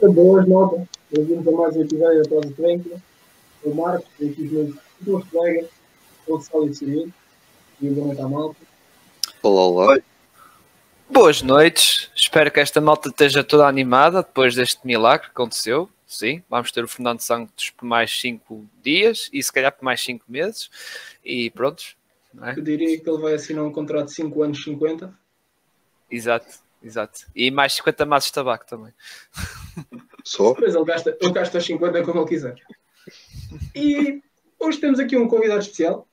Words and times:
Boas 0.00 0.46
notas. 0.46 0.86
Bem-vindos 1.10 1.48
a 1.48 1.50
mais 1.50 1.76
um 1.76 1.82
episódio 1.82 2.22
da 2.22 2.28
Pausa 2.28 2.54
Tranquila. 2.54 3.02
O 3.64 3.74
Marcos, 3.74 4.06
aqui 4.14 4.42
os 4.42 4.52
meus, 4.52 4.76
meus 5.00 5.24
colegas, 5.28 5.70
o 6.28 6.40
Sal 6.40 6.68
e 6.68 7.12
e 7.82 7.88
o 7.88 8.22
à 8.22 8.28
malta. 8.28 8.56
Olá, 9.42 9.66
olá. 9.66 9.98
Boas 11.10 11.42
noites, 11.42 12.12
espero 12.14 12.48
que 12.52 12.60
esta 12.60 12.80
malta 12.80 13.08
esteja 13.08 13.42
toda 13.42 13.66
animada 13.66 14.22
depois 14.22 14.54
deste 14.54 14.86
milagre 14.86 15.26
que 15.26 15.32
aconteceu. 15.32 15.90
Sim, 16.06 16.44
vamos 16.48 16.70
ter 16.70 16.84
o 16.84 16.88
Fernando 16.88 17.20
Santos 17.20 17.70
por 17.70 17.84
mais 17.84 18.20
5 18.20 18.64
dias 18.80 19.28
e 19.32 19.42
se 19.42 19.52
calhar 19.52 19.72
por 19.72 19.84
mais 19.84 20.00
5 20.00 20.24
meses. 20.28 20.70
E 21.24 21.50
prontos. 21.50 21.96
É? 22.40 22.52
Eu 22.52 22.62
diria 22.62 23.00
que 23.00 23.10
ele 23.10 23.18
vai 23.20 23.34
assinar 23.34 23.64
um 23.64 23.72
contrato 23.72 24.06
de 24.06 24.14
5 24.14 24.42
anos 24.44 24.62
50. 24.62 25.12
Exato, 26.08 26.60
exato. 26.82 27.26
E 27.34 27.50
mais 27.50 27.74
50 27.74 28.06
maços 28.06 28.28
de 28.28 28.34
tabaco 28.34 28.66
também. 28.66 28.92
Só? 30.24 30.54
Pois 30.54 30.74
ele 30.74 30.84
gasta, 30.84 31.16
ele 31.20 31.32
gasta 31.32 31.58
os 31.58 31.64
50 31.64 32.02
como 32.04 32.20
ele 32.20 32.28
quiser. 32.28 32.54
E 33.74 34.22
hoje 34.58 34.78
temos 34.78 35.00
aqui 35.00 35.16
um 35.16 35.28
convidado 35.28 35.60
especial. 35.60 36.08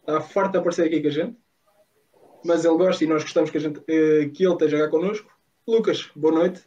Está 0.00 0.20
farto 0.20 0.52
de 0.52 0.58
aparecer 0.58 0.86
aqui 0.86 1.00
com 1.00 1.08
a 1.08 1.10
gente. 1.10 1.36
Mas 2.44 2.64
ele 2.64 2.76
gosta 2.76 3.04
e 3.04 3.06
nós 3.06 3.22
gostamos 3.22 3.50
que, 3.50 3.58
a 3.58 3.60
gente, 3.60 3.80
eh, 3.86 4.30
que 4.34 4.44
ele 4.44 4.52
esteja 4.54 4.78
cá 4.78 4.88
connosco. 4.88 5.30
Lucas, 5.66 6.10
boa 6.16 6.32
noite. 6.32 6.64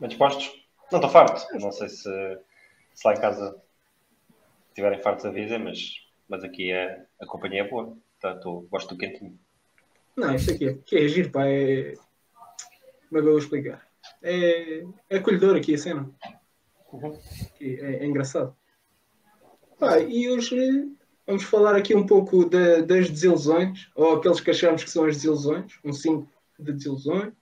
Bem 0.00 0.08
dispostos? 0.08 0.66
Não 0.90 0.98
estou 0.98 1.10
farto. 1.10 1.46
Não 1.58 1.70
sei 1.70 1.88
se, 1.88 2.38
se 2.94 3.06
lá 3.06 3.14
em 3.14 3.20
casa 3.20 3.56
estiverem 4.68 5.02
fartos 5.02 5.24
a 5.24 5.30
vida, 5.30 5.58
mas, 5.58 6.06
mas 6.28 6.42
aqui 6.42 6.72
é, 6.72 7.04
a 7.20 7.26
companhia 7.26 7.62
é 7.62 7.68
boa. 7.68 7.96
Portanto, 8.20 8.66
gosto 8.70 8.94
do 8.94 8.98
quentinho. 8.98 9.38
Não, 10.16 10.34
isto 10.34 10.50
aqui 10.50 10.68
é, 10.68 10.74
que 10.74 10.96
é 10.96 11.08
giro, 11.08 11.30
pá. 11.30 11.46
É... 11.46 11.94
Como 13.08 13.18
é 13.18 13.22
que 13.22 13.26
eu 13.28 13.32
vou 13.32 13.38
explicar? 13.38 13.86
É, 14.22 14.84
é 15.10 15.16
acolhedor 15.16 15.56
aqui 15.56 15.74
a 15.74 15.78
cena. 15.78 16.10
Uhum. 16.92 17.18
É, 17.60 18.04
é 18.04 18.06
engraçado. 18.06 18.54
Pá, 19.78 19.98
e 20.00 20.28
hoje 20.28 20.90
vamos 21.26 21.44
falar 21.44 21.76
aqui 21.76 21.94
um 21.94 22.06
pouco 22.06 22.44
da- 22.48 22.80
das 22.80 23.08
desilusões, 23.10 23.88
ou 23.94 24.14
aqueles 24.16 24.40
que 24.40 24.50
achamos 24.50 24.82
que 24.84 24.90
são 24.90 25.04
as 25.04 25.16
desilusões. 25.16 25.78
Um 25.84 25.92
5 25.92 26.28
de 26.58 26.72
desilusões, 26.72 27.32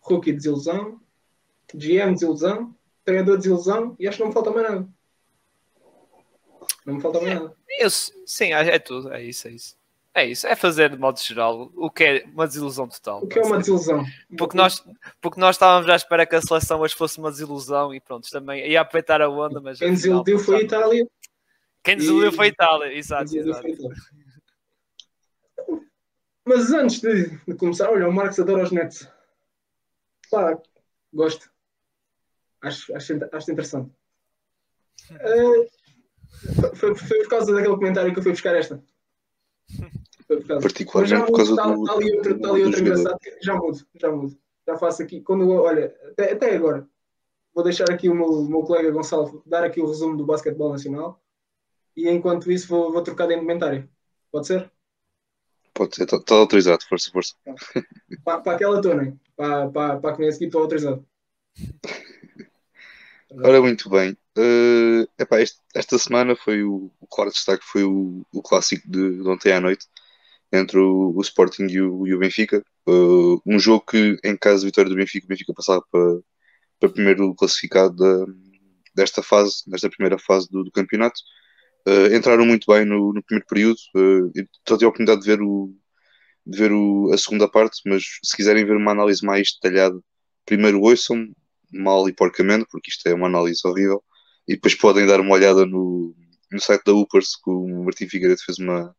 rookie 0.00 0.30
de 0.32 0.38
desilusão, 0.38 1.00
GM 1.74 2.08
de 2.08 2.14
desilusão, 2.14 2.74
treinador 3.04 3.36
de 3.36 3.42
desilusão, 3.44 3.96
e 3.98 4.08
acho 4.08 4.16
que 4.16 4.22
não 4.22 4.28
me 4.28 4.34
falta 4.34 4.50
mais 4.50 4.68
nada. 4.68 4.88
Não 6.86 6.94
me 6.94 7.00
falta 7.00 7.20
mais 7.20 7.34
nada. 7.40 7.56
Eu, 7.78 7.90
sim, 7.90 8.52
é 8.52 8.78
tudo, 8.78 9.12
é 9.12 9.22
isso, 9.22 9.48
é 9.48 9.52
isso. 9.52 9.76
É 10.16 10.24
isso, 10.24 10.46
é 10.46 10.54
fazer 10.54 10.90
de 10.90 10.96
modo 10.96 11.18
geral 11.20 11.72
o 11.74 11.90
que 11.90 12.04
é 12.04 12.24
uma 12.32 12.46
desilusão 12.46 12.86
total. 12.88 13.24
O 13.24 13.26
que 13.26 13.36
é 13.38 13.42
uma 13.42 13.58
desilusão? 13.58 14.04
Porque 14.38 14.56
nós, 14.56 14.80
porque 15.20 15.40
nós 15.40 15.56
estávamos 15.56 15.90
à 15.90 15.96
espera 15.96 16.24
que 16.24 16.36
a 16.36 16.40
seleção 16.40 16.80
hoje 16.80 16.94
fosse 16.94 17.18
uma 17.18 17.32
desilusão 17.32 17.92
e 17.92 18.00
pronto, 18.00 18.30
também 18.30 18.64
ia 18.70 18.80
aproveitar 18.80 19.20
a 19.20 19.28
onda, 19.28 19.60
mas 19.60 19.80
Quem 19.80 19.90
desiludiu 19.90 20.38
foi 20.38 20.56
a 20.58 20.62
Itália. 20.62 21.06
Quem 21.82 21.96
desiludiu 21.96 22.30
E- 22.30 22.36
foi 22.36 22.46
a 22.46 22.48
Itália, 22.48 22.92
exato, 22.96 23.36
exato. 23.36 23.66
Itália. 23.68 23.96
Mas 26.46 26.70
antes 26.72 27.00
de, 27.00 27.30
de 27.48 27.54
começar, 27.56 27.90
olha, 27.90 28.08
o 28.08 28.12
Marcos 28.12 28.38
adora 28.38 28.62
os 28.62 28.70
Nets. 28.70 29.08
Pá, 30.30 30.56
gosto. 31.12 31.50
Acho, 32.62 32.94
acho, 32.94 33.18
acho 33.32 33.50
interessante. 33.50 33.90
Eh, 35.20 35.68
foi, 36.76 36.94
foi 36.94 37.18
por 37.18 37.28
causa 37.28 37.52
daquele 37.52 37.74
comentário 37.76 38.10
que 38.12 38.18
eu 38.18 38.22
fui 38.22 38.32
buscar 38.32 38.56
esta. 38.56 38.82
Particularmente 40.62 41.26
por 41.26 41.36
causa 41.36 41.54
do- 41.54 41.82
está 41.82 42.50
ali 42.50 42.62
ali 42.62 42.72
Já 43.42 43.54
mudo, 43.54 43.86
já 43.94 44.10
mudo. 44.10 44.38
Já 44.66 44.76
faço 44.78 45.02
aqui. 45.02 45.20
Quando, 45.20 45.48
olha, 45.50 45.94
até, 46.08 46.32
até 46.32 46.54
agora, 46.56 46.88
vou 47.54 47.62
deixar 47.62 47.90
aqui 47.90 48.08
o 48.08 48.14
meu, 48.14 48.26
o 48.26 48.48
meu 48.48 48.62
colega 48.62 48.90
Gonçalo 48.90 49.42
dar 49.44 49.64
aqui 49.64 49.80
o 49.80 49.86
resumo 49.86 50.16
do 50.16 50.24
basquetebol 50.24 50.72
nacional. 50.72 51.22
E 51.96 52.08
enquanto 52.08 52.50
isso, 52.50 52.66
vou, 52.68 52.90
vou 52.92 53.02
trocar 53.02 53.26
de 53.26 53.34
indumentária. 53.34 53.88
Pode 54.32 54.46
ser? 54.46 54.70
Pode 55.72 55.94
ser, 55.94 56.04
está 56.04 56.34
autorizado, 56.34 56.84
força, 56.84 57.10
força. 57.10 57.34
Para, 58.24 58.40
para 58.40 58.52
aquela 58.52 58.80
tona, 58.80 59.16
para, 59.36 59.68
para, 59.68 59.98
para 59.98 60.10
a 60.10 60.16
que 60.16 60.24
aqui 60.24 60.44
estou 60.46 60.62
autorizado. 60.62 61.06
Ora, 63.42 63.60
muito 63.60 63.88
bem. 63.90 64.16
Eh, 64.36 65.06
epá, 65.18 65.40
este- 65.40 65.60
esta 65.74 65.98
semana 65.98 66.36
foi 66.36 66.62
o, 66.62 66.90
o 67.00 67.06
claro 67.06 67.30
destaque 67.30 67.64
foi 67.64 67.82
o, 67.84 68.24
o 68.32 68.42
clássico 68.42 68.88
de, 68.90 69.16
de 69.22 69.28
ontem 69.28 69.52
à 69.52 69.60
noite 69.60 69.86
entre 70.52 70.78
o, 70.78 71.12
o 71.16 71.22
Sporting 71.22 71.66
e 71.68 71.80
o, 71.80 72.06
e 72.06 72.14
o 72.14 72.18
Benfica. 72.18 72.64
Eh, 72.88 72.92
um 73.46 73.58
jogo 73.58 73.84
que, 73.86 74.18
em 74.24 74.36
caso 74.36 74.60
de 74.60 74.66
vitória 74.66 74.90
do 74.90 74.96
Benfica, 74.96 75.26
o 75.26 75.28
Benfica 75.28 75.54
passava 75.54 75.82
para, 75.90 76.20
para 76.80 76.90
primeiro 76.90 77.34
classificado 77.36 77.96
da- 77.96 78.26
desta 78.94 79.22
fase, 79.22 79.62
desta 79.68 79.90
primeira 79.90 80.18
fase 80.18 80.48
do, 80.50 80.64
do 80.64 80.72
campeonato. 80.72 81.20
Eh, 81.88 82.16
entraram 82.16 82.46
muito 82.46 82.66
bem 82.72 82.84
no, 82.86 83.12
no 83.14 83.22
primeiro 83.24 83.46
período. 83.48 83.78
eu 83.94 84.46
só 84.68 84.76
tive 84.76 84.86
a 84.86 84.88
oportunidade 84.88 85.22
de 85.22 85.26
ver, 85.28 85.42
o, 85.42 85.74
de 86.46 86.58
ver 86.58 86.72
o- 86.72 87.12
a 87.12 87.18
segunda 87.18 87.48
parte, 87.50 87.80
mas 87.86 88.04
se 88.22 88.36
quiserem 88.36 88.64
ver 88.64 88.76
uma 88.76 88.92
análise 88.92 89.24
mais 89.24 89.52
detalhada, 89.54 89.98
primeiro 90.46 90.80
ouçam 90.82 91.26
mal 91.74 92.08
e 92.08 92.12
porcamente, 92.12 92.66
porque 92.70 92.90
isto 92.90 93.06
é 93.08 93.14
uma 93.14 93.26
análise 93.26 93.60
horrível, 93.64 94.02
e 94.48 94.54
depois 94.54 94.74
podem 94.74 95.06
dar 95.06 95.20
uma 95.20 95.34
olhada 95.34 95.66
no, 95.66 96.14
no 96.50 96.60
site 96.60 96.84
da 96.84 96.92
Upers, 96.92 97.36
que 97.36 97.50
o 97.50 97.84
Martim 97.84 98.08
Figueiredo 98.08 98.40
fez 98.44 98.58
uma, 98.58 98.94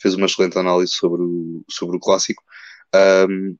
fez 0.00 0.14
uma 0.14 0.26
excelente 0.26 0.58
análise 0.58 0.92
sobre 0.92 1.22
o, 1.22 1.64
sobre 1.70 1.96
o 1.96 2.00
clássico. 2.00 2.42
Um, 3.28 3.56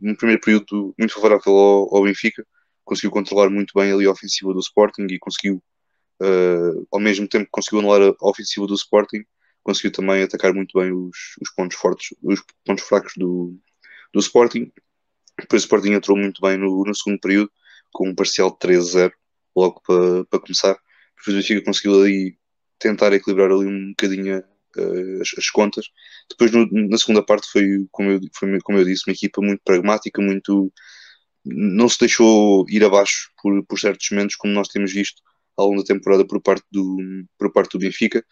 um 0.00 0.14
primeiro 0.14 0.40
período 0.40 0.94
muito 0.98 1.14
favorável 1.14 1.52
ao, 1.52 1.96
ao 1.96 2.02
Benfica, 2.04 2.46
conseguiu 2.84 3.10
controlar 3.10 3.50
muito 3.50 3.72
bem 3.74 3.92
ali 3.92 4.06
a 4.06 4.10
ofensiva 4.10 4.52
do 4.52 4.60
Sporting 4.60 5.06
e 5.10 5.18
conseguiu, 5.18 5.62
uh, 6.22 6.86
ao 6.90 7.00
mesmo 7.00 7.28
tempo 7.28 7.46
que 7.46 7.50
conseguiu 7.50 7.80
anular 7.80 8.02
a, 8.02 8.14
a 8.20 8.28
ofensiva 8.28 8.66
do 8.66 8.74
Sporting, 8.74 9.24
conseguiu 9.62 9.92
também 9.92 10.22
atacar 10.22 10.52
muito 10.52 10.78
bem 10.78 10.92
os, 10.92 11.36
os 11.40 11.50
pontos 11.54 11.76
fortes, 11.76 12.16
os 12.22 12.42
pontos 12.64 12.84
fracos 12.84 13.12
do, 13.16 13.56
do 14.12 14.20
Sporting. 14.20 14.70
Depois 15.38 15.62
o 15.62 15.64
Sporting 15.64 15.92
entrou 15.92 16.16
muito 16.16 16.40
bem 16.40 16.56
no, 16.56 16.84
no 16.84 16.94
segundo 16.94 17.20
período, 17.20 17.50
com 17.92 18.08
um 18.08 18.14
parcial 18.14 18.50
de 18.50 18.58
13-0, 18.58 19.12
logo 19.56 19.80
para, 19.86 20.24
para 20.26 20.40
começar. 20.40 20.76
Depois 21.18 21.36
o 21.36 21.40
Benfica 21.40 21.64
conseguiu 21.64 22.00
ali 22.02 22.38
tentar 22.78 23.12
equilibrar 23.12 23.50
ali 23.50 23.66
um 23.66 23.90
bocadinho 23.90 24.38
uh, 24.40 25.22
as, 25.22 25.30
as 25.38 25.50
contas. 25.50 25.86
Depois 26.30 26.50
no- 26.52 26.68
na 26.88 26.98
segunda 26.98 27.24
parte 27.24 27.48
foi 27.50 27.86
como, 27.90 28.10
eu, 28.10 28.20
foi, 28.34 28.58
como 28.60 28.78
eu 28.78 28.84
disse, 28.84 29.04
uma 29.08 29.14
equipa 29.14 29.40
muito 29.40 29.62
pragmática, 29.64 30.20
muito 30.22 30.72
não 31.44 31.88
se 31.88 31.98
deixou 31.98 32.64
ir 32.68 32.84
abaixo 32.84 33.30
por, 33.42 33.64
por 33.66 33.78
certos 33.78 34.08
momentos, 34.10 34.36
como 34.36 34.52
nós 34.52 34.68
temos 34.68 34.92
visto 34.92 35.20
ao 35.56 35.68
longo 35.68 35.82
da 35.82 35.94
temporada 35.94 36.26
por 36.26 36.40
parte 36.40 36.64
do, 36.70 36.96
por 37.38 37.52
parte 37.52 37.72
do 37.72 37.78
Benfica, 37.80 38.24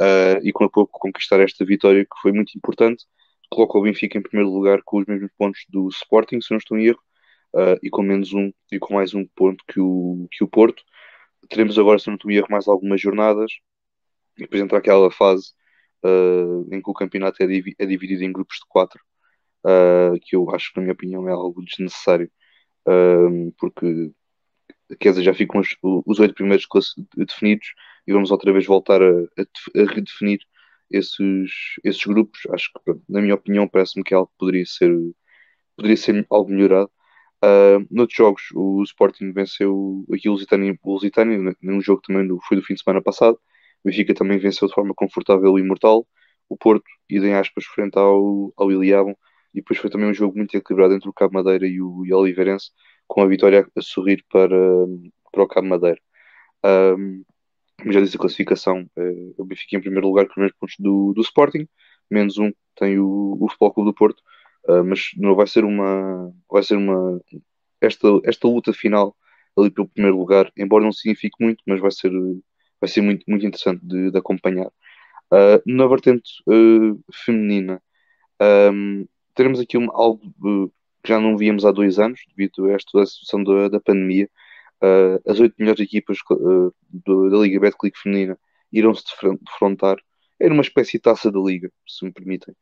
uh, 0.00 0.40
e 0.42 0.52
com 0.52 0.64
a 0.64 0.70
pouco 0.70 0.98
conquistar 0.98 1.40
esta 1.40 1.64
vitória 1.64 2.04
que 2.04 2.20
foi 2.20 2.32
muito 2.32 2.56
importante. 2.56 3.04
Coloca 3.50 3.78
o 3.78 3.82
Benfica 3.82 4.18
em 4.18 4.22
primeiro 4.22 4.50
lugar 4.52 4.80
com 4.84 4.98
os 4.98 5.06
mesmos 5.06 5.30
pontos 5.38 5.60
do 5.68 5.88
Sporting, 5.88 6.40
se 6.40 6.50
não 6.50 6.58
estou 6.58 6.76
em 6.78 6.86
erro, 6.86 7.00
uh, 7.56 7.78
e 7.82 7.90
com 7.90 8.02
menos 8.02 8.32
um 8.32 8.52
e 8.70 8.78
com 8.78 8.94
mais 8.94 9.14
um 9.14 9.26
ponto 9.34 9.64
que 9.68 9.80
o, 9.80 10.28
que 10.30 10.44
o 10.44 10.48
Porto. 10.48 10.82
Teremos 11.48 11.78
agora, 11.78 11.98
se 11.98 12.08
não 12.08 12.16
estou 12.16 12.30
erro, 12.30 12.48
mais 12.50 12.68
algumas 12.68 13.00
jornadas, 13.00 13.50
e 14.36 14.42
depois 14.42 14.62
entra 14.62 14.78
aquela 14.78 15.10
fase 15.10 15.52
uh, 16.04 16.74
em 16.74 16.82
que 16.82 16.90
o 16.90 16.94
campeonato 16.94 17.42
é, 17.42 17.46
é 17.78 17.86
dividido 17.86 18.24
em 18.24 18.32
grupos 18.32 18.56
de 18.58 18.66
quatro, 18.68 19.00
uh, 19.64 20.18
que 20.22 20.36
eu 20.36 20.50
acho 20.54 20.72
que, 20.72 20.76
na 20.76 20.82
minha 20.82 20.94
opinião, 20.94 21.28
é 21.28 21.32
algo 21.32 21.64
desnecessário, 21.64 22.30
porque 23.58 24.12
quer 25.00 25.10
dizer, 25.10 25.24
já 25.24 25.34
ficam 25.34 25.60
os, 25.60 25.76
os 25.82 26.20
oito 26.20 26.34
primeiros 26.34 26.66
definidos 27.16 27.74
e 28.06 28.12
vamos 28.12 28.30
outra 28.30 28.52
vez 28.52 28.64
voltar 28.66 29.02
a, 29.02 29.10
a 29.10 29.82
a 29.82 29.92
redefinir 29.92 30.38
esses, 30.90 31.50
esses 31.84 32.04
grupos. 32.04 32.40
Acho 32.50 32.70
que, 32.72 32.94
na 33.08 33.20
minha 33.20 33.34
opinião, 33.34 33.68
parece-me 33.68 34.04
que 34.04 34.14
é 34.14 34.16
algo 34.16 34.28
que 34.30 34.38
poderia 34.38 34.64
ser, 34.66 34.92
poderia 35.76 35.96
ser 35.96 36.26
algo 36.30 36.50
melhorado. 36.50 36.90
Uh, 37.44 37.86
noutros 37.90 38.16
jogos, 38.16 38.42
o 38.54 38.82
Sporting 38.82 39.32
venceu 39.32 40.04
aqui 40.12 40.28
o 40.28 40.32
Lusitânia, 40.32 40.78
o 40.82 40.92
Lusitânia 40.92 41.54
num 41.62 41.80
jogo 41.80 42.00
também 42.02 42.26
do, 42.26 42.40
foi 42.48 42.56
do 42.56 42.62
fim 42.62 42.74
de 42.74 42.82
semana 42.82 43.02
passado. 43.02 43.38
O 43.84 43.88
Benfica 43.88 44.14
também 44.14 44.38
venceu 44.38 44.68
de 44.68 44.74
forma 44.74 44.94
confortável 44.94 45.58
e 45.58 45.62
imortal. 45.62 46.06
O 46.48 46.56
Porto, 46.56 46.84
idem 47.10 47.34
aspas, 47.34 47.64
frente 47.66 47.98
ao, 47.98 48.52
ao 48.56 48.72
Iliabum. 48.72 49.14
E 49.54 49.60
depois 49.60 49.78
foi 49.78 49.90
também 49.90 50.08
um 50.08 50.14
jogo 50.14 50.36
muito 50.36 50.56
equilibrado 50.56 50.94
entre 50.94 51.08
o 51.08 51.12
Cabo 51.12 51.34
Madeira 51.34 51.66
e 51.66 51.80
o, 51.80 52.04
e 52.04 52.12
o 52.12 52.18
Oliveirense, 52.18 52.70
com 53.06 53.22
a 53.22 53.26
vitória 53.26 53.66
a 53.76 53.80
sorrir 53.80 54.24
para, 54.30 54.58
para 55.32 55.42
o 55.42 55.48
Cabo 55.48 55.68
Madeira. 55.68 56.00
Um, 56.64 57.24
como 57.78 57.92
já 57.92 58.00
disse 58.00 58.16
a 58.16 58.20
classificação, 58.20 58.88
eh, 58.96 59.32
o 59.36 59.44
Benfica 59.44 59.76
em 59.76 59.80
primeiro 59.80 60.08
lugar 60.08 60.26
com 60.26 60.32
os 60.32 60.36
mesmos 60.38 60.58
pontos 60.58 60.76
do, 60.78 61.12
do 61.12 61.20
Sporting, 61.20 61.68
menos 62.10 62.38
um 62.38 62.52
tem 62.74 62.98
o, 62.98 63.36
o 63.40 63.48
Futebol 63.48 63.72
Clube 63.72 63.90
do 63.90 63.94
Porto, 63.94 64.22
Uh, 64.68 64.84
mas 64.84 65.10
não 65.16 65.34
vai 65.36 65.46
ser 65.46 65.64
uma 65.64 66.32
vai 66.50 66.62
ser 66.62 66.76
uma 66.76 67.20
esta, 67.80 68.08
esta 68.24 68.48
luta 68.48 68.72
final 68.72 69.16
ali 69.56 69.70
pelo 69.70 69.88
primeiro 69.88 70.18
lugar, 70.18 70.50
embora 70.56 70.84
não 70.84 70.92
signifique 70.92 71.36
muito, 71.40 71.62
mas 71.66 71.80
vai 71.80 71.90
ser 71.90 72.10
vai 72.80 72.88
ser 72.88 73.00
muito, 73.00 73.24
muito 73.28 73.46
interessante 73.46 73.80
de, 73.84 74.10
de 74.10 74.18
acompanhar. 74.18 74.70
Uh, 75.32 75.60
na 75.66 75.86
vertente 75.86 76.30
uh, 76.46 77.00
feminina, 77.12 77.82
um, 78.72 79.06
teremos 79.34 79.60
aqui 79.60 79.76
uma, 79.76 79.92
algo 79.94 80.20
que 81.02 81.08
já 81.08 81.18
não 81.20 81.36
víamos 81.36 81.64
há 81.64 81.72
dois 81.72 81.98
anos, 81.98 82.20
devido 82.36 82.66
a 82.66 82.72
esta 82.72 83.06
situação 83.06 83.42
da, 83.44 83.68
da 83.68 83.80
pandemia. 83.80 84.28
Uh, 84.82 85.30
as 85.30 85.40
oito 85.40 85.54
melhores 85.58 85.80
equipas 85.80 86.18
do, 86.90 87.30
da 87.30 87.38
Liga 87.38 87.60
Betclic 87.60 87.98
feminina 87.98 88.38
irão 88.72 88.94
se 88.94 89.04
defrontar. 89.40 89.96
É 90.38 90.48
uma 90.48 90.62
espécie 90.62 90.92
de 90.92 91.00
taça 91.00 91.30
da 91.32 91.40
Liga, 91.40 91.70
se 91.88 92.04
me 92.04 92.12
permitem, 92.12 92.54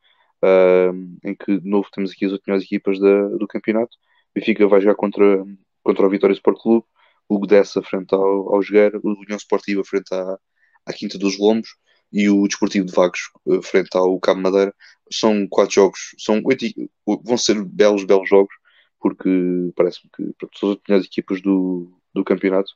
uh, 0.44 1.18
em 1.24 1.34
que 1.34 1.58
de 1.58 1.68
novo 1.68 1.88
temos 1.92 2.12
aqui 2.12 2.26
as 2.26 2.32
melhores 2.46 2.64
equipas 2.64 2.98
da, 2.98 3.28
do 3.28 3.46
campeonato. 3.46 3.96
O 4.30 4.38
Benfica 4.38 4.66
vai 4.68 4.80
jogar 4.80 4.96
contra, 4.96 5.44
contra 5.82 6.06
o 6.06 6.10
Vitória 6.10 6.34
Sport 6.34 6.60
Clube, 6.60 6.86
o 7.28 7.38
Gdessa 7.38 7.82
frente 7.82 8.14
ao, 8.14 8.54
ao 8.54 8.60
o 8.60 9.20
União 9.20 9.38
Sportiva 9.38 9.82
frente 9.84 10.12
à, 10.14 10.38
à 10.86 10.92
Quinta 10.92 11.18
dos 11.18 11.38
Lombos 11.38 11.70
e 12.12 12.28
o 12.28 12.46
Desportivo 12.46 12.86
de 12.86 12.92
Vagos 12.92 13.20
frente 13.62 13.96
ao 13.96 14.20
Cabo 14.20 14.40
Madeira. 14.40 14.74
São 15.10 15.46
quatro 15.48 15.74
jogos, 15.74 16.14
são 16.18 16.40
oito, 16.44 16.66
vão 17.24 17.36
ser 17.36 17.62
belos, 17.64 18.04
belos 18.04 18.28
jogos, 18.28 18.54
porque 19.00 19.28
parece-me 19.76 20.10
que 20.14 20.32
pronto, 20.38 20.58
são 20.58 20.70
as 20.72 20.78
melhores 20.88 21.06
equipas 21.06 21.40
do, 21.42 21.90
do 22.14 22.24
campeonato 22.24 22.70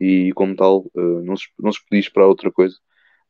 e, 0.00 0.32
como 0.34 0.56
tal, 0.56 0.86
uh, 0.94 1.22
não, 1.22 1.36
se, 1.36 1.46
não 1.58 1.72
se 1.72 1.80
podia 1.84 2.00
esperar 2.00 2.26
outra 2.26 2.50
coisa. 2.50 2.76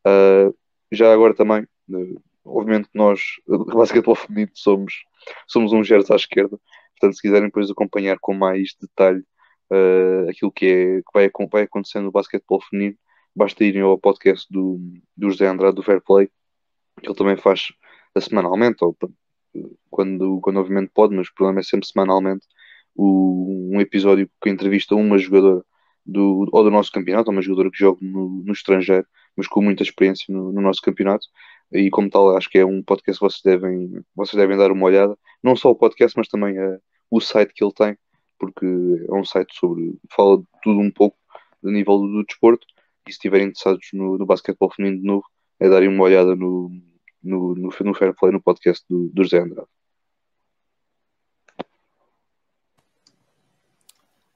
Uh, 0.06 0.54
já 0.90 1.12
agora 1.12 1.34
também, 1.34 1.62
uh, 1.90 2.22
obviamente, 2.44 2.88
nós, 2.94 3.20
basquetebol 3.46 4.14
feminino, 4.14 4.50
somos, 4.54 5.04
somos 5.46 5.72
um 5.72 5.84
geros 5.84 6.10
à 6.10 6.16
esquerda, 6.16 6.58
portanto, 6.92 7.16
se 7.16 7.22
quiserem 7.22 7.48
depois 7.48 7.70
acompanhar 7.70 8.18
com 8.20 8.34
mais 8.34 8.74
detalhe 8.80 9.24
aquilo 10.28 10.50
que, 10.50 10.66
é, 10.66 10.96
que 10.98 11.12
vai, 11.14 11.30
vai 11.50 11.62
acontecendo 11.62 12.04
no 12.04 12.12
basquetebol 12.12 12.60
feminino, 12.62 12.96
basta 13.34 13.64
irem 13.64 13.82
ao 13.82 13.98
podcast 13.98 14.46
do, 14.50 14.80
do 15.16 15.30
José 15.30 15.46
Andrade 15.46 15.76
do 15.76 15.82
Fair 15.82 16.02
Play, 16.02 16.28
que 17.00 17.08
ele 17.08 17.14
também 17.14 17.36
faz 17.36 17.68
semanalmente, 18.18 18.84
ou 18.84 18.96
quando, 19.88 20.40
quando 20.40 20.58
obviamente 20.58 20.90
pode, 20.92 21.14
mas 21.14 21.28
o 21.28 21.34
problema 21.34 21.60
é 21.60 21.62
sempre 21.62 21.86
semanalmente, 21.86 22.46
o, 22.94 23.70
um 23.72 23.80
episódio 23.80 24.28
que 24.42 24.50
entrevista 24.50 24.94
uma 24.94 25.18
jogadora 25.18 25.64
do, 26.04 26.48
ou 26.52 26.64
do 26.64 26.70
nosso 26.70 26.90
campeonato, 26.90 27.30
uma 27.30 27.42
jogadora 27.42 27.70
que 27.70 27.78
joga 27.78 27.98
no, 28.02 28.42
no 28.44 28.52
estrangeiro, 28.52 29.06
mas 29.36 29.46
com 29.46 29.62
muita 29.62 29.82
experiência 29.82 30.26
no, 30.28 30.52
no, 30.52 30.60
nosso 30.60 30.80
campeonato. 30.82 31.26
E 31.72 31.88
como 31.90 32.10
tal, 32.10 32.36
acho 32.36 32.48
que 32.50 32.58
é 32.58 32.66
um 32.66 32.82
podcast 32.82 33.18
que 33.18 33.24
vocês 33.24 33.42
devem, 33.44 34.04
vocês 34.14 34.40
devem 34.40 34.56
dar 34.56 34.72
uma 34.72 34.86
olhada. 34.86 35.16
Não 35.42 35.54
só 35.54 35.70
o 35.70 35.76
podcast, 35.76 36.16
mas 36.16 36.28
também 36.28 36.58
uh, 36.58 36.80
o 37.10 37.20
site 37.20 37.52
que 37.54 37.64
ele 37.64 37.72
tem, 37.72 37.96
porque 38.38 38.66
é 38.66 39.14
um 39.14 39.24
site 39.24 39.54
sobre. 39.54 39.98
fala 40.14 40.38
de 40.38 40.44
tudo 40.62 40.80
um 40.80 40.90
pouco 40.90 41.16
do 41.62 41.70
nível 41.70 41.98
do, 41.98 42.08
do 42.08 42.24
desporto. 42.24 42.66
E 43.06 43.12
se 43.12 43.16
estiverem 43.16 43.48
interessados 43.48 43.88
no, 43.92 44.18
no 44.18 44.26
basquetebol 44.26 44.70
feminino 44.70 45.00
de 45.00 45.06
novo, 45.06 45.24
é 45.60 45.68
darem 45.68 45.88
uma 45.88 46.04
olhada 46.04 46.34
no, 46.36 46.70
no, 47.22 47.54
no, 47.54 47.70
no 47.80 47.94
Fair 47.94 48.14
Play, 48.14 48.32
no 48.32 48.42
podcast 48.42 48.84
do, 48.88 49.08
do 49.08 49.22
José 49.22 49.38
Andrade. 49.38 49.68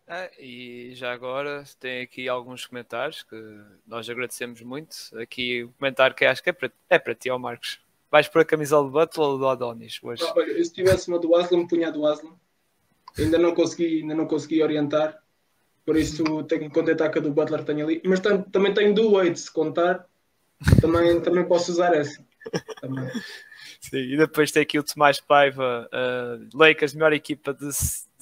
Ah, 0.07 0.31
e 0.39 0.93
já 0.95 1.13
agora 1.13 1.65
tem 1.81 2.03
aqui 2.03 2.29
alguns 2.29 2.67
comentários 2.67 3.23
que 3.23 3.37
nós 3.87 4.09
agradecemos 4.09 4.61
muito. 4.61 4.97
Aqui 5.19 5.65
o 5.65 5.73
comentário 5.73 6.15
que 6.15 6.25
acho 6.25 6.43
que 6.43 6.51
é 6.51 6.53
para, 6.53 6.71
é 6.91 6.99
para 6.99 7.15
ti, 7.15 7.31
ó 7.31 7.39
Marcos. 7.39 7.81
Vais 8.11 8.29
por 8.29 8.43
a 8.43 8.45
camisola 8.45 8.85
do 8.85 8.93
Butler 8.93 9.27
ou 9.27 9.39
do 9.39 9.49
Adonis 9.49 9.99
hoje? 10.03 10.23
Ah, 10.23 10.33
olha, 10.37 10.63
se 10.63 10.73
tivesse 10.73 11.09
uma 11.09 11.19
do 11.19 11.35
Aslam, 11.35 11.67
punha 11.67 11.89
a 11.89 11.91
do 11.91 12.07
Aslam. 12.07 12.39
Ainda 13.19 13.39
não 13.39 13.55
consegui, 13.55 14.03
ainda 14.03 14.15
não 14.15 14.27
consegui 14.27 14.63
orientar. 14.63 15.21
Por 15.87 15.97
isso 15.97 16.43
tenho 16.45 16.63
que 16.63 16.71
contentar 16.71 17.11
que 17.11 17.19
a 17.19 17.23
do 17.23 17.31
Butler 17.31 17.65
tenha 17.65 17.85
ali. 17.85 18.01
Mas 18.05 18.21
tam, 18.21 18.43
também 18.43 18.73
tenho 18.75 18.95
do 18.95 19.13
Wade, 19.13 19.39
se 19.39 19.53
contar. 19.53 20.07
Também, 20.81 21.21
também 21.21 21.45
posso 21.45 21.73
usar 21.73 21.95
essa. 21.95 22.25
Também. 22.81 23.11
Sim, 23.81 23.99
e 23.99 24.17
depois 24.17 24.51
tem 24.51 24.63
aqui 24.63 24.79
o 24.79 24.83
Tomás 24.83 25.21
Paiva, 25.21 25.89
uh, 25.93 26.57
Lakers, 26.57 26.95
melhor 26.95 27.13
equipa 27.13 27.53
de, 27.53 27.69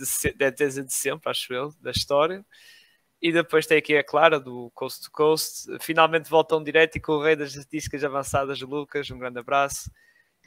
de, 0.05 0.33
de, 0.35 0.51
de, 0.51 0.83
de 0.85 0.93
sempre, 0.93 1.31
acho 1.31 1.53
eu, 1.53 1.73
da 1.81 1.91
história. 1.91 2.45
E 3.21 3.33
depois 3.33 3.67
tem 3.67 3.79
aqui 3.79 3.97
a 3.97 4.03
Clara, 4.03 4.41
do 4.41 4.71
Coast 4.75 5.05
to 5.05 5.11
Coast. 5.13 5.69
Finalmente 5.81 6.29
voltam 6.29 6.63
direto 6.63 6.97
e 6.97 7.01
com 7.01 7.13
o 7.13 7.23
rei 7.23 7.37
das 7.37 7.55
estatísticas 7.55 8.03
avançadas, 8.03 8.61
Lucas. 8.61 9.09
Um 9.11 9.19
grande 9.19 9.39
abraço. 9.39 9.91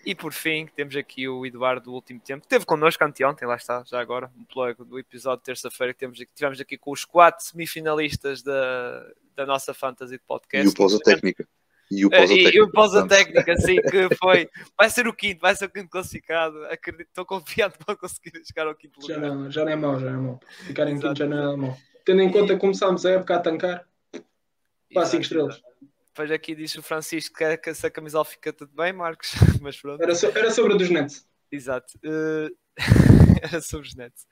E 0.06 0.14
por 0.14 0.34
fim, 0.34 0.68
temos 0.68 0.96
aqui 0.96 1.28
o 1.28 1.46
Eduardo 1.46 1.86
do 1.86 1.94
último 1.94 2.20
tempo, 2.20 2.42
que 2.42 2.46
esteve 2.46 2.66
connosco 2.66 3.04
anteontem, 3.04 3.48
lá 3.48 3.56
está, 3.56 3.84
já 3.88 4.00
agora, 4.00 4.32
um 4.38 4.44
plug 4.44 4.84
do 4.84 5.00
episódio 5.00 5.40
de 5.40 5.46
terça-feira 5.46 5.94
que 5.94 6.00
temos, 6.00 6.20
tivemos 6.36 6.62
aqui 6.62 6.78
com 6.78 6.92
os 6.92 7.04
quatro 7.04 7.44
semifinalistas 7.44 8.44
da, 8.44 9.12
da 9.36 9.46
nossa 9.48 9.74
Fantasy 9.74 10.20
Podcast. 10.20 10.68
E 10.68 10.70
o 10.70 10.76
Pausa 10.76 11.00
Técnica. 11.00 11.48
E 11.92 12.06
o 12.06 12.72
pausa 12.72 13.00
é, 13.00 13.08
técnica. 13.08 13.54
assim, 13.54 13.76
que 13.76 14.16
foi. 14.18 14.50
Vai 14.78 14.90
ser 14.90 15.08
o 15.08 15.14
quinto, 15.14 15.42
vai 15.42 15.56
ser 15.56 15.66
o 15.66 15.70
quinto 15.70 15.90
classificado. 15.90 16.66
Acredito, 16.66 17.08
estou 17.08 17.26
confiante 17.26 17.78
para 17.86 17.96
conseguir 17.96 18.42
chegar 18.46 18.68
ao 18.68 18.76
quinto 18.76 19.00
lugar. 19.00 19.16
Já 19.16 19.22
não, 19.22 19.52
já 19.52 19.66
não 19.66 19.72
é 19.72 19.76
mau, 19.76 20.00
já 20.00 20.12
não 20.12 20.20
é 20.20 20.22
mau. 20.22 20.40
Ficar 20.66 20.88
em 20.88 21.00
quinto 21.00 21.18
já 21.18 21.26
não 21.28 21.54
é 21.54 21.58
mau. 21.58 21.78
Tendo 22.04 22.22
em 22.22 22.32
conta 22.32 22.54
que 22.54 22.60
começámos 22.60 23.06
a 23.06 23.12
época 23.12 23.36
a 23.36 23.40
tancar, 23.40 23.88
para 24.94 25.06
5 25.06 25.22
estrelas. 25.24 25.62
Depois 26.08 26.32
aqui 26.32 26.56
diz 26.56 26.74
o 26.76 26.82
Francisco 26.82 27.36
que, 27.36 27.58
que 27.58 27.74
se 27.74 27.86
a 27.86 27.92
camisola 27.92 28.24
fica 28.24 28.54
tudo 28.54 28.72
bem, 28.74 28.94
Marcos. 28.94 29.34
Mas 29.62 29.80
pronto. 29.80 30.02
Era, 30.02 30.16
so, 30.16 30.28
era 30.28 30.50
sobre 30.50 30.74
a 30.74 30.78
dos 30.78 30.90
Nets. 30.90 31.28
Exato. 31.52 31.98
Uh... 31.98 32.56
era 33.42 33.62
sobre 33.62 33.88
os 33.88 33.96
Nets. 33.96 34.28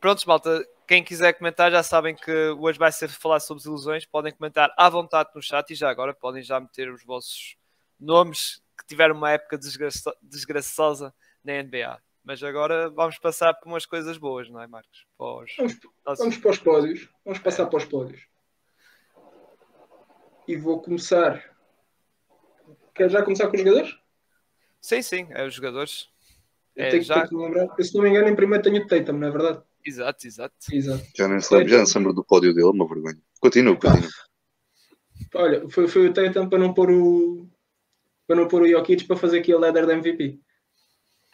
Prontos, 0.00 0.24
malta. 0.24 0.64
Quem 0.86 1.02
quiser 1.02 1.32
comentar, 1.34 1.70
já 1.70 1.82
sabem 1.82 2.14
que 2.14 2.32
hoje 2.58 2.78
vai 2.78 2.92
ser 2.92 3.08
falar 3.08 3.40
sobre 3.40 3.64
ilusões. 3.64 4.06
Podem 4.06 4.32
comentar 4.32 4.72
à 4.76 4.88
vontade 4.88 5.30
no 5.34 5.42
chat 5.42 5.70
e 5.70 5.74
já 5.74 5.90
agora 5.90 6.14
podem 6.14 6.42
já 6.42 6.60
meter 6.60 6.90
os 6.90 7.04
vossos 7.04 7.56
nomes 7.98 8.62
que 8.78 8.86
tiveram 8.86 9.16
uma 9.16 9.32
época 9.32 9.58
desgraço 9.58 10.12
desgraçosa 10.22 11.12
na 11.44 11.62
NBA. 11.62 12.00
Mas 12.24 12.42
agora 12.42 12.90
vamos 12.90 13.18
passar 13.18 13.54
por 13.54 13.68
umas 13.68 13.86
coisas 13.86 14.18
boas, 14.18 14.48
não 14.50 14.60
é, 14.60 14.66
Marcos? 14.66 15.06
Vamos, 15.18 15.56
vamos 16.04 16.36
para 16.36 16.50
os 16.50 16.58
pódios. 16.58 17.08
Vamos 17.24 17.38
passar 17.40 17.66
para 17.66 17.78
os 17.78 17.84
pódios. 17.84 18.26
E 20.46 20.56
vou 20.56 20.80
começar. 20.80 21.42
Quer 22.94 23.10
já 23.10 23.22
começar 23.22 23.48
com 23.48 23.56
os 23.56 23.60
jogadores? 23.60 23.98
Sim, 24.80 25.02
sim, 25.02 25.26
é 25.30 25.44
os 25.46 25.54
jogadores. 25.54 26.10
Eu 26.78 26.84
é, 26.84 26.90
tenho, 26.90 27.02
já... 27.02 27.14
tenho 27.14 27.28
que 27.28 27.34
lembrar. 27.34 27.74
Eu, 27.76 27.84
se 27.84 27.94
não 27.94 28.02
me 28.02 28.10
engano, 28.10 28.28
em 28.28 28.36
primeiro 28.36 28.62
tenho 28.62 28.82
o 28.82 28.86
Tatum, 28.86 29.12
não 29.14 29.26
é 29.26 29.30
verdade? 29.30 29.60
Exato, 29.84 30.26
exato. 30.26 30.54
exato. 30.72 31.04
Já 31.16 31.26
nem 31.26 31.40
se 31.40 31.52
lembra, 31.52 31.68
já 31.68 31.78
não 31.78 31.86
se 31.86 31.98
lembra 31.98 32.12
do 32.12 32.24
pódio 32.24 32.54
dele, 32.54 32.68
uma 32.68 32.86
vergonha. 32.86 33.18
Continua, 33.40 33.76
continua. 33.76 34.08
Olha, 35.34 35.68
foi, 35.68 35.88
foi 35.88 36.08
o 36.08 36.12
Tatum 36.12 36.48
para 36.48 36.58
não 36.58 36.72
pôr 36.72 36.90
o 36.90 37.48
para 38.28 38.36
não 38.36 38.46
pôr 38.46 38.62
o 38.62 38.68
Jokic 38.68 39.06
para 39.06 39.16
fazer 39.16 39.38
aqui 39.40 39.52
a 39.52 39.58
leather 39.58 39.86
da 39.86 39.94
MVP. 39.94 40.38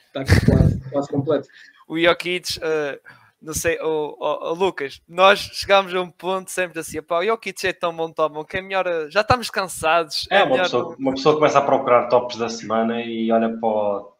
Está 0.06 0.20
aqui 0.20 0.46
quase, 0.46 0.90
quase 0.90 1.08
completo. 1.08 1.48
O 1.88 1.98
Jokic, 1.98 2.58
uh, 2.58 3.00
não 3.42 3.52
sei, 3.52 3.78
o, 3.80 4.16
o, 4.18 4.50
o, 4.50 4.54
Lucas, 4.54 5.02
nós 5.08 5.40
chegámos 5.40 5.92
a 5.92 6.00
um 6.00 6.08
ponto 6.08 6.52
sempre 6.52 6.78
assim, 6.78 7.02
pá, 7.02 7.18
o 7.18 7.24
Jokic 7.24 7.66
é 7.66 7.72
tão 7.72 7.94
bom, 7.94 8.10
tão 8.12 8.30
bom, 8.30 8.44
que 8.44 8.56
é 8.56 8.62
melhor, 8.62 8.86
eh, 8.86 9.10
já 9.10 9.22
estamos 9.22 9.50
cansados. 9.50 10.28
É, 10.30 10.38
é 10.38 10.44
uma, 10.44 10.56
pessoa, 10.56 10.96
uma 10.96 11.14
pessoa 11.14 11.34
começa 11.34 11.58
a 11.58 11.62
procurar 11.62 12.08
tops 12.08 12.36
da 12.36 12.48
semana 12.48 13.02
e 13.02 13.30
olha 13.32 13.48
para 13.58 13.68
o 13.68 14.13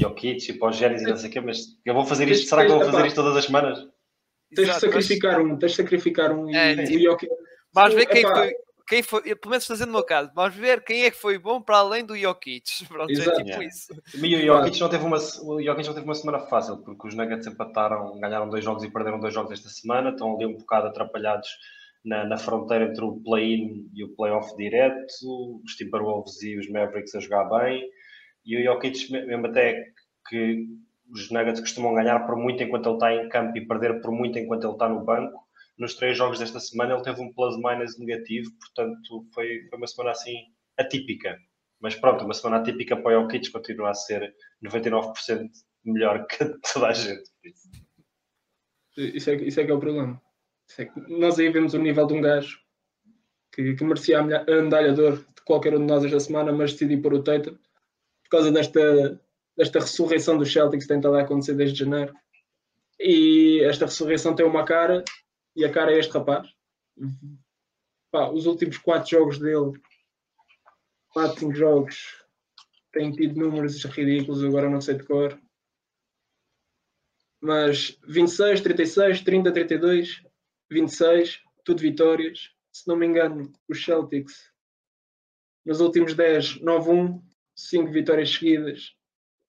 Jokic 0.00 0.50
e 0.50 0.52
para 0.54 0.70
os 0.70 0.76
Génis 0.76 1.02
e 1.02 1.06
não 1.06 1.16
sei 1.16 1.28
o 1.28 1.32
quê, 1.32 1.40
mas 1.40 1.58
eu 1.84 1.94
vou 1.94 2.04
fazer 2.04 2.28
isto, 2.28 2.48
será 2.48 2.64
que 2.64 2.72
eu 2.72 2.78
vou 2.78 2.90
fazer 2.90 3.06
isto 3.06 3.16
todas 3.16 3.36
as 3.36 3.44
semanas? 3.44 3.78
Tens 4.54 4.74
de 4.74 4.80
sacrificar 4.80 5.40
um, 5.40 5.58
tens 5.58 5.72
de 5.72 5.76
sacrificar 5.76 6.32
um 6.32 6.54
é, 6.54 6.74
e 6.90 6.96
o 6.96 7.02
Jokic. 7.02 7.30
Vamos 7.72 7.94
ver 7.94 8.06
quem 8.06 8.22
foi, 8.22 8.54
quem 8.88 9.02
foi, 9.02 9.22
pelo 9.22 9.50
menos 9.50 9.66
fazendo 9.66 9.90
o 9.90 9.92
meu 9.92 10.02
caso, 10.02 10.30
vamos 10.34 10.54
ver 10.54 10.82
quem 10.82 11.04
é 11.04 11.10
que 11.10 11.18
foi 11.18 11.38
bom 11.38 11.60
para 11.60 11.76
além 11.76 12.04
do 12.04 12.16
Jokic. 12.16 12.64
Pronto, 12.88 13.10
é 13.10 13.12
Exato. 13.12 13.40
é 13.40 13.44
tipo 13.44 13.62
isso. 13.62 13.94
E 14.14 14.36
o 14.36 14.46
Jokic, 14.46 14.80
não 14.80 14.88
teve 14.88 15.04
uma, 15.04 15.18
o 15.18 15.62
Jokic 15.62 15.86
não 15.86 15.94
teve 15.94 16.06
uma 16.06 16.14
semana 16.14 16.40
fácil, 16.46 16.78
porque 16.78 17.08
os 17.08 17.14
Nuggets 17.14 17.46
empataram, 17.46 18.18
ganharam 18.18 18.48
dois 18.48 18.64
jogos 18.64 18.82
e 18.82 18.90
perderam 18.90 19.20
dois 19.20 19.34
jogos 19.34 19.52
esta 19.52 19.68
semana, 19.68 20.10
estão 20.10 20.34
ali 20.34 20.46
um 20.46 20.56
bocado 20.56 20.86
atrapalhados 20.86 21.48
na, 22.02 22.24
na 22.24 22.38
fronteira 22.38 22.86
entre 22.86 23.04
o 23.04 23.20
play-in 23.20 23.90
e 23.94 24.02
o 24.02 24.14
play-off 24.16 24.56
direto, 24.56 25.60
os 25.62 25.74
Timberwolves 25.74 26.40
e 26.42 26.58
os 26.58 26.70
Mavericks 26.70 27.14
a 27.14 27.20
jogar 27.20 27.44
bem 27.44 27.86
e 28.48 28.56
o 28.56 28.64
Jokic, 28.64 29.12
mesmo 29.12 29.46
até 29.46 29.92
que 30.26 30.66
os 31.10 31.30
Nuggets 31.30 31.60
costumam 31.60 31.94
ganhar 31.94 32.20
por 32.20 32.34
muito 32.34 32.62
enquanto 32.62 32.86
ele 32.86 32.94
está 32.94 33.14
em 33.14 33.28
campo 33.28 33.58
e 33.58 33.66
perder 33.66 34.00
por 34.00 34.10
muito 34.10 34.38
enquanto 34.38 34.64
ele 34.64 34.72
está 34.72 34.88
no 34.88 35.04
banco. 35.04 35.46
Nos 35.78 35.94
três 35.94 36.16
jogos 36.16 36.38
desta 36.38 36.58
semana 36.58 36.94
ele 36.94 37.02
teve 37.02 37.20
um 37.20 37.32
plus-minus 37.32 37.98
negativo, 37.98 38.50
portanto 38.58 39.26
foi, 39.34 39.66
foi 39.68 39.78
uma 39.78 39.86
semana 39.86 40.12
assim 40.12 40.34
atípica. 40.78 41.38
Mas 41.78 41.94
pronto, 41.94 42.24
uma 42.24 42.32
semana 42.32 42.62
atípica 42.62 42.96
para 42.96 43.18
o 43.18 43.22
Jokic 43.22 43.50
continua 43.52 43.90
a 43.90 43.94
ser 43.94 44.34
99% 44.64 45.48
melhor 45.84 46.26
que 46.26 46.44
toda 46.72 46.88
a 46.88 46.92
gente. 46.92 47.30
Isso 48.96 49.30
é, 49.30 49.34
isso 49.36 49.60
é 49.60 49.64
que 49.64 49.70
é 49.70 49.74
o 49.74 49.78
problema. 49.78 50.20
É 50.78 50.88
nós 51.06 51.38
aí 51.38 51.50
vemos 51.50 51.74
o 51.74 51.78
nível 51.78 52.06
de 52.06 52.14
um 52.14 52.20
gajo 52.22 52.58
que, 53.54 53.74
que 53.74 53.84
merecia 53.84 54.20
a 54.20 54.22
medalha 54.22 54.92
de 54.92 55.18
de 55.38 55.44
qualquer 55.44 55.74
um 55.74 55.80
de 55.80 55.86
nós 55.86 56.04
esta 56.04 56.20
semana, 56.20 56.52
mas 56.52 56.72
decidi 56.72 56.96
pôr 56.96 57.14
o 57.14 57.22
Tatum 57.22 57.56
por 58.28 58.36
causa 58.36 58.52
desta, 58.52 59.20
desta 59.56 59.80
ressurreição 59.80 60.36
do 60.36 60.44
Celtics 60.44 60.84
que 60.84 60.88
tem 60.88 60.98
estado 60.98 61.16
a 61.16 61.22
acontecer 61.22 61.54
desde 61.54 61.78
janeiro. 61.78 62.14
E 63.00 63.62
esta 63.64 63.86
ressurreição 63.86 64.34
tem 64.34 64.44
uma 64.44 64.64
cara, 64.64 65.02
e 65.56 65.64
a 65.64 65.72
cara 65.72 65.92
é 65.92 65.98
este 65.98 66.12
rapaz. 66.12 66.46
Pá, 68.10 68.28
os 68.30 68.46
últimos 68.46 68.76
quatro 68.78 69.10
jogos 69.10 69.38
dele, 69.38 69.80
quatro, 71.10 71.40
cinco 71.40 71.54
jogos, 71.54 72.24
tem 72.92 73.12
tido 73.12 73.38
números 73.38 73.82
ridículos, 73.84 74.44
agora 74.44 74.68
não 74.68 74.80
sei 74.80 74.96
de 74.96 75.04
cor. 75.04 75.40
Mas 77.40 77.96
26, 78.06 78.60
36, 78.60 79.22
30, 79.22 79.52
32, 79.52 80.22
26, 80.70 81.40
tudo 81.64 81.80
vitórias. 81.80 82.50
Se 82.72 82.86
não 82.88 82.96
me 82.96 83.06
engano, 83.06 83.52
os 83.68 83.82
Celtics 83.82 84.52
nos 85.64 85.80
últimos 85.80 86.14
10, 86.14 86.60
9-1, 86.60 87.22
5 87.58 87.90
vitórias 87.90 88.30
seguidas 88.30 88.94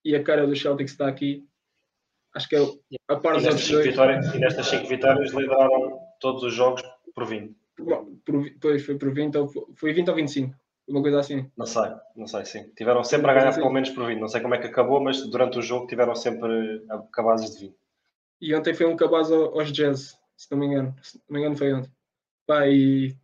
e 0.04 0.16
a 0.16 0.22
cara 0.22 0.46
dos 0.46 0.60
Celtics 0.60 0.92
está 0.92 1.06
aqui. 1.06 1.46
Acho 2.34 2.48
que 2.48 2.56
é 2.56 2.60
a 3.08 3.16
par 3.16 3.36
dos 3.36 3.44
outros 3.44 3.68
dois. 3.68 3.86
Vitórias, 3.86 4.34
e 4.34 4.38
nestas 4.38 4.66
5 4.66 4.88
vitórias 4.88 5.32
lideraram 5.32 5.98
todos 6.20 6.42
os 6.42 6.52
jogos 6.52 6.82
por 7.14 7.26
20. 7.26 7.56
Bom, 7.78 8.16
por, 8.24 8.50
pois 8.60 8.84
foi 8.84 8.98
por 8.98 9.12
20 9.12 9.38
ou 9.38 9.48
foi 9.76 9.92
20 9.92 10.08
ou 10.08 10.14
25. 10.16 10.54
Uma 10.88 11.02
coisa 11.02 11.20
assim. 11.20 11.48
Não 11.56 11.66
sei, 11.66 11.92
não 12.16 12.26
sei, 12.26 12.44
sim. 12.44 12.68
Tiveram 12.76 13.04
sempre 13.04 13.30
a 13.30 13.34
ganhar 13.34 13.54
pelo 13.54 13.70
menos 13.70 13.90
por 13.90 14.06
20. 14.06 14.18
Não 14.18 14.28
sei 14.28 14.40
como 14.40 14.54
é 14.54 14.58
que 14.58 14.66
acabou, 14.66 15.00
mas 15.00 15.24
durante 15.30 15.58
o 15.58 15.62
jogo 15.62 15.86
tiveram 15.86 16.16
sempre 16.16 16.84
cabazes 17.12 17.52
de 17.52 17.66
20. 17.66 17.76
E 18.40 18.54
ontem 18.54 18.74
foi 18.74 18.86
um 18.86 18.96
cabaz 18.96 19.30
aos 19.30 19.72
Jazz, 19.72 20.18
se 20.36 20.50
não 20.50 20.58
me 20.58 20.66
engano. 20.66 20.96
Se 21.00 21.16
não 21.16 21.22
me 21.28 21.40
engano 21.40 21.56
foi 21.56 21.72
ontem. 21.72 21.92
Pá, 22.44 22.66
e 22.66 23.14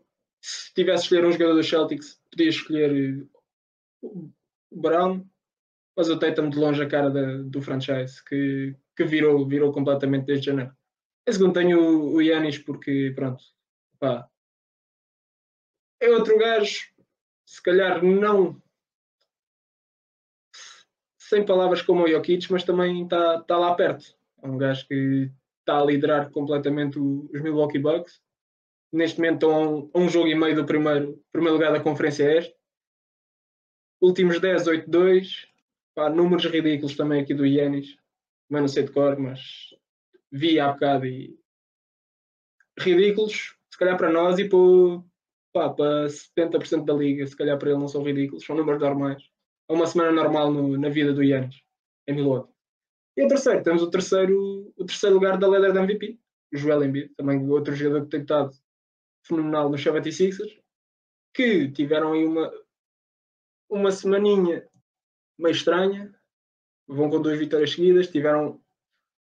se 0.40 0.72
tivesse 0.74 1.04
escolher 1.04 1.24
um 1.24 1.32
jogador 1.32 1.54
dos 1.54 1.68
Celtics, 1.68 2.20
podia 2.30 2.48
escolher 2.48 3.26
o 4.70 4.80
Brown, 4.80 5.24
mas 5.96 6.08
o 6.08 6.18
Tatum 6.18 6.50
de 6.50 6.58
longe 6.58 6.82
a 6.82 6.88
cara 6.88 7.10
da, 7.10 7.38
do 7.42 7.62
franchise, 7.62 8.22
que, 8.24 8.76
que 8.96 9.04
virou, 9.04 9.46
virou 9.46 9.72
completamente 9.72 10.26
desde 10.26 10.46
janeiro. 10.46 10.72
Em 11.26 11.32
segundo 11.32 11.54
tenho 11.54 12.12
o, 12.12 12.22
Yanis 12.22 12.58
porque, 12.58 13.12
pronto, 13.14 13.42
pá, 13.98 14.28
é 16.00 16.10
outro 16.10 16.38
gajo, 16.38 16.80
se 17.46 17.62
calhar 17.62 18.04
não 18.04 18.60
sem 21.28 21.44
palavras 21.44 21.82
como 21.82 22.04
o 22.04 22.08
Jokic, 22.08 22.50
mas 22.52 22.62
também 22.62 23.02
está 23.02 23.40
tá 23.42 23.58
lá 23.58 23.74
perto. 23.74 24.16
É 24.42 24.46
um 24.46 24.56
gajo 24.56 24.86
que 24.86 25.30
está 25.60 25.80
a 25.80 25.84
liderar 25.84 26.30
completamente 26.30 26.98
os 26.98 27.42
Milwaukee 27.42 27.80
Bucks. 27.80 28.20
Neste 28.92 29.18
momento 29.18 29.34
estão 29.34 29.52
a 29.52 29.68
um, 29.68 29.90
a 29.92 29.98
um 29.98 30.08
jogo 30.08 30.28
e 30.28 30.34
meio 30.36 30.54
do 30.54 30.64
primeiro, 30.64 31.20
primeiro 31.32 31.56
lugar 31.56 31.72
da 31.72 31.80
Conferência 31.80 32.38
Este. 32.38 32.55
Últimos 34.00 34.40
10, 34.40 34.66
8, 34.66 34.90
2. 34.90 35.48
Pá, 35.94 36.10
números 36.10 36.44
ridículos 36.44 36.96
também 36.96 37.22
aqui 37.22 37.34
do 37.34 37.46
Yannis. 37.46 37.96
Mas 38.48 38.60
não 38.60 38.68
sei 38.68 38.84
de 38.84 38.92
cor, 38.92 39.18
mas 39.18 39.40
vi 40.30 40.60
há 40.60 40.72
bocado 40.72 41.06
e 41.06 41.38
ridículos, 42.78 43.56
se 43.70 43.78
calhar 43.78 43.96
para 43.96 44.12
nós 44.12 44.38
e 44.38 44.48
para, 44.48 45.02
pá, 45.52 45.70
para 45.70 46.06
70% 46.06 46.84
da 46.84 46.92
liga, 46.92 47.26
se 47.26 47.36
calhar 47.36 47.58
para 47.58 47.70
ele 47.70 47.78
não 47.78 47.88
são 47.88 48.02
ridículos, 48.02 48.44
são 48.44 48.56
números 48.56 48.80
normais. 48.80 49.22
É 49.68 49.72
uma 49.72 49.86
semana 49.86 50.12
normal 50.12 50.52
no, 50.52 50.78
na 50.78 50.88
vida 50.88 51.12
do 51.12 51.22
Yannis, 51.22 51.56
em 52.06 52.14
Milwaukee. 52.14 52.52
E 53.16 53.24
o 53.24 53.28
terceiro, 53.28 53.62
temos 53.62 53.82
o 53.82 53.90
terceiro, 53.90 54.72
o 54.76 54.84
terceiro 54.84 55.14
lugar 55.14 55.38
da 55.38 55.48
Leather 55.48 55.72
da 55.72 55.82
MVP, 55.82 56.18
o 56.52 56.56
Joel 56.56 56.84
Embiid, 56.84 57.14
também 57.16 57.48
outro 57.48 57.74
jogador 57.74 58.04
que 58.04 58.10
tem 58.10 58.20
estado 58.20 58.52
fenomenal 59.26 59.70
no 59.70 59.76
76ers, 59.76 60.60
que 61.34 61.70
tiveram 61.72 62.12
aí 62.12 62.24
uma, 62.24 62.52
uma 63.68 63.90
semaninha 63.90 64.68
meio 65.38 65.52
estranha, 65.52 66.14
vão 66.86 67.10
com 67.10 67.20
duas 67.20 67.38
vitórias 67.38 67.72
seguidas, 67.72 68.08
tiveram, 68.08 68.62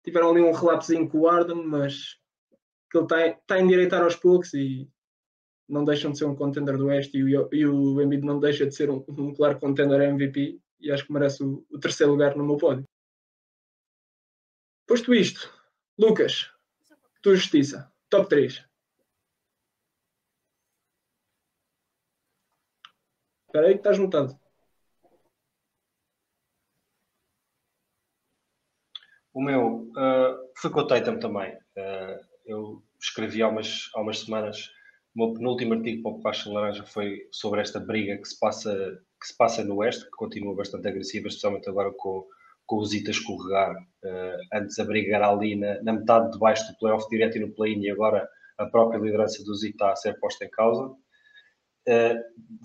tiveram 0.03 0.31
ali 0.31 0.41
um 0.41 0.51
relapsozinho 0.51 1.09
com 1.09 1.19
o 1.19 1.27
Arden, 1.27 1.65
mas 1.65 2.17
que 2.89 2.97
ele 2.97 3.05
está, 3.05 3.27
está 3.27 3.55
a 3.55 3.61
endireitar 3.61 4.03
aos 4.03 4.15
poucos 4.15 4.53
e 4.53 4.89
não 5.67 5.83
deixam 5.83 6.11
de 6.11 6.17
ser 6.17 6.25
um 6.25 6.35
contender 6.35 6.77
do 6.77 6.85
Oeste 6.85 7.17
e 7.17 7.37
o, 7.37 7.49
e 7.51 7.65
o 7.65 8.01
Embiid 8.01 8.23
não 8.25 8.39
deixa 8.39 8.65
de 8.65 8.73
ser 8.73 8.89
um, 8.89 9.03
um 9.09 9.33
claro 9.33 9.59
contender 9.59 10.01
MVP 10.01 10.61
e 10.79 10.91
acho 10.91 11.05
que 11.05 11.11
merece 11.11 11.43
o, 11.43 11.65
o, 11.69 11.79
terceiro 11.79 12.13
lugar 12.13 12.35
no 12.35 12.45
meu 12.45 12.57
pódio. 12.57 12.85
Posto 14.87 15.13
isto, 15.13 15.51
Lucas, 15.97 16.49
tua 17.21 17.35
justiça, 17.35 17.91
top 18.09 18.29
3. 18.29 18.66
Espera 23.47 23.67
aí 23.67 23.73
que 23.73 23.79
estás 23.79 23.97
mutado. 23.97 24.37
O 29.33 29.41
meu 29.41 29.89
uh, 29.91 30.51
foi 30.55 30.69
com 30.71 30.79
o 30.81 30.87
Tatum 30.87 31.19
também. 31.19 31.55
Uh, 31.55 32.19
eu 32.45 32.83
escrevi 32.99 33.41
há 33.41 33.47
umas, 33.47 33.89
há 33.95 34.01
umas 34.01 34.19
semanas 34.19 34.69
o 35.15 35.25
meu 35.25 35.33
penúltimo 35.33 35.73
artigo 35.73 36.03
para 36.03 36.11
o 36.11 36.21
Pacho 36.21 36.53
Laranja 36.53 36.83
foi 36.85 37.27
sobre 37.31 37.61
esta 37.61 37.79
briga 37.79 38.17
que 38.17 38.27
se 38.27 38.39
passa, 38.39 38.71
que 39.19 39.27
se 39.27 39.35
passa 39.35 39.63
no 39.63 39.77
Oeste, 39.77 40.05
que 40.05 40.11
continua 40.11 40.55
bastante 40.55 40.87
agressiva, 40.87 41.27
especialmente 41.27 41.67
agora 41.67 41.91
com, 41.97 42.23
com 42.65 42.77
os 42.77 42.93
Ita 42.93 43.11
escorregar. 43.11 43.75
Uh, 44.03 44.37
antes 44.53 44.77
a 44.77 44.85
briga 44.85 45.15
era 45.15 45.29
ali 45.29 45.55
na, 45.55 45.81
na 45.83 45.93
metade 45.93 46.31
de 46.31 46.37
baixo 46.37 46.71
do 46.71 46.77
playoff 46.77 47.09
direto 47.09 47.37
e 47.37 47.39
no 47.39 47.51
play-in 47.51 47.81
e 47.81 47.89
agora 47.89 48.27
a 48.57 48.65
própria 48.67 48.99
liderança 48.99 49.43
do 49.43 49.55
Zita 49.55 49.91
a 49.91 49.95
ser 49.95 50.19
posta 50.19 50.45
em 50.45 50.49
causa. 50.49 50.93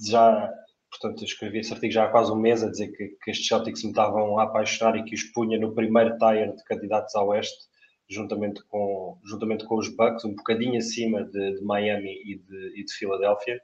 Já, 0.05 0.53
portanto, 0.93 1.23
eu 1.23 1.27
escrevi 1.27 1.59
esse 1.59 1.73
artigo 1.73 1.93
já 1.93 2.05
há 2.05 2.09
quase 2.09 2.31
um 2.31 2.37
mês 2.37 2.63
a 2.63 2.71
dizer 2.71 2.89
que, 2.93 3.17
que 3.23 3.31
estes 3.31 3.49
Celtics 3.49 3.83
me 3.83 3.91
estavam 3.91 4.39
a 4.39 4.45
apaixonar 4.45 4.97
e 4.97 5.05
que 5.05 5.15
os 5.15 5.25
punha 5.25 5.59
no 5.59 5.75
primeiro 5.75 6.17
tier 6.19 6.55
de 6.55 6.65
candidatos 6.65 7.15
ao 7.15 7.29
Oeste 7.29 7.73
juntamente 8.09 8.63
com, 8.69 9.19
juntamente 9.25 9.65
com 9.65 9.77
os 9.77 9.89
Bucks, 9.89 10.25
um 10.25 10.35
bocadinho 10.35 10.79
acima 10.79 11.25
de, 11.25 11.55
de 11.55 11.65
Miami 11.65 12.13
e 12.25 12.39
de, 12.39 12.81
e 12.81 12.85
de 12.85 12.93
Filadélfia. 12.93 13.61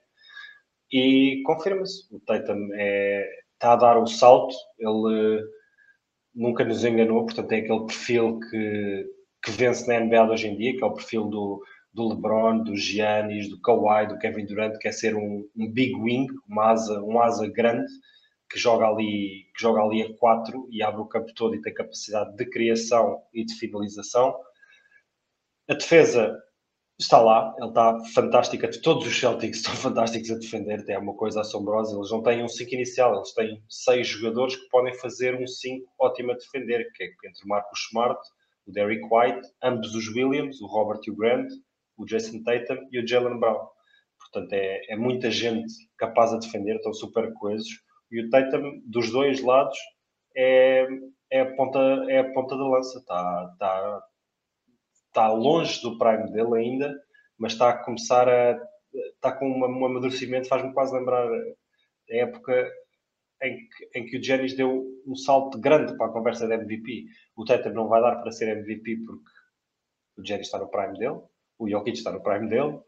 E 0.90 1.42
confirma-se, 1.44 2.06
o 2.14 2.18
Tatum 2.20 2.70
é, 2.75 3.28
está 3.52 3.75
a 3.75 3.76
dar 3.76 3.99
o 3.99 4.06
salto, 4.06 4.54
ele 4.78 5.44
nunca 6.35 6.64
nos 6.64 6.85
enganou, 6.85 7.26
portanto 7.26 7.49
tem 7.49 7.61
aquele 7.62 7.85
perfil 7.87 8.38
que, 8.40 9.06
que 9.44 9.50
vence 9.50 9.87
na 9.87 10.00
NBA 10.00 10.30
hoje 10.30 10.49
em 10.49 10.56
dia, 10.56 10.76
que 10.76 10.82
é 10.82 10.87
o 10.87 10.94
perfil 10.94 11.25
do, 11.25 11.62
do 11.92 12.09
LeBron, 12.09 12.62
do 12.62 12.76
Giannis, 12.76 13.49
do 13.49 13.61
Kawhi, 13.61 14.07
do 14.07 14.18
Kevin 14.18 14.47
Durant, 14.47 14.78
que 14.78 14.88
é 14.88 14.92
ser 14.92 15.16
um, 15.16 15.49
um 15.57 15.71
big 15.71 15.95
wing, 15.95 16.26
uma 16.49 16.71
asa, 16.71 17.02
um 17.02 17.21
asa 17.21 17.49
grande, 17.49 17.90
que 18.50 18.59
joga 18.59 18.87
ali, 18.87 19.47
que 19.54 19.61
joga 19.61 19.83
ali 19.83 20.02
a 20.02 20.14
4 20.16 20.68
e 20.71 20.83
abre 20.83 21.00
o 21.00 21.07
campo 21.07 21.33
todo 21.35 21.54
e 21.54 21.61
tem 21.61 21.75
capacidade 21.75 22.35
de 22.37 22.47
criação 22.47 23.23
e 23.33 23.45
de 23.45 23.54
finalização. 23.54 24.35
A 25.68 25.75
defesa 25.75 26.37
está 26.99 27.21
lá, 27.21 27.54
ele 27.59 27.68
está 27.68 27.99
fantástica. 28.14 28.71
Todos 28.83 29.07
os 29.07 29.18
Celtics 29.18 29.59
estão 29.61 29.75
fantásticos 29.75 30.30
a 30.30 30.38
defender, 30.38 30.85
é 30.88 30.99
uma 30.99 31.14
coisa 31.14 31.42
assombrosa. 31.42 31.95
Eles 31.95 32.11
não 32.11 32.23
têm 32.23 32.42
um 32.42 32.49
5 32.49 32.75
inicial, 32.75 33.16
eles 33.16 33.33
têm 33.33 33.62
seis 33.68 34.09
jogadores 34.09 34.57
que 34.57 34.68
podem 34.68 34.95
fazer 34.95 35.35
um 35.35 35.47
5 35.47 35.87
ótimo 35.99 36.33
a 36.33 36.35
defender, 36.35 36.90
que 36.92 37.04
é 37.04 37.07
entre 37.07 37.45
o 37.45 37.49
Marcus 37.49 37.80
Smart, 37.87 38.21
o 38.66 38.73
Derrick 38.73 39.02
White, 39.11 39.49
ambos 39.62 39.95
os 39.95 40.09
Williams, 40.09 40.61
o 40.61 40.66
Robert 40.66 41.00
e 41.07 41.11
o 41.11 41.16
Grant, 41.16 41.50
o 41.99 42.07
Jason 42.07 42.43
Tatum 42.43 42.88
e 42.90 43.00
o 43.00 43.07
Jalen 43.07 43.38
Brown. 43.38 43.67
Portanto, 44.19 44.52
é, 44.52 44.93
é 44.93 44.97
muita 44.97 45.31
gente 45.31 45.73
capaz 45.97 46.33
a 46.33 46.38
defender, 46.38 46.76
estão 46.76 46.93
super 46.93 47.33
coesos 47.35 47.69
e 48.11 48.21
o 48.21 48.31
Tatum, 48.31 48.81
dos 48.87 49.11
dois 49.11 49.43
lados, 49.43 49.78
é, 50.35 50.87
é, 51.31 51.40
a, 51.40 51.55
ponta, 51.55 51.78
é 52.09 52.21
a 52.21 52.33
ponta 52.33 52.57
da 52.57 52.67
lança. 52.67 52.99
Está, 52.99 53.50
está, 53.52 54.02
está 55.07 55.28
longe 55.33 55.81
do 55.83 55.99
prime 55.99 56.31
dele 56.33 56.57
ainda, 56.57 56.95
mas 57.37 57.52
está 57.52 57.71
a 57.71 57.85
começar 57.85 58.28
a. 58.28 58.59
Está 59.14 59.33
com 59.33 59.50
um 59.50 59.85
amadurecimento, 59.85 60.49
faz-me 60.49 60.73
quase 60.73 60.95
lembrar 60.97 61.28
a 61.31 62.14
época 62.14 62.73
em 63.43 63.69
que, 63.69 63.99
em 63.99 64.07
que 64.07 64.17
o 64.17 64.25
Janis 64.25 64.57
deu 64.57 64.87
um 65.07 65.14
salto 65.14 65.61
grande 65.61 65.97
para 65.97 66.07
a 66.07 66.12
conversa 66.12 66.49
de 66.49 66.55
MVP. 66.55 67.05
O 67.37 67.45
Tatum 67.45 67.71
não 67.71 67.88
vai 67.88 68.00
dar 68.00 68.17
para 68.17 68.33
ser 68.33 68.57
MVP 68.57 68.97
porque 69.05 69.31
o 70.17 70.25
Janis 70.25 70.47
está 70.47 70.59
no 70.59 70.71
prime 70.71 70.99
dele, 70.99 71.21
o 71.59 71.69
Jokic 71.69 71.99
está 71.99 72.12
no 72.12 72.23
prime 72.23 72.49
dele, 72.49 72.79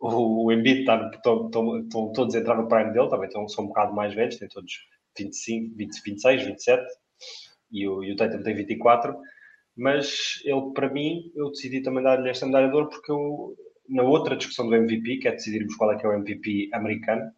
o 0.00 0.52
Embiid 0.52 0.80
está, 0.80 1.10
estão, 1.12 1.50
todos 1.50 2.34
a 2.34 2.38
entrar 2.38 2.56
no 2.56 2.68
prime 2.68 2.92
dele, 2.92 3.08
também 3.08 3.26
estão, 3.26 3.48
são 3.48 3.64
um 3.64 3.68
bocado 3.68 3.94
mais 3.94 4.14
velhos, 4.14 4.36
têm 4.36 4.48
todos 4.48 4.72
25, 5.18 5.76
20, 5.76 6.02
26, 6.04 6.44
27 6.44 6.82
e 7.72 7.88
o, 7.88 8.04
e 8.04 8.12
o 8.12 8.16
Tatum 8.16 8.42
tem 8.42 8.54
24, 8.54 9.16
mas 9.76 10.40
ele, 10.44 10.72
para 10.72 10.88
mim, 10.90 11.32
eu 11.34 11.50
decidi 11.50 11.82
também 11.82 12.02
dar-lhe 12.02 12.28
esta 12.28 12.46
medalha 12.46 12.68
de 12.68 12.74
ouro 12.74 12.88
porque 12.88 13.10
eu, 13.10 13.56
na 13.88 14.02
outra 14.02 14.36
discussão 14.36 14.68
do 14.68 14.74
MVP, 14.74 15.18
que 15.18 15.28
é 15.28 15.32
decidirmos 15.32 15.74
qual 15.74 15.92
é 15.92 15.98
que 15.98 16.06
é 16.06 16.08
o 16.08 16.12
MVP 16.12 16.70
americano, 16.72 17.32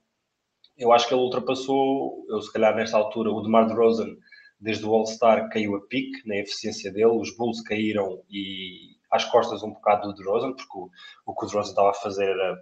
eu 0.76 0.92
acho 0.92 1.08
que 1.08 1.14
ele 1.14 1.22
ultrapassou, 1.22 2.24
eu 2.28 2.40
se 2.40 2.52
calhar 2.52 2.74
nesta 2.74 2.96
altura, 2.96 3.30
o 3.30 3.42
DeMar 3.42 3.66
DeRozan, 3.66 4.16
desde 4.58 4.84
o 4.84 4.94
All-Star 4.94 5.48
caiu 5.50 5.76
a 5.76 5.80
pique 5.86 6.26
na 6.26 6.36
eficiência 6.36 6.92
dele, 6.92 7.06
os 7.06 7.34
Bulls 7.36 7.62
caíram 7.62 8.22
e 8.30 8.96
às 9.10 9.24
costas 9.24 9.62
um 9.62 9.72
bocado 9.72 10.08
do 10.08 10.14
DeRozan, 10.14 10.52
porque 10.52 10.78
o, 10.78 10.90
o 11.26 11.34
que 11.34 11.44
o 11.44 11.48
DeRozan 11.48 11.70
estava 11.70 11.90
a 11.90 11.94
fazer 11.94 12.28
era 12.28 12.58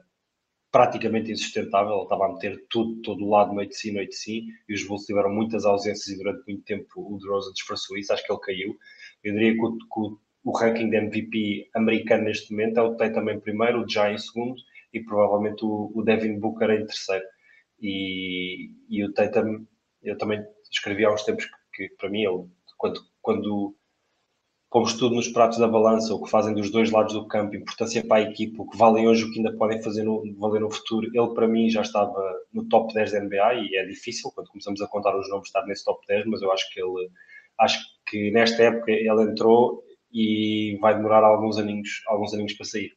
praticamente 0.70 1.32
insustentável, 1.32 1.94
ele 1.94 2.02
estava 2.02 2.26
a 2.26 2.32
meter 2.32 2.66
tudo, 2.68 3.00
todo 3.02 3.28
lado, 3.28 3.54
noite 3.54 3.74
sim, 3.74 3.92
noite 3.92 4.14
sim, 4.14 4.48
e 4.68 4.74
os 4.74 4.86
Bulls 4.86 5.06
tiveram 5.06 5.30
muitas 5.30 5.64
ausências 5.64 6.08
e 6.08 6.18
durante 6.18 6.44
muito 6.46 6.64
tempo 6.64 6.86
o 6.96 7.18
DeRozan 7.18 7.52
disfarçou 7.52 7.96
isso, 7.96 8.12
acho 8.12 8.24
que 8.24 8.32
ele 8.32 8.40
caiu. 8.40 8.76
Eu 9.24 9.32
diria 9.32 9.54
que 9.54 9.64
o, 9.64 9.78
que 9.78 10.18
o 10.44 10.56
ranking 10.56 10.90
de 10.90 10.96
MVP 10.96 11.70
americano 11.74 12.24
neste 12.24 12.50
momento 12.50 12.78
é 12.78 12.82
o 12.82 12.96
Tatum 12.96 13.30
em 13.30 13.40
primeiro, 13.40 13.82
o 13.82 13.88
Jai 13.88 14.14
em 14.14 14.18
segundo 14.18 14.56
e 14.92 15.00
provavelmente 15.00 15.64
o, 15.64 15.92
o 15.94 16.02
Devin 16.02 16.38
Booker 16.38 16.70
em 16.70 16.86
terceiro. 16.86 17.24
E, 17.80 18.70
e 18.88 19.04
o 19.04 19.12
Tatum, 19.12 19.66
eu 20.02 20.18
também 20.18 20.44
escrevi 20.70 21.04
há 21.04 21.12
uns 21.12 21.24
tempos 21.24 21.46
que, 21.72 21.88
que 21.88 21.94
para 21.96 22.10
mim, 22.10 22.24
ele, 22.24 22.46
quando, 22.76 23.00
quando 23.20 23.76
pomos 24.70 24.94
tudo 24.94 25.14
nos 25.14 25.28
pratos 25.28 25.58
da 25.58 25.66
balança, 25.66 26.14
o 26.14 26.22
que 26.22 26.30
fazem 26.30 26.54
dos 26.54 26.70
dois 26.70 26.90
lados 26.90 27.14
do 27.14 27.26
campo, 27.26 27.56
importância 27.56 28.06
para 28.06 28.18
a 28.18 28.30
equipa, 28.30 28.62
o 28.62 28.68
que 28.68 28.76
valem 28.76 29.08
hoje, 29.08 29.24
o 29.24 29.30
que 29.30 29.38
ainda 29.38 29.56
podem 29.56 29.82
fazer 29.82 30.02
no, 30.02 30.22
valer 30.38 30.60
no 30.60 30.70
futuro. 30.70 31.06
Ele, 31.06 31.34
para 31.34 31.48
mim, 31.48 31.70
já 31.70 31.80
estava 31.80 32.20
no 32.52 32.68
top 32.68 32.92
10 32.92 33.12
da 33.12 33.20
NBA 33.20 33.54
e 33.54 33.76
é 33.76 33.86
difícil, 33.86 34.30
quando 34.34 34.48
começamos 34.48 34.82
a 34.82 34.86
contar 34.86 35.18
os 35.18 35.28
nomes, 35.30 35.48
estar 35.48 35.64
nesse 35.64 35.84
top 35.84 36.06
10, 36.06 36.26
mas 36.26 36.42
eu 36.42 36.52
acho 36.52 36.70
que 36.72 36.80
ele, 36.80 37.10
acho 37.60 37.78
que 38.06 38.30
nesta 38.30 38.62
época 38.62 38.90
ele 38.90 39.22
entrou 39.22 39.82
e 40.12 40.76
vai 40.80 40.94
demorar 40.94 41.24
alguns 41.24 41.58
aninhos, 41.58 42.02
alguns 42.06 42.34
aninhos 42.34 42.52
para 42.52 42.66
sair. 42.66 42.92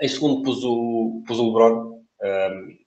Em 0.00 0.08
segundo, 0.08 0.42
pus 0.42 0.62
o, 0.64 1.22
pus 1.26 1.38
o 1.38 1.46
LeBron, 1.46 2.02
um, 2.22 2.78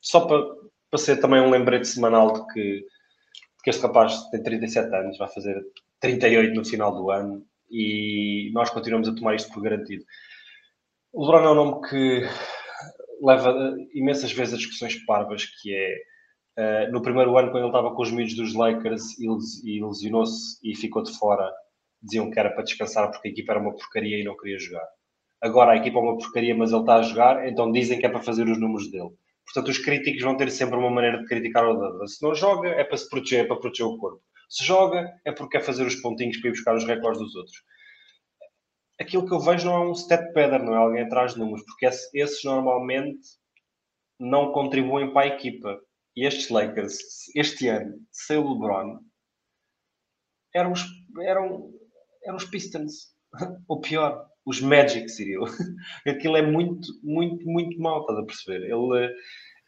só 0.00 0.26
para, 0.26 0.42
para 0.90 0.98
ser 0.98 1.16
também 1.16 1.40
um 1.40 1.50
lembrete 1.50 1.86
semanal 1.88 2.32
de 2.32 2.46
que, 2.52 2.62
de 2.80 3.62
que 3.64 3.70
este 3.70 3.82
rapaz 3.82 4.30
tem 4.30 4.42
37 4.42 4.94
anos, 4.94 5.18
vai 5.18 5.28
fazer 5.28 5.60
38 6.02 6.54
no 6.54 6.64
final 6.64 6.92
do 6.94 7.10
ano 7.10 7.46
e 7.70 8.50
nós 8.52 8.68
continuamos 8.68 9.08
a 9.08 9.14
tomar 9.14 9.36
isto 9.36 9.50
por 9.52 9.62
garantido. 9.62 10.04
O 11.12 11.24
LeBron 11.24 11.44
é 11.44 11.50
um 11.50 11.54
nome 11.54 11.88
que 11.88 12.28
leva 13.22 13.76
imensas 13.94 14.32
vezes 14.32 14.54
a 14.54 14.56
discussões 14.56 14.96
parvas, 15.06 15.46
que 15.46 15.72
é 15.72 16.88
uh, 16.88 16.92
no 16.92 17.00
primeiro 17.00 17.38
ano, 17.38 17.50
quando 17.50 17.62
ele 17.62 17.68
estava 17.68 17.94
com 17.94 18.02
os 18.02 18.10
miúdos 18.10 18.34
dos 18.34 18.54
Lakers 18.54 19.16
e 19.18 19.80
lesionou-se 19.82 20.58
e 20.62 20.74
ficou 20.74 21.02
de 21.02 21.16
fora, 21.16 21.50
diziam 22.02 22.30
que 22.30 22.38
era 22.38 22.50
para 22.50 22.64
descansar 22.64 23.10
porque 23.10 23.28
a 23.28 23.30
equipa 23.30 23.52
era 23.52 23.60
uma 23.60 23.72
porcaria 23.72 24.18
e 24.18 24.24
não 24.24 24.36
queria 24.36 24.58
jogar. 24.58 24.86
Agora 25.40 25.72
a 25.72 25.76
equipa 25.76 25.98
é 25.98 26.02
uma 26.02 26.18
porcaria, 26.18 26.54
mas 26.54 26.72
ele 26.72 26.80
está 26.80 26.96
a 26.96 27.02
jogar, 27.02 27.48
então 27.48 27.70
dizem 27.70 27.98
que 27.98 28.06
é 28.06 28.08
para 28.08 28.22
fazer 28.22 28.48
os 28.48 28.58
números 28.58 28.90
dele. 28.90 29.10
Portanto, 29.44 29.68
os 29.70 29.78
críticos 29.78 30.22
vão 30.22 30.36
ter 30.36 30.50
sempre 30.50 30.76
uma 30.76 30.90
maneira 30.90 31.18
de 31.18 31.26
criticar 31.26 31.64
o 31.64 31.74
Dada. 31.74 32.06
Se 32.06 32.22
não 32.22 32.34
joga, 32.34 32.68
é 32.70 32.84
para 32.84 32.96
se 32.96 33.08
proteger, 33.08 33.44
é 33.44 33.46
para 33.46 33.56
proteger 33.56 33.86
o 33.86 33.98
corpo. 33.98 34.22
Se 34.52 34.64
joga, 34.66 35.18
é 35.24 35.32
porque 35.32 35.56
quer 35.56 35.64
fazer 35.64 35.86
os 35.86 35.96
pontinhos 35.96 36.36
para 36.36 36.50
ir 36.50 36.52
buscar 36.52 36.76
os 36.76 36.84
recordes 36.84 37.22
dos 37.22 37.34
outros. 37.34 37.56
Aquilo 39.00 39.26
que 39.26 39.32
eu 39.32 39.40
vejo 39.40 39.64
não 39.64 39.82
é 39.82 39.90
um 39.90 39.94
step 39.94 40.30
padder, 40.34 40.62
não 40.62 40.74
é 40.74 40.76
alguém 40.76 41.02
atrás 41.04 41.32
de 41.32 41.40
números, 41.40 41.64
porque 41.64 41.86
esses 41.86 42.44
normalmente 42.44 43.26
não 44.20 44.52
contribuem 44.52 45.10
para 45.10 45.22
a 45.22 45.34
equipa. 45.34 45.80
E 46.14 46.26
estes 46.26 46.50
Lakers, 46.50 46.98
este 47.34 47.68
ano, 47.68 47.98
sem 48.10 48.36
o 48.36 48.52
LeBron, 48.52 48.98
eram 50.54 50.72
os, 50.72 50.84
eram, 51.22 51.72
eram 52.22 52.36
os 52.36 52.44
Pistons. 52.44 53.16
Ou 53.66 53.80
pior, 53.80 54.28
os 54.44 54.60
Magic, 54.60 55.08
Cyril. 55.08 55.44
Aquilo 56.06 56.36
é 56.36 56.42
muito, 56.42 56.88
muito, 57.02 57.42
muito 57.46 57.80
mal, 57.80 58.02
estás 58.02 58.18
a 58.18 58.26
perceber? 58.26 58.70
Ele, 58.70 59.06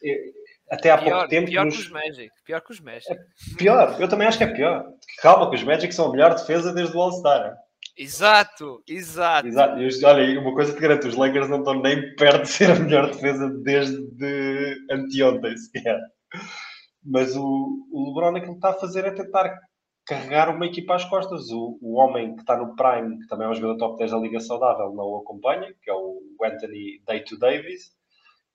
eh, 0.04 0.32
até 0.71 0.90
há 0.90 0.99
pior, 0.99 1.11
pouco 1.11 1.28
tempo. 1.28 1.49
Pior 1.49 1.64
nos... 1.64 1.76
que 1.76 1.83
os 1.83 1.90
Magic. 1.90 2.30
Pior 2.44 2.61
que 2.61 2.73
os 2.73 2.80
Magic. 2.80 3.12
É 3.12 3.16
pior, 3.56 3.97
eu 4.00 4.09
também 4.09 4.26
acho 4.26 4.38
que 4.38 4.44
é 4.44 4.52
pior. 4.52 4.87
Calma, 5.21 5.50
que 5.50 5.56
os 5.56 5.62
Magic 5.62 5.94
são 5.94 6.06
a 6.09 6.12
melhor 6.12 6.35
defesa 6.35 6.73
desde 6.73 6.97
o 6.97 7.00
All-Star. 7.00 7.54
Exato, 7.97 8.83
exato. 8.88 9.47
exato. 9.47 9.80
Eu, 9.80 10.09
olha, 10.09 10.40
uma 10.40 10.54
coisa 10.54 10.73
te 10.75 10.80
garanto: 10.80 11.06
os 11.06 11.16
Lakers 11.16 11.49
não 11.49 11.59
estão 11.59 11.80
nem 11.80 12.14
perto 12.16 12.42
de 12.42 12.49
ser 12.49 12.71
a 12.71 12.75
melhor 12.75 13.11
defesa 13.11 13.49
desde 13.62 14.76
anteontem, 14.90 15.56
sequer. 15.56 16.00
Mas 17.04 17.37
o, 17.37 17.87
o 17.92 18.09
LeBron 18.09 18.37
aquilo 18.37 18.52
que 18.52 18.59
está 18.59 18.71
a 18.71 18.80
fazer 18.80 19.04
é 19.04 19.11
tentar 19.11 19.54
carregar 20.06 20.49
uma 20.49 20.66
equipa 20.66 20.97
às 20.97 21.04
costas. 21.04 21.50
O, 21.50 21.78
o 21.80 21.94
homem 21.94 22.35
que 22.35 22.40
está 22.40 22.56
no 22.56 22.75
Prime, 22.75 23.18
que 23.21 23.28
também 23.28 23.47
é 23.47 23.50
um 23.50 23.54
jogador 23.54 23.76
top 23.76 23.99
10 23.99 24.11
da 24.11 24.18
Liga 24.18 24.40
Saudável, 24.40 24.92
não 24.94 25.04
o 25.04 25.18
acompanha, 25.18 25.73
que 25.83 25.90
é 25.90 25.94
o 25.94 26.21
Anthony 26.42 27.00
Day-to 27.06 27.38
Davis 27.38 27.92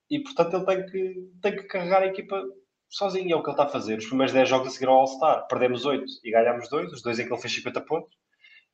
e 0.09 0.19
portanto 0.21 0.55
ele 0.55 0.65
tem 0.65 0.85
que, 0.85 1.31
tem 1.41 1.55
que 1.55 1.63
carregar 1.63 2.01
a 2.01 2.07
equipa 2.07 2.43
sozinho, 2.89 3.33
é 3.33 3.35
o 3.35 3.43
que 3.43 3.49
ele 3.49 3.53
está 3.53 3.65
a 3.65 3.69
fazer. 3.69 3.97
Os 3.97 4.07
primeiros 4.07 4.33
10 4.33 4.49
jogos 4.49 4.67
a 4.67 4.71
seguir 4.71 4.87
ao 4.87 4.95
All-Star, 4.95 5.47
perdemos 5.47 5.85
8 5.85 6.03
e 6.23 6.31
ganhámos 6.31 6.69
2, 6.69 6.91
os 6.93 7.01
dois 7.01 7.19
em 7.19 7.27
que 7.27 7.33
ele 7.33 7.41
fez 7.41 7.53
50 7.53 7.81
pontos. 7.81 8.17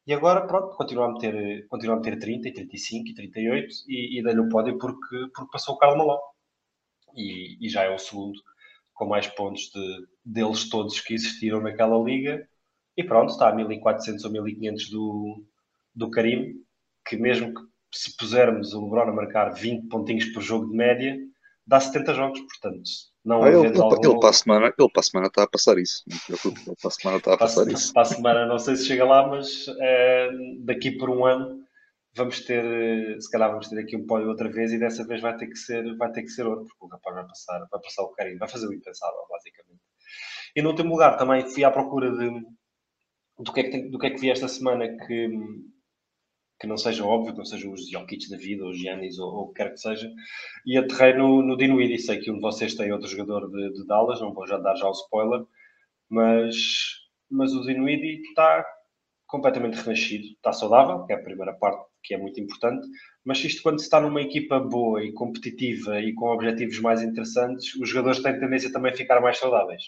E 0.08 0.14
agora, 0.14 0.46
pronto, 0.46 0.76
continua 0.78 1.08
a 1.08 1.12
meter, 1.12 1.68
continua 1.68 1.96
a 1.96 1.98
meter 1.98 2.20
30, 2.20 2.48
e 2.48 2.54
35 2.54 3.10
e 3.10 3.16
38 3.16 3.68
e, 3.88 4.20
e 4.20 4.24
dá-lhe 4.24 4.40
o 4.40 4.50
pódio 4.50 4.78
porque, 4.78 5.28
porque 5.34 5.52
passou 5.52 5.76
o 5.76 5.78
Carlos 5.78 5.98
Malone. 5.98 6.22
E, 7.16 7.66
e, 7.66 7.70
já 7.70 7.84
é 7.84 7.90
o 7.90 7.98
segundo 7.98 8.40
com 8.94 9.08
mais 9.08 9.28
pontos 9.28 9.70
de, 9.74 10.08
deles 10.24 10.70
todos 10.70 11.00
que 11.00 11.14
existiram 11.14 11.62
naquela 11.62 11.98
liga. 11.98 12.48
E 12.98 13.04
pronto, 13.04 13.32
está 13.32 13.50
a 13.50 13.56
1400 13.56 14.24
ou 14.26 14.32
1500 14.32 14.90
do, 14.90 15.46
do 15.96 16.12
Karim, 16.12 16.54
que 17.08 17.18
mesmo 17.18 17.54
que 17.54 17.62
se 17.96 18.16
pusermos 18.18 18.74
o 18.74 18.84
LeBron 18.84 19.10
a 19.10 19.14
marcar 19.14 19.54
20 19.54 19.88
pontinhos 19.88 20.26
por 20.26 20.42
jogo 20.42 20.70
de 20.70 20.76
média, 20.76 21.18
dá 21.66 21.80
70 21.80 22.14
jogos, 22.14 22.40
portanto, 22.42 22.84
não 23.24 23.42
ah, 23.42 23.50
ele, 23.50 23.68
ele, 23.68 23.82
algum... 23.82 24.12
ele, 24.12 24.20
para 24.20 24.30
a 24.30 24.34
semana, 24.34 24.74
ele 24.78 24.90
para 24.90 25.00
a 25.00 25.04
semana 25.04 25.28
está 25.28 25.44
a 25.44 25.48
passar 25.48 25.78
isso. 25.78 26.04
Ele 26.30 26.76
para 26.80 26.88
a 26.88 26.92
semana 26.92 27.18
está 27.18 27.34
a 27.34 27.38
passar 27.38 27.64
para, 27.64 27.74
isso. 27.74 27.94
Para 27.94 28.02
a 28.02 28.06
semana 28.06 28.46
não 28.46 28.60
sei 28.60 28.76
se 28.76 28.86
chega 28.86 29.06
lá, 29.06 29.28
mas 29.28 29.66
é, 29.80 30.30
daqui 30.60 30.92
por 30.92 31.10
um 31.10 31.26
ano 31.26 31.64
vamos 32.14 32.42
ter, 32.42 33.20
se 33.20 33.32
calhar 33.32 33.50
vamos 33.50 33.68
ter 33.68 33.80
aqui 33.80 33.96
um 33.96 34.06
pódio 34.06 34.30
outra 34.30 34.50
vez 34.50 34.72
e 34.72 34.78
dessa 34.78 35.06
vez 35.06 35.22
vai 35.22 35.36
ter 35.38 35.48
que 35.48 35.58
ser, 35.58 35.96
vai 35.98 36.12
ter 36.12 36.22
que 36.22 36.30
ser 36.30 36.46
outro, 36.46 36.66
porque 36.66 36.86
o 36.86 36.88
rapaz 36.88 37.16
vai 37.16 37.28
passar, 37.28 37.68
vai 37.72 37.82
passar 37.82 38.04
o 38.04 38.14
carinho, 38.14 38.38
vai 38.38 38.48
fazer 38.48 38.68
o 38.68 38.74
impensável, 38.74 39.26
basicamente. 39.30 39.82
E 40.56 40.62
no 40.62 40.70
último 40.70 40.92
lugar 40.92 41.18
também 41.18 41.50
fui 41.50 41.64
à 41.64 41.72
procura 41.72 42.12
de 42.12 42.30
do 43.38 43.52
que 43.52 43.60
é 43.60 43.64
que, 43.64 43.70
tem, 43.70 43.90
do 43.90 44.00
que, 44.00 44.08
é 44.08 44.10
que 44.12 44.22
vi 44.22 44.30
esta 44.30 44.48
semana 44.48 44.88
que 44.88 45.30
que 46.60 46.68
não 46.68 46.78
seja 46.78 47.06
óbvio, 47.06 47.34
que 47.34 47.38
não 47.38 47.46
sejam 47.46 47.72
os 47.74 47.90
Jokic 47.90 48.30
da 48.30 48.38
vida, 48.38 48.66
os 48.66 48.78
Giannis, 48.78 49.20
ou, 49.20 49.34
ou 49.34 49.44
o 49.44 49.48
que 49.50 49.56
quer 49.56 49.72
que 49.72 49.80
seja, 49.80 50.12
e 50.66 50.78
aterrei 50.78 51.14
no, 51.14 51.42
no 51.42 51.58
Dinwiddie. 51.58 52.00
Sei 52.00 52.20
que 52.20 52.32
um 52.32 52.36
de 52.36 52.42
vocês 52.42 52.76
tem 52.76 52.92
outro 52.92 53.08
jogador 53.08 53.50
de, 53.50 53.74
de 53.74 53.86
Dallas, 53.86 54.22
não 54.22 54.34
vou 54.34 54.48
já 54.48 54.58
dar 54.58 54.76
já 54.76 54.88
o 54.88 54.92
spoiler, 54.92 55.46
mas, 56.10 56.56
mas 57.30 57.54
o 57.54 57.62
Dinwiddie 57.62 58.22
está 58.22 58.66
completamente 59.28 59.76
renascido, 59.76 60.28
está 60.28 60.54
saudável, 60.54 61.06
que 61.06 61.14
é 61.14 61.16
a 61.16 61.24
primeira 61.24 61.54
parte 61.54 61.84
que 62.04 62.14
é 62.14 62.18
muito 62.18 62.40
importante, 62.40 62.88
mas 63.24 63.44
isto 63.44 63.64
quando 63.64 63.80
se 63.80 63.86
está 63.86 64.00
numa 64.00 64.22
equipa 64.22 64.60
boa 64.60 65.04
e 65.04 65.12
competitiva 65.12 66.00
e 66.00 66.14
com 66.14 66.28
objetivos 66.28 66.80
mais 66.80 67.02
interessantes, 67.02 67.74
os 67.76 67.90
jogadores 67.90 68.22
têm 68.22 68.40
tendência 68.40 68.72
também 68.72 68.92
a 68.92 68.96
ficar 68.96 69.20
mais 69.20 69.40
saudáveis. 69.40 69.84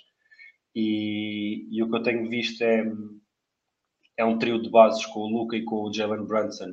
E, 0.76 1.68
e 1.72 1.84
o 1.84 1.90
que 1.90 1.96
eu 1.96 2.04
tenho 2.04 2.28
visto 2.28 2.62
é 2.64 2.84
é 4.18 4.26
um 4.26 4.38
trio 4.38 4.62
de 4.62 4.70
bases 4.70 5.06
com 5.06 5.20
o 5.22 5.30
Luca 5.30 5.56
e 5.56 5.64
com 5.64 5.84
o 5.84 5.94
Jalen 5.94 6.26
Brunson 6.26 6.72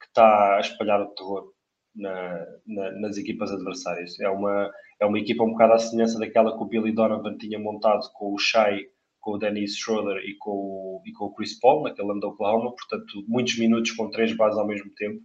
que 0.00 0.06
está 0.08 0.56
a 0.56 0.60
espalhar 0.60 1.00
o 1.00 1.14
terror 1.14 1.52
na, 1.94 2.46
na, 2.66 2.90
nas 3.00 3.16
equipas 3.16 3.50
adversárias. 3.52 4.18
É 4.20 4.28
uma, 4.28 4.70
é 5.00 5.06
uma 5.06 5.18
equipa 5.18 5.44
um 5.44 5.52
bocado 5.52 5.74
à 5.74 5.78
semelhança 5.78 6.18
daquela 6.18 6.56
que 6.56 6.62
o 6.62 6.66
Billy 6.66 6.92
Donovan 6.92 7.36
tinha 7.38 7.58
montado 7.58 8.10
com 8.12 8.34
o 8.34 8.38
Shai, 8.38 8.80
com 9.20 9.32
o 9.32 9.38
Dennis 9.38 9.76
Schroeder 9.76 10.22
e 10.24 10.36
com 10.36 10.50
o, 10.50 11.02
e 11.06 11.12
com 11.12 11.26
o 11.26 11.34
Chris 11.34 11.58
Paul, 11.58 11.84
naquele 11.84 12.10
ano 12.10 12.20
da 12.20 12.28
Oklahoma. 12.28 12.74
Portanto, 12.74 13.24
muitos 13.26 13.56
minutos 13.58 13.92
com 13.92 14.10
três 14.10 14.36
bases 14.36 14.58
ao 14.58 14.66
mesmo 14.66 14.90
tempo, 14.94 15.22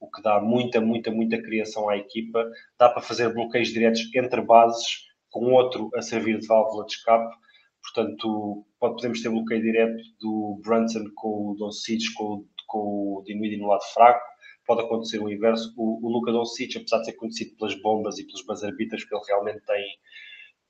o 0.00 0.10
que 0.10 0.22
dá 0.22 0.40
muita, 0.40 0.80
muita, 0.80 1.10
muita 1.10 1.42
criação 1.42 1.88
à 1.88 1.96
equipa. 1.96 2.48
Dá 2.78 2.88
para 2.88 3.02
fazer 3.02 3.32
bloqueios 3.34 3.68
diretos 3.68 4.02
entre 4.14 4.40
bases, 4.40 5.04
com 5.30 5.52
outro 5.52 5.90
a 5.94 6.02
servir 6.02 6.38
de 6.38 6.46
válvula 6.46 6.86
de 6.86 6.92
escape 6.92 7.34
Portanto, 7.82 8.64
pode, 8.78 8.94
podemos 8.94 9.22
ter 9.22 9.28
bloqueio 9.28 9.60
direto 9.60 10.02
do 10.20 10.60
Brunson 10.64 11.04
com 11.14 11.50
o 11.50 11.54
Doncic, 11.58 12.12
com, 12.14 12.44
com 12.66 13.18
o 13.18 13.22
Dinwiddie 13.26 13.58
no 13.58 13.68
lado 13.68 13.84
fraco. 13.92 14.24
Pode 14.66 14.82
acontecer 14.82 15.18
o 15.18 15.30
inverso. 15.30 15.74
O, 15.76 16.06
o 16.06 16.12
Luka 16.12 16.30
Doncic, 16.30 16.76
apesar 16.76 16.98
de 16.98 17.06
ser 17.06 17.12
conhecido 17.14 17.56
pelas 17.56 17.74
bombas 17.82 18.18
e 18.18 18.26
pelos 18.26 18.44
beaters, 18.76 19.02
porque 19.04 19.16
ele 19.16 19.24
realmente 19.26 19.64
tem, 19.66 19.84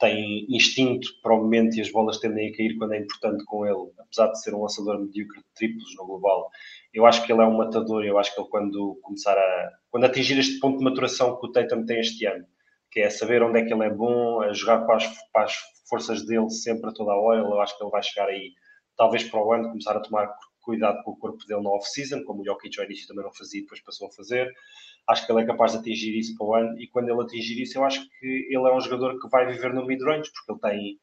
tem 0.00 0.46
instinto 0.48 1.08
para 1.22 1.34
o 1.34 1.42
momento 1.42 1.76
e 1.76 1.82
as 1.82 1.92
bolas 1.92 2.18
tendem 2.18 2.48
a 2.48 2.56
cair 2.56 2.76
quando 2.78 2.94
é 2.94 2.98
importante 2.98 3.44
com 3.44 3.66
ele, 3.66 3.92
apesar 3.98 4.28
de 4.28 4.42
ser 4.42 4.54
um 4.54 4.62
lançador 4.62 4.98
medíocre 4.98 5.38
de 5.38 5.46
triplos 5.54 5.94
no 5.96 6.06
global. 6.06 6.48
Eu 6.94 7.06
acho 7.06 7.24
que 7.24 7.32
ele 7.32 7.42
é 7.42 7.44
um 7.44 7.58
matador. 7.58 8.04
Eu 8.04 8.18
acho 8.18 8.34
que 8.34 8.40
ele, 8.40 8.48
quando 8.48 8.98
começar 9.02 9.36
a. 9.36 9.70
quando 9.90 10.04
atingir 10.04 10.38
este 10.38 10.58
ponto 10.58 10.78
de 10.78 10.84
maturação 10.84 11.38
que 11.38 11.46
o 11.46 11.52
Tatum 11.52 11.84
tem 11.84 12.00
este 12.00 12.24
ano, 12.24 12.46
que 12.92 13.00
é 13.00 13.08
saber 13.08 13.42
onde 13.42 13.58
é 13.58 13.64
que 13.64 13.72
ele 13.72 13.84
é 13.84 13.90
bom, 13.90 14.42
a 14.42 14.52
jogar 14.52 14.84
para 14.84 14.96
as, 14.96 15.06
para 15.32 15.44
as 15.44 15.54
forças 15.88 16.26
dele 16.26 16.50
sempre 16.50 16.90
a 16.90 16.92
toda 16.92 17.12
a 17.12 17.16
hora. 17.16 17.40
Eu 17.40 17.60
acho 17.60 17.76
que 17.76 17.82
ele 17.82 17.90
vai 17.90 18.02
chegar 18.02 18.28
aí, 18.28 18.52
talvez 18.96 19.24
para 19.24 19.42
o 19.42 19.52
ano, 19.52 19.70
começar 19.70 19.96
a 19.96 20.00
tomar 20.00 20.28
cuidado 20.60 21.02
com 21.02 21.12
o 21.12 21.16
corpo 21.16 21.44
dele 21.46 21.62
na 21.62 21.70
off-season, 21.70 22.22
como 22.24 22.42
o 22.42 22.44
Jokic 22.44 22.78
ao 22.78 22.84
início 22.84 23.08
também 23.08 23.24
não 23.24 23.32
fazia 23.32 23.60
e 23.60 23.62
depois 23.62 23.80
passou 23.80 24.08
a 24.08 24.12
fazer. 24.12 24.52
Acho 25.08 25.26
que 25.26 25.32
ele 25.32 25.40
é 25.40 25.46
capaz 25.46 25.72
de 25.72 25.78
atingir 25.78 26.16
isso 26.16 26.36
para 26.36 26.46
o 26.46 26.54
ano 26.54 26.78
e 26.78 26.86
quando 26.88 27.08
ele 27.08 27.20
atingir 27.22 27.60
isso, 27.60 27.78
eu 27.78 27.84
acho 27.84 28.00
que 28.20 28.26
ele 28.48 28.68
é 28.68 28.74
um 28.74 28.80
jogador 28.80 29.18
que 29.18 29.28
vai 29.28 29.46
viver 29.46 29.72
no 29.72 29.86
mid-range, 29.86 30.30
porque 30.30 30.52
ele 30.52 30.60
tem, 30.60 30.98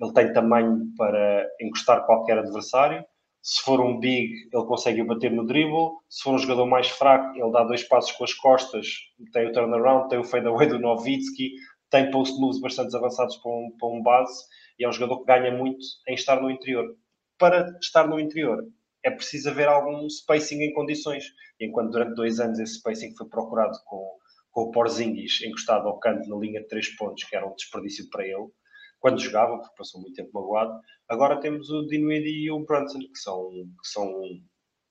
ele 0.00 0.12
tem 0.14 0.32
tamanho 0.32 0.86
para 0.96 1.46
encostar 1.60 2.06
qualquer 2.06 2.38
adversário. 2.38 3.04
Se 3.42 3.60
for 3.62 3.80
um 3.80 3.98
big, 3.98 4.32
ele 4.52 4.66
consegue 4.66 5.02
bater 5.02 5.32
no 5.32 5.44
dribble. 5.44 5.98
Se 6.08 6.22
for 6.22 6.34
um 6.34 6.38
jogador 6.38 6.64
mais 6.64 6.88
fraco, 6.88 7.36
ele 7.36 7.50
dá 7.50 7.64
dois 7.64 7.82
passos 7.82 8.12
com 8.12 8.22
as 8.22 8.32
costas, 8.32 8.86
tem 9.32 9.48
o 9.48 9.52
turnaround, 9.52 10.08
tem 10.08 10.20
o 10.20 10.24
fadeaway 10.24 10.68
do 10.68 10.78
Novitsky, 10.78 11.50
tem 11.90 12.08
post 12.12 12.38
moves 12.40 12.60
bastante 12.60 12.96
avançados 12.96 13.36
para 13.36 13.50
um, 13.50 13.76
para 13.78 13.88
um 13.88 14.00
base 14.00 14.44
e 14.78 14.84
é 14.84 14.88
um 14.88 14.92
jogador 14.92 15.18
que 15.20 15.26
ganha 15.26 15.50
muito 15.50 15.84
em 16.08 16.14
estar 16.14 16.40
no 16.40 16.50
interior. 16.50 16.86
Para 17.36 17.66
estar 17.82 18.06
no 18.06 18.20
interior, 18.20 18.64
é 19.04 19.10
preciso 19.10 19.50
haver 19.50 19.66
algum 19.66 20.08
spacing 20.08 20.62
em 20.62 20.72
condições. 20.72 21.24
Enquanto 21.60 21.90
durante 21.90 22.14
dois 22.14 22.38
anos 22.38 22.60
esse 22.60 22.76
spacing 22.76 23.14
foi 23.16 23.28
procurado 23.28 23.76
com, 23.86 24.08
com 24.52 24.60
o 24.62 24.70
Porzingis 24.70 25.42
encostado 25.42 25.88
ao 25.88 25.98
canto 25.98 26.28
na 26.28 26.36
linha 26.36 26.60
de 26.60 26.68
três 26.68 26.88
pontos, 26.96 27.24
que 27.24 27.34
era 27.34 27.46
um 27.46 27.54
desperdício 27.56 28.08
para 28.08 28.24
ele, 28.24 28.46
quando 29.02 29.20
jogava, 29.20 29.58
porque 29.58 29.74
passou 29.76 30.00
muito 30.00 30.14
tempo 30.14 30.30
magoado. 30.32 30.80
Agora 31.08 31.40
temos 31.40 31.68
o 31.70 31.86
Dinwiddie 31.88 32.44
e 32.44 32.50
o 32.52 32.64
Brunson, 32.64 33.00
que 33.00 33.18
são, 33.18 33.50
que 33.50 33.88
são 33.88 34.22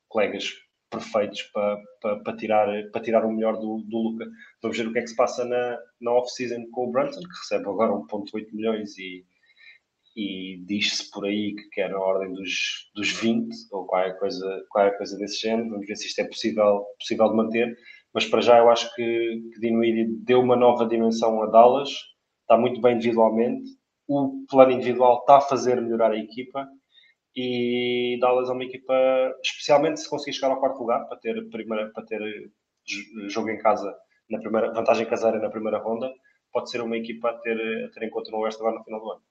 colegas 0.09 0.51
perfeitos 0.89 1.41
para, 1.53 1.81
para, 2.01 2.19
para, 2.19 2.35
tirar, 2.35 2.67
para 2.91 3.01
tirar 3.01 3.25
o 3.25 3.31
melhor 3.31 3.53
do, 3.57 3.81
do 3.87 3.97
Luca. 3.97 4.27
Vamos 4.61 4.77
ver 4.77 4.87
o 4.87 4.91
que 4.91 4.99
é 4.99 5.01
que 5.01 5.07
se 5.07 5.15
passa 5.15 5.45
na, 5.45 5.79
na 6.01 6.11
off-season 6.11 6.69
com 6.71 6.89
o 6.89 6.91
Brunson, 6.91 7.21
que 7.21 7.39
recebe 7.39 7.69
agora 7.69 7.93
1,8 7.93 8.47
milhões 8.51 8.97
e, 8.97 9.25
e 10.13 10.61
diz-se 10.65 11.09
por 11.09 11.25
aí 11.25 11.55
que 11.55 11.69
quer 11.69 11.93
a 11.93 11.99
ordem 11.99 12.33
dos, 12.33 12.91
dos 12.93 13.13
20 13.13 13.49
ou 13.71 13.85
qualquer 13.85 14.19
coisa, 14.19 14.65
qualquer 14.69 14.97
coisa 14.97 15.17
desse 15.17 15.39
género. 15.39 15.69
Vamos 15.69 15.87
ver 15.87 15.95
se 15.95 16.07
isto 16.07 16.19
é 16.19 16.25
possível, 16.25 16.83
possível 16.99 17.29
de 17.29 17.35
manter. 17.37 17.77
Mas 18.13 18.25
para 18.25 18.41
já 18.41 18.57
eu 18.57 18.69
acho 18.69 18.93
que, 18.93 19.41
que 19.53 19.59
Dinwiddie 19.61 20.17
deu 20.25 20.41
uma 20.41 20.57
nova 20.57 20.85
dimensão 20.85 21.41
a 21.41 21.45
Dallas, 21.45 21.89
está 22.41 22.57
muito 22.57 22.81
bem 22.81 22.97
individualmente. 22.97 23.79
O 24.13 24.45
plano 24.49 24.73
individual 24.73 25.19
está 25.19 25.37
a 25.37 25.41
fazer 25.41 25.81
melhorar 25.81 26.11
a 26.11 26.17
equipa 26.17 26.67
e 27.33 28.17
Dallas 28.19 28.49
é 28.49 28.51
uma 28.51 28.65
equipa, 28.65 28.93
especialmente 29.41 30.01
se 30.01 30.09
conseguir 30.09 30.33
chegar 30.33 30.49
ao 30.49 30.59
quarto 30.59 30.79
lugar 30.79 31.07
para 31.07 31.17
ter, 31.17 31.49
primeira, 31.49 31.89
para 31.91 32.05
ter 32.05 32.51
jogo 33.29 33.49
em 33.49 33.57
casa, 33.57 33.95
na 34.29 34.37
primeira, 34.39 34.73
vantagem 34.73 35.07
caseira 35.07 35.39
na 35.39 35.49
primeira 35.49 35.77
ronda, 35.77 36.13
pode 36.51 36.69
ser 36.69 36.81
uma 36.81 36.97
equipa 36.97 37.29
a 37.29 37.37
ter, 37.37 37.85
a 37.85 37.89
ter 37.89 38.03
em 38.03 38.09
conta 38.09 38.29
no 38.31 38.39
Oeste 38.39 38.59
agora 38.59 38.79
no 38.79 38.83
final 38.83 38.99
do 38.99 39.11
ano. 39.11 39.21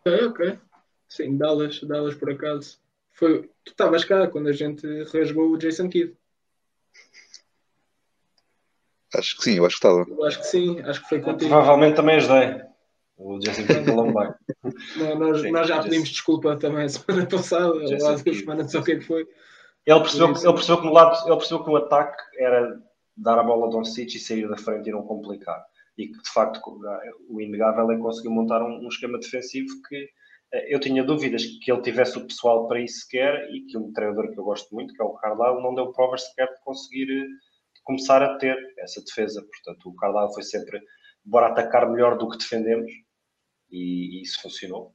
Ok, 0.00 0.24
ok. 0.24 0.58
Sim, 1.06 1.36
Dallas, 1.36 1.82
Dallas 1.82 2.14
por 2.14 2.30
acaso. 2.30 2.80
Foi, 3.10 3.42
tu 3.62 3.72
estavas 3.72 4.06
cá 4.06 4.26
quando 4.26 4.48
a 4.48 4.52
gente 4.52 4.86
rasgou 5.12 5.50
o 5.50 5.58
Jason 5.58 5.90
Kidd. 5.90 6.16
Acho 9.14 9.36
que 9.36 9.44
sim, 9.44 9.56
eu 9.56 9.66
acho 9.66 9.80
que 9.80 9.86
estava. 9.86 10.04
Eu 10.08 10.24
acho 10.24 10.38
que 10.38 10.46
sim, 10.46 10.80
acho 10.80 11.02
que 11.02 11.08
foi 11.08 11.20
contigo. 11.20 11.50
Provavelmente 11.50 11.96
também 11.96 12.16
ajudei. 12.16 12.62
O 13.16 13.38
Jason 13.38 13.66
Kidd 13.66 13.84
falou 13.84 14.04
bem. 14.06 14.34
Não, 14.96 15.18
nós, 15.18 15.50
nós 15.50 15.68
já 15.68 15.82
pedimos 15.82 16.08
desculpa 16.08 16.56
também 16.56 16.84
a 16.84 16.88
semana 16.88 17.26
passada, 17.26 17.66
ou 17.66 17.80
há 17.82 18.14
duas 18.14 18.38
semanas, 18.38 18.64
não 18.64 18.68
sei 18.68 18.80
o 18.80 18.84
que 18.84 18.92
é 18.92 18.96
que 18.96 19.04
foi. 19.04 19.26
Ele 19.86 20.00
percebeu, 20.00 20.28
ele, 20.28 20.52
percebeu 20.52 20.80
que 20.80 20.86
no 20.86 20.92
lado, 20.92 21.26
ele 21.26 21.36
percebeu 21.36 21.64
que 21.64 21.70
o 21.70 21.76
ataque 21.76 22.22
era 22.38 22.80
dar 23.16 23.38
a 23.38 23.42
bola 23.42 23.66
a 23.66 23.70
Doncic 23.70 24.14
e 24.14 24.18
sair 24.18 24.48
da 24.48 24.56
frente 24.56 24.88
e 24.88 24.92
não 24.92 25.02
complicar. 25.02 25.62
E 25.98 26.08
que, 26.08 26.22
de 26.22 26.30
facto, 26.30 26.60
o 27.28 27.40
inegável 27.40 27.90
é 27.90 27.96
que 27.96 28.02
conseguiu 28.02 28.30
montar 28.30 28.62
um, 28.62 28.84
um 28.84 28.88
esquema 28.88 29.18
defensivo 29.18 29.68
que 29.86 30.08
eh, 30.52 30.74
eu 30.74 30.80
tinha 30.80 31.04
dúvidas 31.04 31.44
que 31.44 31.70
ele 31.70 31.82
tivesse 31.82 32.16
o 32.16 32.26
pessoal 32.26 32.66
para 32.66 32.80
isso 32.80 33.00
sequer 33.00 33.48
e 33.50 33.66
que 33.66 33.76
um 33.76 33.92
treinador 33.92 34.32
que 34.32 34.38
eu 34.38 34.44
gosto 34.44 34.74
muito, 34.74 34.94
que 34.94 35.02
é 35.02 35.04
o 35.04 35.14
Carlisle, 35.14 35.62
não 35.62 35.74
deu 35.74 35.92
provas 35.92 36.26
sequer 36.26 36.46
de 36.46 36.60
conseguir 36.64 37.10
eh, 37.10 37.26
começar 37.84 38.22
a 38.22 38.38
ter 38.38 38.56
essa 38.78 39.02
defesa. 39.02 39.42
Portanto, 39.42 39.88
o 39.88 39.94
Carlisle 39.96 40.34
foi 40.34 40.42
sempre, 40.42 40.80
bora 41.24 41.48
atacar 41.48 41.90
melhor 41.90 42.16
do 42.16 42.28
que 42.28 42.38
defendemos 42.38 42.90
e, 43.70 44.18
e 44.18 44.22
isso 44.22 44.40
funcionou 44.42 44.94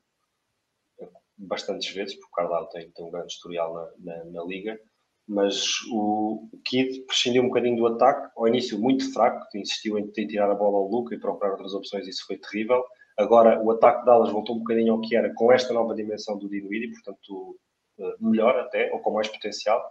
bastantes 1.38 1.94
vezes, 1.94 2.16
porque 2.16 2.28
o 2.28 2.36
Carlisle 2.36 2.70
tem, 2.70 2.92
tem 2.92 3.06
um 3.06 3.12
grande 3.12 3.34
historial 3.34 3.74
na, 3.74 3.92
na, 4.00 4.24
na 4.26 4.44
liga, 4.44 4.80
mas 5.28 5.82
o, 5.92 6.50
o 6.52 6.60
Kid 6.64 7.02
prescindiu 7.06 7.44
um 7.44 7.48
bocadinho 7.48 7.78
do 7.78 7.88
ataque, 7.88 8.32
ao 8.38 8.48
início 8.48 8.80
muito 8.80 9.12
fraco, 9.12 9.46
insistiu 9.56 9.98
em 9.98 10.10
tirar 10.12 10.50
a 10.52 10.56
bola 10.56 10.78
ao 10.78 10.88
Luca 10.88 11.16
e 11.16 11.20
procurar 11.20 11.52
outras 11.52 11.74
opções, 11.74 12.08
isso 12.08 12.26
foi 12.28 12.38
terrível. 12.38 12.84
Agora 13.18 13.62
o 13.62 13.72
ataque 13.72 14.00
de 14.00 14.06
Dallas 14.06 14.32
voltou 14.32 14.56
um 14.56 14.60
bocadinho 14.60 14.94
ao 14.94 15.02
que 15.02 15.16
era 15.16 15.34
com 15.34 15.52
esta 15.52 15.74
nova 15.74 15.96
dimensão 15.96 16.38
do 16.38 16.50
Dinwiddie, 16.50 16.92
portanto 16.92 17.58
eh, 18.00 18.16
melhor 18.20 18.58
até, 18.60 18.92
ou 18.92 19.00
com 19.00 19.12
mais 19.14 19.28
potencial. 19.28 19.82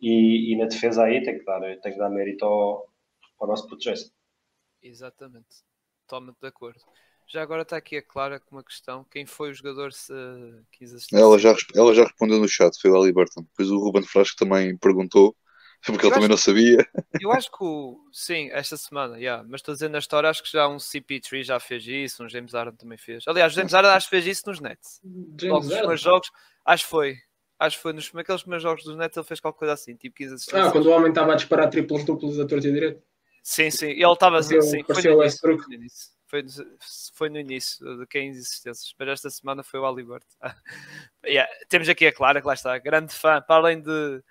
E, 0.00 0.52
e 0.52 0.56
na 0.56 0.66
defesa 0.66 1.04
aí 1.04 1.22
tem 1.22 1.38
que 1.38 1.44
dar, 1.44 1.60
tem 1.80 1.92
que 1.92 1.98
dar 1.98 2.10
mérito 2.10 2.44
ao, 2.44 2.88
ao 3.40 3.48
nosso 3.48 3.66
Jason. 3.78 4.10
Exatamente, 4.82 5.62
totalmente 6.06 6.38
de 6.40 6.46
acordo. 6.46 6.80
Já 7.28 7.42
agora 7.42 7.62
está 7.62 7.76
aqui 7.76 7.96
a 7.96 8.02
Clara 8.02 8.38
com 8.38 8.56
uma 8.56 8.62
questão: 8.62 9.04
quem 9.10 9.26
foi 9.26 9.50
o 9.50 9.54
jogador 9.54 9.92
se, 9.92 10.12
que 10.70 10.84
assistir? 10.84 11.16
Ela 11.16 11.38
já, 11.38 11.54
ela 11.74 11.92
já 11.92 12.04
respondeu 12.04 12.38
no 12.38 12.48
chat, 12.48 12.80
foi 12.80 12.90
o 12.90 13.00
Ali 13.00 13.12
Burton. 13.12 13.42
Depois 13.42 13.70
o 13.70 13.78
Ruben 13.78 14.04
Frasco 14.04 14.36
também 14.36 14.76
perguntou, 14.76 15.34
porque 15.84 16.04
eu 16.04 16.08
ele 16.08 16.14
também 16.14 16.28
não 16.28 16.36
sabia. 16.36 16.86
Eu 17.20 17.32
acho 17.32 17.50
que 17.50 17.64
o, 17.64 17.98
sim, 18.12 18.48
esta 18.52 18.76
semana, 18.76 19.18
yeah, 19.18 19.42
mas 19.48 19.60
estou 19.60 19.74
dizendo 19.74 19.92
na 19.92 19.98
história, 19.98 20.30
acho 20.30 20.42
que 20.42 20.52
já 20.52 20.68
um 20.68 20.76
CP3 20.76 21.42
já 21.42 21.58
fez 21.58 21.84
isso, 21.86 22.22
um 22.22 22.28
James 22.28 22.52
Harden 22.52 22.76
também 22.76 22.98
fez. 22.98 23.24
Aliás, 23.26 23.52
James 23.52 23.72
Harden 23.72 23.90
acho 23.90 24.06
que 24.06 24.16
fez 24.16 24.26
isso 24.26 24.42
nos 24.46 24.60
Nets. 24.60 25.00
James 25.40 25.68
Logo 25.68 25.88
nos 25.88 26.00
jogos, 26.00 26.30
acho 26.64 26.84
que 26.84 26.90
foi. 26.90 27.16
Acho 27.58 27.76
que 27.76 27.82
foi 27.82 27.92
nos 27.92 28.12
naqueles 28.12 28.42
primeiros 28.42 28.62
jogos 28.62 28.84
dos 28.84 28.96
Nets 28.96 29.16
ele 29.16 29.26
fez 29.26 29.40
qualquer 29.40 29.58
coisa 29.58 29.74
assim, 29.74 29.96
tipo 29.96 30.16
15 30.16 30.34
assistências. 30.34 30.68
Ah, 30.68 30.72
quando 30.72 30.86
o 30.86 30.90
homem 30.90 31.08
estava 31.08 31.32
a 31.32 31.36
disparar 31.36 31.70
triplos 31.70 32.04
duplos 32.04 32.38
a 32.38 32.46
torta 32.46 32.68
e 32.68 32.72
direito. 32.72 33.02
Sim, 33.42 33.70
sim, 33.70 33.90
ele 33.90 34.12
estava 34.12 34.38
assim, 34.38 34.60
sim, 34.60 34.82
foi 34.82 35.02
no, 35.02 35.22
início, 35.22 35.40
foi 35.40 35.56
no 35.56 35.74
início. 35.74 36.16
Foi, 36.26 36.44
foi 37.14 37.28
no 37.28 37.38
início 37.38 37.98
de 37.98 38.06
15 38.06 38.38
existências, 38.38 38.94
mas 38.98 39.08
esta 39.08 39.30
semana 39.30 39.62
foi 39.62 39.80
o 39.80 39.86
Alibert. 39.86 40.26
yeah. 41.24 41.50
Temos 41.68 41.88
aqui 41.88 42.06
a 42.06 42.12
Clara, 42.12 42.40
que 42.40 42.46
lá 42.46 42.54
está, 42.54 42.76
grande 42.78 43.14
fã, 43.14 43.40
para 43.40 43.56
além 43.56 43.80
de, 43.80 44.22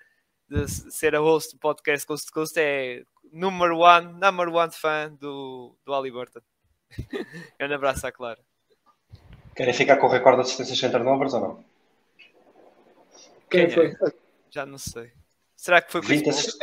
de 0.48 0.68
ser 0.68 1.16
a 1.16 1.18
host 1.18 1.56
do 1.56 1.58
podcast 1.58 2.06
Coast 2.06 2.26
to 2.26 2.32
Coast, 2.32 2.58
é 2.58 3.02
number 3.32 3.72
one, 3.72 4.12
number 4.20 4.48
one 4.48 4.70
fã 4.70 5.10
do, 5.18 5.74
do 5.84 5.94
Aliberton. 5.94 6.40
Grande 7.58 7.74
abraço 7.74 8.06
à 8.06 8.12
Clara. 8.12 8.40
Querem 9.54 9.74
ficar 9.74 9.96
com 9.96 10.06
o 10.06 10.10
recorde 10.10 10.36
de 10.36 10.42
assistências 10.42 10.78
sem 10.78 10.90
turnovers 10.90 11.34
ou 11.34 11.40
não? 11.40 11.64
Quem, 13.50 13.66
Quem 13.66 13.70
foi? 13.70 13.96
Já 14.50 14.66
não 14.66 14.78
sei. 14.78 15.12
Será 15.56 15.80
que 15.80 15.90
foi 15.90 16.00
20, 16.00 16.28
assist... 16.28 16.58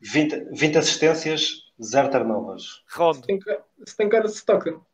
20, 0.00 0.48
20 0.52 0.78
assistências, 0.78 1.72
0 1.82 2.10
turnovers. 2.10 2.82
Rondo. 2.90 3.26
Se 3.86 3.96
tem 3.96 4.08
cara 4.08 4.28
de 4.28 4.34
Stockton. 4.34 4.84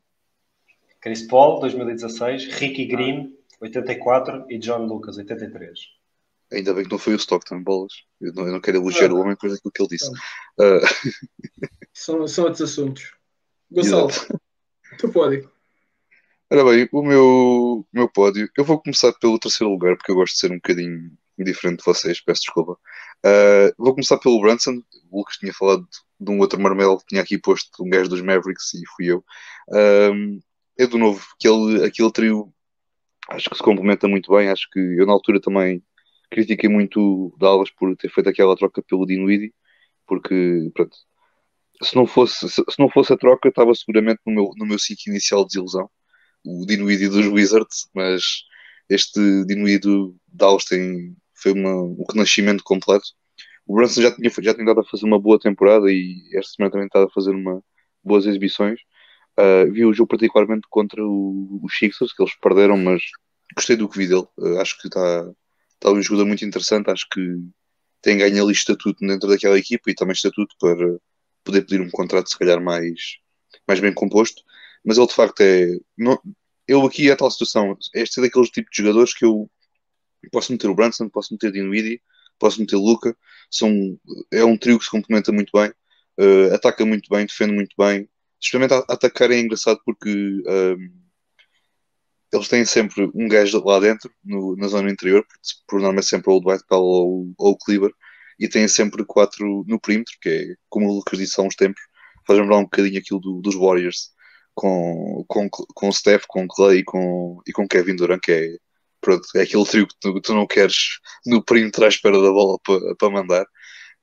Chris 1.00 1.22
Paul, 1.22 1.60
2016. 1.60 2.54
Ricky 2.54 2.86
Green, 2.86 3.36
84. 3.60 4.46
E 4.48 4.58
John 4.58 4.86
Lucas, 4.86 5.16
83. 5.16 5.78
Ainda 6.52 6.74
bem 6.74 6.84
que 6.84 6.90
não 6.90 6.98
foi 6.98 7.14
o 7.14 7.16
Stockton, 7.16 7.62
bolas. 7.62 7.92
Eu 8.20 8.32
não, 8.32 8.46
eu 8.46 8.52
não 8.52 8.60
quero 8.60 8.78
elogiar 8.78 9.10
ah, 9.10 9.14
o 9.14 9.20
homem 9.20 9.30
depois 9.32 9.52
daquilo 9.52 9.72
que 9.72 9.82
ele 9.82 9.88
disse. 9.90 10.10
Uh... 10.58 11.70
São, 11.92 12.26
são 12.26 12.44
outros 12.44 12.62
assuntos. 12.62 13.12
Gonçalo, 13.70 14.08
tu 14.98 15.10
pódio. 15.12 15.50
Ora 16.50 16.64
bem, 16.64 16.88
o 16.92 17.02
meu, 17.02 17.86
meu 17.92 18.08
pódio, 18.08 18.48
eu 18.56 18.64
vou 18.64 18.80
começar 18.80 19.12
pelo 19.14 19.38
terceiro 19.38 19.70
lugar, 19.70 19.96
porque 19.96 20.10
eu 20.10 20.16
gosto 20.16 20.34
de 20.34 20.40
ser 20.40 20.50
um 20.50 20.56
bocadinho 20.56 21.16
diferente 21.44 21.78
de 21.78 21.84
vocês, 21.84 22.20
peço 22.20 22.42
desculpa. 22.42 22.72
Uh, 23.24 23.72
vou 23.78 23.94
começar 23.94 24.18
pelo 24.18 24.40
Brunson. 24.40 24.82
O 25.10 25.18
Lucas 25.18 25.36
tinha 25.36 25.52
falado 25.52 25.86
de 26.18 26.30
um 26.30 26.38
outro 26.38 26.60
marmelo 26.60 26.98
que 26.98 27.06
tinha 27.06 27.22
aqui 27.22 27.38
posto 27.38 27.70
um 27.82 27.90
gajo 27.90 28.10
dos 28.10 28.22
Mavericks 28.22 28.74
e 28.74 28.82
fui 28.96 29.06
eu. 29.06 29.24
Uh, 29.68 30.40
é 30.78 30.86
do 30.86 30.98
novo, 30.98 31.24
aquele, 31.34 31.84
aquele 31.84 32.12
trio 32.12 32.52
acho 33.30 33.48
que 33.50 33.56
se 33.56 33.62
complementa 33.62 34.08
muito 34.08 34.32
bem. 34.32 34.48
Acho 34.48 34.68
que 34.70 34.78
eu 34.78 35.06
na 35.06 35.12
altura 35.12 35.40
também 35.40 35.82
critiquei 36.30 36.68
muito 36.68 37.34
Dallas 37.38 37.70
por 37.70 37.96
ter 37.96 38.10
feito 38.10 38.28
aquela 38.30 38.56
troca 38.56 38.82
pelo 38.82 39.06
Dinwiddie, 39.06 39.54
porque 40.06 40.70
pronto, 40.74 40.96
se 41.82 41.96
não 41.96 42.06
fosse, 42.06 42.48
se, 42.48 42.62
se 42.68 42.78
não 42.78 42.88
fosse 42.88 43.12
a 43.12 43.16
troca, 43.16 43.48
estava 43.48 43.74
seguramente 43.74 44.20
no 44.26 44.32
meu, 44.32 44.50
no 44.56 44.66
meu 44.66 44.78
ciclo 44.78 45.12
inicial 45.12 45.42
de 45.42 45.48
desilusão, 45.48 45.90
o 46.44 46.64
Dinwiddie 46.66 47.08
dos 47.08 47.26
Wizards, 47.26 47.88
mas 47.94 48.22
este 48.88 49.20
Dinwiddie 49.46 49.78
do 49.78 50.16
Dallas 50.28 50.64
tem, 50.64 51.16
foi 51.40 51.52
uma, 51.52 51.74
um 51.74 52.04
renascimento 52.10 52.62
completo. 52.64 53.06
O 53.66 53.74
Brunson 53.74 54.02
já 54.02 54.14
tinha, 54.14 54.30
já 54.30 54.54
tinha 54.54 54.66
dado 54.66 54.80
a 54.80 54.84
fazer 54.84 55.04
uma 55.06 55.18
boa 55.18 55.38
temporada 55.38 55.90
e 55.90 56.22
esta 56.34 56.52
semana 56.52 56.72
também 56.72 56.86
está 56.86 57.04
a 57.04 57.10
fazer 57.10 57.30
uma, 57.30 57.62
boas 58.02 58.26
exibições. 58.26 58.80
Uh, 59.38 59.70
vi 59.70 59.84
o 59.84 59.92
jogo 59.92 60.08
particularmente 60.08 60.66
contra 60.68 61.02
os 61.06 61.78
Sixers, 61.78 62.12
que 62.12 62.22
eles 62.22 62.34
perderam, 62.40 62.76
mas 62.76 63.02
gostei 63.54 63.76
do 63.76 63.88
que 63.88 63.98
vi 63.98 64.08
dele. 64.08 64.26
Uh, 64.36 64.58
acho 64.60 64.78
que 64.78 64.88
está, 64.88 65.30
está 65.74 65.90
um 65.90 66.02
jogador 66.02 66.26
muito 66.26 66.44
interessante. 66.44 66.90
Acho 66.90 67.06
que 67.10 67.20
tem 68.02 68.18
ganho 68.18 68.42
ali 68.42 68.52
estatuto 68.52 69.06
dentro 69.06 69.28
daquela 69.28 69.58
equipa 69.58 69.90
e 69.90 69.94
também 69.94 70.12
estatuto 70.12 70.54
para 70.58 70.98
poder 71.44 71.62
pedir 71.62 71.80
um 71.80 71.90
contrato, 71.90 72.28
se 72.30 72.38
calhar, 72.38 72.60
mais, 72.60 73.18
mais 73.66 73.80
bem 73.80 73.94
composto. 73.94 74.42
Mas 74.84 74.98
ele 74.98 75.06
de 75.06 75.14
facto 75.14 75.40
é. 75.42 75.68
Não, 75.96 76.20
eu 76.66 76.84
aqui 76.84 77.08
é 77.08 77.12
a 77.12 77.16
tal 77.16 77.30
situação. 77.30 77.76
Este 77.94 78.20
é 78.20 78.22
daqueles 78.24 78.50
tipos 78.50 78.70
de 78.72 78.82
jogadores 78.82 79.14
que 79.14 79.24
eu 79.24 79.50
posso 80.30 80.52
meter 80.52 80.68
o 80.68 80.74
Branson, 80.74 81.08
posso 81.08 81.32
meter 81.32 81.52
Dinwiddie, 81.52 82.02
posso 82.38 82.60
meter 82.60 82.76
Luca. 82.76 83.16
São, 83.50 83.98
é 84.32 84.44
um 84.44 84.56
trio 84.56 84.78
que 84.78 84.84
se 84.84 84.90
complementa 84.90 85.32
muito 85.32 85.50
bem, 85.52 85.70
uh, 86.20 86.54
ataca 86.54 86.84
muito 86.84 87.08
bem, 87.10 87.26
defende 87.26 87.52
muito 87.52 87.74
bem. 87.78 88.08
Justamente 88.40 88.74
a, 88.74 88.78
atacar 88.88 89.30
é 89.30 89.38
engraçado 89.38 89.80
porque 89.84 90.10
um, 90.10 91.00
eles 92.32 92.48
têm 92.48 92.64
sempre 92.64 93.10
um 93.14 93.28
gajo 93.28 93.62
lá 93.64 93.80
dentro, 93.80 94.10
no, 94.24 94.56
na 94.56 94.68
zona 94.68 94.90
interior, 94.90 95.24
por 95.66 95.80
norma 95.80 96.00
é 96.00 96.02
sempre 96.02 96.32
o 96.32 96.40
Dwight 96.40 96.64
Powell 96.68 96.84
ou, 96.84 97.34
ou 97.36 97.52
o 97.52 97.58
Cleaver, 97.58 97.92
e 98.38 98.48
têm 98.48 98.68
sempre 98.68 99.04
quatro 99.04 99.64
no 99.66 99.80
perímetro, 99.80 100.14
que 100.20 100.28
é, 100.28 100.54
como 100.68 100.88
o 100.88 100.94
Lucas 100.96 101.18
disse 101.18 101.40
há 101.40 101.44
uns 101.44 101.56
tempos, 101.56 101.82
faz 102.26 102.38
lembrar 102.38 102.58
um 102.58 102.64
bocadinho 102.64 102.98
aquilo 102.98 103.20
do, 103.20 103.40
dos 103.40 103.54
Warriors, 103.54 104.10
com, 104.54 105.24
com, 105.28 105.48
com 105.50 105.92
Steph, 105.92 106.24
com 106.28 106.46
Clay 106.46 106.78
e 106.78 106.84
com, 106.84 107.40
e 107.46 107.52
com 107.52 107.68
Kevin 107.68 107.96
Durant, 107.96 108.20
que 108.20 108.32
é, 108.32 108.56
pronto, 109.00 109.26
é 109.36 109.42
aquele 109.42 109.64
trio 109.64 109.86
que 109.86 109.94
tu, 110.00 110.20
tu 110.20 110.34
não 110.34 110.46
queres 110.46 110.98
no 111.26 111.44
perímetro 111.44 111.84
à 111.84 111.88
espera 111.88 112.20
da 112.20 112.30
bola 112.30 112.58
para 112.64 112.96
pa 112.96 113.10
mandar. 113.10 113.46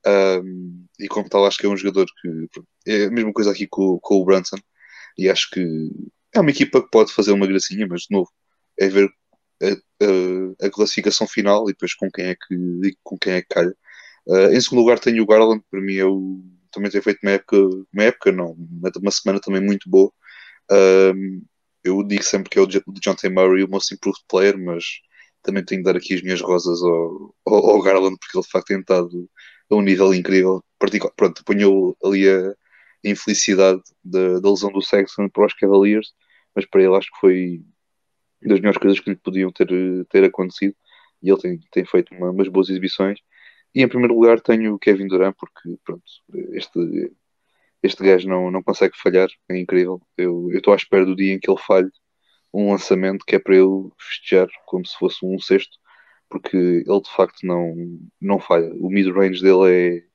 Um, 0.06 0.86
e 1.00 1.08
como 1.08 1.30
tal, 1.30 1.46
acho 1.46 1.58
que 1.58 1.66
é 1.66 1.70
um 1.70 1.78
jogador 1.78 2.06
que 2.22 2.50
é 2.88 3.06
a 3.06 3.12
mesma 3.12 3.34
coisa 3.34 3.52
aqui 3.52 3.68
com, 3.68 4.00
com 4.00 4.16
o 4.16 4.26
Brunson. 4.26 4.58
E 5.18 5.30
acho 5.30 5.50
que 5.52 5.62
é 6.34 6.40
uma 6.40 6.52
equipa 6.52 6.82
que 6.82 6.90
pode 6.92 7.14
fazer 7.14 7.32
uma 7.32 7.48
gracinha, 7.48 7.88
mas 7.88 8.02
de 8.04 8.08
novo, 8.12 8.30
é 8.80 8.88
ver 8.88 9.10
a, 9.62 9.68
a, 10.64 10.68
a 10.68 10.70
classificação 10.70 11.28
final 11.28 11.70
e 11.70 11.74
depois 11.74 11.94
com 11.96 12.10
quem 12.12 12.26
é 12.28 12.36
que, 12.36 12.96
com 13.04 13.18
quem 13.18 13.34
é 13.34 13.42
que 13.42 13.50
calha. 13.50 13.76
Uh, 14.28 14.54
em 14.54 14.62
segundo 14.62 14.80
lugar, 14.82 15.00
tenho 15.00 15.24
o 15.24 15.26
Garland, 15.26 15.64
para 15.72 15.82
mim 15.82 15.96
é 15.96 16.06
o, 16.06 16.42
também 16.72 16.92
tem 16.92 17.02
feito 17.02 17.20
uma 17.24 17.32
época, 17.32 17.58
uma 17.94 18.04
época 18.04 18.32
não, 18.32 18.56
uma 19.02 19.12
semana 19.12 19.40
também 19.40 19.62
muito 19.62 19.90
boa. 19.90 20.12
Um, 20.72 21.44
eu 21.88 22.04
digo 22.04 22.24
sempre 22.24 22.50
que 22.50 22.60
é 22.60 22.62
o 22.62 22.68
T. 22.68 23.30
Murray 23.30 23.64
o 23.64 23.70
most 23.70 23.94
improved 23.94 24.24
player, 24.30 24.58
mas 24.58 24.84
também 25.42 25.64
tenho 25.64 25.82
de 25.82 25.86
dar 25.86 25.98
aqui 25.98 26.14
as 26.14 26.22
minhas 26.22 26.42
rosas 26.42 26.82
ao, 26.82 27.36
ao, 27.46 27.70
ao 27.72 27.82
Garland, 27.82 28.18
porque 28.20 28.38
ele 28.38 28.46
de 28.46 28.52
facto 28.52 28.68
tem 28.68 28.80
estado 28.80 29.30
a 29.70 29.76
um 29.76 29.82
nível 29.82 30.14
incrível. 30.14 30.64
Pronto, 31.16 31.42
apanhou 31.42 31.98
ali 32.04 32.30
a, 32.30 32.50
a 32.50 33.10
infelicidade 33.10 33.82
da, 34.04 34.40
da, 34.40 34.50
lesão 34.50 34.72
do 34.72 34.82
Sexton 34.82 35.30
para 35.30 35.46
os 35.46 35.54
Cavaliers, 35.54 36.14
mas 36.56 36.66
para 36.66 36.84
ele 36.84 36.96
acho 36.96 37.10
que 37.12 37.20
foi 37.20 37.62
das 38.42 38.60
melhores 38.60 38.78
coisas 38.78 39.00
que 39.00 39.10
lhe 39.10 39.16
podiam 39.16 39.52
ter, 39.52 39.68
ter 40.10 40.24
acontecido 40.24 40.76
e 41.22 41.30
ele 41.30 41.40
tem, 41.40 41.60
tem 41.72 41.86
feito 41.86 42.14
uma, 42.14 42.32
umas 42.32 42.48
boas 42.48 42.70
exibições. 42.70 43.20
E 43.74 43.82
em 43.82 43.88
primeiro 43.88 44.14
lugar 44.14 44.40
tenho 44.42 44.76
o 44.76 44.80
Kevin 44.80 45.08
Durant, 45.08 45.36
porque 45.38 45.78
pronto, 45.84 46.04
este, 46.54 47.12
este 47.88 48.04
gajo 48.04 48.28
não, 48.30 48.52
não 48.52 48.64
consegue 48.64 48.98
falhar, 48.98 49.30
é 49.50 49.58
incrível. 49.58 50.02
Eu 50.18 50.50
estou 50.52 50.74
à 50.74 50.76
espera 50.76 51.06
do 51.06 51.16
dia 51.16 51.34
em 51.34 51.40
que 51.40 51.50
ele 51.50 51.60
falhe 51.60 51.90
um 52.54 52.72
lançamento 52.72 53.26
que 53.26 53.36
é 53.36 53.40
para 53.40 53.56
eu 53.56 53.92
festejar 54.00 54.48
como 54.66 54.86
se 54.86 54.98
fosse 54.98 55.26
um 55.26 55.40
sexto, 55.40 55.78
porque 56.30 56.58
ele 56.58 57.02
de 57.02 57.10
facto 57.16 57.46
não, 57.46 57.74
não 58.22 58.40
falha. 58.40 58.72
O 58.76 58.90
mid-range 58.90 59.42
dele 59.42 60.02
é. 60.02 60.08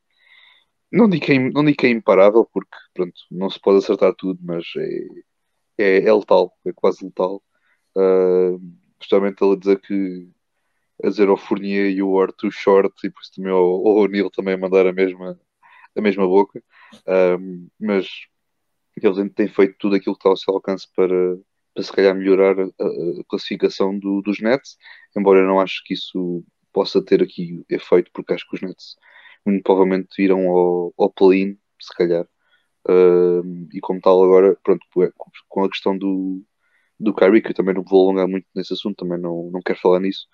Não 0.92 1.08
digo, 1.08 1.24
que 1.24 1.32
é, 1.32 1.38
não 1.38 1.64
digo 1.64 1.78
que 1.78 1.86
é 1.86 1.90
imparável, 1.90 2.46
porque 2.52 2.76
pronto, 2.94 3.14
não 3.30 3.48
se 3.50 3.58
pode 3.60 3.78
acertar 3.78 4.14
tudo, 4.14 4.38
mas 4.42 4.64
é, 4.76 4.98
é, 5.78 6.04
é 6.06 6.14
letal, 6.14 6.52
é 6.66 6.72
quase 6.72 7.04
letal. 7.04 7.42
Uh, 7.96 8.60
justamente 9.00 9.42
ele 9.42 9.54
a 9.54 9.58
dizer 9.58 9.80
que 9.80 10.30
a 11.04 11.08
dizer 11.08 11.28
ao 11.28 11.36
Fournier 11.36 11.90
e 11.90 12.02
o 12.02 12.26
too 12.32 12.50
short 12.50 12.94
e 13.04 13.08
depois 13.08 13.28
também 13.30 13.52
ao, 13.52 13.58
ao 13.58 13.96
O'Neill 13.96 14.30
também 14.30 14.54
a 14.54 14.58
mandar 14.58 14.86
a 14.86 14.92
mesma, 14.92 15.38
a 15.96 16.00
mesma 16.00 16.26
boca. 16.26 16.62
Mas 17.80 18.08
eles 18.96 19.32
têm 19.34 19.48
feito 19.48 19.76
tudo 19.78 19.96
aquilo 19.96 20.14
que 20.14 20.20
está 20.20 20.28
ao 20.28 20.36
seu 20.36 20.54
alcance 20.54 20.86
para, 20.94 21.38
para 21.74 21.82
se 21.82 21.92
calhar 21.92 22.14
melhorar 22.14 22.58
a, 22.58 22.64
a 22.64 23.24
classificação 23.28 23.98
do, 23.98 24.20
dos 24.22 24.40
Nets, 24.40 24.76
embora 25.16 25.40
eu 25.40 25.46
não 25.46 25.60
acho 25.60 25.82
que 25.84 25.94
isso 25.94 26.44
possa 26.72 27.02
ter 27.04 27.22
aqui 27.22 27.64
efeito, 27.68 28.10
porque 28.12 28.32
acho 28.34 28.48
que 28.48 28.56
os 28.56 28.62
Nets 28.62 28.96
muito 29.44 29.62
provavelmente 29.62 30.22
irão 30.22 30.48
ao, 30.48 30.94
ao 30.98 31.10
play-in, 31.10 31.58
se 31.80 31.94
calhar. 31.96 32.26
Uh, 32.88 33.68
e 33.72 33.80
como 33.80 34.00
tal 34.00 34.22
agora, 34.22 34.56
pronto, 34.62 34.84
com 35.48 35.64
a 35.64 35.68
questão 35.68 35.96
do, 35.96 36.42
do 36.98 37.14
Kyrie, 37.14 37.42
que 37.42 37.50
eu 37.50 37.54
também 37.54 37.74
não 37.74 37.84
vou 37.84 38.04
alongar 38.04 38.28
muito 38.28 38.46
nesse 38.54 38.72
assunto, 38.72 38.96
também 38.96 39.18
não, 39.20 39.50
não 39.52 39.60
quero 39.62 39.78
falar 39.80 40.00
nisso, 40.00 40.26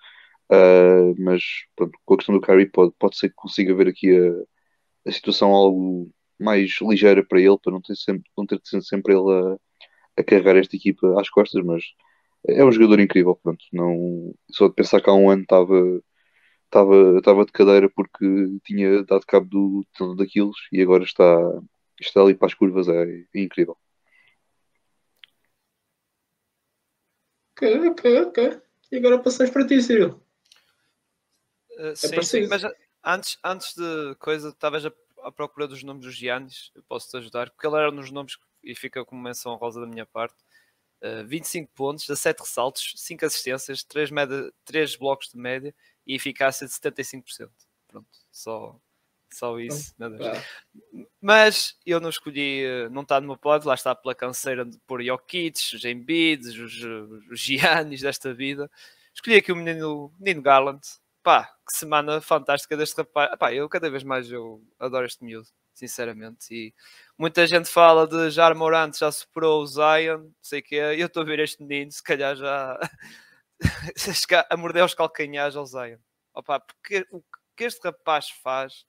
uh, 0.51 1.15
mas 1.19 1.43
pronto, 1.75 1.97
com 2.05 2.13
a 2.13 2.17
questão 2.17 2.35
do 2.35 2.41
Kyrie 2.41 2.69
pode, 2.69 2.93
pode 2.99 3.17
ser 3.17 3.29
que 3.29 3.35
consiga 3.35 3.75
ver 3.75 3.87
aqui 3.89 4.15
a, 4.17 4.31
a 5.05 5.11
situação 5.11 5.53
algo 5.53 6.09
mais 6.39 6.77
ligeira 6.81 7.25
para 7.25 7.39
ele, 7.41 7.57
para 7.61 7.73
não 7.73 7.81
ter, 7.81 7.95
sempre, 7.95 8.29
não 8.37 8.45
ter 8.45 8.59
sempre 8.63 9.13
ele 9.13 9.31
a, 9.31 10.21
a 10.21 10.23
carregar 10.23 10.57
esta 10.57 10.75
equipa 10.75 11.19
às 11.19 11.29
costas, 11.29 11.63
mas 11.63 11.83
é 12.47 12.63
um 12.63 12.71
jogador 12.71 12.99
incrível, 12.99 13.35
pronto, 13.35 13.63
não, 13.73 14.33
só 14.51 14.67
de 14.67 14.75
pensar 14.75 15.01
que 15.01 15.09
há 15.09 15.13
um 15.13 15.29
ano 15.29 15.41
estava 15.43 16.01
estava, 16.69 17.17
estava 17.17 17.45
de 17.45 17.51
cadeira 17.51 17.89
porque 17.89 18.25
tinha 18.63 19.03
dado 19.03 19.25
cabo 19.25 19.47
do 19.47 19.85
tanto 19.97 20.15
daquilo 20.15 20.51
e 20.71 20.81
agora 20.81 21.03
está, 21.03 21.25
está 21.99 22.21
ali 22.21 22.35
para 22.35 22.47
as 22.47 22.53
curvas, 22.53 22.87
é, 22.87 23.25
é 23.33 23.41
incrível. 23.41 23.75
Ok, 27.51 27.89
ok, 27.89 28.21
ok. 28.21 28.61
E 28.91 28.97
agora 28.97 29.19
passamos 29.19 29.51
para 29.51 29.67
ti, 29.67 29.81
Ciro. 29.81 30.23
Uh, 31.77 31.91
é 31.91 31.95
sim, 31.95 32.21
sim, 32.21 32.47
mas 32.47 32.63
antes, 33.03 33.37
antes 33.43 33.75
de 33.75 34.15
coisa, 34.15 34.49
estavas 34.49 34.85
à 35.23 35.31
procura 35.31 35.67
dos 35.67 35.83
nomes 35.83 36.05
dos 36.05 36.15
Giannis, 36.15 36.71
eu 36.75 36.83
posso 36.83 37.09
te 37.09 37.17
ajudar, 37.17 37.49
porque 37.49 37.67
ele 37.67 37.75
era 37.75 37.91
nos 37.91 38.11
nomes 38.11 38.37
e 38.63 38.75
fica 38.75 39.03
como 39.05 39.21
menção 39.21 39.55
rosa 39.55 39.81
da 39.81 39.87
minha 39.87 40.05
parte. 40.05 40.37
Uh, 41.01 41.25
25 41.25 41.71
pontos, 41.73 42.05
17 42.07 42.41
ressaltos, 42.41 42.93
5 42.97 43.25
assistências, 43.25 43.83
3, 43.83 44.11
média, 44.11 44.51
3 44.65 44.97
blocos 44.97 45.29
de 45.29 45.37
média 45.37 45.73
e 46.05 46.15
eficácia 46.15 46.67
de 46.67 46.73
75%. 46.73 47.49
Pronto, 47.87 48.07
só, 48.29 48.77
só 49.31 49.57
isso. 49.59 49.95
Mas 51.21 51.77
eu 51.85 52.01
não 52.01 52.09
escolhi, 52.09 52.65
eh, 52.65 52.89
não 52.89 53.03
está 53.03 53.21
no 53.21 53.27
meu 53.27 53.37
pódio, 53.37 53.67
lá 53.67 53.75
está 53.75 53.95
pela 53.95 54.13
canseira 54.13 54.65
de 54.65 54.77
pôr 54.79 55.03
Jokic, 55.03 55.75
os 55.75 55.85
Embiid, 55.85 56.47
os, 56.47 56.83
os 57.31 57.39
Giannis 57.39 58.01
desta 58.01 58.33
vida. 58.33 58.69
Escolhi 59.13 59.37
aqui 59.37 59.51
o 59.51 59.55
menino, 59.55 60.13
menino 60.19 60.41
Garland. 60.41 60.81
Pá, 61.21 61.45
que 61.67 61.77
semana 61.77 62.21
fantástica 62.21 62.77
deste 62.77 62.97
rapaz. 62.97 63.37
Pá, 63.37 63.53
eu 63.53 63.67
cada 63.67 63.89
vez 63.89 64.03
mais 64.03 64.31
eu 64.31 64.63
adoro 64.79 65.05
este 65.05 65.23
miúdo, 65.23 65.47
sinceramente. 65.73 66.47
E 66.53 66.73
muita 67.17 67.45
gente 67.45 67.69
fala 67.69 68.07
de 68.07 68.29
já 68.29 68.53
Morant 68.53 68.97
já 68.97 69.11
superou 69.11 69.61
o 69.61 69.67
Zion, 69.67 70.29
sei 70.41 70.61
que 70.61 70.75
é. 70.75 70.95
Eu 70.99 71.07
estou 71.07 71.23
a 71.23 71.25
ver 71.25 71.39
este 71.39 71.61
menino, 71.61 71.91
se 71.91 72.01
calhar 72.03 72.35
já 72.35 72.79
a 74.49 74.57
morder 74.57 74.83
os 74.83 74.93
calcanhares 74.93 75.55
ao 75.55 75.65
Zion. 75.65 75.97
Opa, 76.33 76.59
porque 76.59 77.05
o 77.11 77.21
que 77.55 77.65
este 77.65 77.83
rapaz 77.83 78.29
faz 78.29 78.85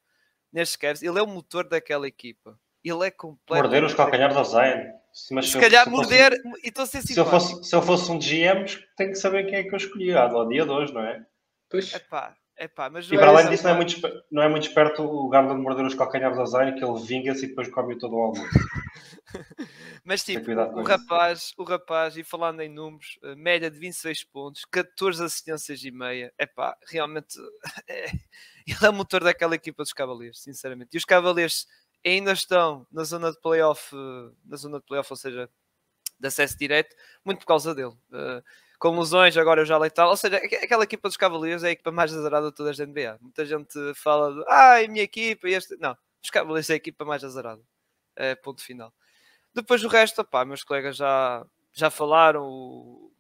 nestes 0.52 0.76
Cavs, 0.76 1.02
ele 1.02 1.18
é 1.18 1.22
o 1.22 1.26
motor 1.26 1.68
daquela 1.68 2.06
equipa. 2.06 2.58
Ele 2.82 3.06
é 3.06 3.10
completo. 3.10 3.62
Morder 3.62 3.84
os 3.84 3.94
calcanhares 3.94 4.36
ao 4.36 4.44
Zion. 4.44 5.00
Mas 5.32 5.46
se, 5.46 5.52
se 5.52 5.60
calhar 5.60 5.84
se 5.84 5.90
morder. 5.90 6.30
Fosse, 6.30 6.64
e 6.64 6.68
estou 6.68 6.84
a 6.84 6.86
ser 6.86 7.02
se 7.02 7.18
eu, 7.18 7.26
fosse, 7.26 7.64
se 7.64 7.74
eu 7.74 7.82
fosse 7.82 8.10
um 8.10 8.18
GM, 8.18 8.64
tenho 8.96 9.10
que 9.10 9.16
saber 9.16 9.44
quem 9.46 9.56
é 9.56 9.62
que 9.64 9.74
eu 9.74 9.76
escolhi 9.76 10.14
ao 10.14 10.48
dia 10.48 10.64
2, 10.64 10.92
não 10.92 11.02
é? 11.02 11.26
Pois. 11.70 11.94
Epá, 11.94 12.36
Epá, 12.60 12.90
mas 12.90 13.10
e 13.10 13.16
para 13.16 13.28
além 13.28 13.48
disso, 13.48 13.64
não 13.64 13.70
é, 13.70 13.74
muito, 13.74 14.24
não 14.30 14.42
é 14.42 14.48
muito 14.50 14.68
esperto 14.68 15.02
o 15.02 15.30
Garland 15.30 15.62
morder 15.62 15.86
os 15.86 15.94
calcanhares 15.94 16.36
ao 16.36 16.46
Zion, 16.46 16.74
que 16.74 16.84
ele 16.84 17.00
vinga-se 17.00 17.46
e 17.46 17.48
depois 17.48 17.68
come 17.70 17.96
todo 17.98 18.14
o 18.14 18.20
almoço. 18.20 18.42
mas 20.04 20.22
tipo, 20.22 20.50
o 20.50 20.82
rapaz, 20.82 21.54
o 21.56 21.64
rapaz, 21.64 22.18
e 22.18 22.22
falando 22.22 22.60
em 22.60 22.68
números, 22.68 23.18
eh, 23.24 23.34
média 23.34 23.70
de 23.70 23.78
26 23.78 24.24
pontos, 24.24 24.66
14 24.66 25.24
assistências 25.24 25.82
e 25.82 25.90
meia, 25.90 26.34
epá, 26.38 26.76
realmente 26.86 27.34
é, 27.88 28.10
ele 28.66 28.84
é 28.84 28.90
o 28.90 28.92
motor 28.92 29.24
daquela 29.24 29.54
equipa 29.54 29.82
dos 29.82 29.94
Cavaliers, 29.94 30.42
sinceramente. 30.42 30.90
E 30.92 30.98
os 30.98 31.06
Cavaliers 31.06 31.66
ainda 32.04 32.32
estão 32.32 32.86
na 32.92 33.04
zona 33.04 33.32
de 33.32 33.40
playoff, 33.40 33.96
eh, 33.96 34.34
na 34.44 34.58
zona 34.58 34.80
de 34.80 34.84
playoff, 34.84 35.10
ou 35.10 35.16
seja, 35.16 35.48
de 36.18 36.28
acesso 36.28 36.58
direto, 36.58 36.94
muito 37.24 37.38
por 37.38 37.46
causa 37.46 37.74
dele. 37.74 37.94
Uh, 38.10 38.44
com 38.80 38.98
lesões, 38.98 39.36
agora 39.36 39.64
já 39.64 39.76
letal. 39.76 40.08
Ou 40.08 40.16
seja, 40.16 40.38
aquela 40.38 40.84
equipa 40.84 41.06
dos 41.06 41.16
Cavaliers 41.18 41.62
é 41.62 41.68
a 41.68 41.72
equipa 41.72 41.92
mais 41.92 42.12
azarada 42.12 42.48
de 42.48 42.56
todas 42.56 42.78
da 42.78 42.86
NBA. 42.86 43.18
Muita 43.20 43.44
gente 43.44 43.78
fala 43.94 44.32
de, 44.34 44.44
ah, 44.48 44.88
minha 44.88 45.02
equipa 45.02 45.48
este. 45.48 45.76
Não, 45.76 45.96
os 46.22 46.30
Cavaliers 46.30 46.70
é 46.70 46.72
a 46.72 46.76
equipa 46.76 47.04
mais 47.04 47.22
azarada. 47.22 47.62
É, 48.16 48.34
ponto 48.34 48.64
final. 48.64 48.92
Depois 49.54 49.84
o 49.84 49.88
resto, 49.88 50.22
opá, 50.22 50.44
meus 50.46 50.64
colegas 50.64 50.96
já, 50.96 51.46
já 51.74 51.90
falaram. 51.90 53.10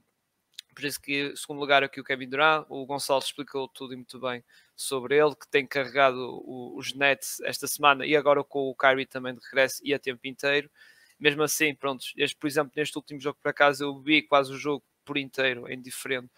Por 0.74 0.84
isso 0.84 1.00
que, 1.00 1.36
segundo 1.36 1.60
lugar, 1.60 1.82
aqui 1.84 2.00
o 2.00 2.04
Kevin 2.04 2.28
Durant, 2.30 2.64
o 2.70 2.86
Gonçalo 2.86 3.20
explicou 3.20 3.68
tudo 3.68 3.92
e 3.92 3.96
muito 3.96 4.18
bem 4.18 4.42
sobre 4.74 5.18
ele, 5.18 5.34
que 5.34 5.46
tem 5.48 5.66
carregado 5.66 6.42
os 6.74 6.94
Nets 6.94 7.38
esta 7.40 7.66
semana 7.66 8.06
e 8.06 8.16
agora 8.16 8.42
com 8.42 8.70
o 8.70 8.74
Kyrie 8.74 9.04
também 9.04 9.34
de 9.34 9.40
regresso 9.44 9.82
e 9.84 9.92
a 9.92 9.98
tempo 9.98 10.26
inteiro. 10.26 10.70
Mesmo 11.18 11.42
assim, 11.42 11.74
pronto, 11.74 12.02
este, 12.16 12.34
por 12.36 12.46
exemplo, 12.46 12.72
neste 12.74 12.96
último 12.96 13.20
jogo 13.20 13.38
por 13.42 13.50
acaso 13.50 13.84
eu 13.84 14.00
vi 14.00 14.22
quase 14.22 14.52
o 14.52 14.56
jogo 14.56 14.82
por 15.10 15.18
inteiro, 15.18 15.66
é 15.66 15.74
indiferente. 15.74 16.30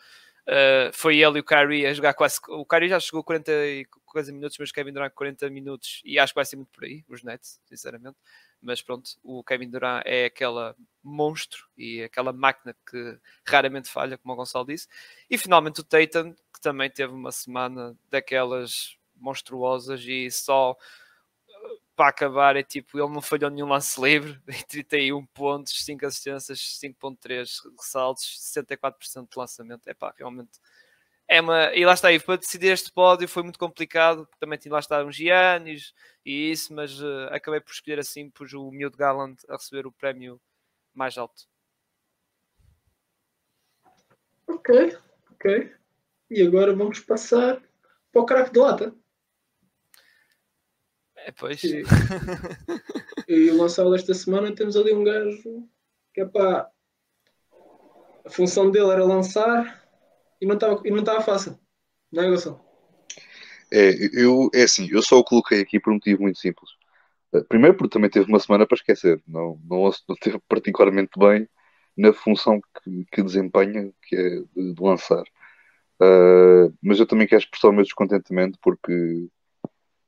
Uh, 0.48 0.90
foi 0.94 1.18
ele 1.18 1.38
e 1.38 1.40
o 1.40 1.44
Kyrie 1.44 1.86
a 1.86 1.92
jogar 1.92 2.14
quase. 2.14 2.40
O 2.48 2.64
Kyrie 2.64 2.88
já 2.88 2.98
chegou 2.98 3.22
40 3.22 3.52
e 3.52 3.84
coisa 4.06 4.32
minutos, 4.32 4.56
mas 4.58 4.72
Kevin 4.72 4.92
Durant 4.92 5.12
40 5.12 5.50
minutos 5.50 6.00
e 6.04 6.18
acho 6.18 6.32
que 6.32 6.36
vai 6.38 6.44
ser 6.46 6.56
muito 6.56 6.70
por 6.72 6.84
aí, 6.84 7.04
os 7.06 7.22
Nets, 7.22 7.60
sinceramente. 7.66 8.16
Mas 8.62 8.80
pronto, 8.80 9.10
o 9.22 9.44
Kevin 9.44 9.68
Durant 9.68 10.02
é 10.06 10.24
aquela 10.24 10.74
monstro 11.02 11.66
e 11.76 12.02
aquela 12.02 12.32
máquina 12.32 12.74
que 12.88 13.18
raramente 13.46 13.90
falha, 13.90 14.16
como 14.16 14.32
o 14.32 14.36
Gonçalo 14.36 14.66
disse. 14.66 14.88
E 15.28 15.36
finalmente 15.36 15.80
o 15.80 15.84
Tatum, 15.84 16.32
que 16.32 16.60
também 16.62 16.88
teve 16.90 17.12
uma 17.12 17.30
semana 17.30 17.94
daquelas 18.08 18.96
monstruosas 19.14 20.00
e 20.02 20.30
só 20.30 20.76
para 22.02 22.08
acabar 22.08 22.56
é 22.56 22.64
tipo, 22.64 22.98
ele 22.98 23.14
não 23.14 23.22
falhou 23.22 23.48
nenhum 23.48 23.68
lance 23.68 24.00
livre, 24.00 24.36
31 24.68 25.24
pontos, 25.26 25.84
5 25.84 26.04
assistências, 26.04 26.58
5.3 26.82 27.48
ressaltos, 27.78 28.24
64% 28.56 29.28
de 29.30 29.38
lançamento. 29.38 29.86
É 29.86 29.94
pá, 29.94 30.12
realmente 30.18 30.58
é 31.28 31.40
uma. 31.40 31.72
E 31.72 31.86
lá 31.86 31.92
está, 31.92 32.12
e 32.12 32.18
para 32.18 32.38
decidir 32.38 32.72
este 32.72 32.90
pódio 32.90 33.28
foi 33.28 33.44
muito 33.44 33.56
complicado, 33.56 34.26
porque 34.26 34.40
também 34.40 34.58
tinha 34.58 34.72
lá 34.72 34.80
estado 34.80 35.06
uns 35.06 35.14
Giannis 35.14 35.94
e 36.26 36.50
isso, 36.50 36.74
mas 36.74 37.00
uh, 37.00 37.28
acabei 37.30 37.60
por 37.60 37.70
escolher 37.70 38.00
assim, 38.00 38.28
pus 38.30 38.52
o 38.52 38.72
Miúdo 38.72 38.98
Gallant 38.98 39.36
a 39.48 39.52
receber 39.52 39.86
o 39.86 39.92
prémio 39.92 40.40
mais 40.92 41.16
alto. 41.16 41.44
Ok, 44.48 44.98
ok. 45.30 45.72
E 46.28 46.42
agora 46.42 46.74
vamos 46.74 46.98
passar 46.98 47.62
para 48.10 48.22
o 48.22 48.26
craque 48.26 48.52
de 48.52 48.58
lata. 48.58 49.01
É, 51.24 51.32
pois. 51.32 51.62
E, 51.62 51.82
e 53.28 53.50
o 53.50 53.56
Gonçalo 53.58 53.94
esta 53.94 54.14
semana 54.14 54.54
temos 54.54 54.76
ali 54.76 54.92
um 54.92 55.04
gajo 55.04 55.68
que 56.12 56.20
é 56.20 56.26
pá. 56.26 56.68
A 58.24 58.30
função 58.30 58.70
dele 58.70 58.90
era 58.90 59.04
lançar 59.04 59.82
e 60.40 60.46
não 60.46 60.54
estava 60.54 60.80
e 60.84 60.90
não 60.90 61.00
estava 61.00 61.20
fácil. 61.20 61.58
Não 62.10 62.22
é, 62.22 62.30
Gonçalo? 62.30 62.60
É, 63.72 63.90
eu, 64.12 64.50
é 64.54 64.64
assim, 64.64 64.88
eu 64.90 65.02
só 65.02 65.18
o 65.18 65.24
coloquei 65.24 65.60
aqui 65.60 65.80
por 65.80 65.90
um 65.90 65.94
motivo 65.94 66.22
muito 66.22 66.38
simples. 66.38 66.70
Uh, 67.32 67.44
Primeiro 67.44 67.76
porque 67.76 67.92
também 67.94 68.10
teve 68.10 68.28
uma 68.28 68.38
semana 68.38 68.66
para 68.66 68.76
esquecer. 68.76 69.22
Não, 69.26 69.58
não, 69.64 69.90
não 70.08 70.16
teve 70.20 70.38
particularmente 70.48 71.18
bem 71.18 71.48
na 71.96 72.12
função 72.12 72.60
que, 72.82 73.06
que 73.12 73.22
desempenha, 73.22 73.92
que 74.02 74.16
é 74.16 74.30
de, 74.54 74.74
de 74.74 74.82
lançar. 74.82 75.24
Uh, 76.00 76.74
mas 76.82 76.98
eu 76.98 77.06
também 77.06 77.26
quero 77.26 77.40
expressar 77.40 77.68
o 77.68 77.72
meu 77.72 77.84
descontentamento 77.84 78.58
porque 78.60 79.28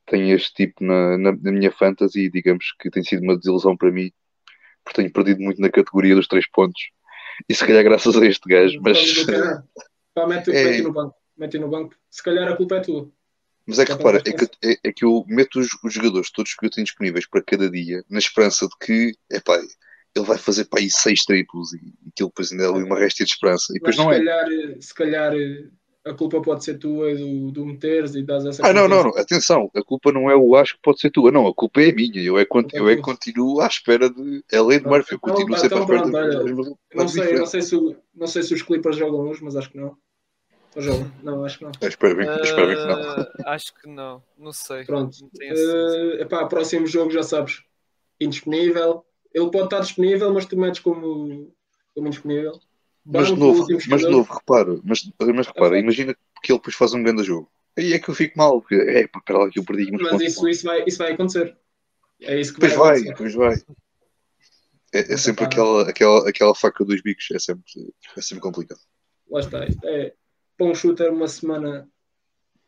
tenho 0.06 0.34
este 0.34 0.52
tipo 0.54 0.84
na, 0.84 1.16
na, 1.18 1.32
na 1.32 1.52
minha 1.52 1.72
fantasy 1.72 2.30
digamos 2.30 2.74
que 2.78 2.90
tem 2.90 3.02
sido 3.02 3.22
uma 3.22 3.36
desilusão 3.36 3.76
para 3.76 3.90
mim 3.90 4.10
porque 4.84 5.00
tenho 5.00 5.12
perdido 5.12 5.40
muito 5.40 5.60
na 5.60 5.70
categoria 5.70 6.14
dos 6.14 6.28
três 6.28 6.48
pontos 6.50 6.80
e 7.48 7.54
se 7.54 7.66
calhar 7.66 7.82
graças 7.82 8.16
a 8.16 8.24
este 8.26 8.48
gajo, 8.48 8.78
mas, 8.82 9.24
caralho. 9.24 9.64
Pá, 10.14 10.26
mete, 10.26 10.50
É. 10.52 10.64
mete 10.64 10.82
no 10.82 10.92
banco. 10.92 11.16
Mete 11.36 11.58
no 11.58 11.68
banco. 11.68 11.94
Se 12.08 12.22
calhar 12.22 12.46
a 12.46 12.56
culpa 12.56 12.76
é 12.76 12.80
tua. 12.80 13.10
mas 13.66 13.78
é 13.80 13.84
que 13.84 13.92
repara, 13.92 14.18
é 14.18 14.32
que, 14.32 14.44
é, 14.62 14.76
é 14.84 14.92
que 14.92 15.04
eu 15.04 15.24
meto 15.26 15.58
os, 15.58 15.68
os 15.82 15.92
jogadores 15.92 16.30
todos 16.30 16.54
que 16.54 16.64
eu 16.64 16.70
tenho 16.70 16.84
disponíveis 16.84 17.26
para 17.26 17.42
cada 17.42 17.68
dia 17.68 18.04
na 18.08 18.18
esperança 18.20 18.68
de 18.68 18.74
que 18.80 19.14
epá, 19.32 19.58
ele 20.14 20.24
vai 20.24 20.38
fazer 20.38 20.66
para 20.66 20.80
aí 20.80 20.88
seis 20.90 21.24
triplos 21.24 21.72
e, 21.72 21.78
aquilo 22.08 22.28
depois 22.28 22.52
ainda 22.52 22.64
é 22.64 22.68
ali 22.68 22.84
uma 22.84 22.96
réstia 22.98 23.24
de 23.24 23.32
esperança 23.32 23.66
e 23.70 23.74
depois 23.80 23.96
Mas 23.96 24.06
não 24.06 24.12
se 24.12 24.20
é. 24.20 24.24
calhar, 24.24 24.46
se 24.80 24.94
calhar 24.94 25.32
a 26.04 26.12
culpa 26.12 26.40
pode 26.42 26.62
ser 26.62 26.78
tua 26.78 27.10
e 27.10 27.16
do, 27.16 27.50
do 27.50 27.66
meteres 27.66 28.14
e 28.14 28.22
das 28.22 28.44
essa 28.44 28.66
Ah, 28.66 28.72
não, 28.74 28.86
não, 28.86 29.04
não, 29.04 29.18
atenção, 29.18 29.70
a 29.74 29.82
culpa 29.82 30.12
não 30.12 30.30
é 30.30 30.36
o 30.36 30.54
acho 30.54 30.74
que 30.74 30.82
pode 30.82 31.00
ser 31.00 31.10
tua, 31.10 31.32
não, 31.32 31.46
a 31.46 31.54
culpa 31.54 31.80
é 31.80 31.92
minha. 31.92 32.22
Eu 32.22 32.38
é, 32.38 32.44
que 32.44 32.58
é 32.58 32.78
eu 32.78 32.88
é 32.88 32.94
tua. 32.96 33.04
continuo 33.04 33.60
à 33.60 33.66
espera 33.66 34.10
de. 34.10 34.44
É 34.52 34.58
a 34.58 34.62
lei 34.62 34.78
de 34.78 34.86
Murphy, 34.86 35.14
eu 35.14 35.16
então, 35.16 35.30
continuo 35.30 35.56
pá, 35.56 35.58
sempre 35.58 35.78
à 35.78 35.82
então 35.82 35.96
espera 35.96 36.28
pronto, 36.28 36.54
de. 36.54 36.76
Não 36.94 37.08
sei, 37.08 37.38
não 37.38 37.46
sei, 37.46 37.62
se, 37.62 37.96
não 38.14 38.26
sei 38.26 38.42
se 38.42 38.54
os 38.54 38.62
Clippers 38.62 38.96
jogam 38.96 39.20
hoje, 39.20 39.42
mas 39.42 39.56
acho 39.56 39.70
que 39.70 39.78
não. 39.78 39.96
Ou 40.76 40.82
jogam? 40.82 41.10
Não, 41.22 41.44
acho 41.44 41.58
que 41.58 41.64
não. 41.64 41.72
Eu 41.80 41.88
espero 41.88 42.16
bem, 42.16 42.28
espero 42.42 42.66
bem 42.66 42.76
que 42.76 42.86
não. 42.86 43.00
Ah, 43.00 43.32
acho 43.46 43.74
que 43.74 43.88
não. 43.88 44.22
Não 44.36 44.52
sei. 44.52 44.84
Pronto. 44.84 45.16
Não. 45.22 45.54
Uh, 45.54 46.20
epá, 46.20 46.46
próximo 46.46 46.86
jogo 46.86 47.10
já 47.10 47.22
sabes. 47.22 47.62
Indisponível. 48.20 49.04
Ele 49.32 49.50
pode 49.50 49.64
estar 49.64 49.80
disponível, 49.80 50.32
mas 50.32 50.44
tu 50.44 50.56
metes 50.56 50.80
como, 50.80 51.50
como 51.94 52.06
indisponível. 52.06 52.60
Mas 53.06 53.28
de 53.28 53.36
novo, 53.36 53.66
mas 53.88 54.00
de 54.00 54.08
novo, 54.08 54.32
repara, 54.32 54.80
mas, 54.82 55.10
mas 55.34 55.46
repara, 55.46 55.68
Ok. 55.68 55.80
imagina 55.80 56.16
que 56.42 56.52
ele 56.52 56.58
depois 56.58 56.74
faz 56.74 56.94
um 56.94 57.02
grande 57.02 57.22
jogo. 57.22 57.50
Aí 57.76 57.92
é 57.92 57.98
que 57.98 58.08
eu 58.08 58.14
fico 58.14 58.38
mal, 58.38 58.60
porque 58.60 58.76
é, 58.76 59.02
espera 59.02 59.38
lá 59.40 59.50
que 59.50 59.58
eu 59.58 59.64
perdi 59.64 59.90
Mas 59.92 60.20
isso, 60.22 60.48
isso, 60.48 60.64
vai, 60.64 60.84
isso 60.86 60.98
vai 60.98 61.12
acontecer. 61.12 61.56
É 62.22 62.40
isso 62.40 62.54
que 62.54 62.60
Depois 62.60 62.78
vai 62.78 63.00
vai, 63.00 63.10
acontecer. 63.10 63.12
depois 63.12 63.34
vai. 63.34 63.76
É, 64.94 65.12
é 65.12 65.16
sempre 65.16 65.44
aquela, 65.44 65.88
aquela, 65.88 66.28
aquela 66.28 66.54
faca 66.54 66.84
dos 66.84 67.02
bicos, 67.02 67.26
é 67.32 67.38
sempre, 67.38 67.64
é 68.16 68.20
sempre 68.22 68.40
complicado. 68.42 68.80
Lá 69.28 69.40
está. 69.40 69.66
É 69.84 70.14
para 70.56 70.66
um 70.66 70.74
shooter 70.74 71.12
uma 71.12 71.26
semana 71.26 71.88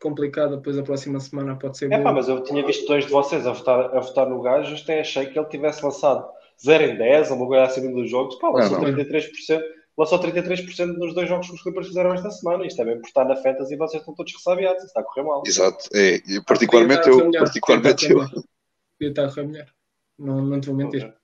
complicada, 0.01 0.57
depois 0.57 0.77
a 0.77 0.83
próxima 0.83 1.21
semana 1.21 1.57
pode 1.57 1.79
ser 1.79 1.91
É 1.93 2.03
pá, 2.03 2.13
mas 2.13 2.29
eu 2.29 2.43
tinha 2.43 2.67
visto 2.67 2.87
dois 2.87 3.07
de 3.07 3.13
vocês 3.13 3.47
a 3.47 3.53
votar, 3.53 3.97
a 3.97 4.01
votar 4.01 4.29
no 4.29 4.43
gajo, 4.43 4.75
até 4.75 5.01
achei 5.01 5.27
que 5.27 5.39
ele 5.39 5.49
tivesse 5.49 5.85
lançado 5.85 6.29
0 6.63 6.85
em 6.85 6.97
10, 6.97 7.31
ou 7.31 7.37
uma 7.37 7.47
coisa 7.47 7.65
assim 7.65 7.95
dos 7.95 8.11
jogos. 8.11 8.35
Pá, 8.37 8.49
lançou 8.51 8.81
Não, 8.83 8.89
não. 8.91 9.05
33%, 9.05 9.63
lançou 9.97 10.19
33% 10.21 10.87
nos 10.99 11.15
dois 11.15 11.29
jogos 11.29 11.49
que 11.49 11.55
os 11.55 11.63
Clippers 11.63 11.87
fizeram 11.89 12.13
esta 12.15 12.31
semana. 12.31 12.67
Isto 12.67 12.83
é 12.83 12.85
bem 12.85 13.01
por 13.01 13.07
estar 13.07 13.25
na 13.25 13.37
Fantasy 13.37 13.75
e 13.75 13.77
vocês 13.77 14.03
estão 14.03 14.15
todos 14.15 14.33
ressabiados, 14.33 14.79
isso 14.79 14.87
está 14.89 15.01
a 15.01 15.05
correr 15.05 15.23
mal. 15.27 15.43
Exato, 15.47 15.89
é, 15.95 16.17
e 16.27 16.37
Ah, 16.39 16.43
particularmente 16.47 17.09
eu, 17.09 17.31
particularmente 17.33 18.07
podia 18.09 18.17
eu. 18.17 18.23
estar 18.23 18.25
a 18.25 18.31
correr 18.31 18.37
melhor. 18.37 18.45
Podia 18.99 19.09
estar 19.11 19.25
a 19.25 19.29
correr 19.29 19.47
melhor. 19.47 19.67
Não, 20.19 20.41
não 20.45 20.61
te 20.61 20.67
vou 20.69 20.77
mentir. 20.77 21.15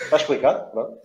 Está 0.00 0.16
explicado? 0.16 0.98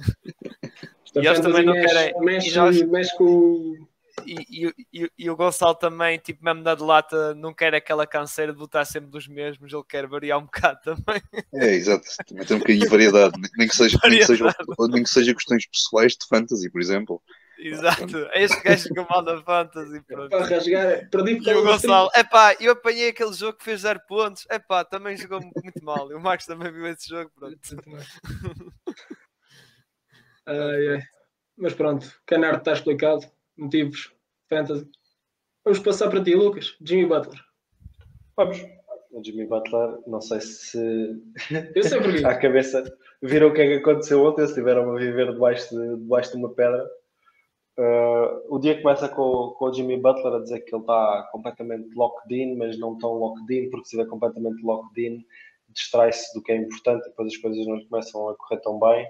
Esta 1.06 1.20
E 1.22 1.26
eles 1.28 1.40
também 1.40 1.66
não 1.66 1.74
querem- 1.74 2.14
Mexe, 2.22 2.50
e 2.50 2.56
nós- 2.56 2.82
mexe 2.84 3.18
com 3.18 3.24
o. 3.24 3.87
E, 4.26 4.74
e, 4.94 5.12
e, 5.18 5.30
o 5.30 5.36
Gonçalo 5.36 5.76
também, 5.76 6.18
tipo, 6.18 6.44
mesmo 6.44 6.62
na 6.62 6.76
de 6.76 6.84
lata, 6.84 7.34
não 7.36 7.54
quer 7.54 7.74
aquela 7.74 8.06
canseira 8.06 8.52
de 8.52 8.58
botar 8.58 8.84
sempre 8.84 9.10
dos 9.10 9.28
mesmos, 9.28 9.72
ele 9.72 9.84
quer 9.88 10.08
variar 10.08 10.40
um 10.40 10.46
bocado 10.46 10.80
também. 10.84 11.22
É, 11.54 11.74
exato, 11.74 12.06
também 12.28 12.46
tem 12.46 12.58
um 12.58 12.60
bocadinho 12.60 12.84
de 12.84 12.90
variedade, 12.90 13.34
nem- 13.58 13.68
que, 13.68 13.76
seja, 13.76 13.98
nem, 14.04 14.20
que 14.20 14.26
seja, 14.26 14.44
Variedade. 14.44 14.92
nem 14.92 15.04
que 15.04 15.10
seja 15.10 15.34
questões 15.34 15.66
pessoais 15.68 16.14
de 16.14 16.28
fantasy, 16.28 16.70
por 16.70 16.82
exemplo. 16.82 17.22
Exato, 17.60 18.18
é 18.34 18.44
este 18.44 18.62
gajo 18.62 18.90
que 18.90 19.06
mal 19.10 19.24
na 19.24 19.42
fantasy. 19.42 20.02
Pronto. 20.02 20.30
Para 20.30 20.46
rasgar. 20.46 21.10
Perdi 21.10 21.40
E 21.50 21.54
o 21.56 21.64
Gonçalo, 21.64 22.10
epá, 22.16 22.56
eu 22.60 22.74
apanhei 22.74 23.10
aquele 23.10 23.34
jogo 23.34 23.58
que 23.58 23.64
fez 23.64 23.82
0 23.82 24.00
pontos, 24.08 24.46
epá, 24.52 24.84
também 24.86 25.18
jogou 25.18 25.40
muito 25.42 25.84
mal. 25.84 26.12
E 26.12 26.16
o 26.16 26.20
Marcos 26.20 26.46
também 26.46 26.72
viu 26.72 26.86
esse 26.88 27.10
jogo, 27.10 27.32
pronto. 27.34 27.58
Ai, 30.46 30.88
ai. 30.90 31.02
Mas 31.58 31.74
pronto, 31.74 32.08
Canard 32.26 32.60
está 32.60 32.74
explicado. 32.74 33.26
Motivos, 33.58 34.14
fantasy. 34.50 34.88
Vamos 35.64 35.80
passar 35.80 36.10
para 36.10 36.24
ti, 36.24 36.36
Lucas. 36.36 36.78
Jimmy 36.82 37.06
Butler. 37.08 37.40
Vamos. 38.36 38.58
O 39.12 39.24
Jimmy 39.24 39.46
Butler, 39.46 39.98
não 40.06 40.22
sei 40.22 40.40
se 40.42 40.78
Eu 41.76 41.84
sei 41.84 42.00
porquê. 42.00 42.24
à 42.26 42.38
cabeça 42.38 42.84
viram 43.22 43.48
o 43.48 43.54
que 43.54 43.62
é 43.62 43.68
que 43.68 43.74
aconteceu 43.82 44.24
ontem, 44.24 44.44
se 44.44 44.52
estiveram 44.52 44.92
a 44.92 44.98
viver 44.98 45.34
debaixo 45.34 45.76
de, 45.76 45.98
debaixo 45.98 46.32
de 46.32 46.38
uma 46.38 46.54
pedra. 46.54 46.88
Uh, 47.80 48.56
o 48.56 48.60
dia 48.60 48.82
começa 48.82 49.10
com, 49.10 49.56
com 49.58 49.66
o 49.66 49.74
Jimmy 49.74 49.98
Butler 49.98 50.36
a 50.36 50.40
dizer 50.40 50.62
que 50.62 50.74
ele 50.74 50.84
está 50.84 51.28
completamente 51.32 51.94
locked 51.96 52.34
in, 52.34 52.56
mas 52.56 52.78
não 52.78 52.98
tão 52.98 53.14
locked 53.14 53.54
in, 53.54 53.70
porque 53.70 53.88
se 53.88 53.96
estiver 53.96 54.10
completamente 54.10 54.64
locked 54.64 55.00
in, 55.02 55.26
distrai-se 55.70 56.34
do 56.34 56.42
que 56.42 56.52
é 56.52 56.58
importante 56.58 57.06
e 57.06 57.10
depois 57.10 57.34
as 57.34 57.38
coisas 57.38 57.66
não 57.68 57.76
lhe 57.76 57.86
começam 57.86 58.30
a 58.30 58.36
correr 58.36 58.62
tão 58.62 58.80
bem. 58.80 59.08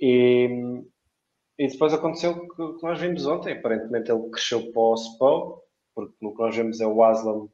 E, 0.00 0.82
e 1.60 1.68
depois 1.68 1.92
aconteceu 1.92 2.30
o 2.30 2.78
que, 2.78 2.82
nós 2.82 2.98
vimos 2.98 3.26
ontem. 3.26 3.52
Aparentemente 3.52 4.10
ele 4.10 4.30
cresceu 4.30 4.72
para 4.72 4.80
o 4.80 4.96
Spo, 4.96 5.62
porque 5.94 6.16
no 6.22 6.34
que 6.34 6.40
nós 6.40 6.56
vemos 6.56 6.80
é 6.80 6.86
o 6.86 7.04
Aslam 7.04 7.50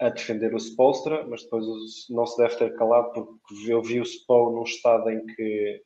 a 0.00 0.08
defender 0.08 0.54
o 0.54 0.60
Spolstra, 0.60 1.26
mas 1.26 1.42
depois 1.42 1.64
não 2.10 2.24
se 2.24 2.36
deve 2.40 2.54
ter 2.54 2.76
calado 2.76 3.12
porque 3.12 3.72
eu 3.72 3.82
vi 3.82 4.00
o 4.00 4.04
Spo 4.04 4.52
num 4.52 4.62
estado 4.62 5.10
em 5.10 5.26
que 5.26 5.82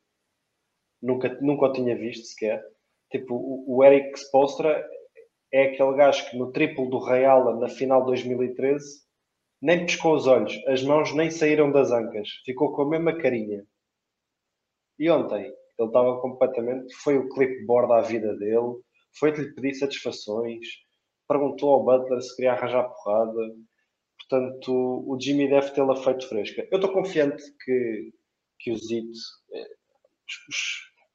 nunca, 1.01 1.35
nunca 1.41 1.67
o 1.67 1.73
tinha 1.73 1.97
visto 1.97 2.27
sequer. 2.27 2.63
Tipo, 3.11 3.35
o, 3.35 3.77
o 3.77 3.83
Eric 3.83 4.19
Spolstra 4.19 4.87
é 5.51 5.69
aquele 5.69 5.97
gajo 5.97 6.29
que 6.29 6.37
no 6.37 6.53
triplo 6.53 6.91
do 6.91 6.99
Real 6.99 7.59
na 7.59 7.69
final 7.71 8.01
de 8.01 8.09
2013 8.09 9.07
nem 9.63 9.87
piscou 9.87 10.15
os 10.17 10.27
olhos, 10.27 10.55
as 10.67 10.83
mãos 10.83 11.15
nem 11.15 11.31
saíram 11.31 11.73
das 11.73 11.91
ancas, 11.93 12.29
ficou 12.45 12.75
com 12.75 12.83
a 12.83 12.91
mesma 12.91 13.17
carinha. 13.17 13.67
E 14.99 15.09
ontem 15.09 15.51
ele 15.79 15.89
estava 15.89 16.21
completamente, 16.21 16.95
foi 16.95 17.19
o 17.19 17.29
clipboard 17.29 17.93
à 17.93 18.01
vida 18.01 18.35
dele, 18.37 18.81
foi-te 19.19 19.41
lhe 19.41 19.55
pedir 19.55 19.75
satisfações, 19.75 20.67
perguntou 21.29 21.75
ao 21.75 21.85
Butler 21.85 22.21
se 22.23 22.35
queria 22.37 22.53
arranjar 22.53 22.89
porrada. 22.89 23.55
Portanto, 24.19 24.73
o 25.07 25.19
Jimmy 25.21 25.49
deve 25.49 25.71
tê-la 25.71 25.97
feito 25.97 26.29
fresca. 26.29 26.67
Eu 26.71 26.79
estou 26.79 26.93
confiante 26.93 27.43
que, 27.65 28.13
que 28.59 28.73
o 28.73 28.77
Zito, 28.77 29.19
eh, 29.53 29.69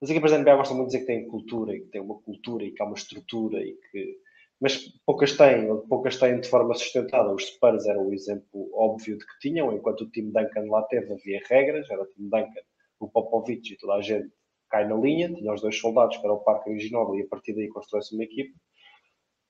as 0.01 0.09
equipas 0.09 0.31
da 0.31 0.37
NBA 0.37 0.55
gostam 0.55 0.77
muito 0.77 0.89
de 0.89 0.97
dizer 0.97 1.05
que 1.05 1.13
têm 1.13 1.27
cultura 1.27 1.75
e 1.75 1.81
que 1.81 1.87
têm 1.87 2.01
uma 2.01 2.19
cultura 2.21 2.63
e 2.63 2.71
que 2.71 2.81
há 2.81 2.85
uma 2.85 2.95
estrutura 2.95 3.59
e 3.61 3.73
que 3.91 4.21
mas 4.61 4.77
poucas 5.07 5.35
têm, 5.35 5.67
poucas 5.87 6.17
têm 6.17 6.39
de 6.39 6.47
forma 6.47 6.75
sustentada. 6.75 7.33
Os 7.33 7.47
Spurs 7.47 7.87
eram 7.87 8.07
o 8.07 8.13
exemplo 8.13 8.69
óbvio 8.75 9.17
de 9.17 9.25
que 9.25 9.39
tinham, 9.39 9.73
enquanto 9.73 10.01
o 10.01 10.11
time 10.11 10.31
Duncan 10.31 10.69
lá 10.69 10.83
teve, 10.83 11.11
havia 11.11 11.41
regras, 11.49 11.89
era 11.89 12.03
o 12.03 12.05
time 12.05 12.29
Duncan, 12.29 12.61
o 12.99 13.09
Popovich 13.09 13.73
e 13.73 13.77
toda 13.77 13.95
a 13.95 14.01
gente 14.01 14.31
cai 14.71 14.87
na 14.87 14.95
linha, 14.95 15.31
tinha 15.33 15.53
os 15.53 15.61
dois 15.61 15.77
soldados, 15.77 16.17
que 16.17 16.25
era 16.25 16.33
o 16.33 16.39
Parker 16.39 16.73
e 16.73 16.77
o 16.77 16.79
Ginobili, 16.79 17.21
e 17.21 17.25
a 17.25 17.27
partir 17.27 17.53
daí 17.53 17.67
constrói-se 17.67 18.15
uma 18.15 18.23
equipe. 18.23 18.53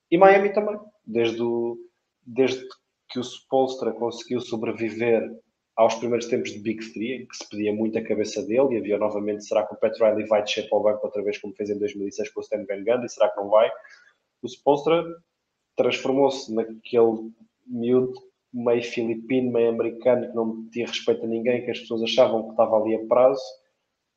E 0.09 0.17
Miami 0.17 0.51
também, 0.51 0.77
desde, 1.05 1.41
o, 1.41 1.77
desde 2.25 2.61
que 3.09 3.19
o 3.19 3.23
Spolstra 3.23 3.93
conseguiu 3.93 4.41
sobreviver 4.41 5.23
aos 5.75 5.95
primeiros 5.95 6.27
tempos 6.27 6.51
de 6.51 6.59
Big 6.59 6.91
Three, 6.91 7.27
que 7.27 7.37
se 7.37 7.47
pedia 7.49 7.73
muito 7.73 7.97
a 7.97 8.03
cabeça 8.03 8.41
dele, 8.45 8.75
e 8.75 8.77
havia 8.77 8.97
novamente, 8.97 9.45
será 9.45 9.65
que 9.65 9.73
o 9.73 9.77
Pat 9.77 9.97
Riley 9.97 10.27
vai 10.27 10.43
descer 10.43 10.67
para 10.67 10.77
o 10.77 10.83
banco 10.83 11.05
outra 11.05 11.23
vez, 11.23 11.37
como 11.37 11.55
fez 11.55 11.69
em 11.69 11.79
2006 11.79 12.29
com 12.29 12.41
o 12.41 12.43
Stan 12.43 12.65
Van 12.65 12.83
Gundy, 12.83 13.09
será 13.09 13.29
que 13.29 13.37
não 13.37 13.49
vai? 13.49 13.69
O 14.41 14.47
Spolstra 14.47 15.03
transformou-se 15.75 16.53
naquele 16.53 17.31
miúdo 17.65 18.13
meio 18.53 18.83
filipino, 18.83 19.51
meio 19.51 19.69
americano, 19.69 20.27
que 20.27 20.35
não 20.35 20.69
tinha 20.69 20.87
respeito 20.87 21.23
a 21.23 21.27
ninguém, 21.27 21.63
que 21.63 21.71
as 21.71 21.79
pessoas 21.79 22.03
achavam 22.03 22.43
que 22.43 22.51
estava 22.51 22.77
ali 22.77 22.95
a 22.95 23.07
prazo, 23.07 23.41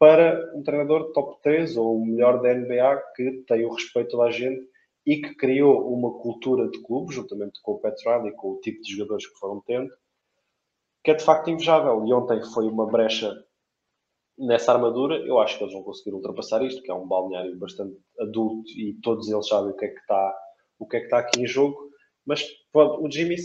para 0.04 0.54
um 0.54 0.62
treinador 0.62 1.12
top 1.12 1.40
3 1.40 1.78
ou 1.78 1.96
o 1.96 2.04
melhor 2.04 2.42
da 2.42 2.52
NBA 2.52 3.02
que 3.16 3.42
tem 3.48 3.64
o 3.64 3.72
respeito 3.72 4.08
de 4.08 4.12
toda 4.12 4.24
a 4.24 4.30
gente 4.30 4.68
e 5.06 5.16
que 5.16 5.34
criou 5.34 5.90
uma 5.94 6.12
cultura 6.18 6.68
de 6.68 6.78
clube, 6.82 7.14
juntamente 7.14 7.58
com 7.62 7.72
o 7.72 7.78
Pat 7.78 7.98
Riley 8.04 8.28
e 8.28 8.32
com 8.32 8.50
o 8.50 8.60
tipo 8.60 8.82
de 8.82 8.92
jogadores 8.92 9.26
que 9.26 9.38
foram 9.38 9.62
tendo, 9.62 9.90
que 11.02 11.10
é 11.10 11.14
de 11.14 11.24
facto 11.24 11.48
invejável. 11.48 12.04
E 12.04 12.12
ontem 12.12 12.42
foi 12.52 12.66
uma 12.66 12.84
brecha 12.84 13.32
nessa 14.36 14.72
armadura. 14.72 15.16
Eu 15.16 15.38
acho 15.38 15.56
que 15.56 15.64
eles 15.64 15.72
vão 15.72 15.82
conseguir 15.82 16.14
ultrapassar 16.14 16.62
isto, 16.62 16.82
que 16.82 16.90
é 16.90 16.94
um 16.94 17.08
balneário 17.08 17.58
bastante 17.58 17.98
adulto 18.20 18.68
e 18.72 18.98
todos 19.02 19.30
eles 19.30 19.48
sabem 19.48 19.70
o 19.70 19.76
que 19.76 19.86
é 19.86 19.88
que 19.88 20.00
está, 20.00 20.36
o 20.78 20.86
que 20.86 20.98
é 20.98 21.00
que 21.00 21.06
está 21.06 21.20
aqui 21.20 21.40
em 21.40 21.46
jogo. 21.46 21.78
Mas 22.26 22.46
pode, 22.70 23.02
o 23.02 23.10
Jimmy 23.10 23.36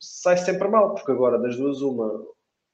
sai 0.00 0.38
sempre 0.38 0.66
mal, 0.66 0.92
porque 0.92 1.12
agora 1.12 1.38
das 1.38 1.56
duas 1.56 1.80
uma, 1.82 2.20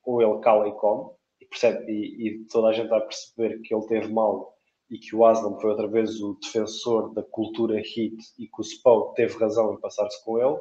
ou 0.04 0.22
ele 0.22 0.40
cala 0.40 0.66
e 0.68 0.72
come, 0.72 1.10
percebe, 1.50 1.92
e, 1.92 2.28
e 2.28 2.44
toda 2.46 2.68
a 2.68 2.72
gente 2.72 2.88
vai 2.88 3.00
perceber 3.00 3.60
que 3.60 3.74
ele 3.74 3.86
teve 3.86 4.12
mal 4.12 4.54
e 4.90 4.98
que 4.98 5.14
o 5.14 5.24
Aslam 5.24 5.58
foi 5.60 5.70
outra 5.70 5.86
vez 5.86 6.20
o 6.20 6.38
defensor 6.40 7.12
da 7.12 7.22
cultura 7.22 7.76
hit 7.76 8.16
e 8.38 8.46
que 8.46 8.60
o 8.60 8.64
Spo 8.64 9.12
teve 9.14 9.38
razão 9.38 9.74
em 9.74 9.80
passar-se 9.80 10.24
com 10.24 10.38
ele, 10.38 10.58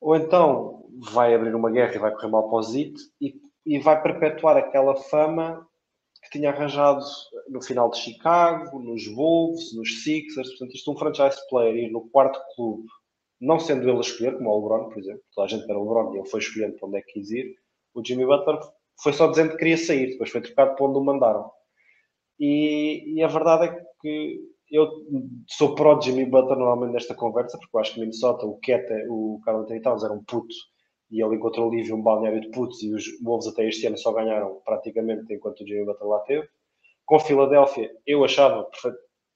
ou 0.00 0.16
então 0.16 0.88
vai 1.12 1.34
abrir 1.34 1.54
uma 1.54 1.70
guerra 1.70 1.94
e 1.94 1.98
vai 1.98 2.12
correr 2.12 2.28
mal 2.28 2.48
para 2.48 2.58
o 2.58 2.62
Zit 2.62 2.98
e, 3.20 3.34
e 3.66 3.78
vai 3.78 4.00
perpetuar 4.02 4.56
aquela 4.56 4.96
fama 4.96 5.66
que 6.22 6.38
tinha 6.38 6.50
arranjado 6.50 7.04
no 7.48 7.62
final 7.62 7.90
de 7.90 7.98
Chicago, 7.98 8.78
nos 8.78 9.06
Wolves, 9.14 9.74
nos 9.74 10.02
Sixers, 10.02 10.48
portanto 10.50 10.74
isto 10.74 10.90
é 10.90 10.94
um 10.94 10.98
franchise 10.98 11.48
player 11.48 11.76
ir 11.76 11.90
no 11.90 12.08
quarto 12.08 12.38
clube, 12.54 12.86
não 13.40 13.58
sendo 13.58 13.88
ele 13.88 13.98
a 13.98 14.00
escolher, 14.00 14.36
como 14.36 14.50
o 14.50 14.62
LeBron, 14.62 14.88
por 14.90 14.98
exemplo, 14.98 15.22
toda 15.34 15.46
a 15.46 15.48
gente 15.48 15.64
era 15.64 15.78
o 15.78 15.82
LeBron 15.82 16.14
e 16.14 16.18
ele 16.18 16.28
foi 16.28 16.40
escolhendo 16.40 16.76
para 16.76 16.88
onde 16.88 16.98
é 16.98 17.02
que 17.02 17.12
quis 17.12 17.30
ir, 17.30 17.54
o 17.94 18.04
Jimmy 18.04 18.24
Butler 18.26 18.58
foi 19.02 19.12
só 19.12 19.28
dizendo 19.28 19.52
que 19.52 19.58
queria 19.58 19.76
sair, 19.76 20.10
depois 20.10 20.30
foi 20.30 20.40
trocado 20.40 20.74
para 20.74 20.86
onde 20.86 20.98
o 20.98 21.04
mandaram. 21.04 21.50
E, 22.38 23.14
e 23.14 23.22
a 23.22 23.28
verdade 23.28 23.66
é 23.66 23.84
que 24.00 24.40
eu 24.70 24.88
sou 25.48 25.74
pró 25.74 26.00
Jimmy 26.00 26.24
Butler 26.24 26.58
normalmente 26.58 26.92
nesta 26.92 27.14
conversa, 27.14 27.58
porque 27.58 27.76
eu 27.76 27.80
acho 27.80 27.94
que 27.94 28.00
Minnesota, 28.00 28.46
o 28.46 28.58
Keta, 28.58 28.94
o 29.08 29.40
Carl 29.44 29.60
Anthony 29.60 29.82
Towns 29.82 30.04
era 30.04 30.12
um 30.12 30.22
puto 30.24 30.54
e 31.10 31.22
ele 31.22 31.36
encontrou 31.36 31.70
livre 31.70 31.92
um 31.92 32.02
balneário 32.02 32.40
de 32.40 32.50
putos 32.50 32.80
e 32.82 32.94
os 32.94 33.04
Wolves 33.22 33.48
até 33.48 33.66
este 33.66 33.86
ano 33.86 33.98
só 33.98 34.12
ganharam 34.12 34.60
praticamente 34.64 35.32
enquanto 35.34 35.62
o 35.62 35.66
Jimmy 35.66 35.84
Butler 35.84 36.08
lá 36.08 36.20
teve. 36.20 36.48
Com 37.04 37.18
Filadélfia, 37.18 37.90
eu 38.06 38.24
achava 38.24 38.64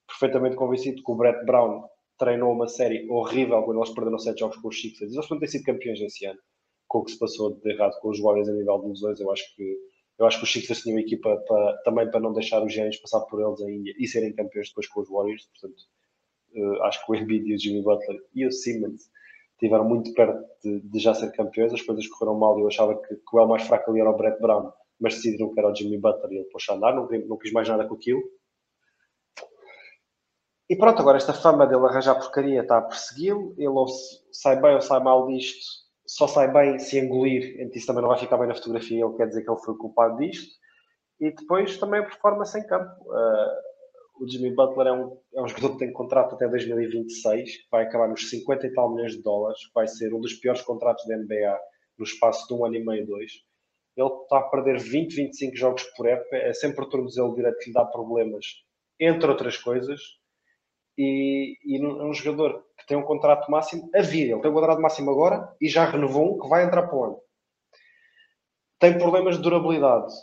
perfeitamente 0.07 0.55
convencido 0.55 1.03
que 1.03 1.11
o 1.11 1.15
Brett 1.15 1.45
Brown 1.45 1.83
treinou 2.17 2.53
uma 2.53 2.69
série 2.69 3.05
horrível 3.09 3.61
quando 3.63 3.79
eles 3.79 3.93
perderam 3.93 4.17
sete 4.17 4.39
jogos 4.39 4.55
com 4.57 4.69
os 4.69 4.79
Sixers. 4.79 5.13
Eles 5.13 5.29
não 5.29 5.37
têm 5.37 5.49
sido 5.49 5.65
campeões 5.65 5.99
esse 5.99 6.25
ano, 6.25 6.39
com 6.95 6.99
o 6.99 7.03
que 7.03 7.11
se 7.11 7.19
passou 7.19 7.53
de 7.53 7.73
errado 7.73 7.99
com 7.99 8.09
os 8.09 8.21
Warriors 8.21 8.47
a 8.47 8.53
nível 8.53 8.79
de 8.79 8.87
lesões. 8.87 9.19
Eu 9.19 9.29
acho 9.29 9.53
que 9.53 9.77
eu 10.17 10.25
acho 10.25 10.37
que 10.37 10.45
os 10.45 10.53
Sixers 10.53 10.81
tinham 10.81 10.97
equipa 10.97 11.35
para, 11.45 11.77
também 11.83 12.09
para 12.09 12.21
não 12.21 12.31
deixar 12.31 12.63
os 12.63 12.71
Giants 12.71 13.01
passar 13.01 13.19
por 13.25 13.41
eles 13.41 13.61
ainda 13.61 13.91
e 13.99 14.07
serem 14.07 14.33
campeões 14.33 14.69
depois 14.69 14.87
com 14.87 15.01
os 15.01 15.09
Warriors. 15.09 15.45
Portanto, 15.47 15.81
uh, 16.55 16.83
acho 16.83 17.05
que 17.05 17.11
o 17.11 17.15
Embiid 17.15 17.45
e 17.45 17.53
o 17.53 17.59
Jimmy 17.59 17.81
Butler 17.81 18.17
e 18.33 18.47
o 18.47 18.51
Simmons 18.51 19.09
estiveram 19.55 19.83
muito 19.83 20.13
perto 20.13 20.41
de, 20.63 20.79
de, 20.79 20.99
já 20.99 21.13
ser 21.13 21.33
campeões. 21.33 21.73
As 21.73 21.81
coisas 21.81 22.07
correram 22.07 22.39
mal 22.39 22.57
e 22.57 22.61
eu 22.61 22.67
achava 22.67 22.95
que, 22.95 23.13
que 23.13 23.35
o 23.35 23.39
El 23.39 23.47
mais 23.47 23.63
fraco 23.63 23.91
ali 23.91 23.99
era 23.99 24.09
o 24.09 24.15
Brett 24.15 24.39
Brown, 24.39 24.71
mas 25.01 25.15
decidiram 25.15 25.53
que 25.53 25.59
era 25.59 25.69
o 25.69 25.75
Jimmy 25.75 25.97
Butler 25.97 26.31
e 26.31 26.37
ele 26.37 26.45
pôs 26.45 26.63
a 26.69 26.75
andar. 26.75 26.95
Não, 26.95 27.09
não 27.09 27.37
quis 27.37 27.51
mais 27.51 27.67
nada 27.67 27.85
com 27.85 27.95
aquilo. 27.95 28.23
E 30.69 30.77
pronto, 30.77 31.01
agora 31.01 31.17
esta 31.17 31.33
fama 31.33 31.67
dele 31.67 31.85
arranjar 31.85 32.15
porcaria 32.15 32.61
está 32.61 32.77
a 32.77 32.81
persegui-lo. 32.83 33.53
Ele 33.57 33.67
ou 33.67 33.85
sai 34.31 34.61
bem 34.61 34.75
ou 34.75 34.81
sai 34.81 35.03
mal 35.03 35.27
disto 35.27 35.84
só 36.15 36.29
sai 36.29 36.49
bem 36.49 36.79
se 36.79 36.97
engolir, 36.97 37.59
isso 37.75 37.85
também 37.85 38.01
não 38.01 38.07
vai 38.07 38.17
ficar 38.17 38.37
bem 38.37 38.47
na 38.47 38.55
fotografia, 38.55 39.03
ele 39.03 39.17
quer 39.17 39.27
dizer 39.27 39.43
que 39.43 39.51
ele 39.51 39.59
foi 39.59 39.75
culpado 39.75 40.15
disto. 40.17 40.49
E 41.19 41.29
depois 41.29 41.77
também 41.77 41.99
a 41.99 42.05
performance 42.05 42.57
em 42.57 42.65
campo. 42.65 42.89
Uh, 43.03 44.23
o 44.23 44.29
Jimmy 44.29 44.55
Butler 44.55 44.87
é 44.87 44.93
um, 44.93 45.17
é 45.35 45.41
um 45.41 45.47
jogador 45.49 45.73
que 45.73 45.79
tem 45.79 45.91
contrato 45.91 46.35
até 46.35 46.47
2026, 46.47 47.57
que 47.57 47.67
vai 47.69 47.83
acabar 47.83 48.07
nos 48.07 48.29
50 48.29 48.65
e 48.65 48.73
tal 48.73 48.93
milhões 48.95 49.11
de 49.11 49.23
dólares, 49.23 49.59
que 49.67 49.73
vai 49.73 49.89
ser 49.89 50.13
um 50.13 50.21
dos 50.21 50.33
piores 50.35 50.61
contratos 50.61 51.05
da 51.05 51.17
NBA 51.17 51.59
no 51.97 52.05
espaço 52.05 52.47
de 52.47 52.53
um 52.53 52.63
ano 52.63 52.75
e 52.75 52.85
meio, 52.85 53.05
dois. 53.05 53.33
Ele 53.97 54.07
está 54.07 54.37
a 54.37 54.43
perder 54.43 54.79
20, 54.79 55.13
25 55.13 55.55
jogos 55.57 55.83
por 55.97 56.07
época, 56.07 56.37
é 56.37 56.53
sempre 56.53 56.85
o 56.85 56.89
tornozelo 56.89 57.35
direto 57.35 57.57
que 57.59 57.71
lhe 57.71 57.73
dá 57.73 57.83
problemas, 57.83 58.45
entre 59.01 59.29
outras 59.29 59.57
coisas 59.57 59.99
e, 60.97 61.57
e 61.63 61.77
é 61.77 61.87
um 61.87 62.13
jogador 62.13 62.63
que 62.77 62.87
tem 62.87 62.97
um 62.97 63.03
contrato 63.03 63.49
máximo 63.49 63.89
a 63.93 64.01
vir. 64.01 64.31
Ele 64.31 64.41
tem 64.41 64.51
um 64.51 64.53
contrato 64.53 64.81
máximo 64.81 65.11
agora 65.11 65.53
e 65.59 65.67
já 65.67 65.85
renovou 65.85 66.35
um 66.35 66.39
que 66.39 66.47
vai 66.47 66.65
entrar 66.65 66.83
para 66.83 66.95
o 66.95 67.03
ano. 67.03 67.19
Tem 68.79 68.97
problemas 68.97 69.37
de 69.37 69.43
durabilidade. 69.43 70.13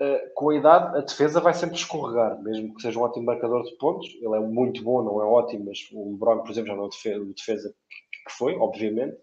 Uh, 0.00 0.34
com 0.34 0.50
a 0.50 0.56
idade, 0.56 0.98
a 0.98 1.00
defesa 1.00 1.40
vai 1.40 1.54
sempre 1.54 1.76
escorregar, 1.76 2.42
mesmo 2.42 2.74
que 2.74 2.82
seja 2.82 2.98
um 2.98 3.02
ótimo 3.02 3.24
marcador 3.24 3.62
de 3.64 3.76
pontos. 3.78 4.06
Ele 4.20 4.36
é 4.36 4.40
muito 4.40 4.82
bom, 4.82 5.02
não 5.02 5.22
é 5.22 5.24
ótimo, 5.24 5.66
mas 5.66 5.78
o 5.92 6.12
LeBron, 6.12 6.42
por 6.42 6.50
exemplo, 6.50 6.68
já 6.68 6.76
não 6.76 6.84
é 6.84 7.18
o 7.18 7.34
defesa 7.34 7.74
que 8.12 8.32
foi, 8.32 8.54
obviamente 8.56 9.16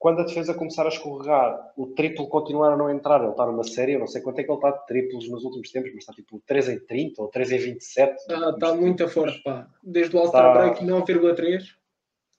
quando 0.00 0.22
a 0.22 0.24
defesa 0.24 0.54
começar 0.54 0.86
a 0.86 0.88
escorregar, 0.88 1.72
o 1.76 1.88
triplo 1.88 2.26
continuar 2.26 2.72
a 2.72 2.76
não 2.76 2.90
entrar, 2.90 3.20
ele 3.20 3.32
está 3.32 3.44
numa 3.44 3.62
série, 3.62 3.92
eu 3.92 3.98
não 3.98 4.06
sei 4.06 4.22
quanto 4.22 4.38
é 4.38 4.44
que 4.44 4.50
ele 4.50 4.56
está 4.56 4.70
de 4.70 4.86
triplos 4.86 5.28
nos 5.28 5.44
últimos 5.44 5.70
tempos, 5.70 5.90
mas 5.92 6.00
está 6.00 6.14
tipo 6.14 6.42
3 6.46 6.70
em 6.70 6.80
30 6.80 7.20
ou 7.20 7.28
3 7.28 7.52
em 7.52 7.58
27. 7.58 8.16
Ah, 8.30 8.50
está 8.54 8.74
muito 8.74 9.06
forte, 9.08 9.42
pá. 9.42 9.68
Desde 9.82 10.16
o 10.16 10.20
All-Star 10.20 10.54
Break 10.54 10.86
9,3. 10.86 11.64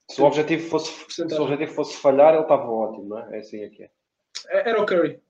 Se 0.09 0.21
o, 0.21 0.25
objetivo 0.25 0.69
fosse, 0.69 0.91
se 1.07 1.21
o 1.21 1.43
objetivo 1.43 1.71
fosse 1.73 1.97
falhar, 1.97 2.33
ele 2.33 2.41
estava 2.41 2.67
ótimo, 2.67 3.09
não 3.09 3.19
é? 3.19 3.37
É 3.37 3.39
assim 3.41 3.61
é 3.61 3.69
que 3.69 3.83
é. 3.83 3.91
é 4.49 4.69
era 4.71 4.81
o 4.81 4.85
Curry. 4.87 5.21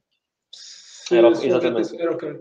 Se, 0.53 1.17
era, 1.17 1.27
exatamente. 1.27 2.01
Era 2.01 2.13
o 2.13 2.17
Curry. 2.17 2.39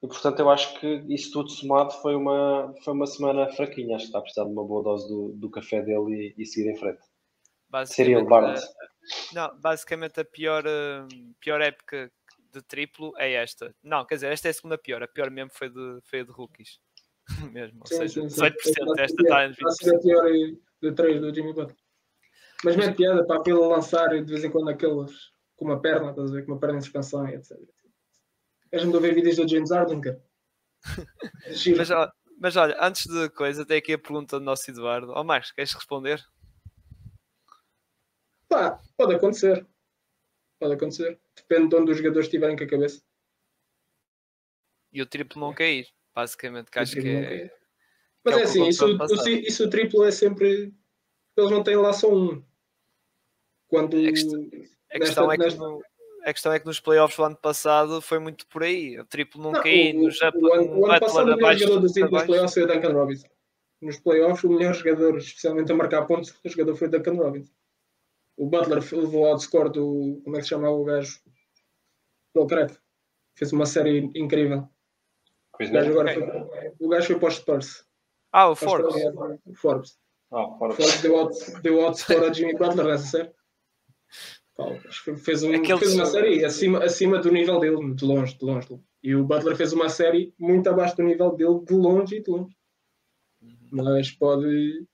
E 0.00 0.06
portanto 0.06 0.38
eu 0.38 0.48
acho 0.48 0.78
que 0.78 1.04
isso 1.08 1.32
tudo 1.32 1.50
somado 1.50 1.92
foi 1.94 2.14
uma, 2.14 2.72
foi 2.84 2.94
uma 2.94 3.06
semana 3.06 3.48
fraquinha. 3.50 3.96
Acho 3.96 4.04
que 4.04 4.10
está 4.10 4.20
a 4.20 4.22
precisar 4.22 4.44
de 4.44 4.52
uma 4.52 4.64
boa 4.64 4.84
dose 4.84 5.08
do, 5.08 5.32
do 5.32 5.50
café 5.50 5.82
dele 5.82 6.34
e, 6.36 6.42
e 6.42 6.46
seguir 6.46 6.70
em 6.70 6.76
frente. 6.76 7.02
Seria 7.86 8.20
o 8.20 8.24
Barnes. 8.24 8.62
Não, 9.32 9.58
basicamente 9.58 10.20
a 10.20 10.24
pior, 10.24 10.64
hum, 10.66 11.34
pior 11.40 11.60
época 11.60 12.10
de 12.52 12.62
triplo 12.62 13.12
é 13.16 13.32
esta. 13.32 13.74
Não, 13.82 14.04
quer 14.04 14.16
dizer, 14.16 14.32
esta 14.32 14.48
é 14.48 14.50
a 14.50 14.54
segunda 14.54 14.78
pior. 14.78 15.02
A 15.02 15.08
pior 15.08 15.30
mesmo 15.30 15.50
foi, 15.52 15.68
de, 15.68 15.98
foi 16.04 16.20
a 16.20 16.24
de 16.24 16.30
rookies. 16.30 16.78
mesmo, 17.52 17.80
ou 17.80 17.86
sim, 17.86 17.96
seja, 17.96 18.28
sim, 18.28 18.36
18% 18.36 18.52
sim. 18.60 18.94
desta 18.96 19.22
está 19.22 19.46
em 19.46 19.52
20%. 19.52 19.96
a 19.96 20.00
pior 20.00 20.30
de 20.82 20.92
3 20.92 21.20
do 21.20 21.34
Jimmy 21.34 21.52
Butler. 21.52 21.76
Mas 22.64 22.76
não 22.76 22.84
é 22.84 22.92
piada 22.92 23.24
para 23.24 23.42
ele 23.46 23.58
lançar 23.58 24.08
de 24.08 24.24
vez 24.24 24.44
em 24.44 24.50
quando 24.50 24.68
aqueles 24.68 25.32
com 25.56 25.64
uma 25.64 25.80
perna, 25.80 26.10
estás 26.10 26.30
a 26.30 26.34
ver, 26.34 26.44
com 26.44 26.52
uma 26.52 26.60
perna 26.60 26.78
em 26.78 26.80
suspensão 26.80 27.28
e 27.28 27.34
etc. 27.34 27.58
Queres-me 28.70 28.98
ver 28.98 29.14
vídeos 29.14 29.36
do 29.36 29.48
James 29.48 29.70
Harden, 29.70 30.00
cara? 30.00 30.22
mas, 31.76 31.88
mas 32.38 32.56
olha, 32.56 32.76
antes 32.80 33.06
de 33.06 33.28
coisa, 33.30 33.64
tem 33.64 33.78
aqui 33.78 33.92
a 33.92 33.98
pergunta 33.98 34.38
do 34.38 34.44
nosso 34.44 34.68
Eduardo. 34.70 35.12
Ó 35.12 35.20
oh, 35.20 35.24
Marcos, 35.24 35.52
queres 35.52 35.72
responder? 35.72 36.20
Pá, 38.48 38.81
pode 38.96 39.14
acontecer. 39.14 39.66
Pode 40.62 40.74
acontecer. 40.74 41.18
Depende 41.36 41.70
de 41.70 41.76
onde 41.76 41.90
os 41.90 41.96
jogadores 41.96 42.26
estiverem 42.26 42.56
com 42.56 42.62
a 42.62 42.68
cabeça. 42.68 43.02
E 44.92 45.02
o 45.02 45.06
triplo 45.06 45.40
não 45.40 45.52
cair, 45.52 45.88
basicamente, 46.14 46.70
que 46.70 46.78
acho 46.78 47.00
que 47.00 47.08
é. 47.08 47.50
Mas 48.24 48.34
que 48.34 48.40
é, 48.40 48.42
é 48.42 48.44
assim, 48.44 48.68
isso, 48.68 48.86
o, 48.86 49.38
isso 49.40 49.64
o 49.64 49.70
triplo 49.70 50.04
é 50.04 50.10
sempre. 50.12 50.72
Eles 51.36 51.50
não 51.50 51.64
têm 51.64 51.76
lá 51.76 51.92
só 51.92 52.14
um. 52.14 52.44
Quando. 53.66 53.96
A 53.96 54.10
questão, 54.10 54.48
a 54.92 54.98
questão 54.98 55.26
nesta, 55.26 55.34
é 55.34 55.36
que 55.36 55.42
nesta... 55.44 55.68
no, 55.68 55.82
a 56.22 56.32
questão 56.32 56.52
é 56.52 56.60
que 56.60 56.66
nos 56.66 56.78
playoffs 56.78 57.16
do 57.16 57.24
ano 57.24 57.36
passado 57.36 58.00
foi 58.00 58.18
muito 58.18 58.46
por 58.46 58.62
aí. 58.62 59.00
O 59.00 59.04
triplo 59.04 59.42
não, 59.42 59.50
não. 59.50 59.62
No 59.94 60.10
Japão, 60.10 60.42
o, 60.42 60.52
ano, 60.52 60.78
o 60.78 60.86
ano 60.86 61.00
passado 61.00 61.32
o 61.32 61.36
melhor 61.36 61.56
jogador 61.56 61.80
dos 61.80 61.92
playoffs 61.92 62.54
foi 62.54 62.62
o 62.62 62.66
Duncan 62.66 62.92
Robinson. 62.92 63.28
Nos 63.80 63.98
playoffs, 63.98 64.44
o 64.44 64.48
melhor 64.48 64.74
jogador, 64.74 65.18
especialmente 65.18 65.72
a 65.72 65.74
marcar 65.74 66.06
pontos, 66.06 66.30
o 66.30 66.48
jogador 66.48 66.76
foi 66.76 66.86
o 66.86 66.90
Duncan 66.92 67.14
Robinson 67.14 67.52
o 68.42 68.46
Butler 68.46 68.82
levou 68.92 69.26
ao 69.26 69.38
score 69.38 69.70
do. 69.70 70.20
Como 70.24 70.36
é 70.36 70.40
que 70.40 70.42
se 70.42 70.48
chama 70.48 70.68
o 70.68 70.82
gajo? 70.82 71.20
Do 72.34 72.44
Craig. 72.44 72.76
Fez 73.36 73.52
uma 73.52 73.66
série 73.66 74.10
incrível. 74.16 74.68
O 75.54 75.70
gajo, 75.70 75.90
agora 75.92 76.12
foi, 76.12 76.72
o 76.80 76.88
gajo 76.88 77.06
foi 77.06 77.18
para 77.20 77.28
os 77.28 77.34
Spurs. 77.36 77.86
Ah, 78.32 78.48
o 78.48 78.56
Forbes. 78.56 78.94
O 79.46 79.54
Forbes. 79.54 79.96
Ah, 80.32 80.48
Forbes. 80.58 80.76
Forbes 80.76 81.02
deu, 81.02 81.16
out, 81.16 81.62
deu 81.62 81.80
outscore 81.82 82.24
a 82.24 82.32
Jimmy 82.32 82.54
Butler 82.54 82.86
nessa 82.86 83.06
série. 83.06 83.32
fez, 85.18 85.44
um, 85.44 85.54
Aquele 85.54 85.78
fez 85.78 85.94
uma 85.94 86.06
série 86.06 86.44
acima, 86.44 86.82
acima 86.82 87.18
do 87.20 87.30
nível 87.30 87.60
dele, 87.60 87.94
de 87.94 88.04
longe, 88.04 88.36
de 88.36 88.44
longe. 88.44 88.80
E 89.04 89.14
o 89.14 89.24
Butler 89.24 89.56
fez 89.56 89.72
uma 89.72 89.88
série 89.88 90.34
muito 90.36 90.68
abaixo 90.68 90.96
do 90.96 91.04
nível 91.04 91.36
dele, 91.36 91.60
de 91.64 91.74
longe 91.74 92.16
e 92.16 92.22
de 92.22 92.30
longe. 92.30 92.56
Uhum. 93.40 93.68
Mas 93.70 94.10
pode, 94.10 94.84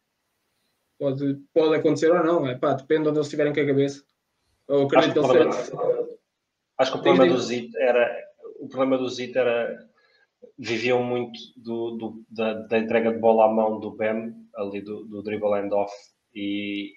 Pode, 0.99 1.35
pode 1.55 1.77
acontecer 1.77 2.11
ou 2.11 2.25
não, 2.25 2.47
é 2.47 2.57
pá, 2.57 2.75
depende 2.75 3.05
de 3.05 3.09
onde 3.11 3.19
eles 3.19 3.27
estiverem 3.27 3.53
com 3.53 3.61
a 3.61 3.67
cabeça. 3.67 4.03
Eu 4.69 4.83
acredito 4.83 5.23
que, 5.23 5.37
ele 5.37 6.19
Acho 6.79 6.93
que 6.93 6.99
o 6.99 7.03
problema 7.03 7.35
do 7.35 7.41
Zit 7.41 7.77
era. 7.77 8.25
O 8.61 8.69
problema 8.69 8.99
do 8.99 9.09
Zit 9.09 9.37
era. 9.37 9.87
Viviam 10.57 11.03
muito 11.03 11.39
do, 11.57 11.91
do 11.97 12.25
da, 12.31 12.55
da, 12.55 12.79
entrega 12.79 13.13
de 13.13 13.19
bola 13.19 13.47
à 13.47 13.49
mão 13.49 13.81
do 13.81 13.91
Ben, 13.91 14.35
ali 14.55 14.81
do, 14.81 15.05
do 15.05 15.23
dribble 15.23 15.55
and 15.55 15.69
off, 15.73 15.93
e, 16.33 16.95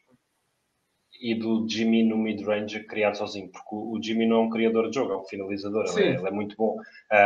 e 1.20 1.34
do 1.34 1.68
Jimmy 1.68 2.04
no 2.04 2.18
mid-range 2.18 2.78
a 2.78 2.86
criar 2.86 3.16
sozinho, 3.16 3.50
porque 3.52 3.74
o, 3.74 3.94
o, 3.94 4.04
Jimmy 4.04 4.28
não 4.28 4.38
é 4.38 4.40
um 4.42 4.50
criador 4.50 4.90
de 4.90 4.96
jogo, 4.96 5.14
é 5.14 5.18
um 5.18 5.26
finalizador, 5.26 5.86
ele 5.88 6.04
é, 6.04 6.16
ele 6.18 6.28
é, 6.28 6.32
muito 6.32 6.56
bom 6.56 6.78
a, 7.10 7.18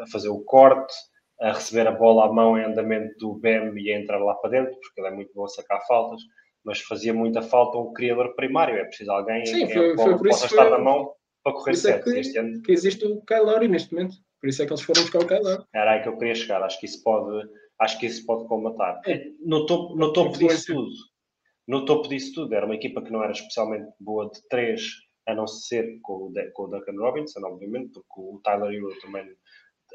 a 0.00 0.06
fazer 0.10 0.30
o 0.30 0.40
corte, 0.40 0.94
a 1.40 1.52
receber 1.52 1.86
a 1.86 1.92
bola 1.92 2.26
à 2.26 2.32
mão 2.32 2.58
em 2.58 2.64
andamento 2.64 3.16
do 3.18 3.34
BEM 3.34 3.72
e 3.78 3.92
a 3.92 3.98
entrar 3.98 4.18
lá 4.18 4.34
para 4.34 4.50
dentro, 4.50 4.78
porque 4.80 5.00
ele 5.00 5.08
é 5.08 5.10
muito 5.10 5.32
bom 5.34 5.44
a 5.44 5.48
sacar 5.48 5.84
faltas, 5.86 6.20
mas 6.64 6.80
fazia 6.80 7.14
muita 7.14 7.40
falta 7.40 7.78
um 7.78 7.92
criador 7.92 8.34
primário, 8.34 8.76
é 8.76 8.84
preciso 8.84 9.10
alguém 9.10 9.46
Sim, 9.46 9.68
foi, 9.70 9.96
foi 9.96 10.18
por 10.18 10.28
possa 10.28 10.46
estar 10.46 10.68
na 10.68 10.78
mão 10.78 11.12
para 11.42 11.54
correr 11.54 11.74
certo. 11.74 12.10
É 12.10 12.20
que, 12.20 12.38
ano... 12.38 12.62
que 12.62 12.72
existe 12.72 13.06
o 13.06 13.22
Kyle 13.22 13.68
neste 13.68 13.94
momento, 13.94 14.16
por 14.38 14.48
isso 14.48 14.62
é 14.62 14.66
que 14.66 14.72
eles 14.72 14.82
foram 14.82 15.02
buscar 15.02 15.22
o 15.22 15.26
Kyle 15.26 15.64
Era 15.74 15.92
aí 15.92 16.02
que 16.02 16.08
eu 16.08 16.18
queria 16.18 16.34
chegar, 16.34 16.62
acho 16.62 16.78
que 16.78 16.86
isso 16.86 17.02
pode, 17.02 17.48
acho 17.80 17.98
que 17.98 18.06
isso 18.06 18.26
pode 18.26 18.46
combatar. 18.46 19.00
É. 19.06 19.24
No 19.40 19.64
topo, 19.64 19.96
no 19.96 20.12
topo 20.12 20.36
disso 20.36 20.74
tudo, 20.74 20.90
no 21.66 21.86
topo 21.86 22.08
disso 22.08 22.34
tudo, 22.34 22.54
era 22.54 22.66
uma 22.66 22.74
equipa 22.74 23.02
que 23.02 23.10
não 23.10 23.22
era 23.22 23.32
especialmente 23.32 23.90
boa 23.98 24.28
de 24.28 24.46
três, 24.48 24.82
a 25.26 25.34
não 25.34 25.46
ser 25.46 26.00
com 26.02 26.12
o, 26.12 26.32
com 26.52 26.64
o 26.64 26.68
Duncan 26.68 26.98
Robinson, 26.98 27.40
obviamente, 27.44 27.92
porque 27.92 28.06
o 28.20 28.40
Tyler 28.44 28.72
Hero 28.72 28.98
também 29.00 29.24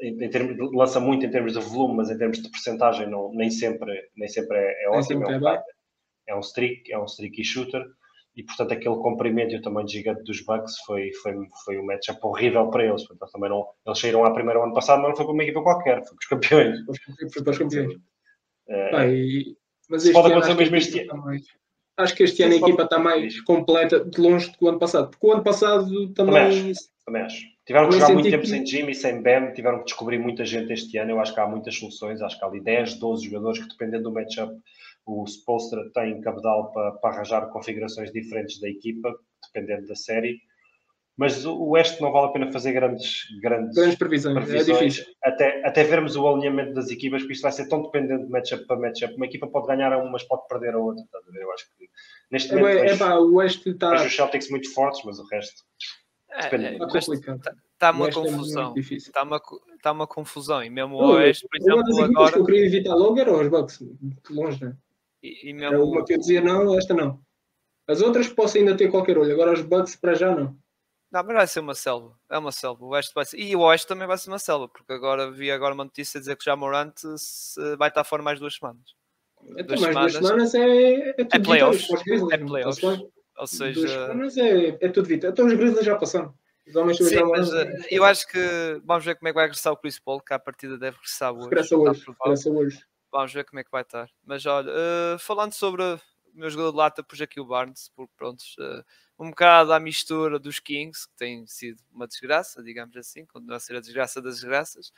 em, 0.00 0.24
em 0.24 0.30
termos, 0.30 0.56
lança 0.72 1.00
muito 1.00 1.24
em 1.24 1.30
termos 1.30 1.52
de 1.52 1.60
volume, 1.60 1.96
mas 1.96 2.10
em 2.10 2.18
termos 2.18 2.42
de 2.42 2.50
porcentagem 2.50 3.08
não, 3.08 3.32
nem 3.32 3.50
sempre, 3.50 4.10
nem 4.16 4.28
sempre 4.28 4.56
é, 4.56 4.84
é 4.84 4.90
ótimo. 4.90 5.28
É 5.30 5.38
um, 5.38 5.46
é 6.28 6.36
um 6.36 6.40
streak, 6.40 6.92
é 6.92 6.98
um 6.98 7.04
streaky 7.04 7.44
shooter 7.44 7.84
e 8.36 8.42
portanto 8.42 8.72
aquele 8.72 8.96
comprimento 8.96 9.54
e 9.54 9.58
o 9.58 9.62
tamanho 9.62 9.88
gigante 9.88 10.22
dos 10.22 10.44
Bucks 10.44 10.78
foi, 10.84 11.10
foi, 11.22 11.34
foi 11.64 11.78
um 11.78 11.86
matchup 11.86 12.18
horrível 12.22 12.68
para 12.70 12.84
eles. 12.84 13.06
Portanto, 13.06 13.32
também 13.32 13.48
não, 13.48 13.66
eles 13.86 13.98
saíram 13.98 14.24
à 14.24 14.32
primeira 14.32 14.62
ano 14.62 14.74
passado, 14.74 15.00
mas 15.00 15.10
não 15.10 15.16
foi 15.16 15.24
para 15.24 15.34
uma 15.34 15.42
equipa 15.42 15.62
qualquer, 15.62 16.04
foi 16.04 16.16
para 16.16 16.20
os 16.20 16.26
campeões. 16.26 16.78
Foi 17.32 17.42
para 17.42 17.50
os 17.52 17.58
campeões. 17.58 17.94
É, 18.68 19.08
e, 19.10 19.56
mas 19.88 20.10
pode 20.10 20.32
acontecer 20.32 20.54
mesmo 20.54 20.76
este 20.76 21.00
ano. 21.00 21.24
Acho 21.96 22.14
que 22.14 22.24
este 22.24 22.42
ano 22.42 22.54
a 22.54 22.56
equipa 22.58 22.82
está 22.82 22.98
mais 22.98 23.40
completa 23.40 24.04
de 24.04 24.20
longe 24.20 24.50
do 24.50 24.58
que 24.58 24.64
o 24.64 24.68
ano 24.68 24.78
passado, 24.78 25.10
porque 25.10 25.26
o 25.26 25.32
ano 25.32 25.42
passado 25.42 25.86
também. 26.12 26.34
Também 26.34 26.70
acho. 26.70 26.96
Também 27.04 27.22
acho. 27.22 27.56
Tiveram 27.64 27.88
que 27.88 27.94
jogar 27.94 28.12
muito 28.12 28.30
tempo 28.30 28.42
que... 28.42 28.48
sem 28.48 28.66
Jimmy, 28.66 28.94
sem 28.94 29.22
Bam, 29.22 29.52
tiveram 29.52 29.78
que 29.78 29.86
descobrir 29.86 30.18
muita 30.18 30.44
gente 30.44 30.72
este 30.72 30.98
ano. 30.98 31.12
Eu 31.12 31.20
acho 31.20 31.34
que 31.34 31.40
há 31.40 31.46
muitas 31.46 31.74
soluções, 31.76 32.20
acho 32.20 32.38
que 32.38 32.44
há 32.44 32.48
ali 32.48 32.60
10, 32.60 32.94
12 32.94 33.24
jogadores 33.24 33.62
que, 33.62 33.68
dependendo 33.68 34.04
do 34.04 34.12
matchup, 34.12 34.54
o 35.06 35.24
Spolstra 35.24 35.88
tem 35.94 36.20
cabedal 36.20 36.72
para, 36.72 36.92
para 36.92 37.14
arranjar 37.14 37.48
configurações 37.48 38.12
diferentes 38.12 38.60
da 38.60 38.68
equipa, 38.68 39.12
dependendo 39.52 39.86
da 39.86 39.94
série. 39.94 40.40
Mas 41.16 41.46
o 41.46 41.70
Oeste 41.70 42.02
não 42.02 42.12
vale 42.12 42.26
a 42.26 42.30
pena 42.30 42.52
fazer 42.52 42.72
grandes, 42.72 43.24
grandes, 43.40 43.74
grandes 43.74 43.96
previsões. 43.96 44.36
É 44.36 44.40
previsões, 44.40 44.68
é 44.68 44.72
difícil. 44.72 45.14
Até, 45.24 45.66
até 45.66 45.82
vermos 45.82 46.14
o 46.14 46.28
alinhamento 46.28 46.74
das 46.74 46.90
equipas, 46.90 47.22
porque 47.22 47.32
isto 47.32 47.42
vai 47.42 47.52
ser 47.52 47.68
tão 47.68 47.82
dependente 47.82 48.24
de 48.24 48.30
matchup 48.30 48.66
para 48.66 48.78
matchup. 48.78 49.14
Uma 49.14 49.24
equipa 49.24 49.46
pode 49.46 49.66
ganhar 49.66 49.92
a 49.94 49.98
uma, 49.98 50.10
mas 50.10 50.24
pode 50.24 50.46
perder 50.46 50.74
a 50.74 50.78
outra. 50.78 51.02
Eu 51.34 51.52
acho 51.52 51.64
que 51.64 51.88
neste 52.30 52.54
momento 52.54 52.78
é, 52.80 52.88
é, 52.88 52.96
pá, 52.98 53.14
o 53.16 53.36
Oeste 53.36 53.70
está. 53.70 53.94
os 53.94 54.14
Celtics 54.14 54.50
muito 54.50 54.72
fortes, 54.74 55.00
mas 55.06 55.18
o 55.18 55.26
resto. 55.26 55.62
É, 56.30 56.54
é, 56.54 56.72
está 56.72 56.86
complicado. 56.86 57.38
Está 57.38 57.54
tá 57.78 57.90
uma 57.92 58.12
confusão. 58.12 58.74
Está 58.76 59.22
uma, 59.22 59.40
tá 59.82 59.92
uma 59.92 60.06
confusão. 60.06 60.62
E 60.62 60.68
mesmo 60.68 60.96
o 60.96 61.12
Oeste, 61.14 61.48
por 61.48 61.56
exemplo, 61.56 61.76
uma 61.76 61.84
das 61.84 61.98
agora. 61.98 62.32
que 62.32 62.38
eu 62.38 62.44
queria 62.44 62.66
evitar 62.66 62.94
logo 62.94 63.18
era 63.18 63.32
os 63.32 63.48
Bucks. 63.48 63.82
Longe, 64.28 64.62
né? 64.62 64.76
E, 65.22 65.48
e 65.48 65.52
mesmo... 65.54 65.76
Era 65.76 65.82
uma 65.82 66.04
que 66.04 66.12
eu 66.12 66.18
dizia 66.18 66.42
não, 66.42 66.76
esta 66.76 66.92
não. 66.92 67.18
As 67.88 68.02
outras 68.02 68.28
posso 68.28 68.58
ainda 68.58 68.76
ter 68.76 68.90
qualquer 68.90 69.16
olho, 69.16 69.32
agora 69.32 69.54
os 69.54 69.62
Bucks 69.62 69.96
para 69.96 70.12
já 70.12 70.34
não. 70.34 70.54
Não, 71.10 71.22
mas 71.22 71.36
vai 71.36 71.46
ser 71.46 71.60
uma 71.60 71.74
selva. 71.74 72.18
É 72.30 72.38
uma 72.38 72.52
selva. 72.52 72.84
O 72.84 72.88
Oeste 72.88 73.12
vai 73.14 73.24
ser... 73.24 73.38
E 73.38 73.54
o 73.54 73.60
Oeste 73.60 73.86
também 73.86 74.06
vai 74.06 74.18
ser 74.18 74.30
uma 74.30 74.38
selva, 74.38 74.68
porque 74.68 74.92
agora 74.92 75.30
vi 75.30 75.50
agora 75.50 75.74
uma 75.74 75.84
notícia 75.84 76.18
dizer 76.20 76.36
que 76.36 76.44
já 76.44 76.56
Morant 76.56 76.94
vai 77.78 77.88
estar 77.88 78.04
fora 78.04 78.22
mais 78.22 78.40
duas 78.40 78.56
semanas. 78.56 78.94
Então, 79.42 79.76
duas 79.76 79.80
mais 79.94 80.12
semanas... 80.12 80.12
duas 80.12 80.50
semanas 80.50 80.54
é, 80.54 81.08
é 81.10 81.12
tudo 81.24 81.34
é 81.34 81.38
playoffs. 81.38 81.88
É 82.32 82.38
playoffs. 82.38 82.82
Ou 83.38 83.46
seja. 83.46 83.80
Duas 83.80 83.90
semanas 83.90 84.36
é, 84.36 84.78
é 84.80 84.88
tudo 84.88 85.06
vitória. 85.06 85.32
Então 85.32 85.46
os 85.46 85.52
Grizzlies 85.52 85.84
já 85.84 85.96
passaram. 85.96 86.34
Sim, 86.66 87.22
mas 87.30 87.52
uh, 87.52 87.64
eu 87.88 88.02
acho 88.02 88.26
que 88.26 88.80
vamos 88.84 89.04
ver 89.04 89.14
como 89.14 89.28
é 89.28 89.30
que 89.30 89.36
vai 89.36 89.44
regressar 89.44 89.72
o 89.72 89.76
Chris 89.76 90.00
Paul, 90.00 90.20
que 90.20 90.34
a 90.34 90.38
partida 90.38 90.76
deve 90.76 90.96
regressar 90.96 91.32
hoje. 91.32 91.44
Regressa 91.44 91.76
hoje. 91.76 92.04
Regressa 92.24 92.50
hoje. 92.50 92.80
Vamos 93.12 93.32
ver 93.32 93.44
como 93.44 93.60
é 93.60 93.64
que 93.64 93.70
vai 93.70 93.82
estar. 93.82 94.08
Mas 94.24 94.44
olha, 94.46 94.68
uh, 94.68 95.18
falando 95.20 95.52
sobre 95.52 95.84
meu 96.38 96.50
jogador 96.50 96.70
de 96.70 96.76
lata, 96.76 97.02
pus 97.02 97.20
aqui 97.20 97.40
o 97.40 97.44
Barnes, 97.44 97.90
porque 97.94 98.12
pronto, 98.16 98.42
uh, 98.58 98.84
um 99.18 99.30
bocado 99.30 99.72
à 99.72 99.80
mistura 99.80 100.38
dos 100.38 100.58
Kings, 100.58 101.08
que 101.08 101.16
tem 101.16 101.46
sido 101.46 101.82
uma 101.92 102.06
desgraça, 102.06 102.62
digamos 102.62 102.96
assim, 102.96 103.24
continua 103.26 103.56
a 103.56 103.60
ser 103.60 103.76
a 103.76 103.80
desgraça 103.80 104.20
das 104.20 104.36
desgraças. 104.36 104.92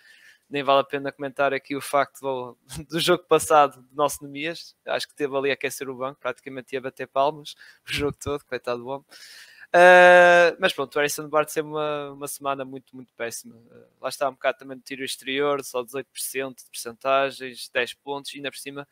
Nem 0.51 0.62
vale 0.62 0.80
a 0.80 0.84
pena 0.84 1.12
comentar 1.12 1.53
aqui 1.53 1.76
o 1.76 1.80
facto 1.80 2.20
do, 2.20 2.59
do 2.89 3.01
jogo 3.01 3.24
passado 3.24 3.82
de 3.82 3.95
nosso 3.95 4.22
Nemias. 4.24 4.74
Acho 4.86 5.07
que 5.07 5.14
teve 5.14 5.36
ali 5.36 5.51
a 5.51 5.55
aquecer 5.55 5.89
o 5.89 5.95
banco, 5.95 6.20
praticamente 6.20 6.74
ia 6.74 6.80
bater 6.80 7.07
palmas 7.07 7.55
o 7.89 7.93
jogo 7.93 8.16
todo, 8.18 8.45
coitado 8.45 8.80
do 8.80 8.89
homem. 8.89 9.07
Uh, 9.68 10.57
mas 10.59 10.72
pronto, 10.72 10.97
o 10.97 10.99
Harrison 10.99 11.28
Bart 11.28 11.53
teve 11.53 11.68
uma, 11.68 12.12
uma 12.12 12.26
semana 12.26 12.64
muito, 12.64 12.97
muito 12.97 13.12
péssima. 13.14 13.55
Uh, 13.55 13.86
lá 14.01 14.09
está 14.09 14.28
um 14.28 14.32
bocado 14.32 14.59
também 14.59 14.78
de 14.78 14.84
tiro 14.84 15.05
exterior, 15.05 15.62
só 15.62 15.84
18% 15.84 16.05
de 16.57 16.70
percentagens, 16.70 17.68
10 17.68 17.95
pontos, 17.95 18.32
e 18.32 18.39
ainda 18.39 18.51
por 18.51 18.57
cima, 18.57 18.89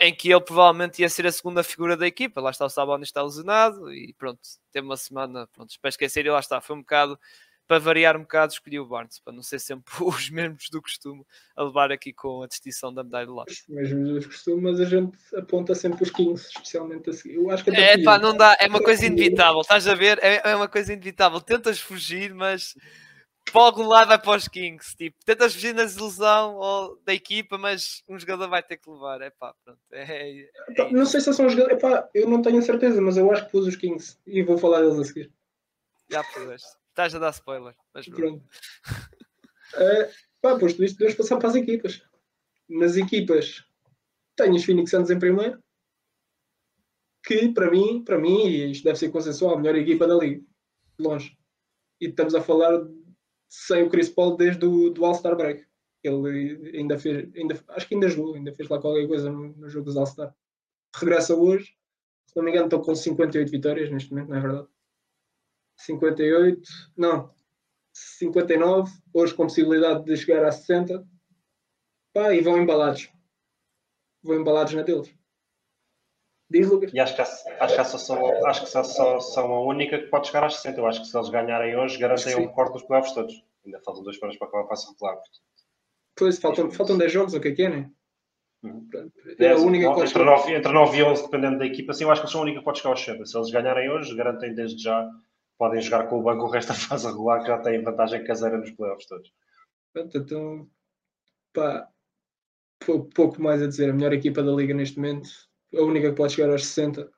em 0.00 0.14
que 0.14 0.32
ele 0.32 0.40
provavelmente 0.40 1.02
ia 1.02 1.08
ser 1.08 1.26
a 1.26 1.32
segunda 1.32 1.62
figura 1.62 1.94
da 1.94 2.06
equipa. 2.06 2.40
Lá 2.40 2.50
está 2.50 2.64
o 2.64 2.70
Sabonis 2.70 3.08
está 3.08 3.22
lesionado 3.22 3.92
e 3.92 4.14
pronto, 4.14 4.40
teve 4.72 4.86
uma 4.86 4.96
semana, 4.96 5.46
pronto, 5.52 5.74
para 5.80 5.90
esquecer, 5.90 6.24
e 6.24 6.30
lá 6.30 6.40
está, 6.40 6.60
foi 6.60 6.74
um 6.74 6.80
bocado 6.80 7.18
para 7.68 7.78
variar 7.78 8.16
um 8.16 8.22
bocado, 8.22 8.52
escolhi 8.52 8.80
o 8.80 8.86
Barnes, 8.86 9.20
para 9.20 9.32
não 9.32 9.44
ser 9.44 9.60
sempre 9.60 9.92
os 10.02 10.28
mesmos 10.30 10.68
do 10.70 10.82
costume 10.82 11.22
a 11.54 11.62
levar 11.62 11.92
aqui 11.92 12.12
com 12.12 12.42
a 12.42 12.48
distinção 12.48 12.92
da 12.92 13.04
medalha 13.04 13.26
de 13.26 13.32
lado. 13.32 13.48
Os 13.48 13.62
mesmos 13.68 14.24
do 14.24 14.28
costume, 14.28 14.62
mas 14.62 14.80
a 14.80 14.84
gente 14.86 15.16
aponta 15.36 15.74
sempre 15.74 16.02
os 16.02 16.10
Kings, 16.10 16.48
especialmente 16.48 17.10
a 17.10 17.12
seguir. 17.12 17.34
Eu 17.36 17.50
acho 17.50 17.62
que 17.62 17.70
é, 17.70 18.02
pá, 18.02 18.18
não 18.18 18.36
dá, 18.36 18.56
é 18.58 18.66
uma 18.66 18.82
coisa 18.82 19.06
inevitável, 19.06 19.60
estás 19.60 19.86
a 19.86 19.94
ver? 19.94 20.18
É, 20.20 20.50
é 20.50 20.56
uma 20.56 20.66
coisa 20.66 20.92
inevitável. 20.92 21.40
Tentas 21.40 21.78
fugir, 21.78 22.34
mas 22.34 22.74
para 23.50 23.62
algum 23.62 23.86
lado 23.86 24.08
vai 24.08 24.20
para 24.20 24.36
os 24.36 24.48
Kings. 24.48 24.96
Tipo, 24.96 25.16
tentas 25.24 25.54
fugir 25.54 25.74
na 25.74 25.82
desilusão 25.82 26.56
ou 26.56 27.00
da 27.04 27.14
equipa, 27.14 27.58
mas 27.58 28.02
um 28.08 28.18
jogador 28.18 28.48
vai 28.48 28.62
ter 28.62 28.76
que 28.76 28.90
levar. 28.90 29.20
É 29.20 29.30
pá, 29.30 29.54
pronto. 29.64 29.80
É, 29.92 30.40
é 30.40 30.90
não 30.90 31.04
sei 31.06 31.20
se 31.20 31.32
são 31.32 31.48
jogadores, 31.48 31.82
eu 32.14 32.28
não 32.28 32.42
tenho 32.42 32.62
certeza, 32.62 33.00
mas 33.00 33.16
eu 33.16 33.30
acho 33.30 33.44
que 33.46 33.50
pus 33.52 33.66
os 33.66 33.76
Kings 33.76 34.18
e 34.26 34.42
vou 34.42 34.58
falar 34.58 34.80
deles 34.80 34.98
a 34.98 35.04
seguir. 35.04 35.32
Já 36.10 36.24
puseste. 36.24 36.68
Estás 36.88 37.14
a 37.14 37.18
dar 37.18 37.30
spoiler. 37.30 37.74
Mas 37.94 38.08
pronto. 38.08 38.44
uh, 39.74 40.10
pá, 40.42 40.58
posto 40.58 40.82
isto, 40.84 40.96
podemos 40.96 41.16
passar 41.16 41.38
para 41.38 41.48
as 41.48 41.54
equipas. 41.54 42.02
Nas 42.68 42.96
equipas, 42.96 43.64
tenho 44.36 44.54
os 44.54 44.64
Phoenix 44.64 44.90
Suns 44.90 45.10
em 45.10 45.18
primeiro. 45.18 45.62
Que 47.24 47.48
para 47.50 47.70
mim, 47.70 48.02
para 48.04 48.18
mim, 48.18 48.46
e 48.46 48.70
isto 48.70 48.84
deve 48.84 48.98
ser 48.98 49.10
consensual, 49.10 49.54
a 49.54 49.58
melhor 49.58 49.76
equipa 49.76 50.06
da 50.06 50.14
liga. 50.14 50.42
Longe. 50.98 51.36
E 52.00 52.06
estamos 52.06 52.34
a 52.34 52.40
falar 52.40 52.80
sem 53.50 53.82
o 53.82 53.90
Chris 53.90 54.08
Paul 54.08 54.36
desde 54.36 54.64
o 54.64 54.90
do 54.90 55.04
All-Star 55.04 55.36
Break. 55.36 55.66
Ele 56.02 56.78
ainda 56.78 56.98
fez, 56.98 57.28
ainda, 57.34 57.62
acho 57.68 57.88
que 57.88 57.94
ainda 57.94 58.08
jogou, 58.08 58.34
ainda 58.34 58.54
fez 58.54 58.68
lá 58.68 58.80
qualquer 58.80 59.06
coisa 59.06 59.30
no, 59.30 59.48
no 59.48 59.68
jogo 59.68 59.86
dos 59.86 59.96
All-Star. 59.96 60.34
Regressa 60.94 61.34
hoje. 61.34 61.74
Se 62.26 62.36
não 62.36 62.44
me 62.44 62.52
engano, 62.52 62.66
estou 62.66 62.80
com 62.80 62.94
58 62.94 63.50
vitórias 63.50 63.90
neste 63.90 64.10
momento, 64.10 64.28
não 64.28 64.36
é 64.36 64.40
verdade? 64.40 64.68
58, 65.76 66.62
não, 66.96 67.34
59, 67.92 68.92
hoje 69.12 69.34
com 69.34 69.44
possibilidade 69.44 70.04
de 70.04 70.16
chegar 70.16 70.44
a 70.44 70.52
60. 70.52 71.04
Pá, 72.12 72.32
e 72.32 72.40
vão 72.40 72.58
embalados. 72.58 73.10
Vão 74.22 74.36
embalados 74.36 74.74
na 74.74 74.82
deles. 74.82 75.12
Diz, 76.50 76.68
Lucas. 76.68 76.92
E 76.92 76.98
acho 76.98 77.14
que, 77.14 77.22
acho 77.22 77.44
que, 77.76 77.98
só, 77.98 78.46
acho 78.46 78.64
que 78.64 78.70
só, 78.70 78.82
só, 78.82 79.20
são 79.20 79.54
a 79.54 79.62
única 79.62 79.98
que 79.98 80.08
pode 80.08 80.26
chegar 80.26 80.44
às 80.44 80.56
60. 80.56 80.80
Eu 80.80 80.86
acho 80.86 81.00
que 81.00 81.06
se 81.06 81.16
eles 81.16 81.28
ganharem 81.28 81.76
hoje, 81.76 81.96
garantem 81.96 82.36
um 82.36 82.48
corte 82.48 82.72
dos 82.72 82.82
playoffs 82.82 83.14
todos. 83.14 83.44
Ainda 83.64 83.80
faltam 83.80 84.02
dois 84.02 84.18
para 84.18 84.30
acabar 84.30 84.64
a 84.64 84.66
fase 84.66 84.88
regular. 84.88 85.18
Pois, 86.16 86.38
faltam, 86.38 86.70
faltam 86.70 86.98
10 86.98 87.12
jogos, 87.12 87.34
o 87.34 87.40
que 87.40 87.48
é 87.48 87.52
que 87.52 87.62
é, 87.62 87.68
né? 87.68 87.90
Uhum. 88.62 88.88
É 89.38 89.52
a 89.52 89.56
única 89.56 89.86
entre, 89.86 90.22
9, 90.22 90.54
entre 90.54 90.72
9 90.72 90.98
e 90.98 91.02
11, 91.02 91.22
dependendo 91.22 91.58
da 91.58 91.66
equipa, 91.66 91.94
sim, 91.94 92.04
eu 92.04 92.10
acho 92.10 92.22
que 92.22 92.30
são 92.30 92.40
a 92.40 92.42
única 92.42 92.58
que 92.58 92.64
pode 92.64 92.78
chegar 92.78 92.90
aos 92.90 93.00
60. 93.00 93.24
Se 93.24 93.38
eles 93.38 93.50
ganharem 93.50 93.90
hoje, 93.90 94.14
garantem 94.14 94.54
desde 94.54 94.82
já 94.82 95.08
podem 95.56 95.80
jogar 95.80 96.08
com 96.08 96.18
o 96.18 96.22
banco 96.22 96.44
o 96.44 96.50
resto 96.50 96.68
da 96.68 96.74
fase 96.74 97.06
regular, 97.06 97.40
que 97.40 97.46
já 97.46 97.58
têm 97.58 97.82
vantagem 97.82 98.24
caseira 98.24 98.58
nos 98.58 98.70
playoffs 98.72 99.06
todos. 99.06 99.32
Então, 100.14 100.68
pá, 101.52 101.88
pouco 103.14 103.40
mais 103.40 103.62
a 103.62 103.66
dizer. 103.66 103.90
A 103.90 103.92
melhor 103.92 104.12
equipa 104.12 104.42
da 104.42 104.52
liga 104.52 104.74
neste 104.74 104.96
momento, 104.96 105.28
a 105.74 105.82
única 105.82 106.10
que 106.10 106.16
pode 106.16 106.34
chegar 106.34 106.50
aos 106.50 106.66
60. 106.66 107.10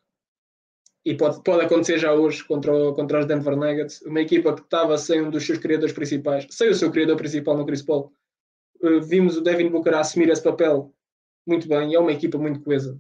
E 1.05 1.17
pode, 1.17 1.43
pode 1.43 1.65
acontecer 1.65 1.99
já 1.99 2.13
hoje 2.13 2.45
contra, 2.45 2.73
o, 2.73 2.95
contra 2.95 3.21
os 3.21 3.27
Denver 3.27 3.57
Nuggets. 3.57 4.03
Uma 4.03 4.21
equipa 4.21 4.55
que 4.55 4.63
estava 4.63 4.97
sem 4.97 5.23
um 5.23 5.31
dos 5.31 5.45
seus 5.45 5.59
criadores 5.59 5.93
principais, 5.93 6.47
sem 6.51 6.71
o 6.71 6.75
seu 6.75 6.91
criador 6.91 7.17
principal 7.17 7.57
no 7.57 7.67
Chris 7.67 7.83
Paul. 7.83 8.13
Uh, 8.81 9.01
vimos 9.01 9.37
o 9.37 9.41
Devin 9.41 9.69
Booker 9.69 9.95
assumir 9.95 10.29
esse 10.29 10.43
papel 10.43 10.95
muito 11.47 11.69
bem. 11.69 11.95
É 11.95 11.99
uma 11.99 12.13
equipa 12.13 12.39
muito 12.39 12.61
coesa. 12.61 12.99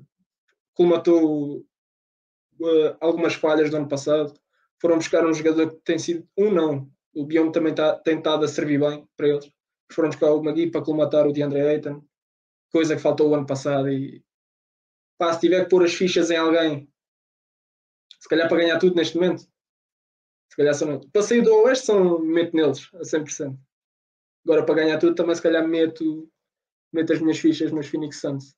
Colmatou 0.74 1.58
uh, 1.58 2.96
algumas 3.00 3.34
falhas 3.34 3.70
do 3.70 3.76
ano 3.76 3.88
passado 3.88 4.34
foram 4.82 4.96
buscar 4.96 5.24
um 5.24 5.32
jogador 5.32 5.70
que 5.70 5.76
tem 5.84 5.96
sido 5.96 6.28
um 6.36 6.50
não. 6.50 6.90
O 7.14 7.24
Bion 7.24 7.52
também 7.52 7.72
tá, 7.72 7.94
tem 7.94 8.16
estado 8.16 8.44
a 8.44 8.48
servir 8.48 8.80
bem 8.80 9.06
para 9.16 9.28
eles. 9.28 9.48
Foram 9.92 10.08
buscar 10.08 10.32
o 10.32 10.42
Magui 10.42 10.72
para 10.72 10.82
colmatar 10.82 11.24
o 11.24 11.32
DeAndre 11.32 11.60
Ayton, 11.60 12.02
coisa 12.68 12.96
que 12.96 13.00
faltou 13.00 13.30
o 13.30 13.34
ano 13.36 13.46
passado. 13.46 13.88
E 13.88 14.24
pá, 15.22 15.32
se 15.32 15.38
tiver 15.38 15.62
que 15.62 15.70
pôr 15.70 15.84
as 15.84 15.94
fichas 15.94 16.32
em 16.32 16.36
alguém, 16.36 16.92
se 18.18 18.28
calhar 18.28 18.48
para 18.48 18.58
ganhar 18.58 18.78
tudo 18.80 18.96
neste 18.96 19.14
momento, 19.14 19.42
se 20.50 20.56
calhar 20.56 20.74
são. 20.74 20.98
Para 21.10 21.22
sair 21.22 21.42
do 21.42 21.54
Oeste, 21.62 21.86
são, 21.86 22.18
meto 22.18 22.56
neles 22.56 22.92
a 22.94 23.02
100%. 23.02 23.56
Agora 24.44 24.66
para 24.66 24.74
ganhar 24.74 24.98
tudo, 24.98 25.14
também 25.14 25.36
se 25.36 25.42
calhar 25.42 25.64
meto, 25.64 26.28
meto 26.92 27.12
as 27.12 27.20
minhas 27.20 27.38
fichas 27.38 27.70
nos 27.70 27.86
Phoenix 27.86 28.20
Suns. 28.20 28.56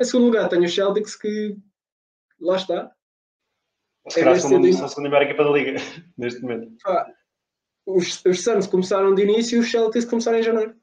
Em 0.00 0.04
segundo 0.04 0.26
lugar, 0.26 0.48
tenho 0.48 0.64
os 0.64 0.74
Celtics 0.74 1.14
que 1.14 1.56
lá 2.40 2.56
está, 2.56 2.92
se 4.08 4.20
calhar 4.20 4.40
são 4.40 4.58
a 4.58 4.88
segunda 4.88 5.08
melhor 5.08 5.22
equipa 5.22 5.44
da 5.44 5.50
liga 5.50 5.72
neste 6.18 6.42
momento. 6.42 6.76
Ah, 6.84 7.12
os, 7.86 8.24
os 8.24 8.42
Suns 8.42 8.66
começaram 8.66 9.14
de 9.14 9.22
início 9.22 9.56
e 9.56 9.60
os 9.60 9.70
Celtics 9.70 10.04
começaram 10.04 10.38
em 10.38 10.42
janeiro. 10.42 10.76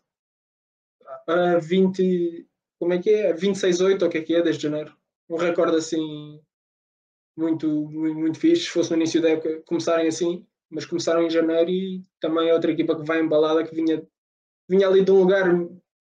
A 1.27 1.57
20. 1.59 2.47
Como 2.84 2.93
é 2.93 2.99
que 2.99 3.09
é? 3.09 3.34
26-8, 3.34 4.01
ou 4.01 4.07
o 4.09 4.11
que 4.11 4.17
é 4.17 4.21
que 4.21 4.36
é, 4.36 4.41
desde 4.41 4.63
janeiro. 4.63 4.93
Um 5.29 5.38
recorde 5.38 5.77
assim 5.77 6.38
muito, 7.34 7.65
muito, 7.89 8.19
muito 8.19 8.38
fixe. 8.38 8.63
Se 8.63 8.69
fosse 8.71 8.89
no 8.89 8.97
início 8.97 9.21
da 9.21 9.29
época 9.29 9.63
começarem 9.65 10.05
assim, 10.05 10.45
mas 10.69 10.86
começaram 10.86 11.23
em 11.23 11.29
janeiro 11.29 11.69
e 11.69 12.03
também 12.19 12.49
é 12.49 12.53
outra 12.53 12.73
equipa 12.73 12.93
que 12.93 13.07
vai 13.07 13.21
embalada, 13.21 13.65
que 13.65 13.73
vinha, 13.73 14.05
vinha 14.69 14.86
ali 14.86 15.01
de 15.01 15.11
um 15.11 15.19
lugar 15.19 15.45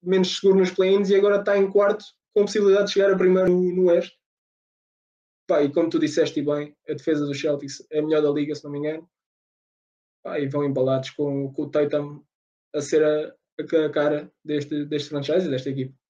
menos 0.02 0.40
seguro 0.40 0.58
nos 0.58 0.72
play-ins 0.72 1.08
e 1.08 1.14
agora 1.14 1.38
está 1.38 1.56
em 1.56 1.70
quarto 1.70 2.04
com 2.34 2.46
possibilidade 2.46 2.86
de 2.86 2.94
chegar 2.94 3.12
a 3.12 3.16
primeiro 3.16 3.48
no, 3.48 3.84
Oeste. 3.84 4.18
Pá, 5.46 5.62
e 5.62 5.72
como 5.72 5.88
tu 5.88 6.00
disseste 6.00 6.42
bem, 6.42 6.76
a 6.88 6.94
defesa 6.94 7.24
dos 7.24 7.40
Celtics 7.40 7.86
é 7.92 8.00
a 8.00 8.02
melhor 8.02 8.22
da 8.22 8.30
liga, 8.30 8.56
se 8.56 8.64
não 8.64 8.72
me 8.72 8.78
engano. 8.78 9.08
Pá, 10.24 10.40
e 10.40 10.48
vão 10.48 10.64
embalados 10.64 11.10
com, 11.10 11.52
com 11.52 11.62
o 11.62 11.70
Tatum 11.70 12.24
a 12.74 12.80
ser 12.80 13.04
a, 13.04 13.32
a 13.86 13.90
cara 13.90 14.32
deste, 14.44 14.84
deste 14.86 15.10
franchise 15.10 15.48
desta 15.48 15.70
equipa. 15.70 16.01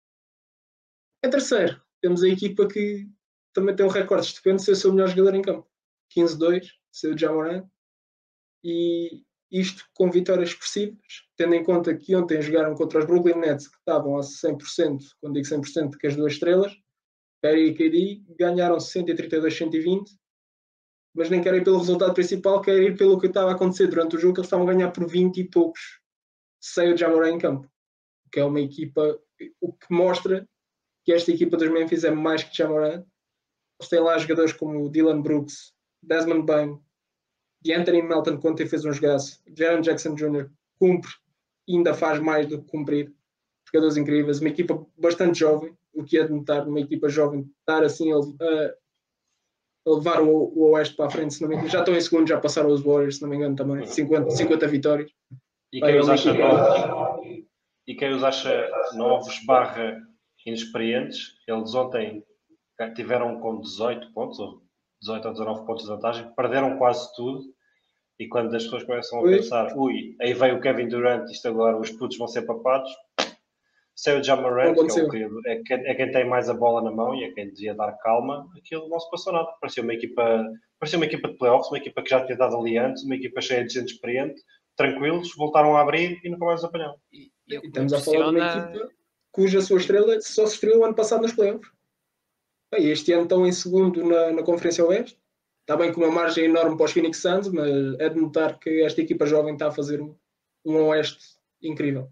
Em 1.24 1.30
terceiro, 1.30 1.80
temos 2.00 2.22
a 2.22 2.28
equipa 2.28 2.66
que 2.66 3.08
também 3.52 3.76
tem 3.76 3.86
um 3.86 3.90
recorde 3.90 4.26
estupendo 4.26 4.56
de 4.56 4.64
ser 4.64 4.72
o 4.72 4.76
seu 4.76 4.92
melhor 4.92 5.08
jogador 5.08 5.34
em 5.36 5.42
campo. 5.42 5.68
15-2, 6.16 6.66
ser 6.90 7.14
o 7.14 7.18
Jamoran. 7.18 7.64
E 8.64 9.22
isto 9.50 9.84
com 9.94 10.10
vitórias 10.10 10.50
expressivas, 10.50 10.96
tendo 11.36 11.54
em 11.54 11.62
conta 11.62 11.94
que 11.94 12.16
ontem 12.16 12.40
jogaram 12.40 12.74
contra 12.74 13.00
os 13.00 13.04
Brooklyn 13.04 13.36
Nets, 13.36 13.68
que 13.68 13.76
estavam 13.76 14.16
a 14.16 14.20
100%, 14.20 14.98
quando 15.20 15.34
digo 15.34 15.46
100%, 15.46 15.96
que 15.98 16.06
as 16.06 16.16
duas 16.16 16.32
estrelas, 16.32 16.72
Perry 17.40 17.68
e 17.68 17.74
KD, 17.74 18.22
ganharam 18.38 18.78
132-120, 18.78 20.04
mas 21.14 21.28
nem 21.28 21.42
quero 21.42 21.56
ir 21.56 21.64
pelo 21.64 21.78
resultado 21.78 22.14
principal, 22.14 22.62
quero 22.62 22.82
ir 22.82 22.96
pelo 22.96 23.20
que 23.20 23.26
estava 23.26 23.50
a 23.50 23.54
acontecer 23.54 23.88
durante 23.88 24.16
o 24.16 24.18
jogo, 24.18 24.34
que 24.34 24.40
eles 24.40 24.46
estavam 24.46 24.66
a 24.66 24.72
ganhar 24.72 24.90
por 24.90 25.06
20 25.06 25.36
e 25.36 25.48
poucos, 25.48 26.00
sem 26.60 26.92
o 26.92 26.96
Jamoran 26.96 27.32
em 27.32 27.38
campo, 27.38 27.70
que 28.32 28.40
é 28.40 28.44
uma 28.44 28.60
equipa, 28.60 29.20
o 29.60 29.72
que 29.72 29.92
mostra 29.92 30.48
que 31.04 31.12
esta 31.12 31.30
equipa 31.30 31.56
dos 31.56 31.68
Memphis 31.68 32.04
é 32.04 32.10
mais 32.10 32.42
que 32.42 32.56
Jamoran. 32.56 33.04
Eles 33.80 33.88
têm 33.88 34.00
lá 34.00 34.16
jogadores 34.18 34.52
como 34.52 34.88
Dylan 34.88 35.20
Brooks, 35.20 35.72
Desmond 36.02 36.46
Bain, 36.46 36.78
de 37.62 37.72
Anthony 37.72 38.02
Melton, 38.02 38.38
que 38.38 38.48
ontem 38.48 38.66
fez 38.66 38.84
um 38.84 38.92
jogaço, 38.92 39.40
Jaron 39.56 39.80
Jackson 39.80 40.14
Jr., 40.14 40.50
cumpre 40.78 41.10
e 41.66 41.76
ainda 41.76 41.94
faz 41.94 42.18
mais 42.18 42.46
do 42.46 42.60
que 42.60 42.70
cumprir. 42.70 43.12
Jogadores 43.66 43.96
incríveis, 43.96 44.40
uma 44.40 44.48
equipa 44.48 44.84
bastante 44.98 45.38
jovem, 45.38 45.76
o 45.94 46.02
que 46.02 46.18
é 46.18 46.24
de 46.24 46.32
notar, 46.32 46.66
uma 46.66 46.80
equipa 46.80 47.08
jovem, 47.08 47.48
estar 47.60 47.84
assim 47.84 48.12
a, 48.12 48.16
a 48.16 49.94
levar 49.94 50.20
o, 50.20 50.52
o, 50.54 50.72
Oeste 50.72 50.96
para 50.96 51.06
a 51.06 51.10
frente, 51.10 51.34
se 51.34 51.42
não 51.42 51.48
me 51.48 51.54
engano. 51.54 51.70
Já 51.70 51.78
estão 51.80 51.94
em 51.94 52.00
segundo, 52.00 52.28
já 52.28 52.40
passaram 52.40 52.70
os 52.70 52.82
Warriors, 52.82 53.16
se 53.16 53.22
não 53.22 53.28
me 53.28 53.36
engano, 53.36 53.54
também, 53.54 53.86
50, 53.86 54.30
50 54.30 54.66
vitórias. 54.66 55.10
E 55.72 55.80
quem, 55.80 55.98
os 55.98 56.08
acha 56.08 56.34
novos, 56.34 57.44
e 57.86 57.94
quem 57.94 58.12
os 58.12 58.24
acha 58.24 58.68
novos 58.94 59.38
barra 59.46 60.01
inexperientes, 60.46 61.34
eles 61.46 61.74
ontem 61.74 62.24
tiveram 62.94 63.40
com 63.40 63.60
18 63.60 64.12
pontos, 64.12 64.38
ou 64.38 64.62
18 65.00 65.26
ou 65.26 65.32
19 65.32 65.66
pontos 65.66 65.84
de 65.84 65.90
vantagem, 65.90 66.32
perderam 66.34 66.78
quase 66.78 67.14
tudo. 67.14 67.42
E 68.18 68.28
quando 68.28 68.54
as 68.54 68.64
pessoas 68.64 68.84
começam 68.84 69.20
a 69.20 69.22
pensar, 69.22 69.76
ui, 69.76 70.16
aí 70.20 70.32
veio 70.32 70.56
o 70.56 70.60
Kevin 70.60 70.88
Durant, 70.88 71.28
isto 71.30 71.48
agora 71.48 71.76
os 71.76 71.90
putos 71.90 72.18
vão 72.18 72.28
ser 72.28 72.42
papados, 72.42 72.90
saiu 73.94 74.20
o 74.20 74.22
Jamarant, 74.22 74.74
que 74.74 75.00
é, 75.00 75.08
querido, 75.08 75.40
é, 75.46 75.62
quem, 75.64 75.76
é 75.86 75.94
quem 75.94 76.10
tem 76.10 76.28
mais 76.28 76.48
a 76.48 76.54
bola 76.54 76.82
na 76.82 76.90
mão 76.90 77.14
e 77.14 77.24
é 77.24 77.32
quem 77.32 77.48
devia 77.48 77.74
dar 77.74 77.92
calma, 77.98 78.48
aquilo 78.56 78.88
não 78.88 79.00
se 79.00 79.10
passou 79.10 79.32
nada. 79.32 79.48
Parecia 79.60 79.82
uma 79.82 79.94
equipa, 79.94 80.44
parecia 80.78 80.98
uma 80.98 81.06
equipa 81.06 81.28
de 81.28 81.36
playoffs, 81.36 81.70
uma 81.70 81.78
equipa 81.78 82.02
que 82.02 82.10
já 82.10 82.24
tinha 82.24 82.36
dado 82.36 82.56
ali 82.56 82.78
antes, 82.78 83.02
uma 83.04 83.16
equipa 83.16 83.40
cheia 83.40 83.64
de 83.64 83.72
gente 83.72 83.92
experiente, 83.92 84.40
tranquilos, 84.76 85.34
voltaram 85.36 85.76
a 85.76 85.80
abrir 85.80 86.20
e 86.22 86.28
nunca 86.28 86.44
mais 86.44 86.62
apanharam. 86.62 86.96
E, 87.12 87.30
e, 87.48 87.56
e 87.56 87.66
estamos 87.66 87.92
a 87.92 88.00
falar 88.00 88.30
de 88.30 88.36
uma 88.36 88.68
equipa 88.68 88.92
cuja 89.32 89.62
sua 89.62 89.78
estrela 89.78 90.20
só 90.20 90.46
se 90.46 90.54
estreou 90.54 90.84
ano 90.84 90.94
passado 90.94 91.22
nos 91.22 91.32
playoffs. 91.32 91.72
Bem, 92.70 92.88
este 92.90 93.12
ano 93.12 93.24
estão 93.24 93.46
em 93.46 93.52
segundo 93.52 94.04
na, 94.04 94.32
na 94.32 94.42
Conferência 94.42 94.84
Oeste. 94.84 95.18
Está 95.62 95.76
bem 95.76 95.92
com 95.92 96.02
uma 96.02 96.10
margem 96.10 96.44
enorme 96.44 96.76
para 96.76 96.86
os 96.86 96.92
Phoenix 96.92 97.18
Suns, 97.18 97.48
mas 97.48 97.98
é 97.98 98.08
de 98.08 98.20
notar 98.20 98.58
que 98.58 98.82
esta 98.82 99.00
equipa 99.00 99.26
jovem 99.26 99.54
está 99.54 99.68
a 99.68 99.72
fazer 99.72 100.00
um, 100.00 100.14
um 100.64 100.74
Oeste 100.88 101.36
incrível. 101.62 102.10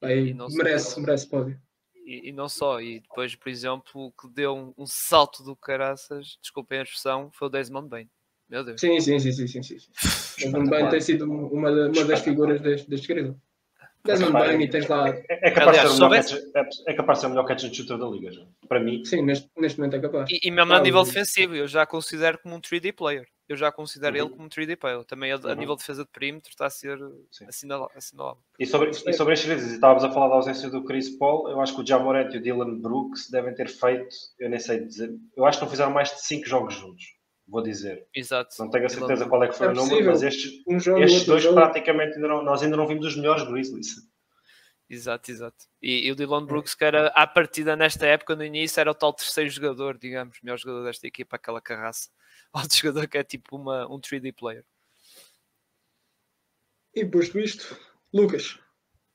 Bem, 0.00 0.34
merece, 0.52 0.94
só, 0.94 1.00
merece 1.00 1.26
pódio. 1.28 1.60
E, 1.94 2.28
e, 2.28 2.32
não 2.32 2.48
só, 2.48 2.80
e 2.80 3.00
depois, 3.00 3.34
por 3.34 3.48
exemplo, 3.48 4.06
o 4.06 4.12
que 4.12 4.28
deu 4.28 4.54
um, 4.54 4.74
um, 4.76 4.86
salto 4.86 5.42
do 5.42 5.54
caraças, 5.54 6.38
desculpem 6.40 6.80
a 6.80 6.82
expressão, 6.82 7.30
foi 7.32 7.48
o 7.48 7.50
Desmond 7.50 7.88
Bain. 7.88 8.08
Meu 8.48 8.64
Deus. 8.64 8.80
Sim, 8.80 8.98
sim, 9.00 9.18
sim, 9.18 9.32
sim, 9.32 9.46
sim. 9.46 9.62
sim. 9.62 9.78
Desmond 10.38 10.70
Bain 10.70 10.88
tem 10.88 11.00
sido 11.00 11.24
uma, 11.24 11.70
uma 11.70 12.04
das 12.04 12.20
figuras 12.20 12.60
deste, 12.60 12.88
deste 12.88 13.06
querido. 13.06 13.40
Desmond 14.04 14.32
Bain 14.32 14.60
e 14.60 14.68
tens 14.68 14.88
lá. 14.88 15.08
É, 15.08 15.24
é, 15.28 15.50
capaz 15.50 15.78
Aliás, 15.78 15.94
de 15.94 16.00
melhor 16.00 16.10
catch, 16.10 16.32
é, 16.32 16.90
é, 16.90 16.94
capaz 16.94 17.18
de 17.18 17.20
ser 17.20 17.26
o 17.26 17.30
melhor 17.30 17.44
catch 17.46 17.64
and 17.64 17.74
shooter 17.74 17.98
da 17.98 18.06
liga, 18.06 18.32
já. 18.32 18.42
para 18.68 18.80
mim. 18.80 19.04
Sim, 19.04 19.22
neste, 19.22 19.50
neste 19.56 19.78
momento 19.78 19.96
é 19.96 20.00
capaz. 20.00 20.30
E, 20.30 20.40
e 20.42 20.50
mesmo 20.50 20.72
ah, 20.72 20.76
a 20.76 20.80
nível 20.80 21.04
defensivo, 21.04 21.54
eu 21.54 21.68
já 21.68 21.84
considero 21.84 22.38
como 22.38 22.54
um 22.54 22.60
3D 22.60 22.94
player. 22.94 23.26
Eu 23.48 23.56
já 23.56 23.72
considero 23.72 24.16
uhum. 24.16 24.22
ele 24.22 24.30
como 24.30 24.44
um 24.44 24.48
3D 24.48 24.76
player. 24.76 25.04
Também 25.04 25.32
a, 25.32 25.36
uhum. 25.36 25.54
nível 25.54 25.74
de 25.74 25.80
defesa 25.80 26.04
de 26.04 26.10
perímetro 26.10 26.50
está 26.50 26.66
a 26.66 26.70
ser 26.70 26.98
assinalado. 27.48 27.90
E 28.58 28.66
sobre, 28.66 28.90
e 28.90 29.12
sobre 29.12 29.34
estes 29.34 29.48
vezes, 29.48 29.72
estávamos 29.72 30.04
a 30.04 30.10
falar 30.10 30.28
da 30.28 30.36
ausência 30.36 30.70
do 30.70 30.84
Chris 30.84 31.10
Paul, 31.18 31.50
eu 31.50 31.60
acho 31.60 31.74
que 31.74 31.82
o 31.82 31.86
Jamorant 31.86 32.32
e 32.32 32.38
o 32.38 32.42
Dylan 32.42 32.78
Brooks 32.78 33.28
devem 33.30 33.54
ter 33.54 33.68
feito, 33.68 34.08
eu 34.38 34.48
nem 34.48 34.58
sei 34.58 34.84
dizer, 34.84 35.10
eu 35.36 35.44
acho 35.44 35.58
que 35.58 35.64
não 35.64 35.70
fizeram 35.70 35.90
mais 35.90 36.10
de 36.10 36.20
5 36.22 36.46
jogos 36.46 36.74
juntos 36.74 37.19
vou 37.50 37.62
dizer. 37.62 38.06
Exato. 38.14 38.54
Não 38.58 38.70
tenho 38.70 38.86
a 38.86 38.88
certeza 38.88 39.28
qual 39.28 39.42
é 39.42 39.48
que 39.48 39.56
foi 39.56 39.66
é 39.66 39.70
o 39.70 39.74
número, 39.74 40.06
mas 40.06 40.22
estes, 40.22 40.62
um 40.66 40.78
jogo, 40.78 41.02
estes 41.02 41.26
dois 41.26 41.42
jogo. 41.42 41.56
praticamente 41.56 42.14
ainda 42.14 42.28
não, 42.28 42.44
nós 42.44 42.62
ainda 42.62 42.76
não 42.76 42.86
vimos 42.86 43.04
os 43.04 43.16
melhores 43.16 43.42
Grizzlies. 43.42 44.08
Exato, 44.88 45.30
exato. 45.30 45.66
E, 45.82 46.06
e 46.06 46.12
o 46.12 46.16
Dylan 46.16 46.46
Brooks, 46.46 46.74
que 46.74 46.84
era 46.84 47.08
à 47.08 47.26
partida 47.26 47.76
nesta 47.76 48.06
época, 48.06 48.34
no 48.34 48.44
início, 48.44 48.80
era 48.80 48.90
o 48.90 48.94
tal 48.94 49.12
terceiro 49.12 49.50
jogador, 49.50 49.98
digamos, 49.98 50.38
melhor 50.42 50.58
jogador 50.58 50.84
desta 50.84 51.06
equipa, 51.06 51.36
aquela 51.36 51.60
carraça. 51.60 52.08
Outro 52.54 52.76
jogador 52.76 53.08
que 53.08 53.18
é 53.18 53.24
tipo 53.24 53.56
uma, 53.56 53.86
um 53.86 54.00
3D 54.00 54.34
player. 54.34 54.64
E 56.94 57.04
posto 57.04 57.38
isto, 57.38 57.76
Lucas, 58.12 58.58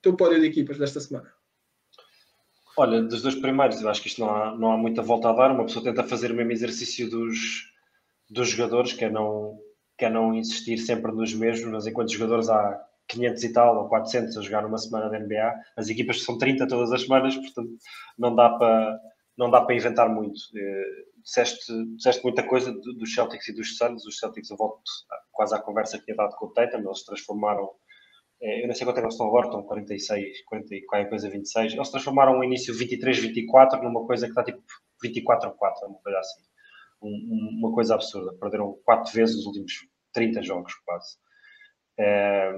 teu 0.02 0.16
pódio 0.16 0.40
de 0.40 0.48
equipas 0.48 0.78
desta 0.78 1.00
semana. 1.00 1.34
Olha, 2.78 3.02
dos 3.02 3.22
dois 3.22 3.36
primeiros, 3.36 3.82
eu 3.82 3.90
acho 3.90 4.02
que 4.02 4.08
isto 4.08 4.20
não 4.22 4.30
há, 4.34 4.56
não 4.56 4.72
há 4.72 4.78
muita 4.78 5.02
volta 5.02 5.30
a 5.30 5.34
dar. 5.34 5.52
Uma 5.52 5.66
pessoa 5.66 5.84
tenta 5.84 6.04
fazer 6.04 6.32
o 6.32 6.36
mesmo 6.36 6.52
exercício 6.52 7.10
dos, 7.10 7.75
dos 8.30 8.50
jogadores, 8.50 8.94
que 8.94 9.06
é, 9.06 9.10
não, 9.10 9.58
que 9.98 10.06
é 10.06 10.10
não 10.10 10.34
insistir 10.34 10.78
sempre 10.78 11.12
nos 11.12 11.34
mesmos, 11.34 11.88
enquanto 11.88 12.12
jogadores 12.12 12.50
há 12.50 12.82
500 13.08 13.44
e 13.44 13.54
tal 13.54 13.78
ou 13.84 13.90
400 13.90 14.38
a 14.38 14.42
jogar 14.42 14.64
numa 14.64 14.78
semana 14.78 15.10
da 15.10 15.20
NBA, 15.20 15.54
as 15.78 15.90
equipas 15.90 16.24
são 16.24 16.38
30 16.38 16.68
todas 16.68 16.92
as 16.92 17.02
semanas, 17.04 17.36
portanto 17.36 17.70
não 18.18 18.36
dá 18.36 18.50
para, 18.50 19.00
não 19.38 19.50
dá 19.50 19.62
para 19.62 19.76
inventar 19.76 20.10
muito. 20.10 20.40
Eh, 20.56 21.06
disseste, 21.24 21.72
disseste 21.96 22.24
muita 22.24 22.44
coisa 22.44 22.72
dos 22.72 23.14
Celtics 23.14 23.48
e 23.48 23.54
dos 23.54 23.78
Suns, 23.78 24.06
os 24.06 24.18
Celtics 24.18 24.50
eu 24.50 24.58
volto 24.58 24.82
quase 25.32 25.56
à 25.56 25.60
conversa 25.60 25.98
que 26.00 26.06
tinha 26.06 26.18
dado 26.18 26.36
com 26.36 26.48
o 26.48 26.54
Tatum, 26.54 26.80
eles 26.80 27.04
transformaram 27.04 27.70
eh, 28.42 28.64
eu 28.64 28.68
não 28.68 28.76
sei 28.76 28.86
quanto 28.86 28.98
é 28.98 29.02
que 29.02 29.06
eles 29.06 29.14
estão 29.14 29.28
agora, 29.28 29.48
estão 29.48 29.64
46, 29.64 30.44
40 30.46 30.76
e 30.76 30.86
qualquer 30.86 31.10
coisa 31.10 31.30
26. 31.30 31.74
Eles 31.74 31.90
transformaram 31.90 32.40
o 32.40 32.44
início 32.44 32.74
23-24 32.74 33.82
numa 33.82 34.06
coisa 34.06 34.26
que 34.26 34.32
está 34.32 34.44
tipo 34.44 34.62
24-4, 35.04 35.88
uma 35.88 36.00
coisa 36.00 36.20
assim. 36.20 36.42
Um, 37.06 37.60
uma 37.60 37.74
coisa 37.74 37.96
absurda. 37.96 38.34
Perderam 38.40 38.78
quatro 38.84 39.14
vezes 39.14 39.36
os 39.36 39.46
últimos 39.46 39.74
30 40.14 40.42
jogos, 40.42 40.74
quase. 40.86 41.18
É, 42.00 42.58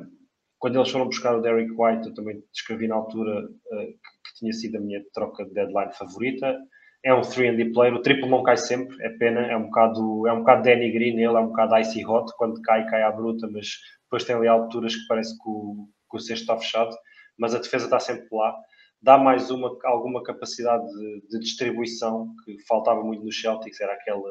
quando 0.60 0.78
eles 0.78 0.90
foram 0.90 1.06
buscar 1.06 1.36
o 1.36 1.42
Derek 1.42 1.72
White, 1.72 2.08
eu 2.08 2.14
também 2.14 2.44
descrevi 2.52 2.88
na 2.88 2.96
altura 2.96 3.46
uh, 3.46 3.86
que, 3.86 3.94
que, 3.94 4.40
tinha 4.40 4.54
sido 4.54 4.78
a 4.78 4.82
minha 4.82 5.04
troca 5.14 5.46
de 5.46 5.54
deadline 5.54 5.94
favorita. 5.94 6.58
É 7.04 7.14
um 7.14 7.22
3D 7.22 7.74
player, 7.74 7.94
o 7.94 8.02
triplo 8.02 8.28
não 8.28 8.42
cai 8.42 8.58
sempre, 8.58 8.96
é 9.06 9.10
pena, 9.10 9.42
é 9.42 9.56
um 9.56 9.66
bocado, 9.66 10.28
é 10.28 10.34
um 10.34 10.40
bocado 10.40 10.64
Danny 10.64 10.92
Green, 10.92 11.16
ele 11.16 11.26
é 11.26 11.40
um 11.40 11.48
bocado 11.48 11.78
icy 11.78 12.06
hot, 12.06 12.34
quando 12.38 12.62
cai, 12.62 12.86
cai 12.88 13.04
à 13.04 13.12
bruta, 13.12 13.48
mas 13.52 13.68
depois 14.04 14.24
tem 14.24 14.36
ali 14.36 14.48
alturas 14.48 14.96
que 14.96 15.08
parece 15.08 15.38
que 15.38 15.48
o, 15.48 15.88
que 16.10 16.18
o 16.18 16.20
cesto 16.20 16.42
está 16.42 16.58
fechado, 16.58 16.96
mas 17.38 17.54
a 17.54 17.60
defesa 17.60 17.86
está 17.86 18.00
sempre 18.00 18.28
lá. 18.32 18.56
Dá 19.02 19.18
mais 19.18 19.52
uma, 19.52 19.78
alguma 19.84 20.24
capacidade 20.24 20.86
de, 20.88 21.28
de 21.30 21.40
distribuição 21.40 22.34
que 22.44 22.58
faltava 22.68 23.04
muito 23.04 23.24
no 23.24 23.32
Celtics, 23.32 23.80
era 23.80 23.94
aquele 23.94 24.22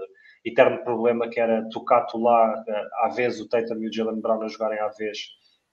eterno 0.45 0.83
problema 0.83 1.29
que 1.29 1.41
era 1.41 1.69
tocar 1.71 2.07
lá 2.15 2.65
eh, 2.69 2.89
à 3.03 3.09
vez 3.09 3.41
o 3.41 3.49
Tatum 3.49 3.83
e 3.83 3.89
o 3.89 3.93
Jalen 3.93 4.21
Brown 4.21 4.43
a 4.43 4.49
jogarem 4.49 4.79
à 4.79 4.89
vez 4.89 5.19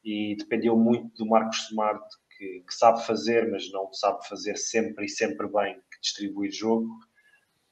e 0.04 0.36
dependiam 0.38 0.78
muito 0.78 1.10
do 1.16 1.30
Marcos 1.30 1.70
Smart, 1.70 2.04
que, 2.38 2.64
que, 2.68 2.74
sabe 2.74 3.06
fazer, 3.06 3.50
mas 3.50 3.72
não 3.72 3.92
sabe 3.94 4.28
fazer 4.28 4.58
sempre 4.58 5.06
e 5.06 5.10
sempre 5.10 5.48
bem, 5.48 5.76
que 5.76 6.02
distribui 6.02 6.52
jogo. 6.52 6.90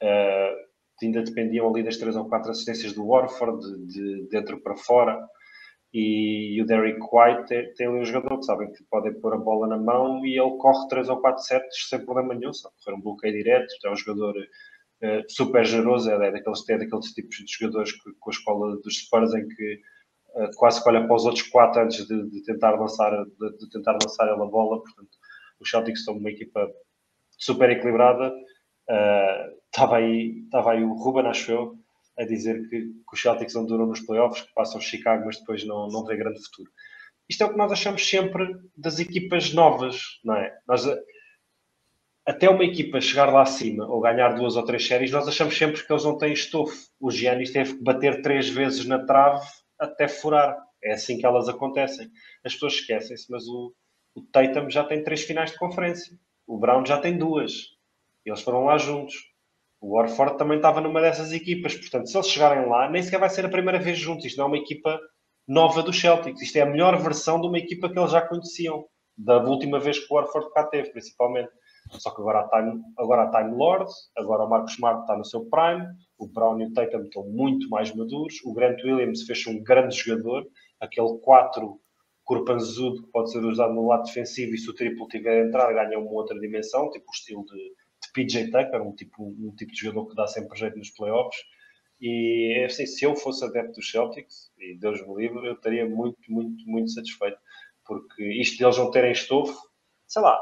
Uh, 0.02 0.72
ainda 1.02 1.22
dependiam 1.22 1.68
ali 1.68 1.82
das 1.82 1.96
três 1.96 2.16
ou 2.16 2.28
quatro 2.28 2.50
assistências 2.50 2.92
do 2.92 3.06
Warford, 3.06 3.60
de, 3.86 4.22
de 4.22 4.28
dentro 4.28 4.60
para 4.60 4.76
fora. 4.76 5.18
E, 5.92 6.60
o 6.62 6.66
Derek 6.66 6.98
White 7.00 7.74
tem, 7.76 7.86
ali 7.86 8.00
um 8.00 8.04
jogador 8.04 8.38
que 8.38 8.46
sabem 8.46 8.72
que 8.72 8.82
podem 8.90 9.12
pôr 9.20 9.34
a 9.34 9.38
bola 9.38 9.66
na 9.66 9.76
mão 9.76 10.24
e 10.24 10.38
ele 10.38 10.56
corre 10.56 10.88
três 10.88 11.08
ou 11.08 11.20
quatro 11.20 11.42
sets 11.42 11.88
sem 11.88 12.04
problema 12.04 12.34
nenhum, 12.34 12.52
só 12.52 12.70
correr 12.82 12.96
um 12.96 13.00
bloqueio 13.00 13.34
direto. 13.34 13.68
É 13.84 13.90
um 13.90 13.96
jogador 13.96 14.34
uh, 14.36 15.22
super 15.28 15.64
generoso, 15.64 16.10
é, 16.10 16.30
daqueles, 16.30 16.68
é 16.68 16.78
daqueles 16.78 17.12
tipos 17.12 17.36
de 17.36 17.44
jogadores 17.46 17.92
que, 17.92 18.12
com 18.18 18.30
a 18.30 18.32
escola 18.32 18.76
dos 18.82 18.98
Spurs 18.98 19.34
em 19.34 19.46
que 19.46 19.80
eh, 20.34 20.50
quase 20.56 20.82
que 20.82 20.88
olha 20.88 21.06
para 21.06 21.14
os 21.14 21.26
outros 21.26 21.46
quatro 21.48 21.82
antes 21.82 22.06
de, 22.06 22.30
de 22.30 22.42
tentar 22.42 22.70
lançar 22.72 23.10
de, 23.10 23.58
de, 23.58 23.70
tentar 23.70 23.92
lançar 24.02 24.26
ela 24.28 24.44
a 24.44 24.48
bola. 24.48 24.82
Portanto, 24.82 25.10
os 25.60 25.70
Celtics 25.70 26.04
são 26.04 26.16
uma 26.16 26.30
equipa 26.30 26.70
super 27.38 27.70
equilibrada. 27.70 28.32
Uh, 28.90 29.56
estava 29.66 29.96
aí, 29.98 30.42
estava 30.44 30.72
aí 30.72 30.84
o 30.84 30.94
Ruben, 30.94 31.26
acho 31.26 31.52
eu, 31.52 31.74
a 32.18 32.24
dizer 32.24 32.68
que, 32.68 32.80
que 32.80 33.14
os 33.14 33.20
Celtics 33.20 33.54
não 33.54 33.64
duram 33.64 33.86
nos 33.86 34.00
playoffs, 34.00 34.42
que 34.42 34.54
passam 34.54 34.80
Chicago, 34.80 35.24
mas 35.26 35.38
depois 35.38 35.64
não, 35.64 35.88
não 35.88 36.04
vê 36.04 36.16
grande 36.16 36.42
futuro. 36.42 36.70
Isto 37.28 37.44
é 37.44 37.46
o 37.46 37.50
que 37.50 37.58
nós 37.58 37.72
achamos 37.72 38.06
sempre 38.08 38.46
das 38.76 38.98
equipas 38.98 39.52
novas, 39.54 40.20
não 40.24 40.34
é? 40.34 40.54
Nós, 40.66 40.86
até 42.26 42.48
uma 42.48 42.64
equipa 42.64 43.00
chegar 43.00 43.32
lá 43.32 43.42
acima 43.42 43.86
ou 43.86 44.00
ganhar 44.00 44.34
duas 44.34 44.56
ou 44.56 44.64
três 44.64 44.86
séries, 44.86 45.10
nós 45.10 45.26
achamos 45.26 45.56
sempre 45.56 45.84
que 45.84 45.92
eles 45.92 46.04
não 46.04 46.18
têm 46.18 46.32
estofo. 46.32 46.76
O 47.00 47.10
Giannis 47.10 47.50
teve 47.50 47.74
que 47.74 47.82
bater 47.82 48.22
três 48.22 48.48
vezes 48.48 48.84
na 48.86 49.04
trave 49.04 49.44
até 49.78 50.06
furar. 50.08 50.56
É 50.84 50.92
assim 50.92 51.16
que 51.18 51.26
elas 51.26 51.48
acontecem. 51.48 52.10
As 52.44 52.52
pessoas 52.54 52.74
esquecem-se, 52.74 53.30
mas 53.30 53.46
o, 53.46 53.72
o 54.14 54.22
Tatum 54.22 54.68
já 54.68 54.84
tem 54.84 55.02
três 55.02 55.22
finais 55.22 55.52
de 55.52 55.58
conferência. 55.58 56.16
O 56.46 56.58
Brown 56.58 56.84
já 56.84 56.98
tem 56.98 57.16
duas. 57.16 57.70
Eles 58.24 58.42
foram 58.42 58.64
lá 58.64 58.78
juntos. 58.78 59.31
O 59.82 59.96
Warford 59.96 60.38
também 60.38 60.58
estava 60.58 60.80
numa 60.80 61.00
dessas 61.00 61.32
equipas. 61.32 61.74
Portanto, 61.74 62.08
se 62.08 62.16
eles 62.16 62.28
chegarem 62.28 62.68
lá, 62.68 62.88
nem 62.88 63.02
sequer 63.02 63.18
vai 63.18 63.28
ser 63.28 63.44
a 63.44 63.48
primeira 63.48 63.80
vez 63.80 63.98
juntos. 63.98 64.24
Isto 64.24 64.38
não 64.38 64.44
é 64.44 64.48
uma 64.48 64.58
equipa 64.58 65.00
nova 65.46 65.82
do 65.82 65.92
Celtics. 65.92 66.40
Isto 66.40 66.56
é 66.58 66.60
a 66.60 66.66
melhor 66.66 66.96
versão 67.02 67.40
de 67.40 67.48
uma 67.48 67.58
equipa 67.58 67.90
que 67.90 67.98
eles 67.98 68.12
já 68.12 68.22
conheciam. 68.22 68.84
Da 69.18 69.42
última 69.42 69.80
vez 69.80 69.98
que 69.98 70.06
o 70.08 70.16
Warford 70.16 70.52
cá 70.52 70.64
teve, 70.68 70.90
principalmente. 70.90 71.50
Só 71.90 72.14
que 72.14 72.20
agora 72.20 72.40
há 72.40 72.48
Time, 72.48 72.80
agora 72.96 73.22
há 73.24 73.30
Time 73.30 73.56
Lord, 73.56 73.90
agora 74.16 74.44
o 74.44 74.48
Marcos 74.48 74.74
Smart 74.74 75.00
está 75.00 75.16
no 75.16 75.24
seu 75.24 75.44
prime, 75.46 75.84
o 76.16 76.28
Brown 76.28 76.60
e 76.60 76.66
o 76.66 76.72
Tatum 76.72 77.02
estão 77.02 77.24
muito 77.24 77.68
mais 77.68 77.94
maduros, 77.94 78.36
o 78.44 78.54
Grant 78.54 78.82
Williams 78.84 79.24
fez 79.24 79.44
um 79.48 79.62
grande 79.62 79.96
jogador, 79.96 80.46
aquele 80.80 81.18
4 81.18 81.78
corpanzudo 82.24 83.02
que 83.02 83.10
pode 83.10 83.32
ser 83.32 83.44
usado 83.44 83.74
no 83.74 83.88
lado 83.88 84.04
defensivo 84.04 84.54
e 84.54 84.58
se 84.58 84.70
o 84.70 84.74
triplo 84.74 85.08
tiver 85.08 85.42
a 85.42 85.46
entrar 85.46 85.72
ganha 85.72 85.98
uma 85.98 86.12
outra 86.12 86.38
dimensão, 86.38 86.88
tipo 86.90 87.04
o 87.08 87.12
estilo 87.12 87.44
de 87.44 87.72
PJ 88.12 88.50
Tucker, 88.50 88.82
um 88.82 88.94
tipo, 88.94 89.22
um 89.24 89.54
tipo 89.56 89.72
de 89.72 89.80
jogador 89.80 90.08
que 90.08 90.16
dá 90.16 90.26
sempre 90.26 90.58
jeito 90.58 90.78
nos 90.78 90.90
playoffs. 90.90 91.42
E 92.00 92.54
é 92.58 92.64
assim, 92.64 92.86
se 92.86 93.04
eu 93.04 93.14
fosse 93.14 93.44
adepto 93.44 93.74
dos 93.74 93.90
Celtics, 93.90 94.50
e 94.58 94.76
Deus 94.76 95.06
me 95.06 95.14
livre, 95.14 95.46
eu 95.46 95.54
estaria 95.54 95.88
muito, 95.88 96.18
muito, 96.28 96.68
muito 96.68 96.90
satisfeito. 96.90 97.38
Porque 97.84 98.24
isto 98.40 98.56
de 98.56 98.64
eles 98.64 98.78
não 98.78 98.90
terem 98.90 99.12
estofo, 99.12 99.56
sei 100.06 100.22
lá, 100.22 100.38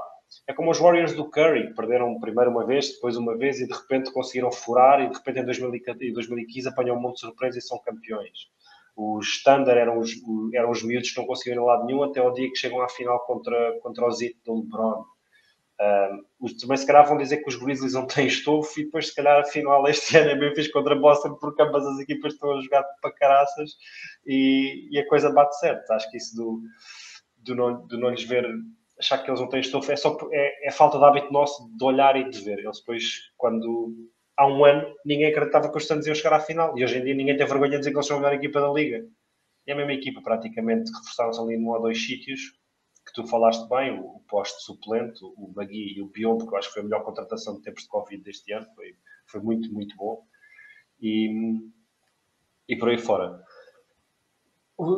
é 0.47 0.53
como 0.53 0.71
os 0.71 0.79
Warriors 0.79 1.15
do 1.15 1.29
Curry, 1.29 1.75
perderam 1.75 2.19
primeiro 2.21 2.51
uma 2.51 2.65
vez, 2.65 2.93
depois 2.93 3.17
uma 3.17 3.37
vez 3.37 3.61
e 3.61 3.67
de 3.67 3.73
repente 3.73 4.13
conseguiram 4.13 4.53
furar 4.53 5.01
e 5.01 5.09
de 5.09 5.17
repente 5.17 5.41
em 5.41 6.13
2015 6.13 6.69
apanham 6.69 6.97
um 6.97 7.01
monte 7.01 7.15
de 7.15 7.21
surpresa 7.21 7.59
e 7.59 7.63
são 7.63 7.79
campeões. 7.79 8.49
Os 8.97 9.43
Thunder 9.43 9.77
eram 9.77 9.99
os, 9.99 10.13
eram 10.55 10.71
os 10.71 10.83
miúdos 10.83 11.11
que 11.11 11.19
não 11.19 11.27
conseguiram 11.27 11.63
ir 11.63 11.67
a 11.67 11.73
lado 11.73 11.87
nenhum 11.87 12.03
até 12.03 12.23
o 12.23 12.33
dia 12.33 12.49
que 12.49 12.57
chegam 12.57 12.81
à 12.81 12.89
final 12.89 13.25
contra, 13.27 13.79
contra 13.81 14.07
o 14.07 14.11
Zito 14.11 14.39
do 14.45 14.61
LeBron. 14.61 15.05
Um, 15.81 16.47
também 16.61 16.77
se 16.77 16.87
calhar 16.87 17.07
vão 17.09 17.17
dizer 17.17 17.39
que 17.39 17.49
os 17.49 17.57
Grizzlies 17.57 17.95
não 17.95 18.07
têm 18.07 18.27
estofo 18.27 18.79
e 18.79 18.85
depois 18.85 19.09
se 19.09 19.15
calhar 19.15 19.41
a 19.41 19.45
final 19.45 19.87
este 19.89 20.15
ano 20.19 20.31
é 20.31 20.35
Memphis 20.35 20.71
contra 20.71 20.95
Boston 20.95 21.37
porque 21.37 21.63
ambas 21.63 21.87
as 21.87 21.99
equipas 22.01 22.35
estão 22.35 22.53
a 22.53 22.61
jogar 22.61 22.85
para 23.01 23.13
caraças 23.13 23.71
e, 24.27 24.89
e 24.91 24.99
a 24.99 25.09
coisa 25.09 25.33
bate 25.33 25.59
certo. 25.59 25.91
Acho 25.91 26.11
que 26.11 26.19
isso 26.19 26.37
do, 26.37 26.61
do, 27.39 27.55
não, 27.55 27.87
do 27.87 27.99
não 27.99 28.11
lhes 28.11 28.25
ver 28.25 28.47
achar 28.99 29.19
que 29.19 29.31
eles 29.31 29.41
não 29.41 29.49
têm 29.49 29.61
estofo 29.61 29.91
é, 29.91 29.97
só, 29.97 30.17
é, 30.31 30.69
é, 30.69 30.71
falta 30.71 30.99
de 30.99 31.05
hábito 31.05 31.33
nosso 31.33 31.75
de 31.75 31.85
olhar 31.85 32.15
e 32.17 32.29
de 32.29 32.39
ver. 32.43 32.59
Eles 32.59 32.79
depois, 32.81 33.05
quando 33.39 33.95
há 34.37 34.47
um 34.47 34.65
ano, 34.65 34.95
ninguém 35.05 35.29
acreditava 35.29 35.71
que 35.71 35.79
os 35.79 35.87
Santos 35.87 36.07
iam 36.07 36.15
chegar 36.15 36.35
à 36.35 36.41
final 36.41 36.77
e 36.79 36.85
hoje 36.85 36.99
em 36.99 37.05
dia 37.05 37.15
ninguém 37.15 37.37
tem 37.37 37.47
vergonha 37.47 37.73
de 37.73 37.79
dizer 37.79 37.91
que 37.91 37.97
eles 37.97 38.07
são 38.07 38.19
a 38.19 38.21
melhor 38.21 38.35
equipa 38.35 38.61
da 38.61 38.71
Liga. 38.71 39.03
E 39.67 39.73
a 39.73 39.77
mesma 39.77 39.95
equipa, 39.95 40.21
praticamente, 40.23 40.91
reforçaram-se 40.93 41.41
ali 41.41 41.57
num 41.57 41.71
ou 41.71 41.81
dois 41.81 42.05
sítios 42.05 42.41
que 43.07 43.13
tu 43.13 43.27
falaste 43.27 43.69
bem, 43.69 43.99
o, 43.99 44.17
o 44.17 44.21
posto 44.29 44.61
suplente, 44.63 45.21
o 45.23 45.53
Magui 45.55 45.97
e 45.97 46.03
o 46.03 46.07
Bion, 46.07 46.39
porque 46.39 46.55
eu 46.55 46.59
acho 46.59 46.69
que 46.69 46.75
foi 46.75 46.83
a 46.83 46.85
melhor 46.85 47.05
contratação 47.05 47.57
de 47.57 47.63
tempos 47.63 47.85
de 47.85 47.89
Covid 47.89 48.23
deste 48.23 48.53
ano, 48.53 48.67
foi, 48.75 48.97
foi 49.27 49.41
muito, 49.41 49.73
muito 49.73 49.97
bom. 49.97 50.25
E, 51.01 51.61
e 52.69 52.77
por 52.77 52.91
aí 52.91 52.99
fora. 52.99 53.43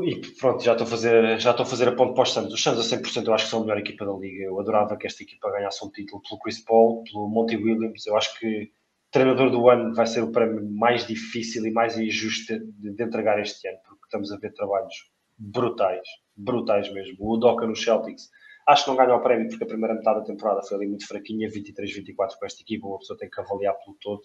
E 0.04 0.20
pronto, 0.38 0.62
já 0.62 0.72
estou 0.72 0.86
a 0.86 0.90
fazer, 0.90 1.40
já 1.40 1.50
estou 1.50 1.64
a, 1.64 1.68
fazer 1.68 1.88
a 1.88 1.96
ponto 1.96 2.14
para 2.14 2.22
os 2.22 2.32
Santos. 2.32 2.54
Os 2.54 2.62
Santos 2.62 2.92
a 2.92 2.96
100% 2.96 3.26
eu 3.26 3.34
acho 3.34 3.44
que 3.44 3.50
são 3.50 3.60
a 3.60 3.62
melhor 3.62 3.78
equipa 3.78 4.04
da 4.04 4.12
liga. 4.12 4.44
Eu 4.44 4.60
adorava 4.60 4.96
que 4.96 5.06
esta 5.06 5.22
equipa 5.22 5.50
ganhasse 5.50 5.84
um 5.84 5.90
título 5.90 6.22
pelo 6.22 6.40
Chris 6.40 6.60
Paul, 6.60 7.02
pelo 7.04 7.28
Monty 7.28 7.56
Williams. 7.56 8.06
Eu 8.06 8.16
acho 8.16 8.38
que 8.38 8.72
treinador 9.10 9.50
do 9.50 9.68
ano 9.68 9.94
vai 9.94 10.06
ser 10.06 10.22
o 10.22 10.30
prémio 10.30 10.64
mais 10.70 11.06
difícil 11.06 11.66
e 11.66 11.70
mais 11.70 11.98
injusto 11.98 12.58
de, 12.58 12.90
de 12.92 13.02
entregar 13.02 13.40
este 13.40 13.68
ano, 13.68 13.78
porque 13.84 14.04
estamos 14.04 14.32
a 14.32 14.38
ver 14.38 14.52
trabalhos 14.54 15.11
brutais, 15.42 16.06
brutais 16.36 16.92
mesmo. 16.92 17.16
O 17.20 17.36
Doca 17.36 17.66
no 17.66 17.74
Celtics, 17.74 18.30
acho 18.66 18.84
que 18.84 18.90
não 18.90 18.96
ganha 18.96 19.14
o 19.14 19.22
prémio 19.22 19.48
porque 19.48 19.64
a 19.64 19.66
primeira 19.66 19.94
metade 19.94 20.20
da 20.20 20.26
temporada 20.26 20.62
foi 20.62 20.76
ali 20.76 20.86
muito 20.86 21.06
fraquinha, 21.06 21.48
23-24 21.48 22.14
com 22.38 22.46
esta 22.46 22.62
equipa, 22.62 22.86
uma 22.86 22.98
pessoa 22.98 23.18
tem 23.18 23.28
que 23.28 23.40
avaliar 23.40 23.74
pelo 23.84 23.96
todo. 24.00 24.22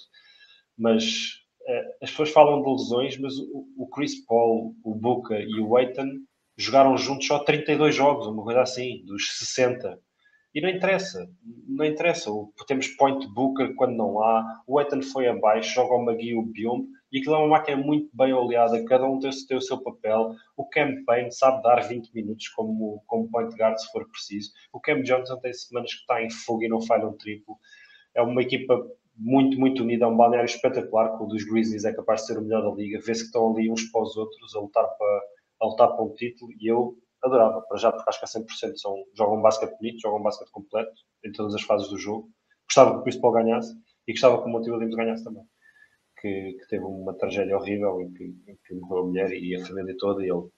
Mas 0.77 1.41
eh, 1.67 1.97
as 2.03 2.11
pessoas 2.11 2.29
falam 2.29 2.61
de 2.61 2.69
lesões, 2.69 3.17
mas 3.17 3.33
o 3.37 3.89
Chris 3.89 4.23
Paul, 4.25 4.75
o 4.83 4.93
Booker 4.93 5.41
e 5.41 5.59
o 5.59 5.75
Aiton 5.75 6.07
jogaram 6.55 6.97
juntos 6.97 7.27
só 7.27 7.39
32 7.39 7.95
jogos, 7.95 8.27
uma 8.27 8.43
coisa 8.43 8.61
assim, 8.61 9.03
dos 9.05 9.37
60. 9.37 9.99
E 10.57 10.61
não 10.61 10.69
interessa, 10.69 11.29
não 11.67 11.85
interessa. 11.85 12.31
Temos 12.65 12.87
point 12.87 13.31
Booker 13.31 13.75
quando 13.75 13.95
não 13.95 14.23
há, 14.23 14.63
o 14.65 14.79
Aiton 14.79 15.03
foi 15.03 15.27
abaixo, 15.27 15.75
joga 15.75 15.93
o 15.93 16.03
Magui 16.03 16.29
e 16.29 16.35
o 16.35 16.41
Biomb, 16.41 16.87
e 17.11 17.19
aquilo 17.19 17.35
é 17.35 17.37
uma 17.37 17.49
máquina 17.49 17.77
muito 17.77 18.09
bem 18.11 18.33
oleada, 18.33 18.83
cada 18.85 19.05
um 19.05 19.19
tem, 19.19 19.29
tem 19.47 19.55
o 19.55 19.61
seu 19.61 19.77
papel. 19.77 20.31
O 20.57 20.67
campaign 20.67 21.29
sabe 21.29 21.61
dar 21.61 21.87
20 21.87 22.11
minutos 22.11 22.47
como, 22.47 23.03
como 23.05 23.29
point 23.29 23.55
guard 23.55 23.77
se 23.77 23.91
for 23.91 24.09
preciso. 24.09 24.49
O 24.73 24.79
Cam 24.79 25.03
Johnson 25.03 25.37
tem 25.37 25.53
semanas 25.53 25.93
que 25.93 25.99
está 25.99 26.23
em 26.23 26.31
fogo 26.31 26.63
e 26.63 26.67
não 26.67 26.81
falha 26.81 27.07
um 27.07 27.15
triplo. 27.15 27.55
É 28.15 28.23
uma 28.23 28.41
equipa 28.41 28.83
muito, 29.15 29.59
muito 29.59 29.83
unida, 29.83 30.05
é 30.05 30.07
um 30.07 30.17
balneário 30.17 30.49
espetacular, 30.49 31.15
que 31.15 31.23
o 31.23 31.27
dos 31.27 31.43
Grizzlies 31.43 31.85
é 31.85 31.93
capaz 31.93 32.21
de 32.21 32.27
ser 32.29 32.39
o 32.39 32.41
melhor 32.41 32.63
da 32.63 32.75
liga, 32.75 32.97
vê-se 33.05 33.21
que 33.21 33.27
estão 33.27 33.51
ali 33.51 33.69
uns 33.69 33.83
para 33.91 34.01
os 34.01 34.17
outros 34.17 34.55
a 34.55 34.59
lutar 34.59 34.87
para, 34.97 35.21
a 35.61 35.67
lutar 35.67 35.89
para 35.89 36.03
um 36.03 36.15
título 36.15 36.51
e 36.59 36.65
eu 36.65 36.97
adorava, 37.27 37.61
para 37.61 37.77
já, 37.77 37.91
porque 37.91 38.09
acho 38.09 38.19
que 38.19 38.25
a 38.25 38.69
100% 38.69 38.77
são, 38.77 38.95
jogam 39.15 39.37
um 39.37 39.41
basquete 39.41 39.77
bonito, 39.79 40.01
jogam 40.01 40.19
um 40.19 40.23
basquete 40.23 40.51
completo 40.51 40.91
em 41.25 41.31
todas 41.31 41.55
as 41.55 41.61
fases 41.61 41.89
do 41.89 41.97
jogo. 41.97 42.29
Gostava 42.67 43.01
que 43.03 43.09
o 43.09 43.21
Paul 43.21 43.33
ganhasse 43.33 43.73
e 44.07 44.11
gostava 44.11 44.41
que 44.41 44.47
o 44.47 44.51
Monte 44.51 44.69
Williams 44.69 44.95
ganhasse 44.95 45.23
também. 45.23 45.43
Que, 46.19 46.53
que, 46.53 46.67
teve 46.67 46.83
uma 46.83 47.13
tragédia 47.13 47.55
horrível 47.55 48.01
em 48.01 48.11
que, 48.11 48.23
em 48.23 48.57
que 48.65 48.73
morreu 48.73 49.03
a 49.03 49.07
mulher 49.07 49.31
e 49.31 49.55
a 49.55 49.65
família 49.65 49.95
toda 49.97 50.25
e 50.25 50.29
ele 50.29 50.49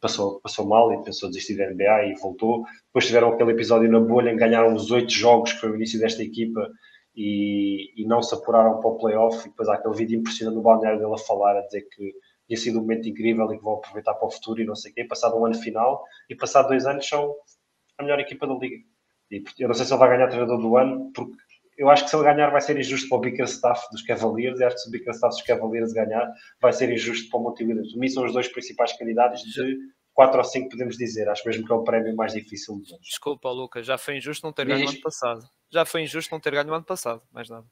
passou, 0.00 0.40
passou 0.40 0.66
mal 0.66 0.92
e 0.92 1.02
pensou 1.02 1.28
desistir 1.30 1.56
da 1.56 1.70
NBA 1.70 2.06
e 2.06 2.14
voltou. 2.20 2.64
Depois 2.86 3.06
tiveram 3.06 3.32
aquele 3.32 3.52
episódio 3.52 3.90
na 3.90 4.00
bolha 4.00 4.30
em 4.30 4.34
que 4.34 4.40
ganharam 4.40 4.74
os 4.74 4.90
oito 4.90 5.10
jogos, 5.10 5.52
que 5.52 5.60
foi 5.60 5.70
o 5.70 5.76
início 5.76 5.98
desta 5.98 6.22
equipa, 6.22 6.70
e, 7.16 7.92
e, 7.96 8.06
não 8.06 8.22
se 8.22 8.34
apuraram 8.34 8.80
para 8.80 8.90
o 8.90 8.98
playoff. 8.98 9.46
E 9.46 9.50
depois 9.50 9.68
há 9.68 9.74
aquele 9.74 9.94
vídeo 9.94 10.18
impressionante 10.18 10.56
no 10.56 10.62
balneário 10.62 10.98
dele 10.98 11.14
a 11.14 11.18
falar, 11.18 11.56
a 11.56 11.62
dizer 11.62 11.82
que 11.82 12.12
tinha 12.54 12.56
sido 12.56 12.78
um 12.78 12.82
momento 12.82 13.08
incrível 13.08 13.52
e 13.52 13.58
que 13.58 13.64
vão 13.64 13.74
aproveitar 13.74 14.14
para 14.14 14.26
o 14.26 14.30
futuro 14.30 14.62
e 14.62 14.64
não 14.64 14.74
sei 14.74 14.92
o 14.92 14.94
quê. 14.94 15.04
Passado 15.04 15.36
um 15.36 15.44
ano 15.44 15.54
final 15.54 16.04
e 16.28 16.34
passado 16.34 16.68
dois 16.68 16.86
anos 16.86 17.06
são 17.06 17.34
a 17.98 18.02
melhor 18.02 18.20
equipa 18.20 18.46
da 18.46 18.54
liga. 18.54 18.76
E 19.30 19.42
eu 19.58 19.68
não 19.68 19.74
sei 19.74 19.84
se 19.84 19.92
ele 19.92 19.98
vai 19.98 20.10
ganhar 20.10 20.28
treinador 20.28 20.58
do 20.58 20.76
ano, 20.76 21.10
porque 21.12 21.34
eu 21.76 21.90
acho 21.90 22.04
que 22.04 22.10
se 22.10 22.16
ele 22.16 22.24
ganhar 22.24 22.50
vai 22.50 22.60
ser 22.60 22.78
injusto 22.78 23.08
para 23.08 23.18
o 23.18 23.20
Bickerstaff 23.20 23.86
dos 23.90 24.02
Cavaliers 24.02 24.60
e 24.60 24.64
acho 24.64 24.76
que 24.76 24.82
se 24.82 24.88
o 24.88 24.92
Bickerstaff 24.92 25.34
dos 25.34 25.42
Cavaliers 25.42 25.92
ganhar 25.92 26.32
vai 26.60 26.72
ser 26.72 26.90
injusto 26.92 27.28
para 27.30 27.40
o 27.40 27.42
Monte 27.42 27.64
Williams. 27.64 27.90
Para 27.90 28.00
mim 28.00 28.08
são 28.08 28.24
os 28.24 28.32
dois 28.32 28.48
principais 28.48 28.96
candidatos 28.96 29.42
de 29.42 29.76
4 30.12 30.38
ou 30.38 30.44
5 30.44 30.68
podemos 30.68 30.96
dizer. 30.96 31.28
Acho 31.28 31.46
mesmo 31.46 31.66
que 31.66 31.72
é 31.72 31.74
o 31.74 31.82
prémio 31.82 32.14
mais 32.14 32.32
difícil 32.32 32.76
de 32.80 32.90
todos. 32.90 33.06
Desculpa, 33.06 33.50
Lucas, 33.50 33.84
já 33.84 33.98
foi 33.98 34.18
injusto 34.18 34.46
não 34.46 34.52
ter 34.52 34.66
ganho 34.66 34.86
o 34.86 34.88
ano 34.88 35.00
passado. 35.00 35.48
Já 35.72 35.84
foi 35.84 36.02
injusto 36.02 36.32
não 36.32 36.40
ter 36.40 36.52
ganho 36.52 36.70
o 36.70 36.74
ano 36.74 36.84
passado, 36.84 37.22
mais 37.32 37.48
nada. 37.48 37.66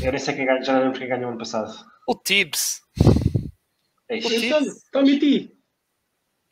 Eu 0.00 0.12
nem 0.12 0.20
sei 0.20 0.34
quem 0.34 0.46
ganha, 0.46 0.62
já 0.62 0.74
não 0.74 0.82
lembro 0.84 0.98
quem 0.98 1.08
ganhou 1.08 1.26
o 1.26 1.28
ano 1.30 1.38
passado. 1.38 1.74
O 2.06 2.14
Tibbs. 2.14 2.83
É 4.08 4.18
isso. 4.18 4.82
Tommy 4.92 5.18
T. 5.18 5.50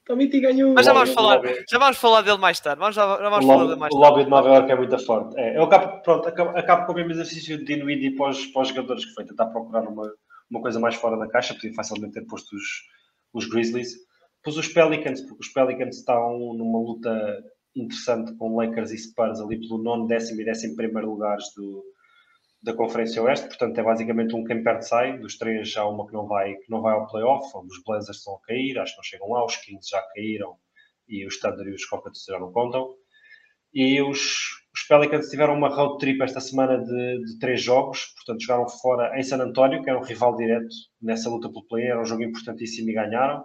Tommy 0.04 0.28
T 0.28 0.40
ganhou. 0.40 0.74
Mas 0.74 0.86
já 0.86 0.92
vamos, 0.92 1.10
falar, 1.10 1.40
já 1.70 1.78
vamos 1.78 1.96
falar 1.96 2.22
dele 2.22 2.38
mais 2.38 2.58
tarde. 2.58 2.80
Vamos, 2.80 2.96
já, 2.96 3.02
já 3.02 3.28
vamos 3.28 3.46
falar 3.46 3.64
dele 3.64 3.78
mais 3.78 3.94
tarde. 3.94 4.06
O 4.06 4.08
lobby 4.08 4.24
de 4.24 4.30
Nova 4.30 4.48
York 4.48 4.72
é 4.72 4.76
muito 4.76 4.98
forte. 4.98 5.38
É, 5.38 5.56
eu 5.56 5.62
acabo, 5.64 6.02
pronto, 6.02 6.28
acabo, 6.28 6.58
acabo 6.58 6.86
com 6.86 6.92
o 6.92 6.94
mesmo 6.96 7.12
exercício 7.12 7.58
de 7.58 7.64
Dinwiddie 7.64 8.16
para 8.16 8.30
os, 8.30 8.46
para 8.46 8.62
os 8.62 8.68
jogadores 8.68 9.04
que 9.04 9.14
foi 9.14 9.24
tentar 9.24 9.46
procurar 9.46 9.82
uma, 9.82 10.12
uma 10.50 10.60
coisa 10.60 10.80
mais 10.80 10.96
fora 10.96 11.16
da 11.16 11.28
caixa. 11.28 11.54
Podia 11.54 11.72
facilmente 11.74 12.14
ter 12.14 12.26
posto 12.26 12.56
os, 12.56 12.64
os 13.32 13.46
Grizzlies 13.48 13.96
Pus 14.42 14.56
os 14.56 14.68
Pelicans, 14.68 15.20
porque 15.20 15.40
os 15.40 15.48
Pelicans 15.48 15.98
estão 15.98 16.54
numa 16.54 16.80
luta 16.80 17.44
interessante 17.76 18.34
com 18.36 18.56
Lakers 18.56 18.90
e 18.90 18.98
Spurs 18.98 19.40
ali 19.40 19.60
pelo 19.60 19.78
nono, 19.78 20.08
décimo 20.08 20.40
e 20.40 20.44
décimo 20.44 20.74
primeiro 20.74 21.10
lugares 21.10 21.44
do, 21.56 21.84
da 22.62 22.72
Conferência 22.72 23.22
Oeste, 23.22 23.48
portanto 23.48 23.78
é 23.78 23.82
basicamente 23.82 24.36
um 24.36 24.44
quem 24.44 24.62
perde 24.62 24.86
sai, 24.86 25.18
dos 25.18 25.36
três 25.36 25.68
já 25.68 25.84
uma 25.84 26.06
que 26.06 26.12
não 26.12 26.26
vai, 26.26 26.54
que 26.54 26.70
não 26.70 26.80
vai 26.80 26.94
ao 26.94 27.08
playoff, 27.08 27.46
os 27.56 27.82
Blazers 27.84 28.18
estão 28.18 28.36
a 28.36 28.40
cair, 28.40 28.78
acho 28.78 28.92
que 28.92 28.98
não 28.98 29.04
chegam 29.04 29.30
lá, 29.30 29.44
os 29.44 29.56
Kings 29.56 29.88
já 29.90 30.00
caíram 30.14 30.56
e 31.08 31.26
os 31.26 31.40
Thunder 31.40 31.66
e 31.66 31.74
os 31.74 31.82
Rockets 31.90 32.24
já 32.24 32.38
não 32.38 32.52
contam. 32.52 32.94
E 33.74 34.00
os, 34.00 34.20
os 34.74 34.82
Pelicans 34.88 35.28
tiveram 35.28 35.56
uma 35.56 35.68
road 35.68 35.98
trip 35.98 36.22
esta 36.22 36.40
semana 36.40 36.78
de, 36.78 37.24
de, 37.24 37.38
três 37.38 37.60
jogos, 37.60 38.12
portanto 38.14 38.42
jogaram 38.42 38.68
fora 38.68 39.18
em 39.18 39.22
San 39.22 39.38
António, 39.38 39.82
que 39.82 39.90
era 39.90 39.98
um 39.98 40.04
rival 40.04 40.36
direto 40.36 40.68
nessa 41.00 41.28
luta 41.28 41.48
pelo 41.48 41.66
play, 41.66 41.86
era 41.86 42.00
um 42.00 42.04
jogo 42.04 42.22
importantíssimo 42.22 42.90
e 42.90 42.92
ganharam. 42.92 43.44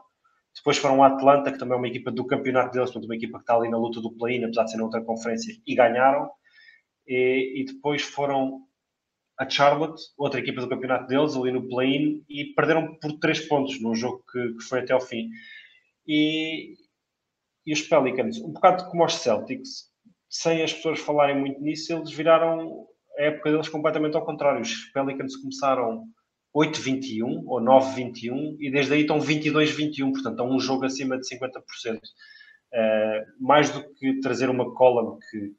Depois 0.55 0.78
foram 0.78 1.03
a 1.03 1.07
Atlanta, 1.07 1.51
que 1.51 1.57
também 1.57 1.76
é 1.76 1.78
uma 1.78 1.88
equipa 1.88 2.11
do 2.11 2.26
campeonato 2.26 2.74
deles, 2.74 2.89
portanto, 2.89 3.05
uma 3.05 3.15
equipa 3.15 3.38
que 3.38 3.43
está 3.43 3.55
ali 3.55 3.70
na 3.70 3.78
luta 3.78 4.01
do 4.01 4.11
play-in, 4.11 4.43
apesar 4.43 4.63
de 4.63 4.72
ser 4.72 4.78
na 4.78 4.84
outra 4.84 5.01
conferência, 5.03 5.53
e 5.65 5.76
ganharam. 5.76 6.30
E, 7.07 7.61
e, 7.61 7.65
depois 7.65 8.01
foram 8.01 8.66
a 9.38 9.50
Charlotte, 9.50 10.02
outra 10.18 10.40
equipa 10.40 10.62
do 10.62 10.70
campeonato 10.70 11.08
deles, 11.08 11.36
ali 11.36 11.52
no 11.52 11.68
play-in, 11.68 12.24
e 12.28 12.54
perderam 12.56 12.96
por 12.96 13.14
3 13.20 13.48
pontos 13.48 13.80
num 13.82 13.94
jogo 13.94 14.24
que, 14.32 14.54
que, 14.54 14.64
foi 14.64 14.80
até 14.80 14.94
ao 14.94 15.02
fim. 15.02 15.30
E, 16.08 16.74
e 17.66 17.74
os 17.74 17.82
Pelicans, 17.82 18.40
um 18.40 18.52
bocado 18.52 18.90
como 18.90 19.06
os 19.06 19.14
Celtics, 19.16 19.92
sem 20.30 20.64
as 20.64 20.74
pessoas 20.74 21.00
falarem 21.00 21.38
muito 21.40 21.62
nisso, 21.62 21.94
eles 21.94 22.12
viraram 22.12 22.88
a 23.18 23.24
época 23.24 23.52
deles 23.52 23.70
completamente 23.70 24.16
ao 24.16 24.26
contrário. 24.26 24.62
Os 24.62 24.86
Pelicans 24.92 25.36
começaram 25.36 26.06
8-21 26.56 27.44
ou 27.46 27.62
9-21 27.62 28.58
e 28.60 28.72
desde 28.72 28.94
aí 28.94 29.02
estão 29.02 29.20
22-21, 29.20 30.12
portanto, 30.12 30.32
estão 30.32 30.50
um 30.50 30.60
jogo 30.60 30.86
acima 30.86 31.18
de 31.18 31.28
50%. 31.28 31.98
Uh, 31.98 32.00
eh, 32.74 33.26
mais 33.40 33.70
do 33.70 33.82
que 33.94 34.20
trazer 34.20 34.50
uma 34.50 34.74
column 34.74 35.18
que, 35.30 35.54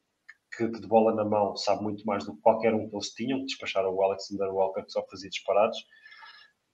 que, 0.58 0.68
que, 0.68 0.80
de 0.80 0.86
bola 0.88 1.14
na 1.14 1.24
mão 1.24 1.56
sabe 1.56 1.82
muito 1.82 2.04
mais 2.04 2.24
do 2.26 2.34
que 2.34 2.42
qualquer 2.42 2.74
um 2.74 2.88
que 2.88 2.96
eles 2.96 3.10
tinham, 3.10 3.44
despacharam 3.44 3.94
o 3.94 4.02
Alexander 4.02 4.52
Walker 4.52 4.82
que 4.82 4.90
só 4.90 5.04
fazia 5.08 5.30
disparados. 5.30 5.78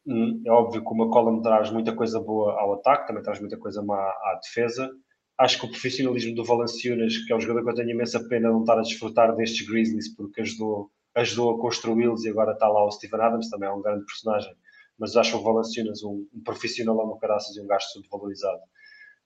Hum, 0.06 0.42
é 0.46 0.50
óbvio 0.50 0.82
que 0.82 0.90
uma 0.90 1.10
column 1.10 1.42
traz 1.42 1.70
muita 1.70 1.94
coisa 1.94 2.18
boa 2.20 2.58
ao 2.58 2.74
ataque, 2.74 3.06
também 3.06 3.22
traz 3.22 3.40
muita 3.40 3.58
coisa 3.58 3.82
má 3.82 3.96
à 3.96 4.40
defesa. 4.42 4.90
Acho 5.38 5.60
que 5.60 5.66
o 5.66 5.70
profissionalismo 5.70 6.34
do 6.34 6.44
Valanciunas, 6.44 7.18
que 7.18 7.32
é 7.32 7.36
um 7.36 7.40
jogador 7.40 7.64
que 7.64 7.70
eu 7.70 7.74
tenho 7.74 7.90
imensa 7.90 8.26
pena 8.28 8.50
não 8.50 8.60
estar 8.60 8.78
a 8.78 8.82
desfrutar 8.82 9.34
destes 9.36 9.66
Grizzlies, 9.66 10.14
porque 10.14 10.40
ajudou 10.40 10.90
ajudou 11.14 11.54
a 11.54 11.60
construí-los 11.60 12.24
e 12.24 12.30
agora 12.30 12.52
está 12.52 12.68
lá 12.68 12.84
o 12.84 12.90
Steven 12.90 13.20
Adams, 13.20 13.48
também 13.48 13.68
é 13.68 13.72
um 13.72 13.80
grande 13.80 14.04
personagem, 14.04 14.52
mas 14.98 15.16
acho 15.16 15.36
o 15.36 15.42
Valanciunas 15.42 16.02
um, 16.02 16.26
um 16.34 16.42
profissional 16.42 17.00
a 17.00 17.20
caraças 17.20 17.56
e 17.56 17.60
um 17.60 17.66
gasto 17.66 17.92
subvalorizado. 17.92 18.60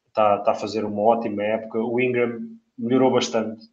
Está, 0.09 0.37
está 0.37 0.53
a 0.53 0.55
fazer 0.55 0.85
uma 0.85 1.01
ótima 1.03 1.43
época. 1.43 1.79
O 1.79 2.01
Ingram 2.01 2.41
melhorou 2.79 3.13
bastante 3.13 3.67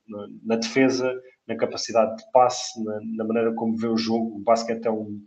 na, 0.44 0.56
defesa, 0.56 1.14
na 1.48 1.56
capacidade 1.56 2.18
de 2.18 2.32
passe, 2.32 2.84
na, 2.84 3.00
na, 3.18 3.24
maneira 3.24 3.54
como 3.54 3.78
vê 3.78 3.88
o 3.88 3.98
jogo. 3.98 4.38
O 4.38 4.40
basquete 4.40 4.86
é 4.86 4.92
um, 4.92 5.22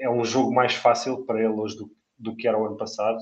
é 0.00 0.10
um 0.10 0.24
jogo 0.24 0.52
mais 0.52 0.74
fácil 0.74 1.24
para 1.24 1.38
ele 1.38 1.48
hoje 1.48 1.76
do, 1.76 1.90
do 2.18 2.36
que 2.36 2.46
era 2.46 2.58
o 2.58 2.66
ano 2.66 2.76
passado. 2.76 3.18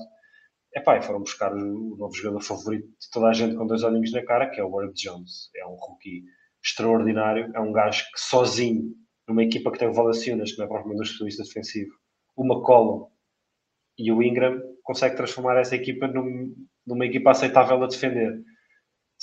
Epá, 0.75 0.97
e 0.97 1.01
foram 1.01 1.19
buscar 1.19 1.53
o, 1.53 1.95
novo 1.97 2.13
jogador 2.13 2.41
favorito 2.41 2.87
de 2.87 3.09
toda 3.11 3.27
a 3.27 3.33
gente 3.33 3.55
com 3.55 3.67
dois 3.67 3.83
olhinhos 3.83 4.11
na 4.11 4.23
cara, 4.25 4.49
que 4.49 4.59
é 4.59 4.63
o 4.63 4.81
Herb 4.81 4.93
Jones. 4.93 5.49
É 5.55 5.65
um 5.65 5.75
rookie 5.75 6.23
extraordinário. 6.63 7.51
É 7.55 7.59
um 7.59 7.71
gajo 7.71 8.03
que 8.13 8.19
sozinho, 8.19 8.91
numa 9.27 9.43
equipa 9.43 9.71
que 9.71 9.79
tem 9.79 9.87
o 9.87 9.93
Valanciunas, 9.93 10.51
que 10.51 10.57
não 10.57 10.65
é 10.65 10.67
propriamente 10.67 11.01
um 11.01 11.03
especialista 11.03 11.43
defensivo, 11.43 11.91
o 12.35 12.43
McCollum 12.43 13.07
e 13.97 14.11
o 14.11 14.23
Ingram, 14.23 14.59
consegue 14.81 15.15
transformar 15.15 15.59
essa 15.59 15.75
equipa 15.75 16.07
num, 16.07 16.53
numa 16.85 17.05
equipa 17.05 17.31
aceitável 17.31 17.81
a 17.83 17.87
defender. 17.87 18.43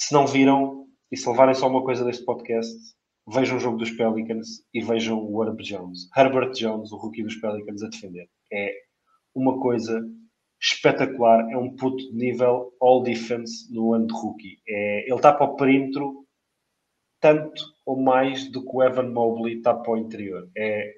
Se 0.01 0.15
não 0.15 0.27
viram, 0.27 0.87
e 1.13 1.17
se 1.17 1.29
levarem 1.29 1.55
só 1.55 1.69
uma 1.69 1.85
coisa 1.85 2.03
deste 2.03 2.25
podcast, 2.25 2.75
vejam 3.29 3.59
o 3.59 3.61
jogo 3.61 3.77
dos 3.77 3.91
Pelicans 3.91 4.65
e 4.73 4.81
vejam 4.81 5.23
o 5.23 5.45
Herb 5.45 5.63
Jones. 5.63 6.09
Herbert 6.17 6.53
Jones, 6.53 6.91
o 6.91 6.97
rookie 6.97 7.23
dos 7.23 7.37
Pelicans, 7.37 7.83
a 7.83 7.89
defender. 7.89 8.27
É 8.51 8.73
uma 9.35 9.61
coisa 9.61 10.03
espetacular. 10.59 11.51
É 11.51 11.57
um 11.59 11.77
puto 11.77 11.99
de 11.99 12.15
nível 12.15 12.73
all 12.81 13.03
defense 13.03 13.71
no 13.71 13.93
ano 13.93 14.07
de 14.07 14.15
rookie. 14.15 14.59
É, 14.67 15.05
ele 15.05 15.17
está 15.17 15.35
para 15.35 15.45
o 15.45 15.57
perímetro 15.57 16.27
tanto 17.21 17.63
ou 17.85 18.01
mais 18.01 18.51
do 18.51 18.65
que 18.65 18.71
o 18.73 18.83
Evan 18.83 19.11
Mobley 19.11 19.59
está 19.59 19.75
para 19.75 19.93
o 19.93 19.99
interior. 19.99 20.51
É 20.57 20.95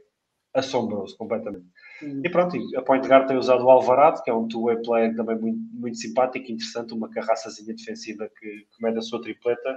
assombroso, 0.55 1.17
completamente. 1.17 1.67
E 2.03 2.29
pronto, 2.29 2.57
a 2.77 2.83
Point 2.83 3.07
Guard 3.07 3.29
tem 3.29 3.37
usado 3.37 3.65
o 3.65 3.71
Alvarado, 3.71 4.23
que 4.23 4.31
é 4.31 4.35
um 4.35 4.49
two-way 4.49 4.83
player 4.83 5.15
também 5.15 5.37
muito, 5.37 5.59
muito 5.73 5.97
simpático 5.97 6.47
e 6.47 6.53
interessante, 6.53 6.93
uma 6.93 7.09
carraçazinha 7.09 7.75
defensiva 7.75 8.29
que, 8.39 8.67
mede 8.81 8.99
a 8.99 9.03
sua 9.03 9.21
tripleta. 9.21 9.77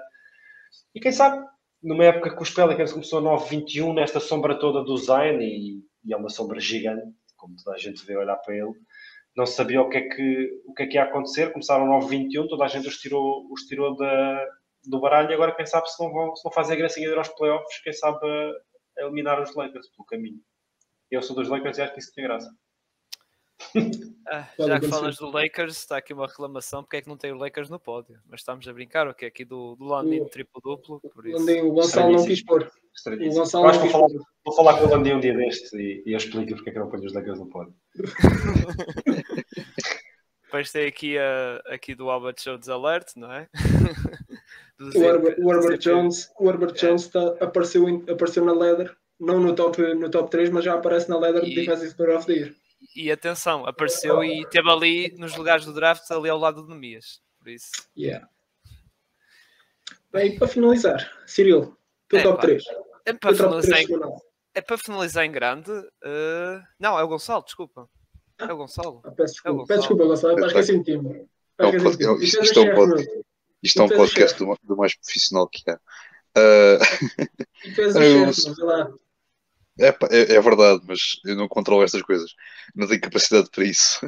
E 0.93 0.99
quem 0.99 1.11
sabe, 1.11 1.45
numa 1.83 2.05
época 2.05 2.35
que 2.35 2.41
os 2.41 2.49
Pelicans 2.49 2.93
começou 2.93 3.21
9-21, 3.21 3.93
nesta 3.93 4.19
sombra 4.19 4.57
toda 4.57 4.83
do 4.83 4.97
Zion, 4.97 5.39
e, 5.39 5.83
e, 6.03 6.13
é 6.13 6.17
uma 6.17 6.29
sombra 6.29 6.59
gigante, 6.59 7.05
como 7.37 7.55
toda 7.63 7.75
a 7.75 7.79
gente 7.79 8.05
vê 8.05 8.17
olhar 8.17 8.37
para 8.37 8.55
ele, 8.55 8.73
não 9.35 9.45
sabia 9.45 9.81
o 9.81 9.89
que 9.89 9.97
é 9.97 10.01
que, 10.01 10.61
o 10.65 10.73
que, 10.73 10.83
é 10.83 10.87
que 10.87 10.95
ia 10.95 11.03
acontecer. 11.03 11.51
Começaram 11.51 11.87
9-21, 11.99 12.47
toda 12.47 12.63
a 12.63 12.67
gente 12.67 12.87
os 12.87 12.97
tirou, 12.97 13.45
os 13.51 13.63
tirou 13.63 13.95
da, 13.95 14.47
do 14.85 14.99
baralho. 14.99 15.33
Agora, 15.33 15.53
quem 15.53 15.65
sabe 15.65 15.89
se 15.91 16.01
não, 16.01 16.11
vão, 16.11 16.35
se 16.35 16.45
não 16.45 16.51
fazem 16.51 16.75
a 16.75 16.79
gracinha 16.79 17.07
de 17.07 17.13
ir 17.13 17.17
aos 17.17 17.27
playoffs, 17.29 17.81
quem 17.83 17.93
sabe 17.93 18.17
a, 18.25 19.01
a 19.01 19.05
eliminar 19.05 19.41
os 19.41 19.53
Lakers 19.53 19.89
pelo 19.89 20.05
caminho. 20.05 20.39
Eu 21.11 21.21
sou 21.21 21.35
dos 21.35 21.49
Lakers 21.49 21.77
e 21.77 21.81
acho 21.81 21.93
que 21.93 21.99
isso 21.99 22.13
tem 22.13 22.23
graça. 22.23 22.49
Ah, 24.27 24.49
já 24.57 24.79
que 24.79 24.87
falas 24.87 25.17
do 25.17 25.29
Lakers, 25.29 25.77
está 25.77 25.97
aqui 25.97 26.11
uma 26.11 26.25
reclamação 26.25 26.81
porque 26.81 26.97
é 26.97 27.01
que 27.01 27.07
não 27.07 27.15
tem 27.15 27.31
o 27.31 27.37
Lakers 27.37 27.69
no 27.69 27.79
pódio. 27.79 28.19
Mas 28.27 28.39
estamos 28.39 28.67
a 28.67 28.73
brincar, 28.73 29.07
o 29.07 29.13
que 29.13 29.25
é 29.25 29.27
aqui 29.27 29.45
do, 29.45 29.75
do 29.75 29.85
Landin 29.85 30.25
triplo-duplo. 30.25 30.99
O 31.63 31.71
Gonçalo 31.71 32.13
não 32.13 32.25
quis 32.25 32.43
pôr. 32.43 32.63
O 32.63 33.33
Gonçalo 33.35 33.71
não 33.71 33.81
quis 33.83 33.91
falar, 33.91 34.07
vou 34.43 34.55
falar 34.55 34.79
com 34.79 34.85
o 34.85 34.89
Landin 34.89 35.13
um 35.13 35.19
dia 35.19 35.35
deste 35.35 35.77
e, 35.77 36.01
e 36.07 36.13
eu 36.13 36.17
explico 36.17 36.55
porque 36.55 36.71
é 36.71 36.73
que 36.73 36.79
não 36.79 36.89
põe 36.89 37.05
os 37.05 37.13
Lakers 37.13 37.37
no 37.37 37.47
pódio. 37.47 37.75
Depois 40.45 40.71
tem 40.71 40.87
aqui, 40.87 41.17
a, 41.19 41.61
aqui 41.67 41.93
do 41.93 42.09
Albert 42.09 42.37
Jones 42.43 42.67
Alert, 42.67 43.11
não 43.15 43.31
é? 43.31 43.47
o, 44.79 45.03
Herbert, 45.03 45.35
o 45.37 45.53
Herbert 45.53 45.77
Jones, 45.77 46.31
o 46.39 46.49
Herbert 46.49 46.71
é. 46.71 46.79
Jones 46.79 47.07
tá, 47.09 47.27
apareceu, 47.41 47.85
apareceu 48.09 48.43
na 48.43 48.53
leather, 48.53 48.95
não 49.19 49.39
no 49.39 49.55
top, 49.55 49.81
no 49.95 50.09
top 50.09 50.29
3, 50.29 50.49
mas 50.49 50.65
já 50.65 50.73
aparece 50.73 51.09
na 51.09 51.17
leather 51.17 51.43
e, 51.43 51.49
de 51.49 51.55
Defensive 51.55 51.95
Player 51.95 52.17
of 52.17 52.25
the 52.25 52.33
Year. 52.33 52.55
E 52.95 53.11
atenção, 53.11 53.65
apareceu 53.65 54.23
e 54.23 54.41
esteve 54.41 54.69
ali 54.69 55.15
nos 55.17 55.35
lugares 55.35 55.65
do 55.65 55.73
draft, 55.73 56.09
ali 56.11 56.29
ao 56.29 56.37
lado 56.37 56.61
do 56.61 56.73
Nemias. 56.73 57.21
Por 57.39 57.49
isso. 57.49 57.71
Yeah. 57.97 58.27
Bem, 60.11 60.37
para 60.37 60.47
finalizar, 60.47 61.11
Cyril, 61.25 61.75
teu 62.07 62.19
é, 62.19 62.23
top 62.23 62.37
pá. 62.37 62.41
3. 62.43 62.63
É 63.05 63.13
para, 63.13 63.35
finalizar 63.35 63.81
em, 63.81 63.87
é 64.53 64.61
para 64.61 64.77
finalizar 64.77 65.25
em 65.25 65.31
grande. 65.31 65.71
Uh... 65.71 66.61
Não, 66.79 66.97
é 66.97 67.03
o 67.03 67.07
Gonçalo, 67.07 67.43
desculpa. 67.43 67.89
É 68.39 68.51
o 68.51 68.57
Gonçalo. 68.57 69.01
Ah, 69.03 69.11
peço 69.11 69.33
desculpa, 69.33 69.63
é 69.63 69.67
peço 69.67 69.79
desculpa 69.81 70.05
Gonçalo. 70.05 70.33
Acho 70.33 70.53
que 70.53 70.59
esqueci-me 70.59 70.83
de 70.83 70.91
time. 70.93 71.29
Isto, 72.21 72.43
isto, 72.43 72.59
é 72.59 72.71
um 72.71 72.75
podcast, 72.75 73.23
isto 73.63 73.81
é 73.81 73.83
um 73.83 73.89
podcast 73.89 74.39
do, 74.39 74.57
do, 74.63 74.77
mais 74.77 74.95
profissional 74.95 75.47
que 75.47 75.63
há. 75.69 75.79
Uh... 76.37 76.79
É, 79.79 79.87
é, 79.87 80.35
é, 80.35 80.41
verdade, 80.41 80.81
mas 80.87 80.99
eu 81.25 81.35
não 81.35 81.47
controlo 81.47 81.83
estas 81.83 82.01
coisas. 82.01 82.31
Não 82.73 82.87
tenho 82.87 83.01
capacidade 83.01 83.49
para 83.51 83.65
isso. 83.65 84.05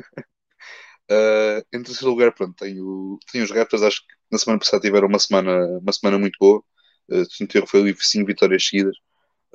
Uh, 1.10 1.60
em 1.74 1.84
terceiro 1.84 2.10
lugar, 2.12 2.34
pronto, 2.34 2.56
tenho, 2.56 3.20
tenho 3.32 3.44
os 3.44 3.52
Raptors. 3.52 3.84
Acho 3.84 4.02
que 4.02 4.14
na 4.32 4.38
semana 4.38 4.60
passada 4.60 4.82
tiveram 4.82 5.08
uma 5.08 5.20
semana, 5.20 5.66
uma 5.80 5.92
semana 5.94 6.18
muito 6.20 6.38
boa. 6.40 6.64
Uh, 7.10 7.68
foi 7.68 7.82
ali 7.82 7.96
5 7.98 8.26
vitórias 8.28 8.66
seguidas, 8.66 8.96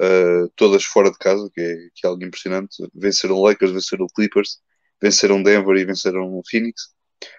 uh, 0.01 0.49
todas 0.57 0.85
fora 0.85 1.11
de 1.11 1.19
casa, 1.19 1.51
que 1.55 1.61
é, 1.61 1.77
que 1.95 2.07
é 2.07 2.09
algo 2.09 2.25
impressionante. 2.25 2.77
Venceram 2.95 3.41
Lakers, 3.43 3.73
venceram 3.73 4.07
Clippers, 4.15 4.61
venceram 5.01 5.43
Denver 5.43 5.77
e 5.77 5.85
venceram 5.85 6.43
Phoenix. 6.51 6.95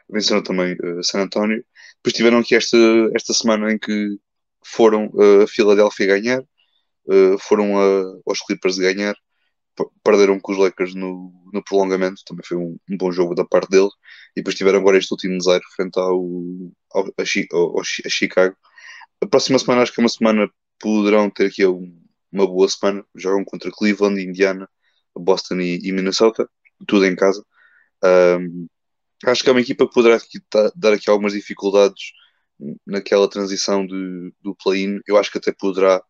Venceram 0.09 0.43
também 0.43 0.73
uh, 0.75 1.03
San 1.03 1.21
Antonio. 1.21 1.63
Depois 1.97 2.13
tiveram 2.15 2.39
aqui 2.39 2.55
esta, 2.55 2.77
esta 3.15 3.33
semana 3.33 3.71
em 3.71 3.77
que 3.79 4.17
foram 4.65 5.07
uh, 5.13 5.43
a 5.43 5.47
Filadélfia 5.47 6.07
ganhar, 6.07 6.43
uh, 7.07 7.37
foram 7.39 7.77
a, 7.79 8.19
aos 8.25 8.39
Clippers 8.41 8.77
ganhar, 8.77 9.15
perderam 10.03 10.39
com 10.39 10.51
os 10.51 10.57
Lakers 10.57 10.93
no, 10.93 11.33
no 11.51 11.63
prolongamento, 11.63 12.21
também 12.25 12.45
foi 12.45 12.57
um, 12.57 12.77
um, 12.89 12.97
bom 12.97 13.11
jogo 13.11 13.35
da 13.35 13.45
parte 13.45 13.69
deles, 13.69 13.91
e 14.35 14.41
depois 14.41 14.55
tiveram 14.55 14.79
agora 14.79 14.97
este 14.97 15.11
último 15.11 15.39
zero 15.41 15.63
frente 15.75 15.97
ao, 15.97 16.19
ao, 16.91 17.05
a, 17.05 17.23
ao, 17.53 17.79
a 17.79 17.83
Chicago. 18.09 18.55
A 19.21 19.27
próxima 19.27 19.59
semana 19.59 19.81
acho 19.81 19.93
que 19.93 19.99
é 19.99 20.03
uma 20.03 20.09
semana 20.09 20.49
poderão 20.79 21.29
ter 21.29 21.47
aqui 21.47 21.65
um, 21.65 22.03
uma 22.31 22.47
boa 22.47 22.67
semana, 22.67 23.05
jogam 23.15 23.43
contra 23.45 23.71
Cleveland, 23.71 24.21
Indiana, 24.21 24.69
Boston 25.15 25.59
e, 25.59 25.79
e 25.87 25.91
Minnesota, 25.91 26.49
tudo 26.87 27.05
em 27.05 27.15
casa. 27.15 27.43
Um, 28.03 28.67
acho 29.25 29.43
que 29.43 29.49
é 29.49 29.51
uma 29.51 29.61
equipa 29.61 29.87
que 29.87 29.93
poderá 29.93 30.15
aqui, 30.15 30.39
dar 30.75 30.93
aqui 30.93 31.09
algumas 31.09 31.33
dificuldades 31.33 32.11
naquela 32.85 33.29
transição 33.29 33.85
de, 33.85 34.33
do 34.41 34.55
play-in. 34.55 34.99
Eu 35.07 35.17
acho 35.17 35.31
que 35.31 35.37
até 35.37 35.51
poderá 35.51 36.03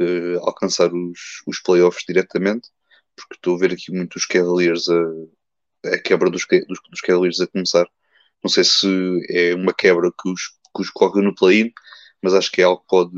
uh, 0.00 0.38
alcançar 0.46 0.92
os, 0.92 1.42
os 1.46 1.60
playoffs 1.60 2.04
diretamente, 2.06 2.68
porque 3.16 3.34
estou 3.34 3.56
a 3.56 3.58
ver 3.58 3.72
aqui 3.72 3.92
muitos 3.92 4.24
Cavaliers 4.26 4.88
a, 4.88 5.92
a 5.94 5.98
quebra 5.98 6.30
dos, 6.30 6.46
dos, 6.68 6.78
dos 6.90 7.00
Cavaliers 7.00 7.40
a 7.40 7.46
começar. 7.46 7.86
Não 8.42 8.50
sei 8.50 8.64
se 8.64 8.86
é 9.28 9.54
uma 9.54 9.74
quebra 9.74 10.10
que 10.10 10.28
os, 10.30 10.40
que 10.74 10.82
os 10.82 10.90
coloca 10.90 11.20
no 11.20 11.34
play-in, 11.34 11.72
mas 12.22 12.34
acho 12.34 12.50
que 12.50 12.60
é 12.60 12.64
algo 12.64 12.80
que 12.80 12.88
pode, 12.88 13.12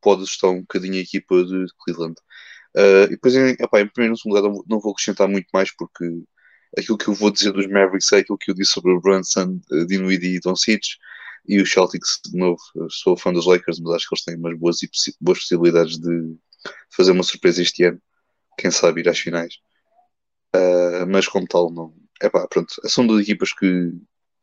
pode 0.00 0.22
ajustar 0.22 0.50
um 0.50 0.60
bocadinho 0.60 0.94
a 0.94 0.98
equipa 0.98 1.44
de, 1.44 1.66
Cleveland. 1.84 2.16
Uh, 2.76 3.04
e 3.04 3.08
depois, 3.10 3.34
em, 3.34 3.52
em 3.52 3.88
primeiro 3.88 4.14
lugar, 4.26 4.42
não, 4.42 4.62
não 4.68 4.80
vou 4.80 4.92
acrescentar 4.92 5.28
muito 5.28 5.48
mais 5.52 5.74
porque 5.74 6.04
aquilo 6.76 6.98
que 6.98 7.08
eu 7.08 7.14
vou 7.14 7.30
dizer 7.30 7.52
dos 7.52 7.66
Mavericks 7.66 8.12
é 8.12 8.18
aquilo 8.18 8.38
que 8.38 8.50
eu 8.50 8.54
disse 8.54 8.72
sobre 8.72 8.92
o 8.92 9.00
Brunson, 9.00 9.60
uh, 9.70 9.86
Dinwiddie 9.86 10.36
e 10.36 10.40
Doncic 10.40 10.82
e 11.46 11.60
os 11.60 11.70
Celtics, 11.70 12.20
de 12.24 12.38
novo, 12.38 12.60
sou 12.90 13.16
fã 13.16 13.32
dos 13.32 13.46
Lakers, 13.46 13.80
mas 13.80 13.94
acho 13.94 14.08
que 14.08 14.14
eles 14.14 14.24
têm 14.24 14.36
umas 14.36 14.58
boas, 14.58 14.78
boas 15.20 15.38
possibilidades 15.38 15.98
de 15.98 16.36
fazer 16.90 17.12
uma 17.12 17.22
surpresa 17.22 17.62
este 17.62 17.84
ano, 17.84 18.00
quem 18.58 18.70
sabe 18.70 19.00
ir 19.00 19.08
às 19.08 19.18
finais. 19.18 19.54
Uh, 20.54 21.06
mas 21.08 21.28
como 21.28 21.46
tal, 21.46 21.70
não. 21.70 21.94
É 22.20 22.30
pá, 22.30 22.46
pronto, 22.48 22.72
são 22.86 23.06
duas 23.06 23.22
equipas 23.22 23.52
que 23.52 23.92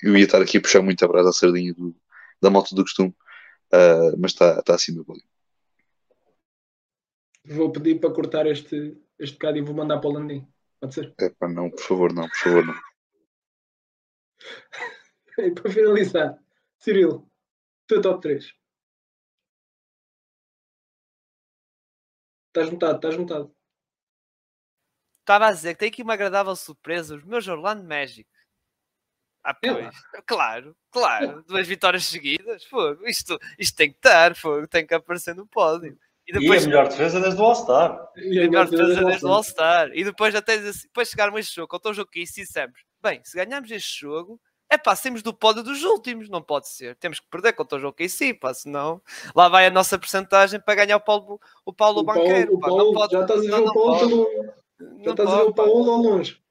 eu 0.02 0.18
ia 0.18 0.26
estar 0.26 0.42
aqui 0.42 0.58
a 0.58 0.62
puxar 0.62 0.82
muito 0.82 1.04
a 1.04 1.08
brasa 1.08 1.30
a 1.30 1.34
sardinha 1.34 1.74
do, 1.74 1.96
da 2.42 2.50
malta 2.50 2.76
do 2.76 2.84
costume, 2.84 3.14
uh, 3.74 4.18
mas 4.20 4.32
está 4.32 4.62
tá 4.62 4.76
acima 4.76 5.04
do 5.04 5.14
Vou 7.46 7.72
pedir 7.72 8.00
para 8.00 8.14
cortar 8.14 8.48
este, 8.48 8.98
este 9.20 9.34
bocado 9.34 9.58
e 9.58 9.62
vou 9.62 9.76
mandar 9.76 10.00
para 10.00 10.10
o 10.10 10.14
Landim. 10.14 10.48
Pode 10.80 10.94
ser? 10.94 11.14
É 11.20 11.30
pá, 11.30 11.50
não, 11.50 11.70
por 11.70 11.82
favor, 11.82 12.14
não, 12.14 12.28
por 12.28 12.38
favor, 12.38 12.66
não. 12.66 12.74
E 15.36 15.50
para 15.50 15.72
finalizar, 15.72 16.38
Cirilo, 16.84 17.26
teu 17.88 18.02
top 18.02 18.22
3. 18.22 18.54
Estás 22.48 22.70
mutado, 22.70 22.96
estás 22.98 23.18
mutado. 23.18 23.56
Estava 25.22 25.48
a 25.48 25.52
dizer 25.54 25.74
que 25.74 25.80
tem 25.80 25.88
aqui 25.88 26.04
uma 26.04 26.14
agradável 26.14 26.54
surpresa, 26.58 27.16
os 27.16 27.24
meus 27.24 27.48
Orlando 27.48 27.88
Magic. 27.88 28.30
Ah, 29.46 29.58
É 29.64 29.72
pois. 29.74 29.96
Claro, 30.26 30.76
claro. 30.92 31.44
Duas 31.44 31.66
vitórias 31.68 32.06
seguidas. 32.06 32.66
Fogo. 32.66 33.08
Isto, 33.08 33.40
isto 33.58 33.76
tem 33.78 33.90
que 33.92 33.98
estar, 33.98 34.36
fogo. 34.36 34.68
Tem 34.68 34.86
que 34.86 34.94
aparecer 34.94 35.34
no 35.36 35.48
pódio. 35.48 35.98
E 36.28 36.32
E 36.34 36.38
a 36.38 36.40
depois 36.40 36.66
melhor 36.66 36.90
defesa 36.90 37.20
desde 37.22 37.40
o 37.42 37.44
All-Star. 37.46 38.12
E 38.18 38.40
a 38.40 38.44
melhor 38.44 38.70
defesa 38.70 39.04
desde 39.06 39.26
o 39.26 39.30
All-Star. 39.32 39.90
E 39.94 40.04
depois 40.04 40.36
até 40.36 40.56
assim, 40.56 40.88
depois 40.88 41.10
chegarmos 41.10 41.38
a 41.38 41.40
este 41.40 41.56
jogo, 41.56 41.68
contra 41.70 41.92
o 41.92 41.94
jogo 41.94 42.12
que 42.12 42.22
isso 42.22 42.36
dissemos, 42.36 42.84
bem, 43.02 43.24
se 43.24 43.38
ganharmos 43.38 43.72
este 43.72 44.02
jogo, 44.02 44.40
é 44.74 44.78
pá, 44.78 44.96
saímos 44.96 45.22
do 45.24 45.34
pódio 45.34 45.64
dos 45.64 45.84
últimos, 45.84 46.30
não 46.30 46.42
pode 46.42 46.68
ser. 46.68 46.96
Temos 46.98 47.20
que 47.20 47.28
perder 47.28 47.54
contra 47.54 47.78
o 47.78 47.82
jogo 47.82 47.96
que 47.98 48.08
sim, 48.10 48.34
pá, 48.34 48.54
senão 48.54 49.02
lá 49.36 49.48
vai 49.48 49.66
a 49.68 49.72
nossa 49.72 49.98
percentagem 49.98 50.60
para 50.60 50.76
ganhar 50.86 50.98
o 50.98 51.02
Paulo, 51.02 51.40
o 51.66 51.72
Paulo 51.74 52.00
O 52.02 52.04
Banqueiro. 52.04 52.58
Paulo, 52.58 52.58
o. 52.58 52.60
Paulo- 52.60 52.86
não 52.86 52.94
pode, 52.94 53.14
já 53.14 53.22
estás 53.22 53.40
a 53.40 53.44
ver 53.44 53.54
o 53.54 53.66
não 53.66 53.74
Paulo. 53.74 54.28
Já 55.04 55.12
estás 55.12 55.30
a 55.30 55.36
ver 55.38 55.44
o. 55.44 55.54
Paulo 55.54 55.92
ao 55.92 55.98
longe. 56.02 56.42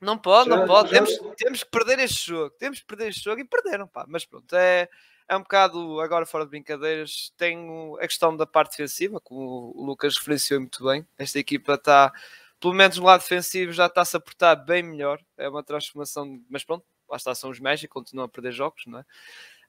Não 0.00 0.18
pode, 0.18 0.50
Já- 0.50 0.56
não 0.56 0.66
pode. 0.66 0.90
já- 0.90 0.96
Temos, 0.96 1.34
temos 1.36 1.62
que 1.62 1.70
perder 1.70 1.98
este 2.00 2.26
jogo. 2.26 2.50
Temos 2.58 2.80
que 2.80 2.86
perder 2.86 3.08
este 3.10 3.22
jogo 3.24 3.40
e 3.40 3.44
perderam, 3.44 3.86
pá. 3.86 4.04
Mas 4.08 4.24
pronto, 4.24 4.52
é, 4.56 4.88
é 5.28 5.36
um 5.36 5.42
bocado, 5.42 6.00
agora 6.00 6.26
fora 6.26 6.44
de 6.44 6.50
brincadeiras, 6.50 7.32
tenho 7.36 7.96
a 8.00 8.06
questão 8.08 8.36
da 8.36 8.44
parte 8.44 8.70
defensiva, 8.72 9.20
como 9.20 9.72
o 9.76 9.84
Lucas 9.84 10.16
referenciou 10.16 10.58
muito 10.60 10.84
bem. 10.84 11.06
Esta 11.16 11.38
equipa 11.38 11.74
está, 11.74 12.12
pelo 12.58 12.74
menos 12.74 12.96
no 12.98 13.04
lado 13.04 13.20
defensivo, 13.20 13.72
já 13.72 13.86
está-se 13.86 14.16
a 14.16 14.20
portar 14.20 14.56
bem 14.64 14.82
melhor. 14.82 15.20
É 15.38 15.48
uma 15.48 15.62
transformação, 15.62 16.40
mas 16.50 16.64
pronto, 16.64 16.84
lá 17.12 17.16
está, 17.16 17.34
são 17.34 17.50
os 17.50 17.60
Magic, 17.60 17.88
continuam 17.88 18.24
a 18.24 18.28
perder 18.28 18.52
jogos, 18.52 18.84
não 18.86 18.98
é? 18.98 19.02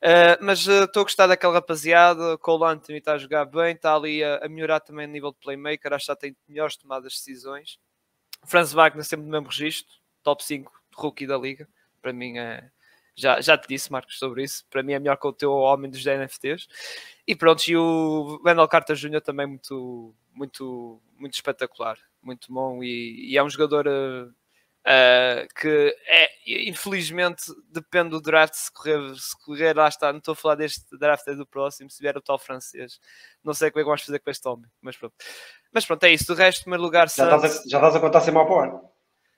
Uh, 0.03 0.37
mas 0.41 0.67
uh, 0.67 0.83
estou 0.83 1.01
a 1.01 1.03
gostar 1.03 1.27
daquela 1.27 1.53
rapaziada. 1.53 2.37
Cole 2.37 2.65
Anthony 2.65 2.97
está 2.97 3.13
a 3.13 3.17
jogar 3.17 3.45
bem, 3.45 3.73
está 3.73 3.95
ali 3.95 4.23
a, 4.23 4.45
a 4.45 4.49
melhorar 4.49 4.79
também 4.81 5.05
a 5.05 5.07
nível 5.07 5.31
de 5.31 5.37
playmaker. 5.39 5.93
Acho 5.93 6.05
que 6.05 6.11
já 6.11 6.15
tem 6.15 6.35
melhores 6.47 6.75
tomadas 6.75 7.13
de 7.13 7.19
decisões. 7.19 7.79
Franz 8.45 8.73
Wagner 8.73 9.05
sempre 9.05 9.25
no 9.25 9.31
mesmo 9.31 9.47
registro, 9.47 9.95
top 10.21 10.43
5 10.43 10.71
rookie 10.95 11.25
da 11.25 11.37
liga. 11.37 11.67
Para 12.01 12.11
mim 12.11 12.37
é. 12.37 12.69
Já, 13.15 13.39
já 13.39 13.57
te 13.57 13.67
disse, 13.67 13.91
Marcos, 13.91 14.17
sobre 14.17 14.43
isso. 14.43 14.65
Para 14.69 14.83
mim 14.83 14.93
é 14.93 14.99
melhor 14.99 15.15
que 15.15 15.27
o 15.27 15.31
teu 15.31 15.51
homem 15.53 15.89
dos 15.89 16.03
NFTs. 16.03 16.67
E 17.27 17.35
pronto, 17.35 17.63
e 17.67 17.77
o 17.77 18.41
Wendell 18.43 18.67
Carter 18.67 18.95
Jr. 18.95 19.21
também 19.21 19.45
muito, 19.45 20.13
muito, 20.33 21.01
muito 21.15 21.33
espetacular, 21.35 21.97
muito 22.21 22.51
bom. 22.51 22.83
E, 22.83 23.31
e 23.31 23.37
é 23.37 23.43
um 23.43 23.49
jogador 23.49 23.87
uh, 23.87 24.33
uh, 24.86 25.47
que 25.59 25.95
é, 26.07 26.29
infelizmente, 26.69 27.43
depende 27.69 28.09
do 28.11 28.21
draft. 28.21 28.53
Se 28.53 28.71
correr, 28.71 29.15
se 29.15 29.38
correr, 29.45 29.75
lá 29.75 29.88
está. 29.88 30.11
Não 30.11 30.19
estou 30.19 30.34
a 30.34 30.36
falar 30.36 30.55
deste 30.55 30.86
draft, 30.97 31.27
é 31.27 31.36
do 31.36 31.45
próximo. 31.45 31.89
Se 31.89 32.01
vier 32.01 32.15
o 32.17 32.21
tal 32.21 32.38
francês, 32.38 32.99
não 33.43 33.53
sei 33.53 33.71
como 33.71 33.79
é 33.81 33.84
que 33.84 33.88
vamos 33.88 34.01
fazer 34.03 34.19
com 34.19 34.29
este 34.29 34.47
homem, 34.47 34.69
mas 34.81 34.97
pronto. 34.97 35.15
Mas 35.71 35.86
pronto, 35.86 36.03
é 36.03 36.11
isso. 36.11 36.27
Do 36.27 36.36
resto, 36.36 36.61
primeiro 36.61 36.84
lugar, 36.84 37.09
Já 37.09 37.23
estás, 37.25 37.43
a, 37.43 37.69
já 37.69 37.77
estás 37.77 37.95
a 37.95 37.99
contar 37.99 38.21
sem 38.21 38.34
mal 38.34 38.45
para 38.45 38.55
o 38.55 38.59
ano. 38.59 38.89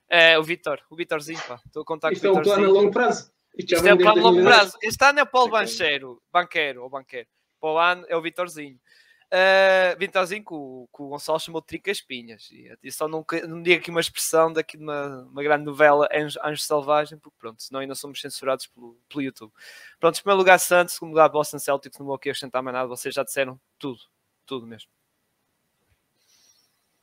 é 0.09 0.37
o 0.37 0.43
Vitor, 0.43 0.81
o 0.89 0.95
Vitorzinho, 0.95 1.41
pá. 1.47 1.59
Estou 1.65 1.81
a 1.83 1.85
contar 1.85 2.11
Isto 2.11 2.27
é 2.27 2.29
com 2.31 2.37
o 2.37 2.39
um 2.39 2.43
plano 2.43 2.53
a 2.53 2.65
Vitorzinho. 2.65 2.81
longo 2.83 2.91
prazo. 2.93 3.31
Isto, 3.57 3.73
Isto 3.75 3.87
é 3.87 3.93
um 3.93 3.97
plano 3.97 4.19
a 4.19 4.23
longo 4.23 4.41
2010. 4.43 4.55
prazo. 4.55 4.77
Este 4.81 5.05
ano 5.05 5.19
é 5.19 5.23
o 5.23 5.27
Paulo. 5.27 5.51
Bancheiro, 5.51 6.21
banqueiro 6.31 6.83
ou 6.83 6.89
banqueiro. 6.89 7.27
Para 7.59 7.69
o 7.69 7.77
ano 7.79 8.05
é 8.09 8.15
o 8.17 8.21
Vitorzinho. 8.21 8.77
Uh, 9.25 9.97
Vitorzinho 9.97 10.45
que 10.45 10.53
o, 10.53 10.87
que 10.95 11.01
o 11.01 11.09
Gonçalo 11.09 11.39
chamou 11.39 11.59
de 11.59 11.67
tricaspinhas. 11.67 12.49
E, 12.51 12.71
e 12.83 12.91
só 12.91 13.07
não, 13.07 13.25
não 13.47 13.61
digo 13.61 13.81
aqui 13.81 13.89
uma 13.89 13.99
expressão 13.99 14.53
daqui 14.53 14.77
de 14.77 14.83
uma, 14.83 15.23
uma 15.23 15.43
grande 15.43 15.65
novela 15.65 16.07
Anjo, 16.13 16.39
Anjo 16.43 16.61
Selvagem, 16.61 17.17
porque 17.17 17.35
pronto, 17.39 17.61
senão 17.61 17.81
ainda 17.81 17.95
somos 17.95 18.21
censurados 18.21 18.67
pelo, 18.67 18.97
pelo 19.09 19.21
YouTube. 19.21 19.51
Pronto, 19.99 20.17
em 20.17 20.21
primeiro 20.21 20.37
lugar 20.37 20.59
Santos, 20.59 20.95
segundo 20.95 21.09
lugar 21.09 21.27
Boston 21.29 21.59
Celtics, 21.59 21.97
não 21.97 22.05
vou 22.05 22.15
aqui 22.15 22.29
acrescentar 22.29 22.61
mais 22.61 22.73
nada, 22.73 22.87
vocês 22.87 23.13
já 23.13 23.23
disseram 23.23 23.59
tudo, 23.79 23.99
tudo 24.45 24.67
mesmo. 24.67 24.89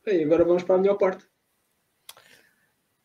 Ei, 0.07 0.25
agora 0.25 0.45
vamos 0.45 0.63
para 0.63 0.77
a 0.77 0.79
melhor 0.79 0.97
parte. 0.97 1.25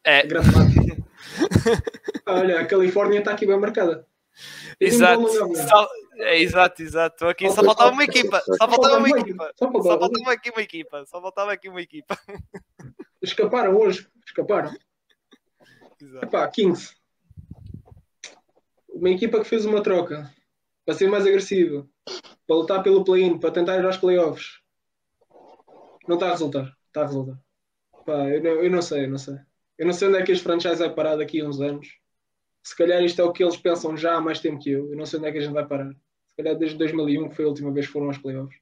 É, 0.03 0.25
grande. 0.25 0.49
Olha, 2.25 2.61
a 2.61 2.65
Califórnia 2.65 3.19
está 3.19 3.31
aqui 3.31 3.45
bem 3.45 3.59
marcada. 3.59 4.07
Exato, 4.79 5.27
só, 5.55 5.89
é, 6.17 6.39
exato, 6.39 6.81
exato. 6.81 7.25
Aqui, 7.25 7.47
só 7.49 7.55
Falta- 7.55 7.67
faltava 7.67 7.91
uma 7.91 8.03
equipa, 8.03 8.41
só 8.45 8.67
faltava 8.69 8.97
uma 8.97 9.09
equipa. 9.09 9.51
Só 9.57 9.71
faltava. 9.71 10.05
aqui 10.31 10.49
uma 10.51 10.61
equipa, 10.61 11.05
só 11.05 11.21
faltava 11.21 11.51
aqui 11.53 11.69
uma 11.69 11.81
equipa. 11.81 12.17
Escaparam 13.21 13.75
hoje. 13.75 14.07
Escaparam. 14.25 14.71
Exato. 16.01 16.25
Epá, 16.25 16.47
Kings. 16.49 16.95
Uma 18.89 19.09
equipa 19.09 19.39
que 19.39 19.45
fez 19.45 19.65
uma 19.65 19.81
troca 19.81 20.31
para 20.85 20.95
ser 20.95 21.09
mais 21.09 21.25
agressiva, 21.25 21.87
para 22.45 22.55
lutar 22.55 22.83
pelo 22.83 23.03
play-in, 23.03 23.37
para 23.39 23.51
tentar 23.51 23.77
ir 23.77 23.85
aos 23.85 23.97
playoffs. 23.97 24.59
Não 26.07 26.15
está 26.15 26.27
a 26.27 26.31
resultar. 26.31 26.73
Está 26.87 27.01
a 27.01 27.05
resultar. 27.05 27.37
Pá, 28.05 28.29
eu, 28.29 28.41
não, 28.41 28.51
eu 28.63 28.71
não 28.71 28.81
sei, 28.81 29.05
eu 29.05 29.09
não 29.09 29.17
sei. 29.17 29.35
Eu 29.77 29.85
não 29.85 29.93
sei 29.93 30.07
onde 30.07 30.17
é 30.17 30.23
que 30.23 30.31
este 30.31 30.43
franchise 30.43 30.77
vai 30.77 30.93
parar 30.93 31.15
daqui 31.17 31.41
a 31.41 31.45
uns 31.45 31.59
anos. 31.59 31.87
Se 32.67 32.75
calhar 32.75 33.01
isto 33.01 33.21
é 33.21 33.23
o 33.23 33.31
que 33.31 33.41
eles 33.41 33.55
pensam 33.55 33.95
já 33.95 34.17
há 34.17 34.19
mais 34.19 34.41
tempo 34.41 34.59
que 34.59 34.71
eu. 34.71 34.91
Eu 34.91 34.97
não 34.97 35.05
sei 35.05 35.19
onde 35.19 35.29
é 35.29 35.31
que 35.31 35.37
a 35.37 35.41
gente 35.41 35.53
vai 35.53 35.65
parar. 35.65 35.89
Se 35.89 36.35
calhar 36.35 36.53
desde 36.53 36.77
2001, 36.77 37.29
que 37.29 37.35
foi 37.35 37.45
a 37.45 37.47
última 37.47 37.71
vez 37.71 37.87
que 37.87 37.93
foram 37.93 38.07
aos 38.07 38.17
playoffs. 38.17 38.59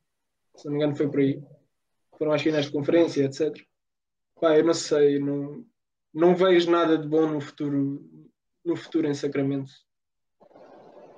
Se 0.56 0.66
não 0.66 0.74
me 0.74 0.78
engano, 0.78 0.95
foi 0.95 1.10
por 1.10 1.20
aí. 1.22 1.41
Foram 2.16 2.32
às 2.32 2.41
finais 2.43 2.68
de 2.68 2.72
conferência, 2.72 3.24
etc. 3.24 3.66
Pá, 4.39 4.56
eu 4.56 4.64
não 4.64 4.76
sei. 4.76 5.18
Não, 5.18 5.66
não 6.14 6.36
vejo 6.36 6.70
nada 6.70 6.99
de 6.99 7.08
bom 7.08 7.26
no 7.26 7.41
futuro, 7.41 8.08
no 8.64 8.76
futuro 8.76 9.08
em 9.08 9.16
Sacramento. 9.16 9.74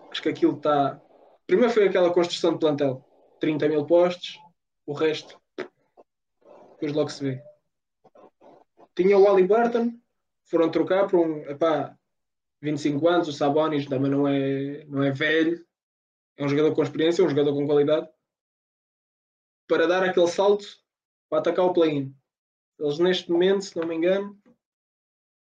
Acho 0.10 0.22
que 0.22 0.30
aquilo 0.30 0.56
está. 0.56 0.98
Primeiro 1.46 1.74
foi 1.74 1.90
aquela 1.90 2.14
construção 2.14 2.54
de 2.54 2.60
plantel: 2.60 3.04
30 3.42 3.68
mil 3.68 3.86
postos, 3.86 4.40
o 4.86 4.94
resto, 4.94 5.38
depois 5.58 6.94
logo 6.94 7.10
se 7.10 7.22
vê. 7.22 7.44
Tinha 8.96 9.18
o 9.18 9.30
Ali 9.30 9.46
Burton, 9.46 9.92
foram 10.46 10.72
trocar 10.72 11.06
por 11.06 11.20
um. 11.20 11.42
Epá, 11.50 11.94
25 12.62 13.08
anos, 13.08 13.28
o 13.28 13.34
Sabonis 13.34 13.86
também 13.86 14.12
não 14.12 14.28
é, 14.28 14.86
não 14.86 15.04
é 15.04 15.12
velho, 15.12 15.66
é 16.38 16.46
um 16.46 16.50
jogador 16.50 16.74
com 16.74 16.84
experiência, 16.84 17.24
um 17.24 17.30
jogador 17.30 17.54
com 17.54 17.66
qualidade, 17.66 18.10
para 19.68 19.88
dar 19.88 20.04
aquele 20.04 20.28
salto 20.28 20.66
para 21.30 21.40
atacar 21.40 21.66
o 21.66 21.74
play-in. 21.74 22.16
Eles 22.80 23.00
neste 23.00 23.30
momento, 23.32 23.66
se 23.66 23.78
não 23.78 23.88
me 23.88 23.96
engano, 23.96 24.40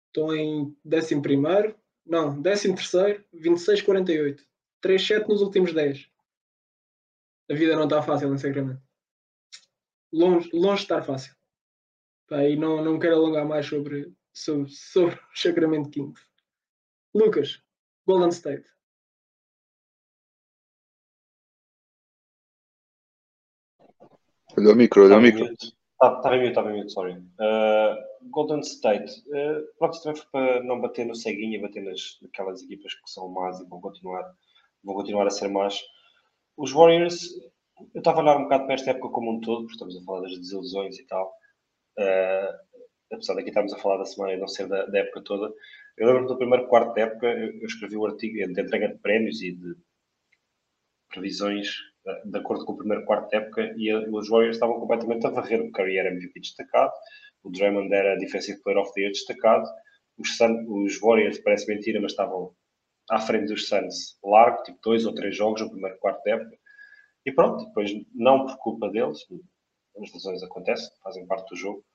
estão 0.07 0.33
em 0.35 0.75
11 0.85 1.21
primeiro, 1.21 1.75
não, 2.05 2.41
13 2.41 2.75
terceiro, 2.75 3.25
26-48. 3.33 4.41
3-7 4.83 5.27
nos 5.27 5.41
últimos 5.41 5.73
10. 5.73 6.09
A 7.49 7.53
vida 7.53 7.75
não 7.75 7.85
está 7.85 8.01
fácil 8.01 8.33
em 8.33 8.37
Sacramento. 8.37 8.81
Longe, 10.11 10.49
longe 10.53 10.77
de 10.77 10.83
estar 10.83 11.01
fácil. 11.01 11.33
E 12.31 12.55
não, 12.55 12.83
não 12.83 12.99
quero 12.99 13.15
alongar 13.15 13.45
mais 13.45 13.65
sobre, 13.65 14.13
sobre, 14.33 14.69
sobre 14.91 15.15
o 15.15 15.37
Sacramento 15.37 15.89
Kings. 15.89 16.21
Lucas, 17.13 17.61
Golden 18.07 18.29
State. 18.31 18.65
Olha 24.57 24.71
o 24.71 24.75
micro, 24.75 25.03
olha 25.05 25.15
o 25.17 25.19
Estava 25.19 25.27
em 25.27 25.31
micro. 25.31 25.49
mute. 25.49 25.75
Tá- 25.99 26.17
Estava 26.17 26.35
em 26.35 26.39
mute, 26.39 26.49
estava 26.49 26.71
em 26.71 26.77
mute, 26.77 26.91
sorry. 26.91 27.13
Uh, 27.13 28.29
Golden 28.29 28.59
State. 28.61 29.11
Uh, 29.27 29.63
pronto, 29.77 30.01
também 30.01 30.21
foi 30.21 30.27
para 30.31 30.63
não 30.63 30.81
bater 30.81 31.05
no 31.05 31.15
ceguinho 31.15 31.55
e 31.55 31.61
bater 31.61 31.83
nas, 31.83 32.17
naquelas 32.21 32.61
equipas 32.61 32.93
que 32.93 33.09
são 33.09 33.29
más 33.29 33.59
e 33.59 33.65
vão 33.65 33.79
continuar, 33.81 34.23
vão 34.83 34.95
continuar 34.95 35.27
a 35.27 35.31
ser 35.31 35.47
más. 35.49 35.81
Os 36.57 36.71
Warriors, 36.71 37.29
eu 37.93 37.99
estava 37.99 38.19
a 38.19 38.23
olhar 38.23 38.37
um 38.37 38.43
bocado 38.43 38.65
para 38.65 38.75
esta 38.75 38.91
época 38.91 39.09
como 39.09 39.31
um 39.31 39.41
todo, 39.41 39.61
porque 39.61 39.73
estamos 39.73 39.97
a 39.97 40.03
falar 40.03 40.21
das 40.21 40.37
desilusões 40.37 40.99
e 40.99 41.05
tal. 41.05 41.33
Uh, 41.97 42.83
apesar 43.11 43.35
daqui 43.35 43.49
estarmos 43.49 43.73
a 43.73 43.77
falar 43.77 43.97
da 43.97 44.05
semana 44.05 44.33
e 44.33 44.37
não 44.37 44.47
ser 44.47 44.67
da, 44.67 44.85
da 44.85 44.99
época 44.99 45.21
toda. 45.21 45.53
Eu 45.97 46.07
lembro 46.07 46.27
do 46.27 46.37
primeiro 46.37 46.67
quarto 46.67 46.93
da 46.95 47.01
época, 47.01 47.27
eu 47.27 47.65
escrevi 47.65 47.95
o 47.95 48.05
artigo 48.05 48.33
de 48.33 48.61
entrega 48.61 48.87
de 48.87 48.99
prémios 48.99 49.41
e 49.41 49.51
de 49.51 49.75
previsões 51.07 51.67
eh, 52.07 52.21
de 52.25 52.37
acordo 52.37 52.65
com 52.65 52.73
o 52.73 52.77
primeiro 52.77 53.05
quarto 53.05 53.29
da 53.29 53.37
época 53.37 53.73
e 53.77 53.93
os 53.93 54.27
Warriors 54.27 54.55
estavam 54.55 54.79
completamente 54.79 55.27
a 55.27 55.29
varrer. 55.29 55.61
O 55.61 55.71
Curry 55.71 55.97
era 55.97 56.09
MVP 56.09 56.39
destacado, 56.39 56.91
o 57.43 57.51
Draymond 57.51 57.93
era 57.93 58.17
Defensive 58.17 58.61
Player 58.63 58.79
of 58.79 58.91
the 58.93 59.01
Year 59.01 59.11
destacado, 59.11 59.65
os, 60.17 60.35
Sun, 60.35 60.65
os 60.67 60.99
Warriors, 60.99 61.37
parece 61.39 61.67
mentira, 61.67 62.01
mas 62.01 62.13
estavam 62.13 62.55
à 63.11 63.19
frente 63.19 63.49
dos 63.49 63.67
Suns 63.67 64.17
largo, 64.23 64.63
tipo 64.63 64.79
dois 64.83 65.05
ou 65.05 65.13
três 65.13 65.35
jogos 65.35 65.61
no 65.61 65.69
primeiro 65.69 65.97
quarto 65.99 66.23
da 66.23 66.31
época. 66.31 66.57
E 67.25 67.31
pronto, 67.31 67.65
depois, 67.65 67.91
não 68.13 68.45
por 68.45 68.57
culpa 68.57 68.89
deles, 68.89 69.19
as 70.01 70.13
lesões 70.13 70.41
acontecem, 70.41 70.89
fazem 71.03 71.27
parte 71.27 71.49
do 71.49 71.55
jogo. 71.55 71.85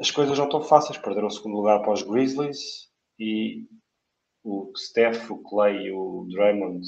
As 0.00 0.10
coisas 0.10 0.36
não 0.38 0.44
estão 0.44 0.62
fáceis, 0.62 0.98
perderam 0.98 1.28
o 1.28 1.30
segundo 1.30 1.56
lugar 1.56 1.80
para 1.80 1.92
os 1.92 2.02
Grizzlies 2.02 2.90
e 3.18 3.64
o 4.44 4.70
Steph, 4.76 5.30
o 5.30 5.42
Clay 5.42 5.86
e 5.86 5.92
o 5.92 6.26
Draymond 6.30 6.80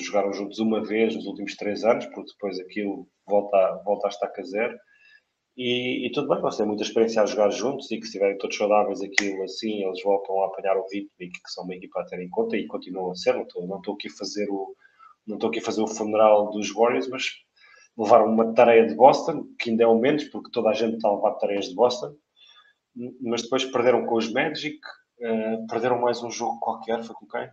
jogaram 0.00 0.32
juntos 0.32 0.58
uma 0.58 0.82
vez 0.82 1.14
nos 1.14 1.26
últimos 1.26 1.56
três 1.56 1.84
anos, 1.84 2.06
porque 2.06 2.32
depois 2.32 2.58
aquilo 2.60 3.08
volta, 3.26 3.56
a 3.56 4.08
estar 4.08 4.32
a 4.36 4.42
zero. 4.42 4.76
E, 5.56 6.06
e, 6.06 6.12
tudo 6.12 6.28
bem, 6.28 6.40
vocês 6.40 6.58
têm 6.58 6.66
muita 6.66 6.82
experiência 6.82 7.22
a 7.22 7.26
jogar 7.26 7.50
juntos 7.50 7.90
e 7.90 7.96
que 7.96 8.02
se 8.02 8.08
estiverem 8.08 8.38
todos 8.38 8.56
saudáveis, 8.56 9.00
aquilo 9.02 9.42
assim, 9.42 9.84
eles 9.84 10.02
voltam 10.02 10.42
a 10.42 10.46
apanhar 10.46 10.76
o 10.76 10.86
ritmo 10.92 11.10
e 11.18 11.28
que 11.28 11.50
são 11.50 11.64
uma 11.64 11.74
equipa 11.74 12.00
a 12.00 12.04
ter 12.04 12.20
em 12.20 12.28
conta 12.28 12.56
e 12.56 12.66
continuam 12.66 13.10
a 13.10 13.14
ser. 13.14 13.34
Não 13.34 13.42
estou, 13.42 13.66
não 13.66 13.78
estou 13.78 13.94
aqui 13.94 14.08
a 14.08 14.12
fazer 14.12 14.46
o 14.50 14.74
não 15.26 15.36
estou 15.36 15.50
aqui 15.50 15.58
a 15.58 15.62
fazer 15.62 15.82
o 15.82 15.88
funeral 15.88 16.50
dos 16.50 16.72
Warriors, 16.72 17.08
mas 17.08 17.24
levaram 17.98 18.26
uma 18.26 18.54
tarefa 18.54 18.88
de 18.88 18.94
Boston, 18.94 19.46
que 19.58 19.70
ainda 19.70 19.82
é 19.82 19.86
o 19.86 19.98
menos, 19.98 20.24
porque 20.24 20.50
toda 20.52 20.70
a 20.70 20.72
gente 20.72 20.96
está 20.96 21.08
a 21.08 21.16
levar 21.16 21.32
tarefas 21.32 21.68
de 21.68 21.74
Boston, 21.74 22.14
mas 23.20 23.42
depois 23.42 23.64
perderam 23.64 24.06
com 24.06 24.16
os 24.16 24.32
Magic, 24.32 24.78
uh, 25.20 25.66
perderam 25.68 26.00
mais 26.00 26.22
um 26.22 26.30
jogo 26.30 26.58
qualquer, 26.60 27.02
foi 27.04 27.14
com 27.14 27.26
quem? 27.26 27.48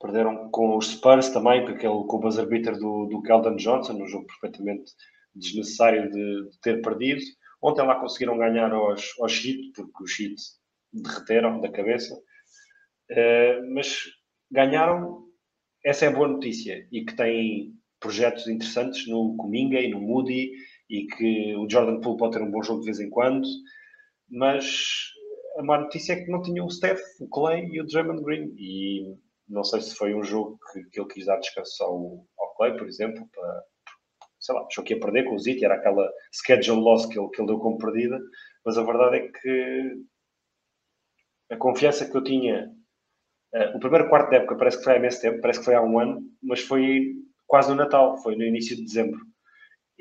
Perderam 0.00 0.50
com 0.50 0.76
os 0.76 0.88
Spurs 0.88 1.28
também, 1.28 1.64
com, 1.64 1.72
aquele, 1.72 2.04
com 2.04 2.16
o 2.16 2.18
buzzer 2.18 2.46
beater 2.46 2.78
do, 2.78 3.06
do 3.06 3.22
Keldon 3.22 3.56
Johnson, 3.56 3.92
um 3.92 4.06
jogo 4.06 4.26
perfeitamente 4.26 4.90
desnecessário 5.34 6.10
de, 6.10 6.50
de, 6.50 6.60
ter 6.60 6.80
perdido. 6.80 7.20
Ontem 7.62 7.84
lá 7.84 8.00
conseguiram 8.00 8.38
ganhar 8.38 8.72
aos, 8.72 9.14
aos 9.20 9.32
Heat, 9.44 9.72
porque 9.74 10.04
os 10.04 10.18
Heat 10.18 10.36
derreteram 10.92 11.60
da 11.60 11.70
cabeça. 11.70 12.14
Uh, 13.10 13.74
mas 13.74 14.04
ganharam, 14.50 15.26
essa 15.84 16.06
é 16.06 16.08
a 16.08 16.12
boa 16.12 16.28
notícia, 16.28 16.88
e 16.90 17.04
que 17.04 17.14
tem 17.14 17.74
projetos 18.00 18.48
interessantes 18.48 19.06
no 19.06 19.36
Cominga 19.36 19.78
e 19.78 19.90
no 19.90 20.00
Moody, 20.00 20.50
e 20.90 21.06
que 21.06 21.54
o 21.56 21.70
Jordan 21.70 22.00
Poole 22.00 22.18
pode 22.18 22.36
ter 22.36 22.42
um 22.42 22.50
bom 22.50 22.62
jogo 22.62 22.80
de 22.80 22.86
vez 22.86 22.98
em 22.98 23.08
quando, 23.08 23.46
mas 24.28 25.12
a 25.56 25.62
má 25.62 25.78
notícia 25.78 26.14
é 26.14 26.24
que 26.24 26.30
não 26.30 26.42
tinha 26.42 26.64
o 26.64 26.70
Steph, 26.70 27.00
o 27.20 27.28
Clay 27.28 27.68
e 27.70 27.80
o 27.80 27.86
Draymond 27.86 28.22
Green, 28.24 28.52
e 28.58 29.16
não 29.48 29.62
sei 29.62 29.80
se 29.80 29.94
foi 29.94 30.14
um 30.14 30.24
jogo 30.24 30.58
que, 30.72 30.82
que 30.90 31.00
ele 31.00 31.08
quis 31.08 31.26
dar 31.26 31.38
descanso 31.38 31.82
ao, 31.84 32.26
ao 32.38 32.54
Clay, 32.56 32.76
por 32.76 32.88
exemplo, 32.88 33.24
para, 33.32 33.62
sei 34.40 34.54
lá, 34.54 34.66
achou 34.66 34.82
que 34.82 34.94
ia 34.94 35.00
perder 35.00 35.24
com 35.24 35.36
o 35.36 35.38
Zit, 35.38 35.64
era 35.64 35.76
aquela 35.76 36.10
schedule 36.32 36.80
loss 36.80 37.06
que 37.06 37.18
ele, 37.18 37.28
que 37.28 37.40
ele 37.40 37.48
deu 37.48 37.58
como 37.60 37.78
perdida, 37.78 38.18
mas 38.64 38.76
a 38.76 38.82
verdade 38.82 39.16
é 39.16 39.28
que 39.28 39.96
a 41.50 41.56
confiança 41.56 42.08
que 42.08 42.16
eu 42.16 42.22
tinha, 42.22 42.68
uh, 43.54 43.76
o 43.76 43.80
primeiro 43.80 44.08
quarto 44.08 44.30
da 44.30 44.38
época 44.38 44.56
parece 44.56 44.78
que 44.78 44.84
foi 44.84 44.94
há 44.94 44.96
imenso 44.96 45.20
tempo, 45.20 45.40
parece 45.40 45.60
que 45.60 45.64
foi 45.64 45.74
há 45.74 45.82
um 45.82 45.98
ano, 46.00 46.20
mas 46.42 46.60
foi 46.60 47.14
quase 47.46 47.70
no 47.70 47.76
Natal, 47.76 48.16
foi 48.22 48.36
no 48.36 48.44
início 48.44 48.76
de 48.76 48.84
dezembro. 48.84 49.29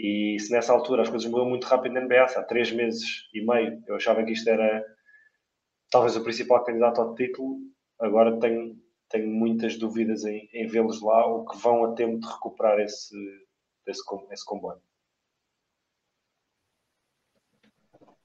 E 0.01 0.39
se 0.39 0.49
nessa 0.53 0.71
altura 0.71 1.01
as 1.01 1.09
coisas 1.09 1.29
mudam 1.29 1.49
muito 1.49 1.67
rápido 1.67 1.91
na 1.91 1.99
NBA, 1.99 2.23
há 2.23 2.43
três 2.43 2.71
meses 2.71 3.27
e 3.33 3.41
meio 3.41 3.83
eu 3.85 3.97
achava 3.97 4.23
que 4.23 4.31
isto 4.31 4.49
era 4.49 4.81
talvez 5.91 6.15
o 6.15 6.23
principal 6.23 6.63
candidato 6.63 7.01
ao 7.01 7.13
título, 7.15 7.57
agora 7.99 8.39
tenho, 8.39 8.81
tenho 9.09 9.27
muitas 9.27 9.77
dúvidas 9.77 10.23
em, 10.23 10.49
em 10.53 10.65
vê-los 10.67 11.01
lá 11.01 11.25
ou 11.25 11.45
que 11.45 11.57
vão 11.57 11.83
a 11.83 11.95
tempo 11.95 12.17
de 12.17 12.27
recuperar 12.27 12.79
esse, 12.79 13.13
esse, 13.85 14.01
esse 14.31 14.45
comboio. 14.45 14.81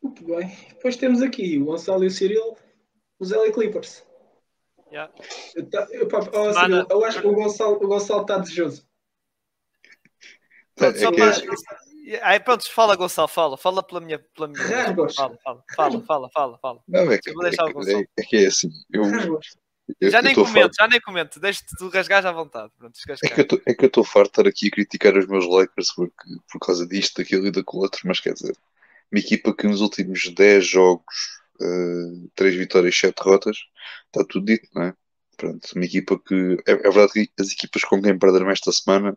Muito 0.00 0.24
bem. 0.24 0.56
Depois 0.68 0.96
temos 0.96 1.22
aqui 1.22 1.58
o 1.58 1.64
Gonçalo 1.64 2.04
e 2.04 2.06
o 2.06 2.10
Cyril, 2.10 2.56
os 3.18 3.32
LA 3.32 3.50
Clippers. 3.50 4.06
Yeah. 4.92 5.12
Eu, 5.56 5.68
eu, 5.90 6.08
oh, 6.12 6.52
Cyril, 6.52 6.86
eu 6.88 7.04
acho 7.04 7.20
que 7.20 7.26
o 7.26 7.34
Gonçalo, 7.34 7.84
o 7.84 7.88
Gonçalo 7.88 8.22
está 8.22 8.38
desejoso. 8.38 8.86
Pronto, 10.74 10.98
é 10.98 11.12
para... 11.12 11.32
Aí 12.22 12.38
pronto, 12.40 12.70
fala 12.70 12.96
Gonçalo, 12.96 13.28
fala, 13.28 13.56
fala 13.56 13.82
pela 13.82 14.00
minha. 14.00 14.18
Pela 14.34 14.48
minha... 14.48 14.62
Fala, 15.14 15.38
fala, 15.42 15.64
fala, 15.74 16.04
fala, 16.04 16.30
fala, 16.30 16.58
fala. 16.58 16.80
Não, 16.86 17.10
é 17.10 17.18
que, 17.18 17.32
vou 17.32 17.42
deixar 17.42 17.66
é, 17.66 17.70
o 17.70 17.72
Gonçalo. 17.72 18.00
É, 18.00 18.20
é 18.20 18.22
que 18.22 18.36
é 18.36 18.46
assim, 18.46 18.68
eu, 18.92 19.04
eu, 20.00 20.10
já, 20.10 20.18
eu 20.18 20.22
nem 20.22 20.34
comento, 20.34 20.74
já 20.78 20.88
nem 20.88 21.00
comento, 21.00 21.40
deixa-te 21.40 21.76
tu 21.76 21.88
rasgar 21.88 22.24
à 22.26 22.32
vontade. 22.32 22.72
Pronto, 22.78 22.94
é, 23.22 23.28
que 23.28 23.40
eu 23.40 23.62
é 23.66 23.74
que 23.74 23.84
eu 23.84 23.86
estou 23.86 24.04
farto 24.04 24.26
de 24.26 24.40
estar 24.40 24.48
aqui 24.48 24.68
a 24.68 24.70
criticar 24.70 25.16
os 25.16 25.26
meus 25.26 25.46
Lakers 25.46 25.92
porque, 25.94 26.24
por 26.50 26.58
causa 26.58 26.86
disto, 26.86 27.18
daquilo 27.18 27.46
e 27.46 27.50
daquilo 27.50 27.82
outro, 27.82 28.00
mas 28.04 28.20
quer 28.20 28.34
dizer, 28.34 28.56
uma 29.12 29.18
equipa 29.18 29.54
que 29.54 29.66
nos 29.66 29.80
últimos 29.80 30.28
10 30.28 30.66
jogos, 30.66 31.14
uh, 31.60 32.30
3 32.34 32.56
vitórias, 32.56 32.98
7 32.98 33.14
derrotas, 33.22 33.56
está 34.06 34.24
tudo 34.28 34.46
dito, 34.46 34.68
não 34.74 34.84
é? 34.84 34.94
Pronto, 35.36 35.68
uma 35.74 35.84
equipa 35.84 36.18
que. 36.18 36.56
É, 36.66 36.72
é 36.72 36.90
verdade 36.90 37.12
que 37.12 37.30
as 37.38 37.50
equipas 37.52 37.82
com 37.82 38.00
quem 38.00 38.18
perderam 38.18 38.50
esta 38.50 38.72
semana 38.72 39.16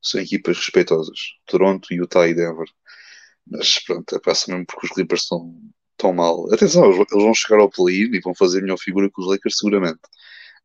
são 0.00 0.20
equipas 0.20 0.56
respeitosas. 0.56 1.18
Toronto, 1.46 1.92
Utah 1.92 2.28
e 2.28 2.34
Denver. 2.34 2.68
Mas 3.46 3.78
pronto, 3.80 4.14
é 4.14 4.20
passa 4.20 4.50
mesmo 4.50 4.66
porque 4.66 4.86
os 4.86 4.92
Clippers 4.92 5.22
estão 5.22 5.54
tão 5.96 6.12
mal. 6.12 6.52
Atenção, 6.52 6.84
eles 6.90 7.06
vão 7.10 7.34
chegar 7.34 7.60
ao 7.60 7.70
play-in 7.70 8.14
e 8.14 8.20
vão 8.20 8.34
fazer 8.34 8.60
melhor 8.60 8.78
figura 8.78 9.10
que 9.10 9.20
os 9.20 9.26
Lakers, 9.26 9.58
seguramente. 9.58 10.00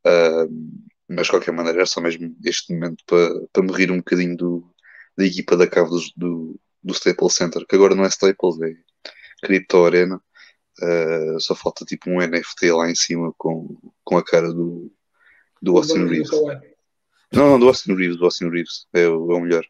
Uh, 0.05 0.81
mas 1.07 1.25
de 1.25 1.31
qualquer 1.31 1.51
maneira, 1.51 1.81
é 1.81 1.86
só 1.86 2.01
mesmo 2.01 2.36
este 2.43 2.73
momento 2.73 3.03
para, 3.05 3.47
para 3.51 3.63
me 3.63 3.71
rir 3.71 3.91
um 3.91 3.97
bocadinho 3.97 4.36
do, 4.38 4.73
da 5.17 5.25
equipa 5.25 5.57
da 5.57 5.67
cave 5.67 5.89
do, 5.89 6.01
do, 6.15 6.59
do 6.84 6.93
Staples 6.93 7.34
Center, 7.34 7.65
que 7.67 7.75
agora 7.75 7.95
não 7.95 8.05
é 8.05 8.07
Staples, 8.07 8.61
é 8.61 8.73
Crypto 9.43 9.86
Arena. 9.86 10.21
Uh, 10.81 11.39
só 11.39 11.55
falta 11.55 11.86
tipo 11.86 12.09
um 12.09 12.19
NFT 12.19 12.71
lá 12.71 12.89
em 12.89 12.95
cima 12.95 13.31
com, 13.38 13.77
com 14.03 14.17
a 14.17 14.23
cara 14.23 14.51
do, 14.51 14.91
do 15.61 15.77
Austin 15.77 16.05
Reeves. 16.05 16.31
Não, 17.34 17.51
não, 17.51 17.59
do 17.59 17.67
Austin 17.67 17.95
Reeves, 17.95 18.17
do 18.17 18.25
Austin 18.25 18.49
Reeves 18.49 18.88
é 18.93 19.07
o, 19.07 19.31
é 19.31 19.36
o 19.36 19.39
melhor. 19.39 19.65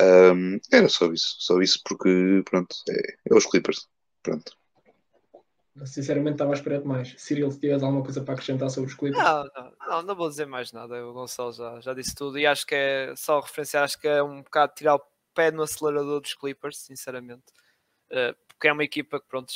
Um, 0.00 0.58
era 0.72 0.88
só 0.88 1.12
isso, 1.12 1.36
só 1.38 1.60
isso 1.60 1.80
porque 1.84 2.42
pronto, 2.44 2.74
é, 2.88 3.16
é 3.30 3.34
os 3.34 3.46
Clippers. 3.46 3.88
Pronto. 4.22 4.52
Sinceramente 5.84 6.34
estava 6.34 6.52
a 6.52 6.54
esperar 6.54 6.80
demais. 6.80 7.14
Cyril, 7.18 7.50
se 7.50 7.58
tiveres 7.58 7.82
alguma 7.82 8.04
coisa 8.04 8.22
para 8.22 8.34
acrescentar 8.34 8.70
sobre 8.70 8.90
os 8.90 8.96
Clippers. 8.96 9.22
Não, 9.22 9.44
não, 9.44 9.72
não, 9.88 10.02
não 10.02 10.14
vou 10.14 10.28
dizer 10.28 10.46
mais 10.46 10.72
nada. 10.72 11.04
O 11.04 11.12
Gonçalo 11.12 11.52
já, 11.52 11.80
já 11.80 11.94
disse 11.94 12.14
tudo 12.14 12.38
e 12.38 12.46
acho 12.46 12.64
que 12.64 12.74
é 12.74 13.14
só 13.16 13.40
referenciar, 13.40 13.82
acho 13.82 13.98
que 13.98 14.06
é 14.06 14.22
um 14.22 14.42
bocado 14.42 14.72
tirar 14.74 14.94
o 14.94 15.02
pé 15.34 15.50
no 15.50 15.62
acelerador 15.62 16.20
dos 16.20 16.34
Clippers, 16.34 16.78
sinceramente. 16.78 17.44
Uh, 18.10 18.34
porque 18.46 18.68
é 18.68 18.72
uma 18.72 18.84
equipa 18.84 19.20
que, 19.20 19.26
pronto, 19.26 19.52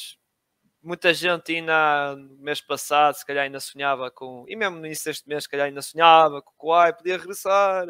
muita 0.83 1.13
gente 1.13 1.55
ainda 1.55 2.17
no 2.17 2.39
mês 2.39 2.61
passado, 2.61 3.15
se 3.15 3.27
calhar 3.27 3.45
ainda 3.45 3.61
sonhava 3.61 4.11
com, 4.11 4.45
e 4.49 4.57
mesmo 4.57 4.79
no 4.79 4.87
início 4.87 5.05
deste 5.05 5.29
mês, 5.29 5.45
se 5.45 5.49
calhar 5.49 5.67
ainda 5.67 5.83
sonhava 5.83 6.41
com 6.43 6.51
o 6.51 6.73
Kawhi 6.73 6.93
podia 6.97 7.17
regressar. 7.17 7.87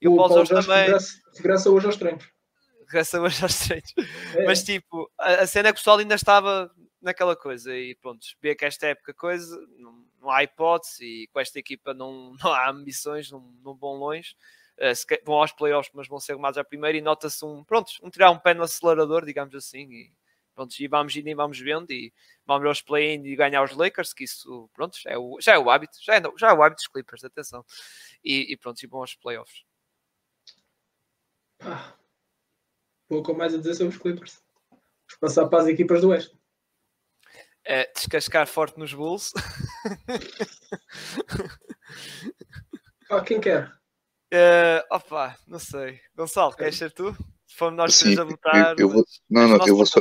E 0.00 0.08
o, 0.08 0.12
o 0.12 0.16
Paulo 0.16 0.44
Jorge 0.44 0.54
também. 0.54 0.84
Regressa, 0.84 1.20
regressa 1.34 1.70
hoje 1.70 1.86
aos 1.86 1.96
treinos. 1.96 2.30
Regressa 2.86 3.20
hoje 3.20 3.42
aos 3.42 3.58
treinos. 3.58 3.94
É. 4.34 4.44
Mas 4.44 4.62
tipo, 4.62 5.10
a, 5.18 5.34
a 5.42 5.46
cena 5.46 5.68
é 5.68 5.72
que 5.72 5.78
o 5.78 5.80
pessoal 5.80 5.98
ainda 5.98 6.14
estava 6.14 6.70
naquela 7.00 7.36
coisa 7.36 7.74
e 7.74 7.94
pronto, 7.94 8.26
vê 8.40 8.54
que 8.54 8.64
esta 8.64 8.88
época 8.88 9.14
coisa, 9.14 9.56
não, 9.78 10.04
não, 10.20 10.30
há 10.30 10.42
hipótese 10.42 11.04
e 11.04 11.26
com 11.28 11.38
esta 11.38 11.58
equipa 11.58 11.94
não, 11.94 12.34
não 12.42 12.52
há 12.52 12.70
ambições, 12.70 13.30
não, 13.30 13.40
não 13.64 13.74
vão 13.74 13.94
longe. 13.94 14.34
Uh, 14.78 15.24
vão 15.24 15.36
aos 15.36 15.52
playoffs, 15.52 15.90
mas 15.94 16.06
vão 16.06 16.20
ser 16.20 16.36
mais 16.36 16.58
a 16.58 16.64
primeira 16.64 16.98
e 16.98 17.00
nota-se 17.00 17.42
um, 17.46 17.64
pronto, 17.64 17.90
um 18.02 18.10
tirar 18.10 18.30
um 18.30 18.38
pé 18.38 18.52
no 18.52 18.62
acelerador, 18.62 19.24
digamos 19.24 19.54
assim, 19.54 19.90
e 19.90 20.12
pronto, 20.56 20.74
e 20.80 20.88
vamos 20.88 21.14
indo 21.14 21.28
e 21.28 21.34
vamos 21.34 21.60
vendo 21.60 21.92
e 21.92 22.12
vamos 22.46 22.66
aos 22.66 22.80
play-in 22.80 23.22
e 23.26 23.36
ganhar 23.36 23.62
os 23.62 23.72
Lakers, 23.72 24.14
que 24.14 24.24
isso, 24.24 24.70
pronto, 24.72 24.98
já 24.98 25.10
é 25.10 25.18
o, 25.18 25.38
já 25.40 25.52
é 25.52 25.58
o 25.58 25.70
hábito, 25.70 25.98
já 26.02 26.16
é, 26.16 26.22
já 26.38 26.48
é 26.48 26.54
o 26.54 26.62
hábito 26.62 26.80
dos 26.80 26.88
Clippers, 26.88 27.22
atenção. 27.22 27.62
E, 28.24 28.52
e 28.52 28.56
pronto, 28.56 28.82
e 28.82 28.86
vão 28.86 29.00
aos 29.00 29.14
playoffs. 29.14 29.62
Ah, 31.60 31.94
pouco 33.06 33.34
mais 33.34 33.54
a 33.54 33.58
dizer 33.58 33.74
sobre 33.74 33.94
os 33.94 34.00
Clippers. 34.00 34.42
Vamos 34.70 35.16
passar 35.20 35.46
para 35.46 35.62
as 35.62 35.68
equipas 35.68 36.00
do 36.00 36.08
Oeste. 36.08 36.34
É, 37.64 37.92
descascar 37.92 38.46
forte 38.46 38.78
nos 38.78 38.94
Bulls. 38.94 39.32
ah, 43.10 43.20
quem 43.22 43.40
quer? 43.40 43.70
Uh, 44.32 44.80
opa, 44.90 45.36
não 45.46 45.58
sei. 45.58 46.00
Gonçalo, 46.16 46.54
queres 46.54 46.76
ser 46.76 46.92
tu? 46.92 47.14
Fomos 47.56 47.76
nós 47.76 47.94
Sim, 47.94 48.18
a 48.18 48.24
votar. 48.24 48.78
Eu, 48.78 48.86
eu 48.86 48.88
vou, 48.90 49.04
não, 49.30 49.48
não, 49.48 49.66
eu 49.66 49.76
vou 49.76 49.86
só. 49.86 50.00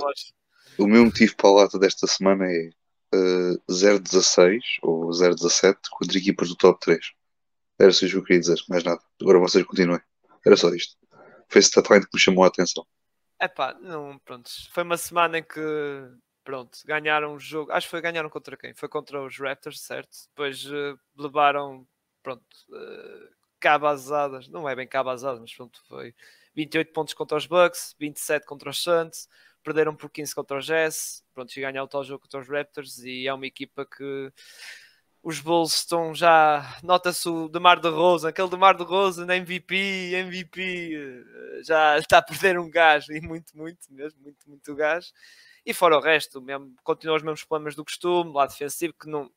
O 0.77 0.87
meu 0.87 1.05
motivo 1.05 1.35
para 1.35 1.49
a 1.49 1.53
lata 1.53 1.79
desta 1.79 2.05
semana 2.05 2.45
é 2.45 2.69
uh, 3.13 3.61
016 3.67 4.61
ou 4.81 5.09
017 5.09 5.79
contra 5.89 6.17
equipas 6.17 6.49
do 6.49 6.55
top 6.55 6.79
3. 6.81 7.11
Era 7.79 7.91
só 7.91 8.05
isso 8.05 8.15
que 8.15 8.19
eu 8.19 8.23
queria 8.23 8.39
dizer, 8.39 8.59
mais 8.67 8.83
nada. 8.83 9.01
Agora 9.21 9.39
vocês 9.39 9.65
continuem. 9.65 9.99
Era 10.45 10.57
só 10.57 10.69
isto. 10.69 10.97
Foi 11.47 11.59
esse 11.59 11.71
deadline 11.73 12.05
que 12.05 12.11
me 12.13 12.19
chamou 12.19 12.43
a 12.43 12.47
atenção. 12.47 12.85
É 13.39 13.47
pá, 13.47 13.73
não, 13.81 14.17
pronto. 14.19 14.49
Foi 14.71 14.83
uma 14.83 14.97
semana 14.97 15.39
em 15.39 15.43
que, 15.43 15.59
pronto, 16.43 16.77
ganharam 16.85 17.35
o 17.35 17.39
jogo. 17.39 17.71
Acho 17.71 17.87
que 17.87 17.91
foi 17.91 18.01
ganharam 18.01 18.29
contra 18.29 18.57
quem? 18.57 18.73
Foi 18.73 18.89
contra 18.89 19.21
os 19.21 19.37
Raptors, 19.37 19.81
certo? 19.81 20.17
Depois 20.29 20.65
uh, 20.65 20.97
levaram, 21.17 21.85
pronto, 22.23 22.43
uh, 22.69 23.29
cabazadas. 23.59 24.47
Não 24.47 24.67
é 24.67 24.75
bem 24.75 24.87
cabazadas, 24.87 25.39
mas 25.39 25.53
pronto, 25.53 25.81
foi 25.87 26.13
28 26.55 26.91
pontos 26.93 27.13
contra 27.13 27.37
os 27.37 27.45
Bucks, 27.45 27.95
27 27.99 28.45
contra 28.45 28.69
os 28.69 28.81
Suns 28.81 29.27
perderam 29.65 29.95
por 29.95 30.09
15 30.09 30.33
contra 30.33 30.57
o 30.57 30.61
Jazz, 30.61 31.23
pronto, 31.33 31.51
e 31.57 31.61
ganhar 31.61 31.83
o 31.83 32.03
jogo 32.03 32.21
contra 32.21 32.39
os 32.39 32.47
Raptors, 32.47 32.99
e 32.99 33.27
é 33.27 33.33
uma 33.33 33.47
equipa 33.47 33.85
que 33.85 34.31
os 35.23 35.39
Bulls 35.39 35.79
estão 35.79 36.13
já, 36.13 36.77
nota-se 36.83 37.27
o 37.27 37.49
Demar 37.49 37.79
de 37.79 37.89
Rosa, 37.89 38.29
aquele 38.29 38.49
Demar 38.49 38.77
de 38.77 38.83
Rosa 38.83 39.25
na 39.25 39.35
MVP, 39.35 39.75
MVP, 40.13 41.25
já 41.63 41.97
está 41.97 42.19
a 42.19 42.21
perder 42.21 42.59
um 42.59 42.69
gás, 42.69 43.09
e 43.09 43.19
muito, 43.19 43.57
muito 43.57 43.91
mesmo, 43.91 44.21
muito, 44.21 44.47
muito 44.47 44.75
gás, 44.75 45.11
e 45.65 45.73
fora 45.73 45.97
o 45.97 45.99
resto, 45.99 46.39
mesmo, 46.39 46.75
continuam 46.83 47.17
os 47.17 47.23
mesmos 47.23 47.43
problemas 47.43 47.75
do 47.75 47.83
costume, 47.83 48.31
lá 48.31 48.45
defensivo, 48.45 48.93
que 48.93 49.09
não, 49.09 49.31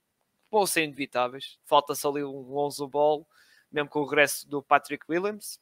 vão 0.50 0.66
ser 0.66 0.84
inevitáveis. 0.84 1.58
Falta-se 1.64 2.06
ali 2.06 2.22
um 2.22 2.56
11 2.56 2.86
ball, 2.86 3.26
mesmo 3.72 3.88
com 3.88 4.00
o 4.00 4.04
regresso 4.04 4.48
do 4.48 4.62
Patrick 4.62 5.04
Williams 5.08 5.58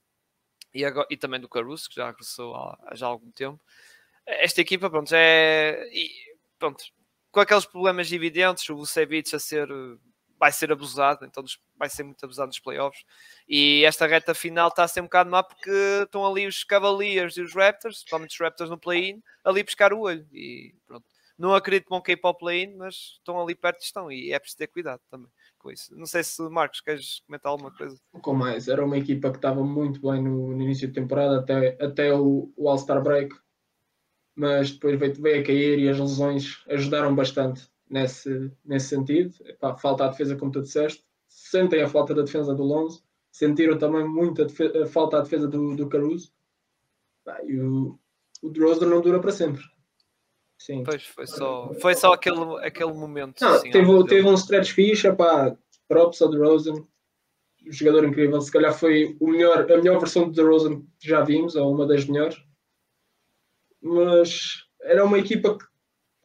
e, 0.72 0.84
agora, 0.84 1.06
e 1.10 1.16
também 1.16 1.40
do 1.40 1.48
Caruso, 1.48 1.88
que 1.88 1.96
já 1.96 2.08
regressou 2.08 2.54
há, 2.54 2.92
já 2.94 3.06
há 3.06 3.08
algum 3.08 3.30
tempo. 3.30 3.60
Esta 4.26 4.60
equipa, 4.60 4.90
pronto, 4.90 5.10
é. 5.14 5.88
E, 5.92 6.10
pronto, 6.58 6.82
com 7.30 7.40
aqueles 7.40 7.64
problemas 7.64 8.10
evidentes, 8.10 8.68
o 8.68 8.76
Vucevic 8.76 9.34
a 9.34 9.38
ser 9.38 9.68
vai 10.38 10.52
ser 10.52 10.70
abusado, 10.70 11.24
então 11.24 11.42
vai 11.78 11.88
ser 11.88 12.02
muito 12.02 12.22
abusado 12.24 12.48
nos 12.48 12.60
playoffs. 12.60 13.04
E 13.48 13.84
esta 13.84 14.06
reta 14.06 14.34
final 14.34 14.68
está 14.68 14.84
a 14.84 14.88
ser 14.88 15.00
um 15.00 15.04
bocado 15.04 15.30
má 15.30 15.42
porque 15.42 15.70
estão 16.02 16.26
ali 16.26 16.46
os 16.46 16.62
Cavaliers 16.62 17.36
e 17.36 17.42
os 17.42 17.54
Raptors, 17.54 18.00
principalmente 18.00 18.32
os 18.32 18.38
Raptors 18.38 18.70
no 18.70 18.78
play-in, 18.78 19.22
ali 19.44 19.62
buscar 19.62 19.92
o 19.92 20.00
olho. 20.00 20.26
E 20.32 20.74
pronto. 20.86 21.06
Não 21.38 21.54
acredito 21.54 21.84
que 21.84 21.90
vão 21.90 22.00
cair 22.00 22.16
para 22.16 22.30
o 22.30 22.34
play-in, 22.34 22.76
mas 22.76 22.94
estão 23.18 23.40
ali 23.40 23.54
perto 23.54 23.82
estão 23.82 24.10
e 24.10 24.32
é 24.32 24.38
preciso 24.38 24.58
ter 24.58 24.68
cuidado 24.68 25.00
também 25.10 25.30
com 25.58 25.70
isso. 25.70 25.94
Não 25.96 26.06
sei 26.06 26.22
se, 26.22 26.40
Marcos, 26.48 26.80
queres 26.80 27.20
comentar 27.26 27.50
alguma 27.50 27.70
coisa? 27.70 27.98
Com 28.22 28.34
mais, 28.34 28.68
era 28.68 28.84
uma 28.84 28.96
equipa 28.96 29.30
que 29.30 29.36
estava 29.36 29.62
muito 29.62 30.00
bem 30.00 30.22
no, 30.22 30.56
no 30.56 30.62
início 30.62 30.88
de 30.88 30.94
temporada, 30.94 31.40
até, 31.40 31.76
até 31.84 32.14
o, 32.14 32.50
o 32.56 32.68
All-Star 32.70 33.02
Break, 33.02 33.34
mas 34.36 34.70
depois 34.70 34.98
veio, 34.98 35.14
veio 35.14 35.40
a 35.40 35.44
cair 35.44 35.78
e 35.78 35.88
as 35.88 35.98
lesões 35.98 36.62
ajudaram 36.68 37.14
bastante 37.14 37.68
nesse, 37.88 38.52
nesse 38.64 38.88
sentido. 38.88 39.34
Epá, 39.46 39.74
falta 39.76 40.04
a 40.04 40.08
defesa, 40.08 40.36
como 40.36 40.52
tu 40.52 40.60
disseste. 40.60 41.02
Sentem 41.26 41.82
a 41.82 41.88
falta 41.88 42.14
da 42.14 42.22
defesa 42.22 42.54
do 42.54 42.62
Lonzo. 42.62 43.02
Sentiram 43.32 43.78
também 43.78 44.06
muito 44.06 44.42
a, 44.42 44.82
a 44.82 44.86
falta 44.86 45.16
da 45.16 45.22
defesa 45.22 45.48
do, 45.48 45.74
do 45.74 45.88
Caruso. 45.88 46.30
Epá, 47.22 47.42
e 47.44 47.58
o, 47.58 47.98
o 48.42 48.84
não 48.86 49.00
dura 49.00 49.20
para 49.20 49.32
sempre. 49.32 49.62
Sim. 50.58 50.84
Pois, 50.84 51.04
foi 51.04 51.26
só, 51.26 51.72
foi 51.80 51.94
só 51.94 52.12
aquele, 52.12 52.40
aquele 52.64 52.92
momento. 52.92 53.40
Não, 53.40 53.54
assim, 53.54 53.70
teve, 53.70 54.04
teve 54.06 54.28
um 54.28 54.34
stretch 54.34 54.72
ficha, 54.72 55.14
pá, 55.14 55.56
props 55.88 56.20
ao 56.20 56.30
DeRozan. 56.30 56.74
Um 57.66 57.72
jogador 57.72 58.04
incrível. 58.04 58.40
Se 58.40 58.50
calhar 58.50 58.72
foi 58.72 59.16
o 59.18 59.28
melhor, 59.28 59.70
a 59.70 59.76
melhor 59.76 59.98
versão 59.98 60.28
do 60.28 60.32
DeRozan 60.34 60.82
que 60.98 61.08
já 61.08 61.22
vimos, 61.22 61.56
ou 61.56 61.72
uma 61.72 61.86
das 61.86 62.04
melhores. 62.04 62.36
Mas 63.86 64.64
era 64.82 65.04
uma 65.04 65.18
equipa 65.18 65.56
que 65.56 65.64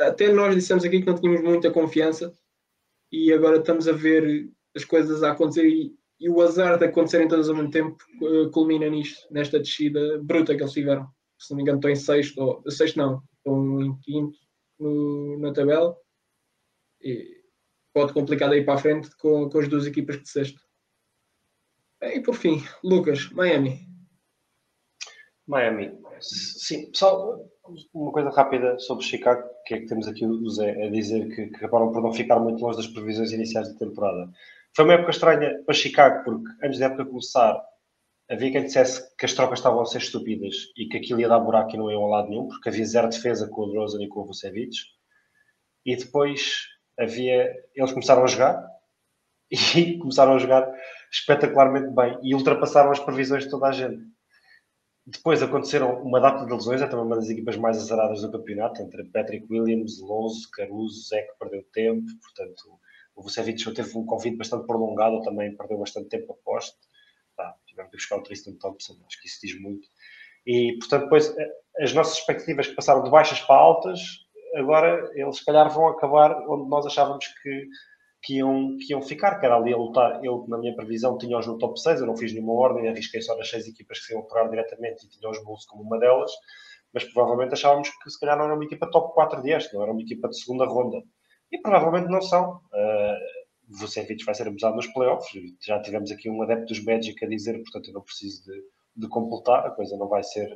até 0.03 0.33
nós 0.33 0.55
dissemos 0.55 0.83
aqui 0.83 0.99
que 0.99 1.05
não 1.05 1.15
tínhamos 1.15 1.43
muita 1.43 1.69
confiança 1.69 2.33
e 3.11 3.31
agora 3.31 3.57
estamos 3.57 3.87
a 3.87 3.91
ver 3.91 4.49
as 4.75 4.83
coisas 4.83 5.21
a 5.21 5.31
acontecer 5.31 5.67
e, 5.67 5.95
e 6.19 6.27
o 6.27 6.41
azar 6.41 6.79
de 6.79 6.85
acontecerem 6.85 7.27
todas 7.27 7.49
ao 7.49 7.55
mesmo 7.55 7.69
tempo 7.69 8.03
uh, 8.23 8.49
culmina 8.49 8.89
nisto, 8.89 9.31
nesta 9.31 9.59
descida 9.59 10.19
bruta 10.23 10.55
que 10.55 10.63
eles 10.63 10.73
tiveram. 10.73 11.07
Se 11.37 11.51
não 11.51 11.57
me 11.57 11.61
engano, 11.61 11.77
estão 11.77 11.91
em 11.91 11.95
sexto, 11.95 12.41
ou 12.41 12.71
sexto 12.71 12.97
não, 12.97 13.21
estão 13.37 13.81
em 13.81 13.95
quinto 13.99 14.39
no, 14.79 15.37
na 15.39 15.53
tabela. 15.53 15.95
E 16.99 17.43
pode 17.93 18.13
complicar 18.13 18.49
daí 18.49 18.63
para 18.63 18.73
a 18.73 18.77
frente 18.79 19.15
com, 19.17 19.49
com 19.49 19.59
as 19.59 19.67
duas 19.67 19.85
equipas 19.85 20.15
que 20.15 20.23
disseste. 20.23 20.59
E 22.01 22.19
por 22.21 22.33
fim, 22.33 22.63
Lucas, 22.83 23.29
Miami. 23.31 23.87
Miami. 25.45 26.01
Sim, 26.21 26.91
só 26.93 27.39
uma 27.93 28.11
coisa 28.11 28.29
rápida 28.29 28.77
sobre 28.79 29.03
Chicago, 29.03 29.43
que 29.65 29.73
é 29.73 29.79
que 29.79 29.87
temos 29.87 30.07
aqui 30.07 30.25
o 30.25 30.49
Zé 30.49 30.85
a 30.85 30.89
dizer 30.89 31.27
que, 31.29 31.47
que 31.47 31.55
acabaram 31.55 31.91
por 31.91 32.01
não 32.01 32.13
ficar 32.13 32.39
muito 32.39 32.61
longe 32.63 32.77
das 32.77 32.87
previsões 32.87 33.31
iniciais 33.31 33.71
da 33.73 33.79
temporada. 33.79 34.29
Foi 34.75 34.85
uma 34.85 34.93
época 34.93 35.11
estranha 35.11 35.61
para 35.65 35.73
Chicago, 35.73 36.23
porque 36.23 36.65
antes 36.65 36.79
da 36.79 36.85
época 36.85 37.05
começar, 37.05 37.61
havia 38.29 38.51
quem 38.51 38.63
dissesse 38.63 39.15
que 39.17 39.25
as 39.25 39.33
trocas 39.33 39.59
estavam 39.59 39.81
a 39.81 39.85
ser 39.85 39.97
estúpidas 39.97 40.55
e 40.77 40.87
que 40.87 40.97
aquilo 40.97 41.19
ia 41.19 41.27
dar 41.27 41.39
buraco 41.39 41.75
e 41.75 41.77
não 41.77 41.91
iam 41.91 42.05
a 42.05 42.17
lado 42.17 42.29
nenhum, 42.29 42.47
porque 42.47 42.69
havia 42.69 42.85
zero 42.85 43.09
defesa 43.09 43.47
com 43.49 43.61
o 43.61 43.73
Rosen 43.73 44.03
e 44.03 44.07
com 44.07 44.21
o 44.21 44.25
Vucevic. 44.25 44.77
E 45.85 45.95
depois 45.95 46.67
havia. 46.97 47.53
Eles 47.75 47.91
começaram 47.91 48.23
a 48.23 48.27
jogar 48.27 48.65
e 49.51 49.97
começaram 49.97 50.35
a 50.35 50.37
jogar 50.37 50.71
espetacularmente 51.11 51.93
bem 51.93 52.17
e 52.23 52.33
ultrapassaram 52.33 52.91
as 52.91 52.99
previsões 52.99 53.43
de 53.43 53.49
toda 53.49 53.67
a 53.67 53.71
gente. 53.71 54.01
Depois 55.11 55.43
aconteceram 55.43 56.01
uma 56.03 56.21
data 56.21 56.45
de 56.45 56.53
lesões, 56.53 56.81
é 56.81 56.87
também 56.87 57.05
uma 57.05 57.17
das 57.17 57.29
equipas 57.29 57.57
mais 57.57 57.77
azaradas 57.77 58.21
do 58.21 58.31
campeonato, 58.31 58.81
entre 58.81 59.03
Patrick 59.05 59.45
Williams, 59.51 59.99
Lonzo, 59.99 60.49
Caruso, 60.51 61.07
Zé 61.09 61.23
que 61.23 61.37
perdeu 61.37 61.63
tempo, 61.73 62.05
portanto 62.21 62.79
o 63.13 63.21
Vucevic 63.21 63.73
teve 63.73 63.97
um 63.97 64.05
convite 64.05 64.37
bastante 64.37 64.65
prolongado, 64.65 65.21
também 65.21 65.55
perdeu 65.55 65.77
bastante 65.77 66.07
tempo 66.07 66.31
a 66.31 66.35
poste. 66.45 66.77
Tá, 67.35 67.53
tivemos 67.65 67.91
que 67.91 67.97
buscar 67.97 68.17
o 68.17 68.23
Tristan 68.23 68.55
Thompson, 68.55 68.97
acho 69.05 69.21
que 69.21 69.27
isso 69.27 69.39
diz 69.41 69.59
muito. 69.59 69.87
E, 70.45 70.77
portanto, 70.79 71.03
depois 71.03 71.37
eh, 71.37 71.51
as 71.79 71.93
nossas 71.93 72.17
expectativas 72.17 72.67
que 72.67 72.75
passaram 72.75 73.03
de 73.03 73.09
baixas 73.09 73.41
para 73.41 73.55
altas, 73.55 73.99
agora 74.55 75.11
eles 75.13 75.37
se 75.37 75.45
calhar 75.45 75.69
vão 75.69 75.89
acabar 75.89 76.31
onde 76.47 76.69
nós 76.69 76.85
achávamos 76.85 77.27
que 77.27 77.67
que 78.21 78.37
iam, 78.37 78.77
que 78.77 78.93
iam 78.93 79.01
ficar, 79.01 79.39
que 79.39 79.45
era 79.45 79.55
ali 79.55 79.73
a 79.73 79.77
lutar. 79.77 80.23
Eu, 80.23 80.45
na 80.47 80.57
minha 80.57 80.75
previsão, 80.75 81.17
tinha-os 81.17 81.47
no 81.47 81.57
top 81.57 81.79
6, 81.79 82.01
eu 82.01 82.07
não 82.07 82.15
fiz 82.15 82.33
nenhuma 82.33 82.53
ordem, 82.53 82.87
arrisquei 82.87 83.21
só 83.21 83.35
nas 83.37 83.49
6 83.49 83.67
equipas 83.67 83.99
que 83.99 84.05
se 84.05 84.13
iam 84.13 84.21
apurar 84.21 84.49
diretamente 84.49 85.05
e 85.05 85.09
tinha 85.09 85.29
os 85.29 85.43
Bulls 85.43 85.65
como 85.65 85.83
uma 85.83 85.97
delas, 85.99 86.31
mas 86.93 87.03
provavelmente 87.05 87.53
achávamos 87.53 87.89
que 87.89 88.09
se 88.09 88.19
calhar 88.19 88.37
não 88.37 88.45
era 88.45 88.53
uma 88.53 88.65
equipa 88.65 88.89
top 88.91 89.13
4 89.13 89.41
de 89.41 89.51
este, 89.51 89.73
não 89.73 89.83
era 89.83 89.91
uma 89.91 90.01
equipa 90.01 90.27
de 90.29 90.39
segunda 90.39 90.65
ronda. 90.65 91.01
E 91.51 91.57
provavelmente 91.59 92.09
não 92.09 92.21
são. 92.21 92.61
Uh, 92.73 93.41
Vucevic 93.79 94.23
vai 94.25 94.35
ser 94.35 94.47
abusado 94.47 94.75
nos 94.75 94.87
playoffs, 94.87 95.31
já 95.65 95.81
tivemos 95.81 96.11
aqui 96.11 96.29
um 96.29 96.41
adepto 96.41 96.65
dos 96.65 96.83
Magic 96.83 97.23
a 97.23 97.27
dizer, 97.27 97.53
portanto 97.53 97.87
eu 97.87 97.93
não 97.93 98.01
preciso 98.01 98.43
de, 98.43 98.61
de 98.97 99.07
completar, 99.07 99.65
a 99.65 99.71
coisa 99.71 99.95
não 99.97 100.09
vai 100.09 100.23
ser 100.23 100.49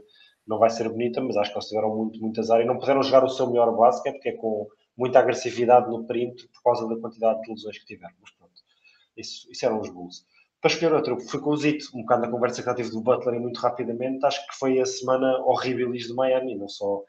não 0.47 0.59
vai 0.59 0.69
ser 0.69 0.87
bonita, 0.89 1.21
mas 1.21 1.35
acho 1.37 1.51
que 1.51 1.57
eles 1.57 1.67
tiveram 1.67 1.95
muito, 1.95 2.19
muito 2.19 2.39
azar 2.39 2.61
e 2.61 2.65
não 2.65 2.77
puderam 2.77 3.01
jogar 3.01 3.23
o 3.23 3.29
seu 3.29 3.47
melhor 3.47 3.75
basquete, 3.75 4.19
que 4.19 4.29
é 4.29 4.33
com 4.33 4.67
muita 4.97 5.19
agressividade 5.19 5.89
no 5.89 6.05
perímetro 6.05 6.47
por 6.49 6.63
causa 6.63 6.87
da 6.87 6.99
quantidade 6.99 7.41
de 7.41 7.51
lesões 7.51 7.77
que 7.79 7.85
tiveram. 7.85 8.15
Mas 8.21 8.31
pronto, 8.31 8.53
isso, 9.17 9.51
isso 9.51 9.65
eram 9.65 9.79
os 9.79 9.89
Bulls. 9.89 10.25
Para 10.61 10.71
escolher 10.71 10.93
outro, 10.93 11.19
fui 11.19 11.39
com 11.39 11.51
o 11.51 11.57
Zito, 11.57 11.85
um 11.93 12.01
bocado 12.01 12.23
na 12.23 12.31
conversa 12.31 12.61
que 12.61 12.65
já 12.67 12.75
tive 12.75 12.89
do 12.89 13.01
Butler 13.01 13.35
e 13.35 13.39
muito 13.39 13.59
rapidamente, 13.59 14.25
acho 14.25 14.45
que 14.47 14.55
foi 14.55 14.79
a 14.79 14.85
semana 14.85 15.37
horrível 15.45 15.91
de 15.91 16.13
Miami, 16.13 16.55
não 16.55 16.67
só 16.67 17.03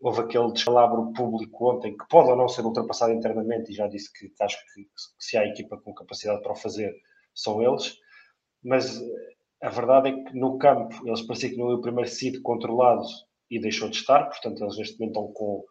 houve 0.00 0.20
aquele 0.20 0.52
descalabro 0.52 1.12
público 1.12 1.70
ontem, 1.70 1.96
que 1.96 2.08
pode 2.08 2.30
ou 2.30 2.36
não 2.36 2.48
ser 2.48 2.62
ultrapassado 2.62 3.12
internamente, 3.12 3.70
e 3.70 3.74
já 3.74 3.86
disse 3.88 4.12
que, 4.12 4.28
que 4.28 4.42
acho 4.42 4.56
que, 4.74 4.82
que, 4.82 4.90
se 5.18 5.36
há 5.36 5.46
equipa 5.46 5.80
com 5.80 5.94
capacidade 5.94 6.42
para 6.42 6.52
o 6.52 6.56
fazer, 6.56 6.92
são 7.34 7.62
eles, 7.62 7.96
mas 8.62 9.00
eh, 9.00 9.36
a 9.62 9.70
verdade 9.70 10.08
é 10.08 10.24
que 10.24 10.38
no 10.38 10.58
campo 10.58 10.94
eles 11.06 11.22
pareciam 11.22 11.52
que 11.52 11.58
não 11.58 11.70
é 11.70 11.74
o 11.74 11.80
primeiro 11.80 12.10
sítio 12.10 12.42
controlado 12.42 13.06
e 13.50 13.60
deixou 13.60 13.88
de 13.88 13.96
estar, 13.96 14.24
portanto 14.24 14.62
eles 14.62 14.76
neste 14.76 14.98
momento 14.98 15.18
estão 15.18 15.32
com 15.32 15.64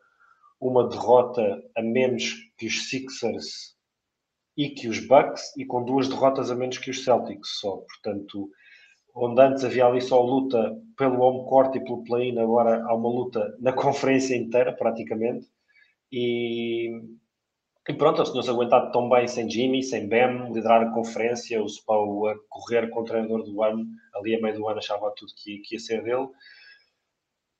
uma 0.59 0.87
derrota 0.87 1.63
a 1.75 1.81
menos 1.81 2.33
que 2.57 2.67
os 2.67 2.89
Sixers 2.89 3.75
e 4.55 4.69
que 4.69 4.87
os 4.87 5.05
Bucks 5.05 5.55
e 5.55 5.65
com 5.65 5.85
duas 5.85 6.07
derrotas 6.09 6.49
a 6.49 6.55
menos 6.55 6.77
que 6.77 6.89
os 6.89 7.03
Celtics 7.03 7.59
só. 7.59 7.77
Portanto, 7.77 8.49
onde 9.15 9.41
antes 9.41 9.63
havia 9.63 9.85
ali 9.85 10.01
só 10.01 10.21
luta 10.21 10.75
pelo 10.97 11.19
home 11.19 11.47
court 11.47 11.75
e 11.75 11.83
pelo 11.83 12.03
play-in, 12.03 12.39
agora 12.39 12.83
há 12.83 12.95
uma 12.95 13.09
luta 13.09 13.55
na 13.59 13.71
conferência 13.71 14.35
inteira, 14.35 14.73
praticamente. 14.73 15.47
E, 16.11 16.89
e 17.87 17.93
pronto, 17.93 18.19
eles 18.19 18.31
tinham-se 18.31 18.49
aguentado 18.49 18.91
tão 18.91 19.07
bem 19.09 19.27
sem 19.27 19.49
Jimmy, 19.49 19.83
sem 19.83 20.07
Bam, 20.07 20.51
liderar 20.51 20.81
a 20.81 20.91
conferência, 20.91 21.61
o 21.61 21.69
Spau 21.69 22.27
a 22.27 22.35
correr 22.49 22.89
com 22.89 23.01
o 23.01 23.03
treinador 23.03 23.43
do 23.43 23.61
ano, 23.61 23.85
ali 24.15 24.35
a 24.35 24.41
meio 24.41 24.55
do 24.55 24.67
ano 24.67 24.79
achava 24.79 25.13
tudo 25.15 25.33
que, 25.35 25.59
que 25.59 25.75
ia 25.75 25.79
ser 25.79 26.03
dele 26.03 26.27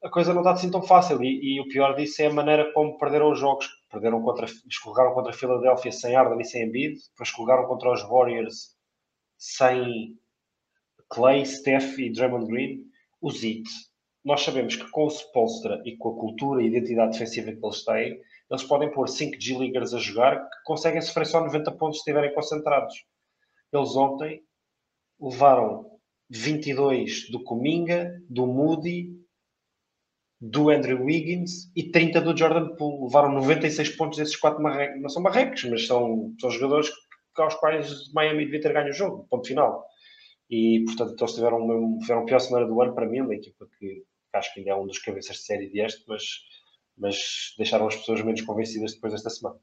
a 0.08 0.10
coisa 0.10 0.34
não 0.34 0.42
está 0.42 0.54
assim 0.54 0.72
tão 0.72 0.82
fácil. 0.82 1.22
E, 1.22 1.56
e, 1.56 1.62
o 1.62 1.68
pior 1.68 1.94
disso 1.94 2.22
é 2.22 2.28
a 2.28 2.34
maneira 2.34 2.72
como 2.74 2.98
perderam 2.98 3.32
os 3.32 3.40
jogos. 3.40 3.68
Perderam 3.92 4.22
contra, 4.22 4.46
escorregaram 4.46 5.14
contra 5.14 5.32
a 5.32 5.36
Filadélfia 5.36 5.92
sem 5.92 6.16
Arden 6.16 6.40
e 6.40 6.46
sem 6.46 6.64
Embiid, 6.64 6.96
depois 7.10 7.30
escorregaram 7.30 7.68
contra 7.68 7.92
os 7.92 8.02
Warriors 8.04 8.76
sem 9.38 10.18
Clay, 11.10 11.46
Steph 11.46 12.00
e 12.00 12.12
Draymond 12.12 12.48
Green. 12.48 12.86
Os 13.22 13.44
It, 13.44 13.64
nós 14.24 14.42
sabemos 14.42 14.76
que 14.76 14.90
com 14.92 15.06
o 15.06 15.10
Spolstra 15.10 15.82
e 15.86 15.98
com 15.98 16.10
a 16.10 16.20
cultura 16.20 16.62
e 16.62 16.68
identidade 16.68 17.14
defensiva 17.14 17.52
que 17.52 17.66
eles 17.66 17.84
têm, 17.84 18.22
eles 18.50 18.64
podem 18.64 18.92
pôr 18.92 19.08
5 19.08 19.40
G-Leaguers 19.40 19.94
a 19.94 20.00
jogar 20.00 20.38
que 20.38 20.64
conseguem 20.64 21.02
sofrer 21.02 21.26
só 21.26 21.42
90 21.42 21.72
pontos 21.74 21.98
se 21.98 22.02
estiverem 22.02 22.34
concentrados. 22.34 22.94
Eles 23.74 23.96
ontem 23.96 24.42
levaram 25.20 25.98
22 26.30 27.30
do 27.30 27.44
Cominga, 27.44 28.22
do 28.30 28.46
Moody, 28.46 29.17
do 30.40 30.70
Andrew 30.70 31.04
Wiggins 31.04 31.72
e 31.76 31.92
30 31.92 32.22
do 32.22 32.38
Jordan 32.38 32.76
Poole. 32.76 33.06
Levaram 33.06 33.34
96 33.34 33.96
pontos 33.96 34.18
desses 34.18 34.36
quatro 34.36 34.62
marrecos. 34.62 35.02
Não 35.02 35.10
são 35.10 35.22
marrecos, 35.22 35.64
mas 35.66 35.88
são, 35.88 36.34
são 36.40 36.52
jogadores 36.52 36.90
aos 37.36 37.56
quais 37.56 38.12
Miami 38.14 38.46
devia 38.46 38.62
ter 38.62 38.74
ganho 38.74 38.90
o 38.90 38.94
jogo, 38.94 39.28
ponto 39.30 39.48
final. 39.48 39.86
E, 40.50 40.84
portanto, 40.86 41.20
eles 41.20 41.36
tiveram, 41.36 41.58
uma, 41.58 42.00
tiveram 42.00 42.22
a 42.22 42.26
pior 42.26 42.40
semana 42.40 42.66
do 42.66 42.82
ano 42.82 42.96
para 42.96 43.08
mim, 43.08 43.22
uma 43.22 43.36
equipa 43.36 43.68
que 43.78 44.04
acho 44.34 44.54
que 44.54 44.60
ainda 44.60 44.72
é 44.72 44.76
um 44.76 44.88
dos 44.88 45.00
cabeças 45.00 45.38
de 45.38 45.44
série 45.44 45.70
deste, 45.70 46.04
mas, 46.08 46.24
mas 46.98 47.54
deixaram 47.58 47.88
as 47.88 47.96
pessoas 47.96 48.22
menos 48.22 48.42
convencidas 48.42 48.94
depois 48.94 49.14
desta 49.14 49.30
semana. 49.30 49.60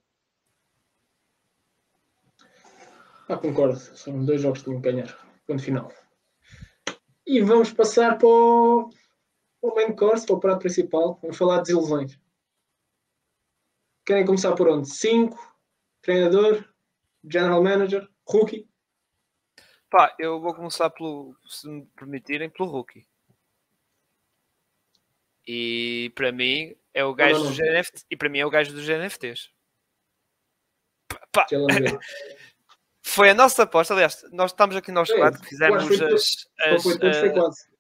Ah, 3.29 3.37
concordo. 3.37 3.79
São 3.79 4.25
dois 4.25 4.43
jogos 4.43 4.59
que 4.59 4.67
tinham 4.67 4.83
que 4.83 4.93
ganhar. 4.93 5.19
Ponto 5.47 5.63
final. 5.63 5.91
E 7.27 7.41
vamos 7.41 7.73
passar 7.73 8.19
para 8.19 8.29
o 8.29 8.91
o 9.71 9.75
main 9.75 9.95
course, 9.95 10.27
para 10.27 10.37
o 10.37 10.41
prato 10.41 10.61
principal. 10.61 11.19
Vamos 11.23 11.37
falar 11.37 11.59
de 11.59 11.65
desilusões. 11.65 12.19
Querem 14.05 14.27
começar 14.27 14.55
por 14.55 14.69
onde? 14.69 14.89
5, 14.89 15.37
treinador, 16.03 16.65
General 17.29 17.63
Manager, 17.63 18.07
rookie. 18.29 18.69
Pá, 19.89 20.15
eu 20.19 20.41
vou 20.41 20.55
começar 20.55 20.91
pelo, 20.91 21.35
se 21.47 21.69
me 21.69 21.87
permitirem, 21.97 22.51
pelo 22.51 22.69
rookie. 22.69 23.07
E 25.47 26.13
para 26.15 26.33
mim 26.33 26.75
é 26.93 27.05
o 27.05 27.15
gajo 27.15 27.35
não, 27.35 27.45
não. 27.45 27.51
dos 27.51 27.59
NFT, 27.59 28.07
e 28.11 28.17
para 28.17 28.29
mim 28.29 28.39
é 28.39 28.47
o 28.47 28.51
gajo 28.51 28.73
dos 28.73 28.87
NFTs. 28.87 29.51
Pá, 31.33 31.47
foi 33.03 33.31
a 33.31 33.35
nossa 33.35 33.63
aposta, 33.63 33.95
aliás, 33.95 34.25
nós 34.33 34.51
estamos 34.51 34.77
aqui 34.77 34.91
nós 34.91 35.11
quatro 35.11 35.41
que 35.41 35.49
fizemos 35.49 35.85
foi 35.85 36.15
as, 36.15 36.83
Só 36.83 37.47
as, 37.47 37.74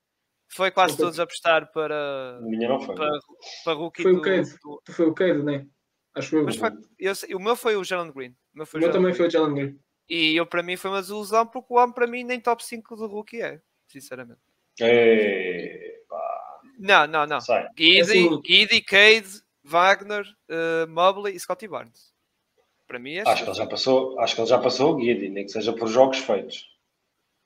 foi 0.55 0.71
quase. 0.71 0.97
todos 0.97 1.19
a 1.21 1.25
apostar 1.25 1.71
para 1.73 2.39
minha 2.43 2.69
não 2.69 2.81
foi. 2.81 2.95
para, 2.95 3.11
para 3.65 3.73
rookie 3.75 4.03
Foi 4.03 4.13
o 4.15 4.21
Cade. 4.23 4.51
do- 4.63 4.83
foi 4.93 5.07
o 5.07 5.15
Cade, 5.15 5.43
né? 5.43 5.67
Acho 6.15 6.37
eu. 6.37 6.45
mas 6.45 6.57
foi, 6.57 6.71
eu 6.99 7.13
o 7.37 7.41
meu 7.41 7.57
foi 7.57 7.77
o 7.77 7.83
Jalen 7.85 8.13
Green. 8.13 8.31
O 8.31 8.59
meu 8.59 8.67
foi 8.67 8.79
o 8.79 8.83
meu 8.83 8.93
também 8.93 9.07
Green. 9.13 9.17
foi 9.17 9.27
o 9.27 9.31
Jalen 9.31 9.55
Green. 9.55 9.79
E 10.09 10.37
eu 10.37 10.47
para 10.47 10.63
mim 10.63 10.77
foi 10.77 10.91
uma 10.91 11.01
desilusão 11.01 11.47
porque 11.47 11.73
o 11.73 11.77
homem 11.77 11.95
para 11.95 12.07
mim 12.07 12.23
nem 12.25 12.39
top 12.41 12.65
5 12.65 12.95
do 12.97 13.07
rookie 13.07 13.41
é, 13.43 13.61
sinceramente. 13.89 14.39
Não, 16.79 17.07
não, 17.07 17.27
não. 17.27 17.39
Giddy, 17.77 18.01
assim- 18.01 18.41
Giddy, 18.45 18.81
Cade, 18.83 19.29
Wagner, 19.63 20.25
uh, 20.51 20.89
Mobley 20.89 21.35
e 21.37 21.41
Scotty 21.41 21.69
Barnes. 21.69 22.13
Para 22.87 22.99
mim 22.99 23.15
é 23.15 23.23
Acho 23.23 23.45
que 23.45 23.51
ele 23.51 23.57
já 23.57 23.67
passou, 23.67 24.21
acho 24.21 24.35
que 24.35 24.41
ele 24.43 24.49
já 24.49 24.59
passou 24.59 24.93
o 24.93 24.97
Guidi, 24.97 25.31
nem 25.31 25.45
que 25.47 25.51
seja 25.53 25.73
por 25.73 25.89
jogos 25.89 26.19
feitos. 26.19 26.69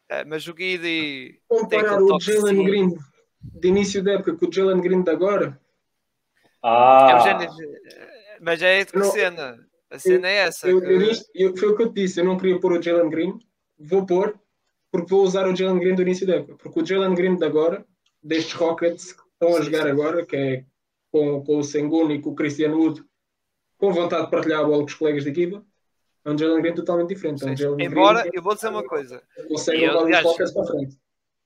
É, 0.08 0.24
mas 0.24 0.46
o 0.46 0.54
Giddy 0.56 1.40
Comparar 1.48 2.02
o 2.02 2.18
Jalen 2.20 2.56
sim. 2.56 2.64
Green 2.64 2.96
de 3.42 3.68
início 3.68 4.02
da 4.02 4.12
época 4.12 4.34
com 4.36 4.46
o 4.46 4.52
Jalen 4.52 4.80
Green 4.80 5.02
de 5.02 5.10
agora, 5.10 5.60
é 6.42 6.48
Ah, 6.62 7.16
o 7.16 7.20
género, 7.20 7.52
mas 8.40 8.62
é 8.62 8.84
de 8.84 8.92
que 8.92 8.98
Não, 8.98 9.10
cena. 9.10 9.58
A 9.90 9.98
cena 9.98 10.28
é 10.28 10.34
essa. 10.36 10.68
eu, 10.68 10.80
que- 10.80 10.86
eu, 10.86 11.00
eu- 11.34 11.56
foi 11.56 11.68
o 11.68 11.76
que 11.76 11.82
eu 11.82 11.88
te 11.92 11.94
disse. 12.02 12.20
Eu 12.20 12.24
não 12.24 12.36
queria 12.36 12.58
pôr 12.60 12.72
o 12.72 12.82
Jalen 12.82 13.08
Green, 13.10 13.38
vou 13.78 14.04
pôr, 14.04 14.38
porque 14.90 15.08
vou 15.10 15.22
usar 15.22 15.46
o 15.46 15.54
Jalen 15.56 15.78
Green 15.80 15.94
do 15.94 16.02
início 16.02 16.26
da 16.26 16.36
época. 16.36 16.56
Porque 16.56 16.80
o 16.82 16.86
Jalen 16.86 17.14
Green 17.14 17.36
de 17.36 17.44
agora, 17.44 17.86
destes 18.22 18.52
Rockets 18.54 19.12
que 19.12 19.22
estão 19.32 19.56
a 19.56 19.58
Sim, 19.58 19.64
jogar 19.64 19.82
sim. 19.84 19.90
agora, 19.90 20.26
que 20.26 20.36
é 20.36 20.64
com, 21.10 21.42
com 21.44 21.58
o 21.58 21.64
Sengun 21.64 22.10
e 22.10 22.20
com 22.20 22.30
o 22.30 22.34
Christian 22.34 22.74
Wood, 22.74 23.02
com 23.78 23.92
vontade 23.92 24.24
de 24.24 24.30
partilhar 24.30 24.60
a 24.60 24.64
bola 24.64 24.78
com 24.78 24.84
os 24.86 24.94
colegas 24.94 25.24
de 25.24 25.30
equipa, 25.30 25.64
é 26.24 26.30
um 26.30 26.38
Jalen 26.38 26.62
Green 26.62 26.74
totalmente 26.74 27.08
diferente. 27.08 27.44
É 27.44 27.50
um. 27.50 27.56
Jalen 27.56 27.84
Embora, 27.84 28.20
Green 28.22 28.32
eu 28.34 28.42
vou 28.42 28.54
dizer 28.54 28.68
uma 28.68 28.84
coisa. 28.84 29.22
consegue 29.48 29.86
levar 29.86 30.22
Rockets 30.22 30.52
para 30.52 30.66
frente. 30.66 30.98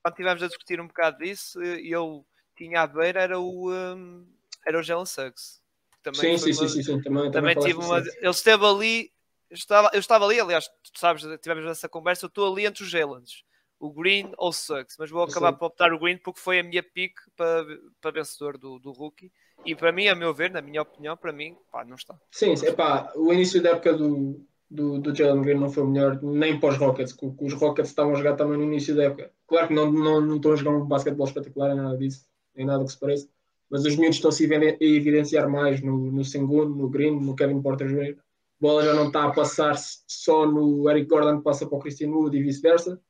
Quando 0.02 0.14
estivemos 0.14 0.42
a 0.42 0.46
discutir 0.48 0.80
um 0.80 0.86
bocado 0.86 1.18
disso, 1.18 1.62
eu 1.62 2.26
tinha 2.56 2.82
à 2.82 2.86
beira 2.86 3.20
era 3.20 3.38
o, 3.38 3.72
um, 3.72 4.26
era 4.66 4.78
o 4.78 4.82
Jalen 4.82 5.06
Suggs. 5.06 5.60
Também 6.02 6.36
Sim, 6.36 6.52
sim, 6.52 6.60
uma- 6.60 6.68
sim, 6.68 6.82
sim, 6.82 6.82
sim, 6.82 7.02
Também, 7.02 7.30
também 7.30 7.54
também 7.54 7.56
tive 7.58 7.78
uma. 7.78 7.86
falaste 7.86 8.16
Ele 8.18 8.30
esteve 8.30 8.66
ali, 8.66 9.12
eu 9.48 9.54
estava, 9.54 9.90
eu 9.92 10.00
estava 10.00 10.24
ali, 10.24 10.40
aliás, 10.40 10.66
tu 10.92 10.98
sabes, 10.98 11.22
tivemos 11.40 11.64
essa 11.66 11.88
conversa, 11.88 12.24
eu 12.24 12.28
estou 12.28 12.50
ali 12.52 12.66
entre 12.66 12.82
os 12.82 12.90
Jelens, 12.90 13.44
o 13.78 13.92
Green 13.92 14.32
ou 14.36 14.48
o 14.48 14.52
Suggs, 14.52 14.96
mas 14.98 15.10
vou 15.10 15.22
acabar 15.22 15.52
por 15.52 15.66
optar 15.66 15.92
o 15.92 15.98
Green 15.98 16.18
porque 16.18 16.40
foi 16.40 16.58
a 16.58 16.62
minha 16.62 16.82
pick 16.82 17.14
para, 17.36 17.64
para 18.00 18.10
vencedor 18.10 18.58
do, 18.58 18.78
do 18.80 18.90
rookie. 18.90 19.30
E 19.64 19.76
para 19.76 19.92
mim, 19.92 20.08
a 20.08 20.14
meu 20.16 20.34
ver, 20.34 20.50
na 20.50 20.60
minha 20.60 20.82
opinião, 20.82 21.16
para 21.16 21.32
mim, 21.32 21.56
pá, 21.70 21.84
não 21.84 21.94
está. 21.94 22.16
Sim, 22.32 22.56
sim, 22.56 22.66
epá, 22.66 23.12
o 23.14 23.32
início 23.32 23.62
da 23.62 23.70
época 23.70 23.92
do, 23.92 24.44
do, 24.74 24.98
do 24.98 25.14
Jalen 25.14 25.42
Green 25.42 25.58
não 25.58 25.70
foi 25.70 25.84
melhor, 25.86 26.18
nem 26.22 26.58
para 26.58 26.70
os 26.70 26.76
Rockets, 26.78 27.12
que, 27.12 27.30
que 27.30 27.44
os 27.44 27.52
Rockets 27.52 27.90
estavam 27.90 28.12
a 28.14 28.16
jogar 28.16 28.36
também 28.36 28.56
no 28.56 28.64
início 28.64 28.94
da 28.96 29.04
época. 29.04 29.30
Claro 29.46 29.68
que 29.68 29.74
não, 29.74 29.92
não, 29.92 30.20
não 30.20 30.36
estão 30.36 30.52
a 30.52 30.56
jogar 30.56 30.70
um 30.78 30.84
basquetebol 30.86 31.26
espetacular, 31.26 31.74
nem 31.74 31.84
nada 31.84 31.98
disso, 31.98 32.24
nem 32.56 32.66
nada 32.66 32.82
que 32.84 32.90
se 32.92 32.98
pareça, 32.98 33.28
mas 33.70 33.84
os 33.84 33.96
miúdos 33.96 34.16
estão-se 34.16 34.44
a 34.52 34.76
evidenciar 34.80 35.48
mais 35.48 35.82
no, 35.82 36.10
no 36.10 36.24
Sengun, 36.24 36.64
no 36.66 36.88
Green, 36.88 37.20
no 37.20 37.36
Kevin 37.36 37.60
Porter 37.60 37.86
Jr. 37.88 38.16
A 38.18 38.22
bola 38.60 38.82
já 38.84 38.94
não 38.94 39.08
está 39.08 39.24
a 39.24 39.32
passar 39.32 39.74
só 40.06 40.46
no 40.46 40.88
Eric 40.88 41.06
Gordon 41.08 41.38
que 41.38 41.44
passa 41.44 41.66
para 41.66 41.76
o 41.76 41.80
Christian 41.80 42.10
Wood 42.10 42.36
e 42.36 42.42
vice-versa, 42.42 43.00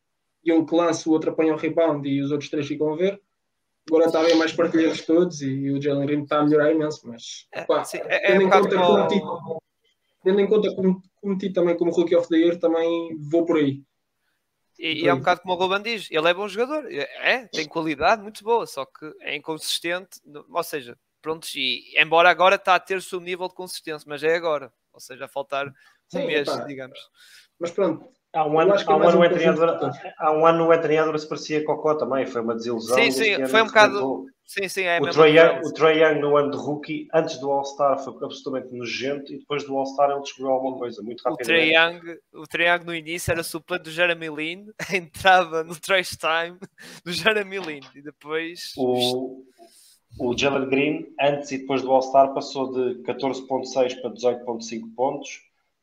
e 0.45 0.53
um 0.53 0.65
que 0.67 0.75
lança, 0.75 1.09
o 1.09 1.13
outro 1.13 1.31
apanha 1.31 1.55
o 1.55 1.57
rebound 1.57 2.09
e 2.09 2.21
os 2.21 2.33
outros 2.33 2.51
três 2.51 2.67
ficam 2.67 2.93
a 2.93 2.97
ver. 2.97 3.21
Agora 3.89 4.07
está 4.07 4.23
bem 4.23 4.37
mais 4.37 4.53
partilheiros 4.53 5.05
todos 5.05 5.43
e, 5.43 5.71
o 5.71 5.81
Jalen 5.81 6.07
Green 6.07 6.23
está 6.23 6.39
a 6.39 6.45
melhorar 6.45 6.73
imenso, 6.73 7.07
mas 7.07 7.47
É, 7.53 7.63
pá, 7.65 7.85
sim, 7.85 7.99
é, 7.99 8.17
é 8.17 8.33
tendo 8.33 8.43
um 8.45 8.47
em 8.47 8.51
conta 8.51 8.77
como- 8.77 9.63
tendo 10.25 10.41
em 10.41 10.47
conta 10.47 10.69
que 10.75 10.81
o- 10.81 10.95
que 10.95 11.09
o 11.09 11.12
meti 11.23 11.53
também 11.53 11.77
como 11.77 11.93
Rookie 11.93 12.17
of 12.17 12.29
the 12.29 12.37
Year, 12.37 12.59
também 12.59 13.17
vou 13.31 13.45
por 13.45 13.57
aí. 13.57 13.83
E, 14.79 15.05
e 15.05 15.09
é 15.09 15.15
um 15.15 15.19
bocado 15.19 15.43
como 15.43 15.55
o 15.55 15.57
Ruben 15.57 15.83
diz, 15.83 16.09
ele 16.11 16.29
é 16.29 16.35
bom 16.35 16.49
jogador, 16.49 16.91
é, 16.91 17.09
é, 17.21 17.47
tem 17.47 17.69
qualidade 17.69 18.23
muito 18.23 18.43
boa, 18.43 18.67
só 18.67 18.85
que 18.85 19.13
é 19.21 19.37
inconsistente, 19.37 20.21
ou 20.51 20.63
seja, 20.63 20.97
pronto, 21.21 21.47
e 21.55 21.95
embora 21.97 22.31
agora 22.31 22.57
está 22.57 22.75
a 22.75 22.81
ter 22.81 22.97
o 22.97 23.03
seu 23.03 23.21
nível 23.21 23.47
de 23.49 23.55
consistência, 23.55 24.05
mas 24.09 24.23
é 24.23 24.35
agora, 24.35 24.73
ou 24.93 24.99
seja, 24.99 25.27
a 25.27 25.29
faltar 25.29 25.69
um 25.69 25.73
Sim, 26.09 26.27
mês, 26.27 26.49
pá. 26.49 26.65
digamos. 26.65 26.99
Mas 27.61 27.71
pronto, 27.71 28.09
há 28.33 28.45
um 28.45 28.59
ano, 28.59 28.75
acho 28.75 28.85
que 28.85 28.91
é 28.91 28.95
há 28.95 28.97
um 28.97 29.01
mais 29.01 29.15
ano 29.15 29.21
um 29.21 29.93
há 30.19 30.33
um 30.33 30.47
ano 30.47 30.67
o 30.67 30.73
Anthony 30.73 30.97
Edwards 30.97 31.27
parecia 31.27 31.65
Cocó 31.65 31.95
também, 31.95 32.27
foi 32.27 32.41
uma 32.41 32.55
desilusão. 32.55 32.97
Sim, 32.97 33.11
sim, 33.13 33.47
foi 33.47 33.63
um 33.63 33.67
bocado-. 33.67 34.27
Sim, 34.53 34.69
sim, 34.69 34.83
é 34.83 35.01
O 35.01 35.11
Trae, 35.11 35.35
Young, 35.35 35.55
coisa. 35.55 35.69
o 35.69 35.73
Trae 35.73 36.03
Young 36.03 36.21
no 36.21 36.37
ano 36.37 36.51
de 36.51 36.59
rookie, 36.59 37.09
antes 37.15 37.39
do 37.39 37.51
All-Star, 37.51 37.99
foi 38.05 38.13
absolutamente 38.23 38.71
nojento 38.75 39.33
e 39.33 39.39
depois 39.39 39.65
do 39.65 39.75
All-Star 39.75 40.11
ele 40.11 40.21
descobriu 40.21 40.51
alguma 40.51 40.77
coisa, 40.77 41.03
muito 41.03 41.23
rapidamente. 41.23 42.21
O 42.35 42.47
Trae 42.47 42.67
Young 42.69 42.85
no 42.85 42.95
início 42.95 43.33
era 43.33 43.43
suplente 43.43 43.85
do 43.85 43.91
Jeremy 43.91 44.29
Lin, 44.29 44.67
entrava 44.93 45.65
no 45.65 45.75
trash 45.75 46.19
time 46.19 46.59
do 47.03 47.13
Jeremy 47.13 47.61
Lin 47.61 47.81
e 47.95 48.03
depois 48.03 48.75
O, 48.77 49.43
o 50.19 50.37
Jalen 50.37 50.69
Green, 50.69 51.07
antes 51.19 51.51
e 51.53 51.57
depois 51.57 51.81
do 51.81 51.91
All-Star, 51.91 52.35
passou 52.35 52.71
de 52.73 53.03
14,6 53.05 54.03
para 54.03 54.11
18,5 54.11 54.95
pontos, 54.95 55.41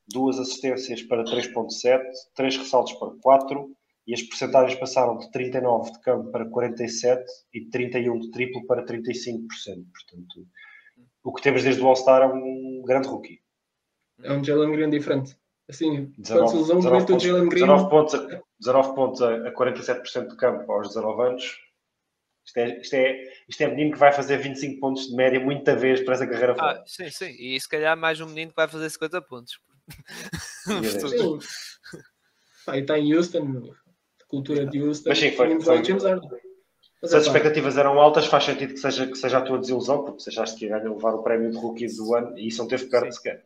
duas 0.07 0.37
assistências 0.37 1.01
para 1.01 1.23
3,7, 1.23 2.03
três 2.35 2.55
ressaltos 2.55 2.93
para 2.93 3.09
4 3.19 3.75
e 4.09 4.13
as 4.15 4.23
percentagens 4.23 4.73
passaram 4.79 5.19
de 5.19 5.29
39 5.29 5.91
de 5.91 5.99
campo 5.99 6.31
para 6.31 6.49
47 6.49 7.31
e 7.53 7.59
de 7.63 7.69
31 7.69 8.19
de 8.19 8.31
triplo 8.31 8.65
para 8.65 8.83
35%. 8.83 9.45
Portanto, 9.45 10.47
o 11.23 11.31
que 11.31 11.43
temos 11.43 11.61
desde 11.61 11.79
o 11.83 11.87
All-Star 11.87 12.23
é 12.23 12.25
um 12.25 12.81
grande 12.83 13.07
rookie. 13.07 13.39
é 14.23 14.33
um 14.33 14.43
Jalen 14.43 14.71
Green 14.71 14.89
diferente. 14.89 15.37
Assim, 15.69 16.11
19, 16.17 16.25
quando 16.25 16.49
se 16.49 16.55
usam 16.55 16.77
19 16.77 16.95
muito 16.95 17.03
o 17.03 17.13
pontos, 17.13 17.23
Jalen 17.23 17.49
Green, 17.49 17.61
19 17.61 17.89
pontos, 17.91 18.15
a, 18.15 18.41
19 18.59 18.95
pontos 18.95 19.21
a, 19.21 19.35
a 19.47 19.53
47% 19.53 20.27
de 20.27 20.37
campo 20.37 20.71
aos 20.71 20.87
19 20.87 21.21
anos. 21.21 21.59
Isto 22.47 22.57
é, 22.57 22.81
isto, 22.81 22.93
é, 22.95 23.23
isto 23.47 23.61
é 23.61 23.67
menino 23.67 23.91
que 23.91 23.99
vai 23.99 24.11
fazer 24.11 24.37
25 24.37 24.79
pontos 24.79 25.07
de 25.07 25.15
média 25.15 25.39
muita 25.39 25.75
vez 25.75 26.01
para 26.01 26.15
essa 26.15 26.25
carreira 26.25 26.55
fora. 26.55 26.79
Ah, 26.79 26.83
sim, 26.87 27.11
sim, 27.11 27.35
e 27.37 27.61
se 27.61 27.69
calhar 27.69 27.95
mais 27.95 28.19
um 28.19 28.25
menino 28.25 28.49
que 28.49 28.55
vai 28.55 28.67
fazer 28.67 28.89
50 28.89 29.21
pontos. 29.21 29.59
Sim. 30.65 30.81
Pá, 32.65 32.75
e 32.75 32.81
está 32.81 32.97
em 32.99 33.15
Houston, 33.15 33.71
cultura 34.29 34.65
de 34.65 34.81
Houston. 34.81 35.09
Mas 35.09 35.17
sim, 35.19 35.31
foi- 35.31 35.59
foi- 35.59 35.83
James 35.83 36.03
Harden. 36.03 36.29
Mas, 37.01 37.11
Se 37.11 37.17
as 37.17 37.25
expectativas 37.25 37.77
eram 37.77 37.99
altas, 37.99 38.25
faz 38.27 38.43
sentido 38.45 38.73
que 38.73 38.79
seja, 38.79 39.07
que 39.07 39.15
seja 39.17 39.37
a 39.37 39.41
tua 39.41 39.57
desilusão, 39.57 40.03
porque 40.03 40.21
você 40.21 40.29
achaste 40.29 40.57
que 40.59 40.65
ia 40.65 40.77
levar 40.77 41.13
o 41.15 41.23
prémio 41.23 41.49
de 41.49 41.57
rookie 41.57 41.87
do 41.87 42.13
ano 42.13 42.37
e 42.37 42.47
isso 42.47 42.61
não 42.61 42.67
teve 42.67 42.85
perto 42.87 43.05
Sim. 43.05 43.11
sequer. 43.11 43.45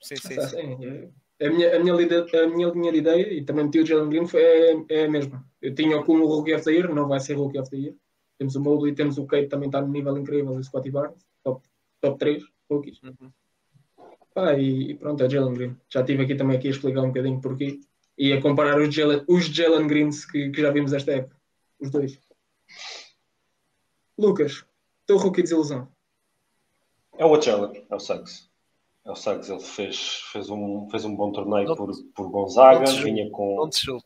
Sim, 0.00 0.16
sim, 0.16 0.34
Tá, 0.36 0.48
sim. 0.48 0.56
sim, 0.56 0.84
é- 0.84 1.46
A 1.46 1.50
minha, 1.50 1.76
a, 1.76 1.78
minha 1.78 1.94
lida- 1.94 2.26
a 2.34 2.46
minha 2.48 2.68
linha 2.68 2.90
de 2.90 2.98
ideia, 2.98 3.32
e 3.32 3.44
também 3.44 3.64
meti 3.66 3.78
o 3.78 3.86
Jalen 3.86 4.08
Green, 4.08 4.26
foi, 4.26 4.40
é, 4.42 4.84
é 4.88 5.04
a 5.04 5.08
mesma. 5.10 5.44
Eu 5.62 5.72
tinha 5.74 6.02
como 6.02 6.26
Rookie 6.26 6.52
of 6.54 6.64
the 6.64 6.72
Year, 6.72 6.92
não 6.92 7.06
vai 7.06 7.20
ser 7.20 7.34
Rookie 7.34 7.60
of 7.60 7.70
the 7.70 7.76
Year. 7.76 7.94
Temos 8.38 8.56
o 8.56 8.60
Mobley, 8.60 8.92
temos 8.94 9.18
o 9.18 9.26
Kate, 9.26 9.46
também 9.48 9.68
está 9.68 9.80
no 9.80 9.86
nível 9.88 10.16
incrível, 10.18 10.52
o 10.54 10.64
Scotty 10.64 10.90
Barnes, 10.90 11.24
top, 11.44 11.64
top 12.00 12.18
3 12.18 12.42
rookies. 12.70 13.00
Uhum. 13.02 13.30
Pá, 14.34 14.54
e, 14.54 14.90
e 14.92 14.94
pronto, 14.96 15.22
é 15.22 15.26
o 15.26 15.30
Jalen 15.30 15.54
Green. 15.54 15.76
Já 15.92 16.00
estive 16.00 16.22
aqui 16.24 16.34
também 16.34 16.56
aqui 16.56 16.68
a 16.68 16.70
explicar 16.70 17.02
um 17.02 17.08
bocadinho 17.08 17.40
porquê. 17.40 17.78
E 18.18 18.32
a 18.32 18.42
comparar 18.42 18.80
os 18.80 18.92
Jalen, 18.94 19.22
os 19.28 19.44
Jalen 19.46 19.86
Greens 19.86 20.24
que, 20.24 20.50
que 20.50 20.60
já 20.60 20.70
vimos 20.72 20.92
esta 20.92 21.12
época. 21.12 21.36
Os 21.80 21.90
dois. 21.90 22.18
Lucas, 24.18 24.64
teu 25.06 25.16
rookie 25.16 25.36
de 25.38 25.42
desilusão. 25.44 25.88
É 27.16 27.24
o 27.24 27.40
Jalen, 27.40 27.84
é 27.90 27.94
o 27.94 28.00
Suggs. 28.00 28.48
É 29.06 29.10
o 29.10 29.14
Suggs, 29.14 29.50
ele 29.50 29.60
fez, 29.62 30.20
fez, 30.32 30.50
um, 30.50 30.88
fez 30.90 31.04
um 31.04 31.14
bom 31.14 31.32
torneio 31.32 31.68
Não- 31.68 31.76
por, 31.76 31.90
por 32.14 32.28
Gonzaga, 32.30 32.78
não 32.80 32.84
te 32.84 32.90
julgo. 32.92 33.04
vinha 33.04 33.30
com, 33.30 33.56
Não 33.56 33.70
te 33.70 33.84
julgo. 33.86 34.04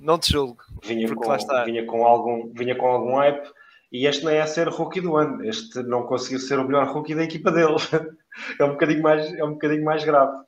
Não 0.00 0.18
te 0.18 0.32
julgo. 0.32 0.62
vinha 0.82 1.14
com, 1.14 1.28
lá 1.28 1.36
está. 1.36 1.64
vinha 1.64 1.86
com 1.86 2.04
algum 2.06 2.52
vinha 2.52 2.76
com 2.76 2.86
algum 2.86 3.14
hype 3.16 3.50
e 3.90 4.06
este 4.06 4.22
não 4.24 4.30
é 4.30 4.40
a 4.42 4.46
ser 4.46 4.68
rookie 4.68 5.00
do 5.00 5.16
ano 5.16 5.42
este 5.44 5.82
não 5.84 6.04
conseguiu 6.04 6.38
ser 6.38 6.58
o 6.58 6.64
melhor 6.66 6.86
rookie 6.92 7.14
da 7.14 7.24
equipa 7.24 7.50
dele 7.50 7.74
é 8.60 8.64
um 8.64 8.70
bocadinho 8.72 9.02
mais 9.02 9.32
é 9.32 9.42
um 9.44 9.52
bocadinho 9.52 9.84
mais 9.84 10.04
grave 10.04 10.44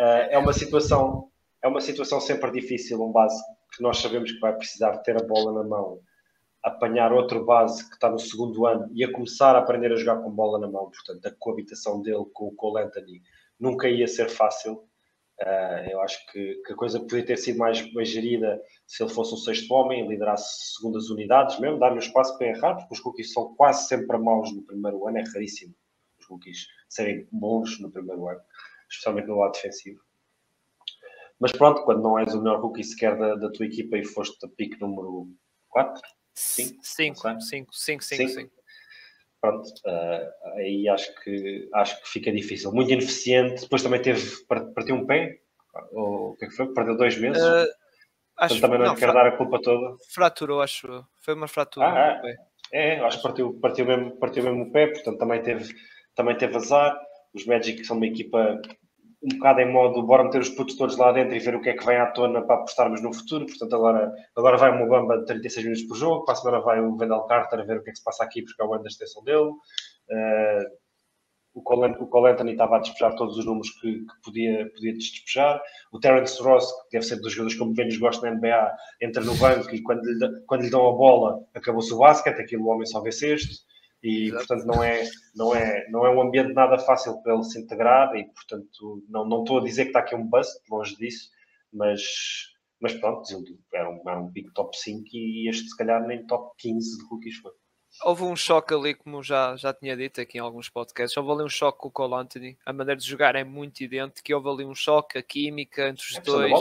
Eh, 0.00 0.34
é 0.34 0.38
uma 0.38 0.52
situação 0.52 1.28
é 1.62 1.68
uma 1.68 1.80
situação 1.80 2.20
sempre 2.20 2.50
difícil 2.50 3.02
um 3.02 3.12
base 3.12 3.42
que 3.74 3.82
nós 3.82 3.98
sabemos 3.98 4.32
que 4.32 4.40
vai 4.40 4.54
precisar 4.56 4.98
ter 4.98 5.16
a 5.16 5.26
bola 5.26 5.62
na 5.62 5.68
mão 5.68 6.00
apanhar 6.62 7.12
outro 7.12 7.44
base 7.44 7.86
que 7.88 7.94
está 7.94 8.10
no 8.10 8.18
segundo 8.18 8.66
ano 8.66 8.90
e 8.92 9.04
a 9.04 9.12
começar 9.12 9.54
a 9.54 9.58
aprender 9.58 9.92
a 9.92 9.96
jogar 9.96 10.22
com 10.22 10.30
bola 10.30 10.58
na 10.58 10.68
mão 10.68 10.90
portanto 10.90 11.26
a 11.26 11.36
coabitação 11.38 12.02
dele 12.02 12.24
com 12.32 12.48
o 12.48 12.54
Cole 12.54 12.84
Anthony 12.84 13.22
nunca 13.58 13.88
ia 13.88 14.08
ser 14.08 14.28
fácil 14.28 14.88
Eh, 15.40 15.92
eu 15.92 16.00
acho 16.00 16.26
que, 16.32 16.54
que 16.66 16.72
a 16.72 16.76
coisa 16.76 16.98
podia 16.98 17.24
ter 17.24 17.36
sido 17.36 17.58
mais 17.58 17.80
bem 17.94 18.04
gerida 18.04 18.60
se 18.86 19.02
ele 19.02 19.12
fosse 19.12 19.34
um 19.34 19.36
sexto 19.36 19.72
homem, 19.72 20.08
liderasse 20.08 20.74
segundas 20.74 21.10
unidades 21.10 21.60
mesmo, 21.60 21.78
dar-lhe 21.78 21.96
o 21.96 22.00
espaço 22.00 22.36
para 22.36 22.48
errar, 22.48 22.74
porque 22.74 22.94
os 22.94 23.00
rookies 23.00 23.32
são 23.32 23.54
quase 23.54 23.86
sempre 23.86 24.18
maus 24.18 24.52
no 24.52 24.62
primeiro 24.62 25.06
ano, 25.06 25.18
é 25.18 25.22
raríssimo 25.32 25.74
os 26.18 26.26
rookies 26.26 26.66
serem 26.88 27.28
bons 27.30 27.78
no 27.78 27.90
primeiro 27.90 28.28
ano, 28.28 28.40
especialmente 28.90 29.28
no 29.28 29.38
lado 29.38 29.52
defensivo. 29.52 30.00
Mas 31.40 31.52
pronto, 31.52 31.82
quando 31.82 32.02
não 32.02 32.18
és 32.18 32.34
o 32.34 32.42
melhor 32.42 32.60
rookie 32.60 32.82
sequer 32.82 33.16
da, 33.16 33.34
da 33.36 33.50
tua 33.50 33.66
equipa 33.66 33.96
e 33.96 34.04
foste 34.04 34.44
a 34.44 34.48
pick 34.48 34.80
número 34.80 35.28
4, 35.68 36.02
5, 36.34 36.78
5, 36.82 37.16
5, 37.18 37.40
5, 37.40 38.04
5, 38.04 38.28
5. 38.28 38.50
Pronto, 39.40 39.68
uh, 39.86 40.56
aí 40.56 40.88
acho 40.88 41.14
que, 41.22 41.68
acho 41.72 42.02
que 42.02 42.08
fica 42.08 42.32
difícil. 42.32 42.72
Muito 42.72 42.92
ineficiente. 42.92 43.62
Depois 43.62 43.82
também 43.82 44.02
teve, 44.02 44.44
partiu 44.46 44.96
um 44.96 45.06
pé, 45.06 45.38
ou 45.92 46.30
o 46.30 46.36
que 46.36 46.44
é 46.44 46.48
que 46.48 46.54
foi? 46.54 46.72
Perdeu 46.72 46.96
dois 46.96 47.16
meses. 47.18 47.40
Uh, 47.40 47.68
acho, 48.36 48.60
também 48.60 48.80
não, 48.80 48.86
não 48.86 48.94
quero 48.96 49.12
dar 49.12 49.26
a 49.26 49.36
culpa 49.36 49.60
toda. 49.62 49.96
Fraturou, 50.12 50.60
acho. 50.60 51.04
Foi 51.20 51.34
uma 51.34 51.46
fratura. 51.46 51.86
Ah, 51.86 52.20
é, 52.72 52.96
é, 52.96 53.00
acho 53.00 53.18
que 53.18 53.22
partiu, 53.22 53.58
partiu, 53.60 53.86
mesmo, 53.86 54.16
partiu 54.16 54.42
mesmo 54.42 54.64
o 54.64 54.72
pé, 54.72 54.88
portanto 54.88 55.18
também 55.18 55.40
teve, 55.40 55.72
também 56.16 56.36
teve 56.36 56.56
azar. 56.56 56.98
Os 57.32 57.46
Magic 57.46 57.84
são 57.84 57.96
uma 57.96 58.06
equipa 58.06 58.60
um 59.22 59.28
bocado 59.36 59.60
em 59.60 59.72
modo 59.72 60.02
bora 60.02 60.24
meter 60.24 60.40
os 60.40 60.48
putos 60.48 60.76
todos 60.76 60.96
lá 60.96 61.10
dentro 61.12 61.34
e 61.34 61.38
ver 61.40 61.54
o 61.54 61.60
que 61.60 61.70
é 61.70 61.74
que 61.74 61.84
vem 61.84 61.96
à 61.96 62.06
tona 62.06 62.42
para 62.42 62.56
apostarmos 62.56 63.02
no 63.02 63.12
futuro. 63.12 63.46
Portanto, 63.46 63.74
agora, 63.74 64.12
agora 64.36 64.56
vai 64.56 64.70
o 64.70 64.78
Mobamba 64.78 65.18
de 65.18 65.26
36 65.26 65.64
minutos 65.64 65.86
por 65.86 65.96
jogo, 65.96 66.24
para 66.24 66.34
a 66.34 66.36
semana 66.36 66.60
vai 66.60 66.80
o 66.80 66.96
Vendel 66.96 67.22
Carter 67.22 67.60
a 67.60 67.64
ver 67.64 67.78
o 67.78 67.82
que 67.82 67.90
é 67.90 67.92
que 67.92 67.98
se 67.98 68.04
passa 68.04 68.24
aqui, 68.24 68.42
porque 68.42 68.62
é 68.62 68.64
o 68.64 68.72
ano 68.72 68.82
da 68.82 68.88
extensão 68.88 69.22
dele. 69.24 69.50
Uh, 70.10 70.88
o 71.54 71.62
Cole, 71.62 71.96
o 71.98 72.26
Anthony 72.26 72.52
estava 72.52 72.76
a 72.76 72.78
despejar 72.78 73.16
todos 73.16 73.36
os 73.36 73.44
números 73.44 73.70
que, 73.80 73.92
que, 73.92 74.22
podia, 74.22 74.70
podia 74.70 74.92
despejar. 74.94 75.60
O 75.92 75.98
Terence 75.98 76.40
Ross, 76.40 76.70
que 76.88 76.98
deve 76.98 77.04
ser 77.04 77.16
dos 77.16 77.32
jogadores 77.32 77.58
como 77.58 77.74
menos 77.74 77.96
gosto 77.96 78.22
na 78.22 78.30
NBA, 78.30 78.76
entra 79.02 79.24
no 79.24 79.34
banco 79.34 79.74
e 79.74 79.82
quando 79.82 80.04
lhe, 80.04 80.40
quando 80.46 80.62
lhe 80.62 80.70
dão 80.70 80.86
a 80.88 80.92
bola 80.92 81.44
acabou-se 81.54 81.92
o 81.92 81.98
basquete, 81.98 82.40
aquilo 82.40 82.64
o 82.64 82.68
homem 82.68 82.86
só 82.86 83.00
vê 83.00 83.10
sexto 83.10 83.66
e 84.02 84.28
Exato. 84.28 84.46
portanto 84.46 84.66
não 84.66 84.82
é, 84.82 85.08
não, 85.34 85.54
é, 85.54 85.88
não 85.90 86.06
é 86.06 86.10
um 86.10 86.22
ambiente 86.22 86.52
nada 86.52 86.78
fácil 86.78 87.20
para 87.22 87.34
ele 87.34 87.44
se 87.44 87.58
integrar 87.60 88.14
e 88.16 88.24
portanto 88.32 89.02
não, 89.08 89.24
não 89.24 89.42
estou 89.42 89.58
a 89.58 89.64
dizer 89.64 89.84
que 89.84 89.88
está 89.90 90.00
aqui 90.00 90.14
um 90.14 90.26
bust, 90.26 90.60
longe 90.70 90.96
disso, 90.96 91.30
mas, 91.72 92.02
mas 92.80 92.94
pronto, 92.94 93.22
era 93.72 93.90
um, 93.90 94.02
era 94.06 94.20
um 94.20 94.28
big 94.28 94.52
top 94.52 94.76
5 94.76 95.04
e 95.12 95.48
este 95.48 95.68
se 95.68 95.76
calhar 95.76 96.06
nem 96.06 96.26
top 96.26 96.54
15 96.58 96.98
de 96.98 97.04
rookies 97.08 97.36
foi. 97.36 97.52
Houve 98.04 98.22
um 98.22 98.36
choque 98.36 98.72
ali, 98.74 98.94
como 98.94 99.22
já, 99.22 99.56
já 99.56 99.72
tinha 99.72 99.96
dito 99.96 100.20
aqui 100.20 100.38
em 100.38 100.40
alguns 100.40 100.68
podcasts, 100.68 101.16
houve 101.16 101.32
ali 101.32 101.42
um 101.42 101.48
choque 101.48 101.78
com 101.78 101.88
o 101.88 101.90
Cole 101.90 102.14
Anthony, 102.14 102.56
a 102.64 102.72
maneira 102.72 103.00
de 103.00 103.06
jogar 103.06 103.34
é 103.34 103.42
muito 103.42 103.80
idêntica, 103.80 104.36
houve 104.36 104.48
ali 104.48 104.64
um 104.64 104.74
choque, 104.74 105.18
a 105.18 105.22
química 105.22 105.88
entre 105.88 106.04
os 106.04 106.16
é 106.16 106.20
dois, 106.20 106.52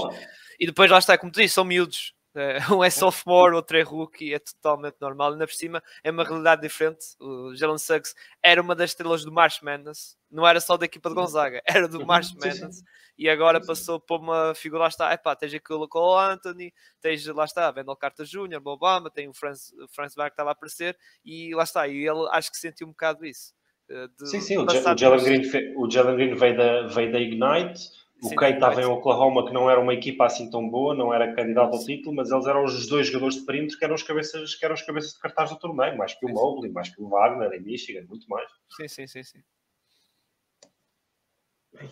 e 0.59 0.65
depois 0.65 0.89
lá 0.89 0.97
está, 0.97 1.17
como 1.17 1.31
tu 1.31 1.39
disse, 1.39 1.53
são 1.53 1.65
miúdos, 1.65 2.13
é, 2.15 2.16
um 2.71 2.83
é 2.83 2.89
sophomore, 2.89 3.55
outro 3.55 3.77
é 3.77 3.81
rookie, 3.81 4.33
é 4.33 4.39
totalmente 4.39 4.97
normal. 4.99 5.33
Ainda 5.33 5.47
por 5.47 5.53
cima 5.53 5.83
é 6.03 6.11
uma 6.11 6.23
realidade 6.23 6.61
diferente. 6.61 7.05
O 7.19 7.55
Jalen 7.55 7.77
Suggs 7.77 8.13
era 8.43 8.61
uma 8.61 8.75
das 8.75 8.91
estrelas 8.91 9.23
do 9.23 9.31
March 9.31 9.61
Madness, 9.61 10.17
não 10.29 10.45
era 10.45 10.59
só 10.59 10.77
da 10.77 10.85
equipa 10.85 11.09
de 11.09 11.15
Gonzaga, 11.15 11.61
era 11.67 11.87
do 11.87 12.05
March 12.05 12.33
Madness. 12.33 12.83
E 13.17 13.27
agora 13.27 13.59
passou 13.59 13.99
por 13.99 14.19
uma 14.19 14.53
figura, 14.53 14.83
lá 14.83 14.87
está, 14.87 15.11
epá, 15.11 15.35
tens 15.35 15.53
aqui 15.53 15.73
o 15.73 15.87
Cole 15.87 16.33
Anthony, 16.33 16.71
tens 17.01 17.25
lá 17.25 17.45
está, 17.45 17.71
Vendel 17.71 17.95
Carter 17.95 18.25
Jr., 18.25 18.61
Obama, 18.63 19.09
tem 19.09 19.27
o 19.27 19.33
Franz, 19.33 19.73
Franz 19.89 20.13
Bar 20.13 20.29
que 20.29 20.33
estava 20.33 20.51
a 20.51 20.53
aparecer, 20.53 20.95
e 21.25 21.55
lá 21.55 21.63
está, 21.63 21.87
e 21.87 22.07
ele 22.07 22.27
acho 22.31 22.51
que 22.51 22.57
sentiu 22.57 22.85
um 22.85 22.91
bocado 22.91 23.25
isso. 23.25 23.55
Eh, 23.89 24.07
sim, 24.25 24.41
sim, 24.41 24.57
o 24.57 24.67
Jalen 24.69 25.23
Green, 25.23 25.73
o 25.77 25.89
Jalen 25.89 26.15
Green 26.15 26.35
veio 26.35 26.57
da, 26.57 26.87
veio 26.87 27.11
da 27.11 27.19
Ignite, 27.19 27.89
o 28.21 28.35
Kate 28.35 28.55
estava 28.55 28.81
em 28.81 28.85
Oklahoma, 28.85 29.45
que 29.45 29.53
não 29.53 29.69
era 29.69 29.79
uma 29.79 29.93
equipa 29.93 30.25
assim 30.25 30.49
tão 30.49 30.67
boa, 30.67 30.95
não 30.95 31.13
era 31.13 31.33
candidato 31.35 31.73
ao 31.75 31.83
título, 31.83 32.15
mas 32.15 32.31
eles 32.31 32.47
eram 32.47 32.63
os 32.63 32.87
dois 32.87 33.07
jogadores 33.07 33.35
de 33.35 33.45
perímetro 33.45 33.77
que 33.77 33.85
eram 33.85 33.95
os 33.95 34.03
cabeças, 34.03 34.55
que 34.55 34.65
eram 34.65 34.75
os 34.75 34.81
cabeças 34.81 35.13
de 35.13 35.19
cartaz 35.19 35.49
do 35.51 35.59
torneio, 35.59 35.97
mais 35.97 36.15
que 36.15 36.25
o 36.25 36.29
Mobley, 36.29 36.71
mais 36.71 36.89
que 36.89 37.01
o 37.01 37.09
Wagner 37.09 37.51
em 37.53 37.61
Michigan, 37.61 38.05
muito 38.07 38.27
mais. 38.27 38.49
Sim, 38.75 38.87
sim, 38.87 39.07
sim, 39.07 39.23
sim. 39.23 39.43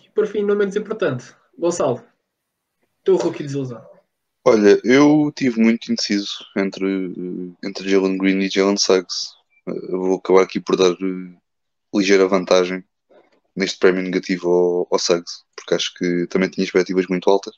E 0.04 0.10
por 0.10 0.26
fim, 0.26 0.42
não 0.42 0.56
menos 0.56 0.74
importante, 0.74 1.32
Gonçalo, 1.56 2.02
teu 3.04 3.16
rookie 3.16 3.44
desilusão. 3.44 3.84
Olha, 4.44 4.80
eu 4.84 5.32
tive 5.34 5.60
muito 5.60 5.90
indeciso 5.92 6.44
entre, 6.56 7.12
entre 7.64 7.88
Jalen 7.88 8.18
Green 8.18 8.38
e 8.40 8.48
Jalen 8.48 8.76
Suggs. 8.76 9.34
Eu 9.66 10.00
vou 10.00 10.16
acabar 10.16 10.42
aqui 10.42 10.60
por 10.60 10.76
dar 10.76 10.92
uh, 10.92 11.36
ligeira 11.94 12.28
vantagem 12.28 12.84
neste 13.56 13.78
prémio 13.78 14.02
negativo 14.02 14.48
ao, 14.48 14.88
ao 14.90 14.98
Suggs, 14.98 15.44
porque 15.56 15.74
acho 15.74 15.94
que 15.94 16.26
também 16.28 16.48
tinha 16.50 16.64
expectativas 16.64 17.06
muito 17.06 17.28
altas. 17.30 17.54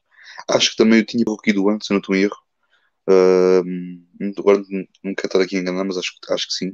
Acho 0.49 0.71
que 0.71 0.77
também 0.77 1.01
eu 1.01 1.07
tinha 1.07 1.25
rookido 1.27 1.69
antes, 1.69 1.87
se 1.89 1.93
não 1.93 2.01
estou 2.01 2.15
em 2.15 2.23
erro. 2.23 2.37
Uh, 3.09 4.39
agora 4.39 4.63
não 5.03 5.15
quero 5.15 5.27
estar 5.27 5.41
aqui 5.41 5.57
a 5.57 5.61
enganar, 5.61 5.85
mas 5.85 5.97
acho, 5.99 6.13
acho 6.31 6.47
que 6.49 6.55
sim. 6.55 6.71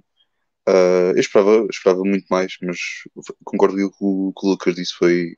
Uh, 0.68 1.12
eu 1.14 1.20
esperava, 1.20 1.66
esperava 1.70 2.02
muito 2.04 2.26
mais, 2.30 2.56
mas 2.62 2.78
concordo 3.44 3.76
com 3.92 4.28
o 4.28 4.32
que 4.32 4.46
o 4.46 4.50
Lucas 4.50 4.74
disse. 4.74 4.94
Foi, 4.94 5.36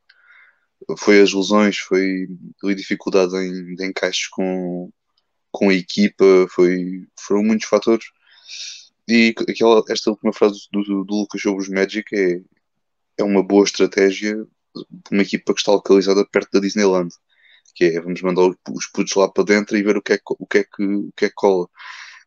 foi 0.98 1.20
as 1.20 1.32
lesões, 1.32 1.78
foi 1.78 2.26
a 2.64 2.74
dificuldade 2.74 3.36
em, 3.36 3.74
de 3.74 3.86
encaixes 3.86 4.28
com, 4.28 4.90
com 5.52 5.70
a 5.70 5.74
equipa, 5.74 6.24
foi, 6.50 7.06
foram 7.18 7.42
muitos 7.44 7.68
fatores. 7.68 8.06
E 9.08 9.34
aquela, 9.48 9.82
esta 9.88 10.10
última 10.10 10.32
frase 10.32 10.68
do, 10.72 10.82
do 11.04 11.14
Lucas 11.14 11.40
sobre 11.40 11.62
os 11.62 11.68
Magic 11.68 12.04
é, 12.14 12.40
é 13.18 13.24
uma 13.24 13.42
boa 13.42 13.64
estratégia 13.64 14.46
uma 15.10 15.22
equipa 15.22 15.54
que 15.54 15.60
está 15.60 15.72
localizada 15.72 16.26
perto 16.26 16.52
da 16.52 16.60
Disneyland. 16.60 17.10
Que 17.74 17.84
é, 17.84 18.00
vamos 18.00 18.20
mandar 18.22 18.42
os 18.70 18.86
putos 18.86 19.14
lá 19.14 19.28
para 19.28 19.44
dentro 19.44 19.76
e 19.76 19.82
ver 19.82 19.96
o 19.96 20.02
que 20.02 20.14
é, 20.14 20.18
o 20.26 20.46
que, 20.46 20.58
é 20.58 20.64
que, 20.64 20.82
o 20.82 21.12
que, 21.16 21.24
é 21.26 21.28
que 21.28 21.34
cola. 21.34 21.68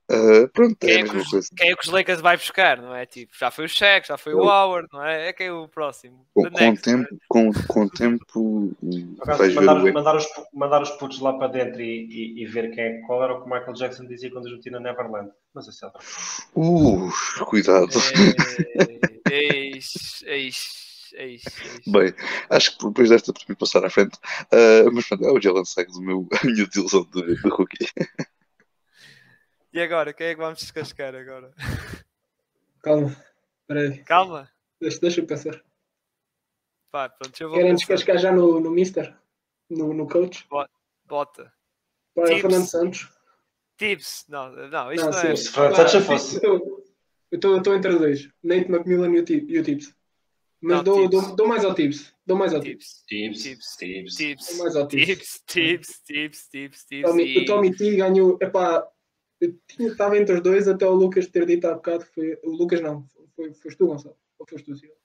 Uh, 0.09 0.47
pronto, 0.49 0.75
quem 0.79 0.89
é, 0.89 0.99
é 1.01 1.03
que 1.03 1.17
os, 1.17 1.49
quem 1.49 1.69
é 1.69 1.75
que 1.75 1.83
os 1.83 1.91
Lakers 1.91 2.19
vai 2.19 2.35
buscar, 2.35 2.81
não 2.81 2.95
é? 2.95 3.05
Tipo, 3.05 3.31
já 3.37 3.51
foi 3.51 3.65
o 3.65 3.69
Shaq, 3.69 4.07
já 4.07 4.17
foi 4.17 4.33
o 4.33 4.39
Howard, 4.39 4.87
não 4.91 5.05
é? 5.05 5.27
É 5.27 5.33
quem 5.33 5.47
é 5.47 5.53
o 5.53 5.67
próximo. 5.67 6.25
Com, 6.33 6.49
com 6.49 6.59
next, 6.59 6.83
tempo, 6.83 7.07
com, 7.27 7.51
com 7.67 7.87
tempo 7.87 8.75
mandar, 9.19 9.75
ver 9.75 9.93
mandar, 9.93 10.15
os, 10.15 10.25
mandar 10.51 10.81
os 10.81 10.89
putos 10.91 11.19
lá 11.19 11.33
para 11.33 11.49
dentro 11.49 11.79
e, 11.79 12.07
e, 12.09 12.41
e, 12.41 12.45
ver 12.47 12.71
quem 12.71 12.83
é 12.83 13.01
cola 13.01 13.25
era 13.25 13.33
o 13.35 13.41
que 13.41 13.47
o 13.47 13.53
Michael 13.53 13.73
Jackson 13.73 14.07
dizia 14.07 14.31
quando 14.31 14.45
os 14.45 14.65
na 14.71 14.79
Neverland. 14.79 15.29
Mas 15.53 15.67
é 15.67 15.85
outra 15.85 16.01
Uh, 16.55 17.11
cuidado. 17.45 17.89
Eis, 19.31 20.23
eis, 20.25 21.11
eis, 21.13 21.43
Bem, 21.85 22.13
acho 22.49 22.75
que 22.75 22.87
depois 22.87 23.09
desta 23.09 23.31
podemos 23.31 23.59
passar 23.59 23.85
à 23.85 23.91
frente. 23.91 24.17
Uh, 24.51 24.91
mas 24.91 25.07
pronto, 25.07 25.23
é 25.23 25.31
o 25.31 25.39
Jalen 25.39 25.65
Suggs, 25.65 25.99
a 26.01 26.01
minha 26.01 26.65
desilusão 26.65 27.07
de, 27.13 27.35
de 27.35 27.49
rookie. 27.49 27.87
E 29.71 29.79
agora, 29.79 30.13
quem 30.13 30.27
é 30.27 30.35
que 30.35 30.41
vamos 30.41 30.59
descascar 30.59 31.13
agora? 31.15 31.53
Calma, 32.81 33.15
peraí. 33.67 34.03
Calma. 34.03 34.49
Deixa, 34.81 34.99
deixa 34.99 35.21
eu 35.21 35.27
pensar. 35.27 35.61
Pá, 36.91 37.07
pronto, 37.09 37.39
eu 37.39 37.49
vou 37.49 37.57
Querem 37.57 37.73
pensar. 37.73 37.85
descascar 37.85 38.17
já 38.17 38.31
no, 38.31 38.59
no 38.59 38.71
Mister? 38.71 39.15
No, 39.69 39.93
no 39.93 40.07
coach? 40.07 40.47
Bota. 41.05 41.53
Para 42.15 42.27
Tips. 42.27 42.41
Fernando 42.41 42.65
Santos. 42.65 43.09
Tips. 43.77 44.25
Não, 44.27 44.51
não, 44.69 44.91
isto 44.91 45.05
não, 45.05 45.11
não 45.11 45.19
é. 45.19 45.35
Se 45.35 45.51
Fernando 45.51 45.75
Santos 45.75 45.91
já 45.91 46.01
fosse. 46.01 46.41
Eu 46.43 46.85
estou 47.31 47.75
entre 47.75 47.95
dois. 47.95 48.27
Nate 48.43 48.71
McMillan 48.71 49.13
e 49.15 49.19
o, 49.19 49.25
e 49.29 49.59
o 49.59 49.63
Tips. 49.63 49.93
Mas 50.61 50.77
não, 50.77 50.83
dou, 50.83 51.07
dou, 51.07 51.35
dou, 51.35 51.47
mais 51.47 51.63
ao 51.63 51.75
Tips. 51.75 52.13
Dou 52.25 52.35
mais 52.35 52.53
ao 52.53 52.59
Tips. 52.59 53.03
Tips. 53.07 53.43
Tips. 53.43 53.77
Tips. 53.77 54.15
Tips. 54.15 54.47
Dou 54.47 54.57
mais 54.57 54.75
ao 54.75 54.87
Tips. 54.87 55.05
Tips. 55.05 55.43
Tips. 55.45 56.01
Tips. 56.05 56.49
Tips. 56.49 56.85
Tips. 56.85 57.09
Tommy, 57.09 57.37
o 57.37 57.45
Tommy 57.45 57.75
T 57.75 57.95
ganhou. 57.95 58.37
Epá, 58.41 58.85
eu 59.41 59.57
estava 59.79 60.17
entre 60.17 60.35
os 60.35 60.41
dois 60.41 60.67
até 60.67 60.85
o 60.85 60.93
Lucas 60.93 61.27
ter 61.27 61.45
dito 61.45 61.65
há 61.65 61.73
bocado. 61.73 62.05
Foi, 62.05 62.37
o 62.43 62.51
Lucas 62.51 62.81
não. 62.81 63.05
Foi, 63.35 63.53
foste 63.53 63.77
tu, 63.77 63.87
Gonçalo. 63.87 64.17
Ou 64.37 64.45
foste 64.47 64.65
tu, 64.65 64.75
Silvio? 64.75 64.95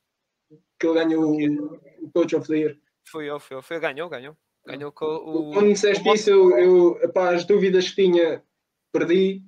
Que 0.79 0.87
ele 0.87 0.95
ganhou 0.95 1.25
o, 1.25 2.05
o 2.05 2.11
Coach 2.13 2.35
of 2.37 2.49
the 2.49 2.57
Year. 2.57 2.79
Foi 3.07 3.31
eu, 3.31 3.39
foi 3.39 3.57
eu. 3.57 3.63
Foi, 3.63 3.79
ganhou, 3.79 4.09
ganhou. 4.09 4.37
Ganhou 4.67 4.91
com 4.93 5.07
o. 5.07 5.53
Quando 5.53 5.73
disseste 5.73 6.09
isso, 6.09 6.31
eu, 6.31 6.59
eu 6.59 7.03
epá, 7.03 7.35
as 7.35 7.45
dúvidas 7.45 7.91
que 7.91 8.03
tinha, 8.03 8.43
perdi 8.93 9.43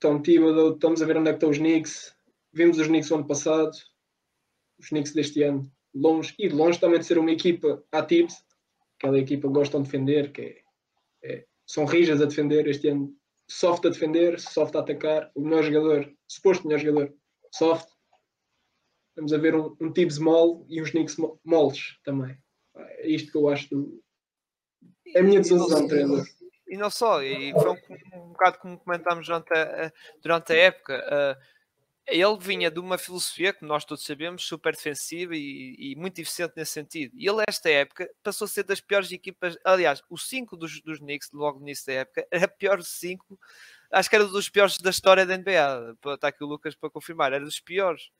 Tom 0.00 0.22
Thibodeau, 0.22 0.72
estamos 0.72 1.02
a 1.02 1.06
ver 1.06 1.18
onde 1.18 1.28
é 1.28 1.32
que 1.32 1.36
estão 1.36 1.50
os 1.50 1.58
Knicks. 1.58 2.16
Vimos 2.52 2.78
os 2.78 2.86
Knicks 2.86 3.10
ano 3.12 3.26
passado, 3.26 3.70
os 4.78 4.88
Knicks 4.88 5.12
deste 5.12 5.42
ano, 5.42 5.70
longe, 5.94 6.34
e 6.38 6.48
longe 6.48 6.80
também 6.80 6.98
de 6.98 7.04
ser 7.04 7.18
uma 7.18 7.30
equipa 7.30 7.84
ativa, 7.92 8.28
aquela 8.98 9.18
equipa 9.18 9.46
que 9.46 9.54
gostam 9.54 9.82
de 9.82 9.88
defender, 9.90 10.32
que 10.32 10.40
é, 10.42 10.62
é, 11.22 11.46
são 11.66 11.84
rijas 11.84 12.20
a 12.20 12.24
defender, 12.24 12.66
este 12.66 12.88
ano 12.88 13.14
soft 13.50 13.84
a 13.84 13.90
defender, 13.90 14.38
soft 14.38 14.74
a 14.76 14.80
atacar, 14.80 15.30
o 15.34 15.40
melhor 15.40 15.64
jogador, 15.64 16.12
suposto 16.28 16.66
melhor 16.66 16.80
jogador, 16.80 17.14
soft. 17.52 17.88
Estamos 19.10 19.32
a 19.32 19.38
ver 19.38 19.54
um, 19.54 19.76
um 19.80 19.92
Tibbs 19.92 20.18
mole 20.18 20.64
e 20.68 20.80
uns 20.80 20.90
Knicks 20.90 21.16
moles 21.44 21.98
também. 22.04 22.38
É 22.76 23.08
isto 23.08 23.32
que 23.32 23.38
eu 23.38 23.48
acho 23.48 23.68
do... 23.68 24.02
É 25.14 25.20
a 25.20 25.22
minha 25.22 25.40
desilusão, 25.40 25.88
treinador 25.88 26.24
e 26.70 26.76
não 26.76 26.88
só, 26.88 27.20
e 27.20 27.52
foi 27.52 27.70
um, 27.70 27.76
um 28.14 28.28
bocado 28.28 28.58
como 28.58 28.78
comentámos 28.78 29.26
durante 29.26 29.52
a, 29.52 29.92
durante 30.22 30.52
a 30.52 30.56
época. 30.56 31.04
Uh, 31.04 31.59
ele 32.06 32.36
vinha 32.38 32.70
de 32.70 32.80
uma 32.80 32.98
filosofia, 32.98 33.52
como 33.52 33.68
nós 33.68 33.84
todos 33.84 34.04
sabemos, 34.04 34.44
super 34.44 34.74
defensiva 34.74 35.36
e, 35.36 35.76
e, 35.78 35.96
muito 35.96 36.18
eficiente 36.20 36.54
nesse 36.56 36.72
sentido. 36.72 37.12
E 37.16 37.28
ele, 37.28 37.42
esta 37.48 37.70
época, 37.70 38.08
passou 38.22 38.46
a 38.46 38.48
ser 38.48 38.64
das 38.64 38.80
piores 38.80 39.12
equipas. 39.12 39.56
Aliás, 39.64 40.02
o 40.08 40.18
5 40.18 40.56
dos, 40.56 40.80
dos 40.82 40.98
Knicks, 40.98 41.30
logo 41.32 41.58
no 41.58 41.66
início 41.66 41.86
da 41.86 41.92
época, 41.94 42.26
era 42.30 42.48
pior 42.48 42.82
5. 42.82 43.38
Acho 43.92 44.10
que 44.10 44.16
era 44.16 44.26
dos 44.26 44.48
piores 44.48 44.78
da 44.78 44.90
história 44.90 45.26
da 45.26 45.36
NBA. 45.36 45.96
Está 46.14 46.28
aqui 46.28 46.42
o 46.44 46.46
Lucas 46.46 46.74
para 46.74 46.90
confirmar, 46.90 47.32
era 47.32 47.44
dos 47.44 47.60
piores. 47.60 48.10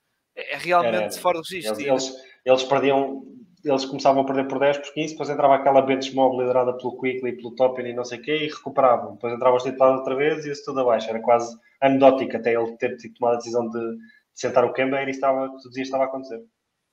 É 0.48 0.56
realmente 0.56 0.94
Era- 0.96 1.10
fora 1.12 1.40
de 1.40 1.54
registro. 1.54 1.80
Eles, 1.80 2.04
eles, 2.04 2.24
eles 2.44 2.64
perdiam, 2.64 3.22
eles 3.64 3.84
começavam 3.84 4.22
a 4.22 4.24
perder 4.26 4.48
por 4.48 4.58
10, 4.58 4.78
por 4.78 4.94
15, 4.94 5.12
depois 5.12 5.30
entrava 5.30 5.54
aquela 5.54 5.82
bench 5.82 6.14
mob 6.14 6.38
liderada 6.38 6.76
pelo 6.76 6.98
Quickly, 6.98 7.36
pelo 7.36 7.54
Toppin 7.54 7.82
e 7.82 7.92
não 7.92 8.04
sei 8.04 8.18
o 8.18 8.22
quê, 8.22 8.36
e 8.36 8.48
recuperavam. 8.48 9.14
Depois 9.14 9.34
entravam 9.34 9.56
os 9.56 9.62
titulares 9.62 9.98
outra 9.98 10.16
vez 10.16 10.46
e 10.46 10.50
isso 10.50 10.64
tudo 10.64 10.80
abaixo. 10.80 11.08
Era 11.10 11.20
quase 11.20 11.56
anedótico 11.80 12.36
até 12.36 12.54
ele 12.54 12.76
ter 12.76 12.96
tomado 13.14 13.34
a 13.34 13.38
decisão 13.38 13.68
de, 13.68 13.78
de 13.78 13.98
sentar 14.34 14.64
o 14.64 14.72
Kemba 14.72 15.02
e 15.02 15.10
estava, 15.10 15.48
que 15.48 15.62
tu 15.62 15.68
dizias 15.68 15.88
estava 15.88 16.04
a 16.04 16.06
acontecer. 16.06 16.42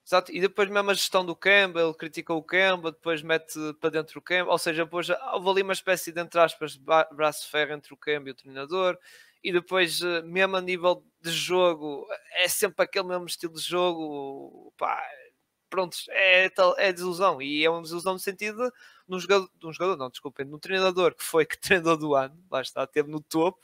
Exato, 0.07 0.31
e 0.31 0.39
depois 0.39 0.69
mesmo 0.69 0.89
a 0.89 0.93
gestão 0.93 1.25
do 1.25 1.35
Campbell, 1.35 1.93
criticou 1.93 2.37
o 2.37 2.43
Campbell, 2.43 2.93
depois 2.93 3.21
mete 3.21 3.59
para 3.81 3.89
dentro 3.89 4.19
o 4.19 4.21
Campbell, 4.21 4.53
ou 4.53 4.57
seja, 4.57 4.85
depois 4.85 5.09
houve 5.33 5.49
ali 5.49 5.63
uma 5.63 5.73
espécie 5.73 6.13
de, 6.13 6.21
entre 6.21 6.39
aspas, 6.39 6.77
braço 7.11 7.43
de 7.43 7.51
ferro 7.51 7.73
entre 7.73 7.93
o 7.93 7.97
Campbell 7.97 8.29
e 8.29 8.31
o 8.31 8.35
treinador, 8.35 8.97
e 9.43 9.51
depois, 9.51 10.01
eh, 10.01 10.21
mesmo 10.23 10.55
a 10.57 10.61
nível 10.61 11.03
de 11.21 11.31
jogo, 11.31 12.07
é 12.33 12.47
sempre 12.47 12.83
aquele 12.85 13.07
mesmo 13.07 13.25
estilo 13.25 13.53
de 13.53 13.61
jogo, 13.61 14.73
pá, 14.77 15.01
pronto, 15.69 15.97
é, 16.09 16.49
tal, 16.49 16.75
é 16.79 16.93
desilusão, 16.93 17.41
e 17.41 17.63
é 17.65 17.69
uma 17.69 17.81
desilusão 17.81 18.13
no 18.13 18.19
sentido 18.19 18.71
de, 19.07 19.15
um 19.15 19.19
jogador, 19.19 19.49
de 19.55 19.67
um 19.67 19.73
jogador, 19.73 19.97
não, 19.97 20.09
desculpem, 20.09 20.45
de 20.47 20.53
um 20.55 20.59
treinador 20.59 21.15
que 21.15 21.23
foi 21.23 21.45
que 21.47 21.57
treinador 21.59 21.97
do 21.97 22.15
ano, 22.15 22.37
lá 22.51 22.61
está, 22.61 22.87
teve 22.87 23.09
no 23.09 23.21
topo, 23.21 23.59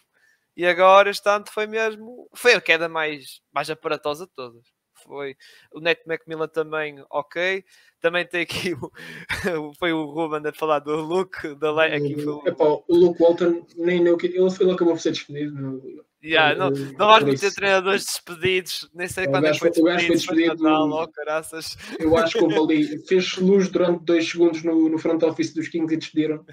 e 0.58 0.66
agora 0.66 1.10
este 1.12 1.28
ano 1.30 1.46
foi 1.50 1.68
mesmo, 1.68 2.30
foi 2.36 2.54
a 2.56 2.62
queda 2.62 2.90
mais, 2.90 3.42
mais 3.54 3.70
aparatosa 3.70 4.26
de 4.28 4.34
todas 4.34 4.73
foi 5.06 5.36
o 5.72 5.80
Neto 5.80 6.04
Macmillan 6.08 6.48
também 6.48 7.04
ok. 7.10 7.64
Também 8.00 8.26
tem 8.28 8.42
aqui 8.42 8.74
o, 8.74 8.92
foi 9.80 9.94
o 9.94 10.06
Ruben 10.06 10.42
a 10.48 10.54
falar 10.54 10.80
do 10.80 10.96
Luke 10.98 11.56
da 11.56 11.72
lei. 11.74 11.94
Aqui 11.94 12.16
foi 12.16 12.34
o, 12.34 12.44
Epá, 12.48 12.66
o 12.66 12.84
Luke 12.90 13.22
Walton, 13.22 13.66
nem, 13.78 14.08
o 14.10 14.18
que- 14.18 14.28
ele, 14.28 14.52
foi, 14.52 14.66
ele 14.66 14.74
acabou 14.74 14.94
por 14.96 15.00
ser 15.02 15.12
despedido. 15.12 15.54
no- 15.56 16.04
Yeah, 16.26 16.56
não, 16.58 16.70
não 16.70 17.08
vais 17.08 17.44
isso. 17.44 17.54
treinadores 17.56 18.06
despedidos, 18.06 18.90
nem 18.94 19.10
sei 19.10 19.26
O 19.26 19.30
quando 19.30 19.46
é 19.46 19.52
que 19.52 19.60
gajo 19.60 19.74
foi 19.74 19.82
o 19.82 19.86
gajo 19.86 20.08
despedido, 20.08 20.26
foi 20.26 20.36
despedido 20.36 20.64
Natal, 20.64 20.88
no- 20.88 21.02
oh, 21.04 21.08
caraças. 21.10 21.78
Eu 22.00 22.18
acho 22.18 22.38
que 22.38 22.44
houve 22.46 22.58
ali, 22.76 23.06
fez 23.06 23.36
luz 23.38 23.68
durante 23.70 24.06
dois 24.06 24.30
segundos 24.30 24.64
no, 24.64 24.88
no 24.88 24.98
front 24.98 25.22
office 25.24 25.54
dos 25.54 25.68
Kings 25.68 25.94
e 25.94 25.98
despediram. 25.98 26.46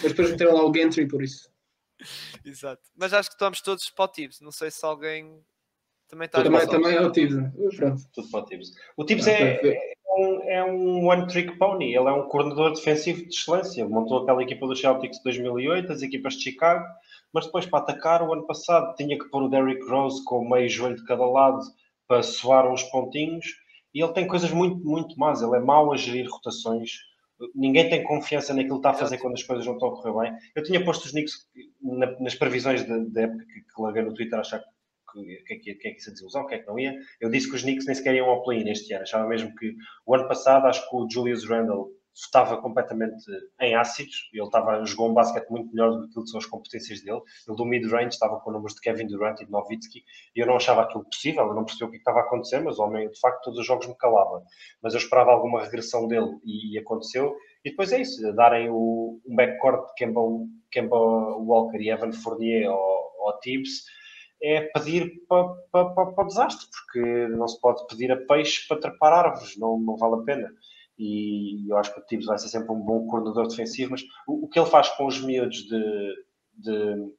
Mas 0.00 0.12
depois 0.12 0.30
meteram 0.30 0.54
lá 0.54 0.62
o 0.64 0.70
Gantry 0.70 1.08
por 1.08 1.22
isso. 1.24 1.48
Exato. 2.44 2.82
Mas 2.96 3.12
acho 3.12 3.28
que 3.30 3.34
estamos 3.34 3.60
todos 3.60 3.90
para 3.90 4.04
o 4.04 4.08
Tibbs. 4.08 4.40
Não 4.40 4.52
sei 4.52 4.70
se 4.70 4.84
alguém 4.86 5.40
também 6.14 6.26
está 6.26 6.42
Também, 6.42 6.66
também 6.66 6.94
é 6.94 7.00
o 7.00 7.10
Tibbs. 7.12 7.76
Pronto. 7.76 8.02
Tudo 8.12 8.30
para 8.30 8.40
o 8.40 8.44
Tibbs. 8.44 8.70
O 8.96 9.04
Tibbs 9.04 9.26
é, 9.26 9.60
é 9.64 9.94
um, 10.16 10.42
é 10.50 10.64
um 10.64 11.06
one-trick 11.06 11.56
pony. 11.58 11.86
Ele 11.94 12.08
é 12.08 12.12
um 12.12 12.28
coordenador 12.28 12.72
defensivo 12.72 13.22
de 13.22 13.34
excelência. 13.34 13.88
Montou 13.88 14.22
aquela 14.22 14.42
equipa 14.42 14.66
do 14.66 14.76
Celtics 14.76 15.18
de 15.18 15.24
2008, 15.24 15.92
as 15.92 16.02
equipas 16.02 16.34
de 16.34 16.44
Chicago, 16.44 16.84
mas 17.32 17.46
depois 17.46 17.66
para 17.66 17.80
atacar 17.80 18.22
o 18.22 18.32
ano 18.32 18.46
passado 18.46 18.94
tinha 18.96 19.18
que 19.18 19.28
pôr 19.30 19.42
o 19.42 19.48
Derrick 19.48 19.84
Rose 19.88 20.22
com 20.24 20.48
meio 20.48 20.68
joelho 20.68 20.96
de 20.96 21.04
cada 21.04 21.24
lado 21.26 21.60
para 22.06 22.22
soar 22.22 22.70
uns 22.70 22.82
pontinhos. 22.84 23.46
E 23.94 24.02
ele 24.02 24.12
tem 24.12 24.26
coisas 24.26 24.50
muito, 24.50 24.84
muito 24.84 25.18
más. 25.18 25.40
Ele 25.42 25.56
é 25.56 25.60
mau 25.60 25.92
a 25.92 25.96
gerir 25.96 26.28
rotações. 26.30 26.90
Ninguém 27.54 27.88
tem 27.88 28.02
confiança 28.04 28.54
naquilo 28.54 28.76
que 28.76 28.78
está 28.86 28.90
a 28.90 28.94
fazer 28.94 29.18
quando 29.18 29.34
as 29.34 29.42
coisas 29.42 29.66
não 29.66 29.74
estão 29.74 29.88
a 29.88 29.96
correr 29.96 30.30
bem. 30.30 30.38
Eu 30.54 30.62
tinha 30.62 30.84
posto 30.84 31.04
os 31.06 31.10
Knicks 31.12 31.46
na- 31.82 32.18
nas 32.20 32.34
previsões 32.34 32.84
da 32.84 33.22
época 33.22 33.44
que, 33.44 33.60
que 33.60 33.82
larguei 33.82 34.02
no 34.02 34.14
Twitter 34.14 34.38
achar 34.38 34.60
que 34.60 34.66
que, 35.14 35.42
que, 35.46 35.54
é 35.54 35.56
que, 35.56 35.74
que 35.74 35.88
é 35.88 35.90
que 35.92 36.00
isso 36.00 36.10
é 36.10 36.12
desilusão, 36.12 36.42
o 36.42 36.46
que 36.46 36.54
é 36.56 36.58
que 36.58 36.66
não 36.66 36.78
ia. 36.78 36.94
Eu 37.20 37.30
disse 37.30 37.48
que 37.48 37.54
os 37.54 37.62
Knicks 37.62 37.86
nem 37.86 37.94
sequer 37.94 38.14
iam 38.14 38.28
ao 38.28 38.42
play-in 38.42 38.68
este 38.70 38.92
ano. 38.92 39.02
Achava 39.02 39.28
mesmo 39.28 39.54
que 39.54 39.74
o 40.04 40.14
ano 40.14 40.28
passado, 40.28 40.66
acho 40.66 40.88
que 40.88 40.96
o 40.96 41.08
Julius 41.08 41.48
Randle 41.48 41.90
estava 42.14 42.56
completamente 42.60 43.24
em 43.60 43.74
ácidos. 43.74 44.30
Ele 44.32 44.44
estava, 44.44 44.84
jogou 44.84 45.10
um 45.10 45.14
basquete 45.14 45.50
muito 45.50 45.70
melhor 45.72 45.90
do 45.90 46.22
que 46.22 46.28
são 46.28 46.38
as 46.38 46.46
competências 46.46 47.02
dele. 47.02 47.20
Ele 47.46 47.56
do 47.56 47.64
mid-range 47.64 48.14
estava 48.14 48.38
com 48.40 48.52
números 48.52 48.74
de 48.74 48.80
Kevin 48.80 49.06
Durant 49.06 49.40
e 49.40 49.44
de 49.44 49.50
Nowitzki 49.50 50.04
e 50.34 50.40
eu 50.40 50.46
não 50.46 50.56
achava 50.56 50.82
aquilo 50.82 51.04
possível. 51.04 51.46
Eu 51.46 51.54
não 51.54 51.64
percebia 51.64 51.88
o 51.88 51.90
que 51.90 51.96
estava 51.96 52.20
a 52.20 52.22
acontecer, 52.22 52.60
mas 52.60 52.78
o 52.78 52.84
homem, 52.84 53.10
de 53.10 53.18
facto, 53.18 53.42
todos 53.42 53.58
os 53.58 53.66
jogos 53.66 53.86
me 53.86 53.96
calava. 53.96 54.42
Mas 54.82 54.94
eu 54.94 54.98
esperava 54.98 55.32
alguma 55.32 55.62
regressão 55.62 56.06
dele 56.06 56.38
e, 56.44 56.78
aconteceu. 56.78 57.34
E 57.64 57.70
depois 57.70 57.92
é 57.92 58.00
isso, 58.00 58.32
darem 58.34 58.68
o, 58.70 59.20
um 59.26 59.34
backcourt 59.34 59.88
de 59.88 59.94
Kemba, 59.94 60.20
Kemba 60.70 60.96
Walker 60.96 61.78
e 61.78 61.90
Evan 61.90 62.12
Fournier 62.12 62.68
ao, 62.68 62.76
ao 63.26 63.40
Tibbs 63.40 63.84
é 64.44 64.60
pedir 64.60 65.10
para 65.26 65.48
pa, 65.72 65.84
pa, 65.86 66.06
pa 66.12 66.22
o 66.22 66.26
desastre, 66.26 66.68
porque 66.70 67.28
não 67.28 67.48
se 67.48 67.58
pode 67.60 67.86
pedir 67.86 68.12
a 68.12 68.26
peixe 68.26 68.68
para 68.68 68.78
trepar 68.78 69.12
árvores, 69.12 69.56
não, 69.56 69.78
não 69.78 69.96
vale 69.96 70.16
a 70.20 70.24
pena. 70.24 70.50
E 70.98 71.66
eu 71.68 71.78
acho 71.78 71.92
que 71.94 72.00
o 72.00 72.04
Tibbs 72.04 72.26
vai 72.26 72.38
ser 72.38 72.48
sempre 72.48 72.70
um 72.70 72.80
bom 72.80 73.06
coordenador 73.06 73.48
defensivo, 73.48 73.92
mas 73.92 74.02
o, 74.28 74.44
o 74.44 74.48
que 74.48 74.58
ele 74.58 74.68
faz 74.68 74.90
com 74.90 75.06
os 75.06 75.18
miúdos 75.20 75.66
de, 75.66 76.14
de 76.58 77.12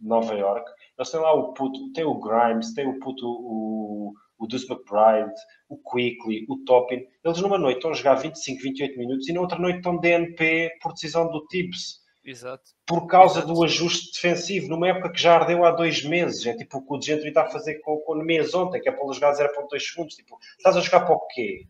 Nova 0.00 0.32
York, 0.32 0.68
eles 0.98 1.10
têm 1.10 1.20
lá 1.20 1.34
o 1.34 1.52
puto, 1.52 1.92
tem 1.92 2.04
o 2.04 2.18
Grimes, 2.18 2.72
tem 2.72 2.88
o 2.88 2.98
puto, 2.98 3.26
o, 3.26 4.14
o 4.38 4.46
Deuce 4.46 4.66
McBride, 4.72 5.38
o 5.68 5.76
Quickly, 5.76 6.46
o 6.48 6.64
Toppin, 6.64 7.04
eles 7.22 7.42
numa 7.42 7.58
noite 7.58 7.76
estão 7.76 7.90
a 7.90 7.94
jogar 7.94 8.14
25, 8.14 8.62
28 8.62 8.98
minutos 8.98 9.28
e 9.28 9.32
na 9.34 9.42
outra 9.42 9.58
noite 9.58 9.76
estão 9.76 9.98
DNP 9.98 10.78
por 10.82 10.94
decisão 10.94 11.30
do 11.30 11.46
Tibbs 11.48 11.99
Exato. 12.24 12.70
por 12.86 13.06
causa 13.06 13.38
Exato. 13.40 13.54
do 13.54 13.64
ajuste 13.64 14.12
defensivo, 14.14 14.68
numa 14.68 14.88
época 14.88 15.10
que 15.10 15.20
já 15.20 15.34
ardeu 15.36 15.64
há 15.64 15.70
dois 15.72 16.04
meses. 16.04 16.44
É 16.46 16.54
tipo 16.56 16.78
o 16.78 16.82
que 16.86 16.94
o 16.94 17.00
Gentry 17.02 17.28
está 17.28 17.42
a 17.44 17.50
fazer 17.50 17.76
com, 17.80 17.96
com 17.98 18.12
o 18.12 18.16
Nemias 18.18 18.52
ontem, 18.54 18.80
que 18.80 18.88
é 18.88 18.92
para 18.92 19.04
ele 19.04 19.12
jogar 19.14 19.32
0.2 19.32 19.80
segundos. 19.80 20.14
Tipo, 20.14 20.38
estás 20.58 20.76
a 20.76 20.80
jogar 20.80 21.00
para 21.06 21.14
o 21.14 21.26
quê? 21.28 21.66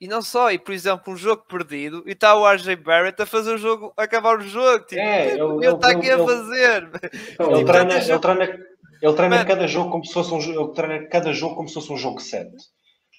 E 0.00 0.08
não 0.08 0.20
só, 0.20 0.50
e 0.50 0.58
por 0.58 0.72
exemplo, 0.74 1.12
um 1.12 1.16
jogo 1.16 1.44
perdido 1.48 2.02
e 2.06 2.12
está 2.12 2.34
o 2.34 2.44
RJ 2.46 2.74
Barrett 2.76 3.22
a 3.22 3.26
fazer 3.26 3.54
o 3.54 3.58
jogo, 3.58 3.94
a 3.96 4.02
acabar 4.02 4.36
o 4.38 4.42
jogo. 4.42 4.84
Tipo, 4.84 5.00
É, 5.00 5.42
o 5.42 5.58
que 5.58 5.64
ele- 5.64 5.66
ele 5.66 5.74
está 5.76 5.90
ele- 5.90 5.98
aqui 5.98 6.10
a 6.10 6.14
ele- 6.14 6.24
fazer. 6.26 6.82
Ele 6.82 6.90
Tipo, 6.90 7.64
treina, 7.64 7.64
cada 7.64 7.94
ele 7.94 8.00
jogo- 8.02 8.20
treina, 8.20 9.36
ele 9.36 9.44
cada 9.44 9.66
jogo 9.68 9.90
como 9.90 10.04
se 10.04 10.12
fosse 10.12 10.34
um 10.34 10.40
jogo, 10.40 10.60
ele 10.60 10.74
treina 10.74 11.06
cada 11.08 11.32
jogo 11.32 11.54
como 11.54 11.68
se 11.68 11.74
fosse 11.74 11.92
um 11.92 11.96
jogo 11.96 12.20
7. 12.20 12.50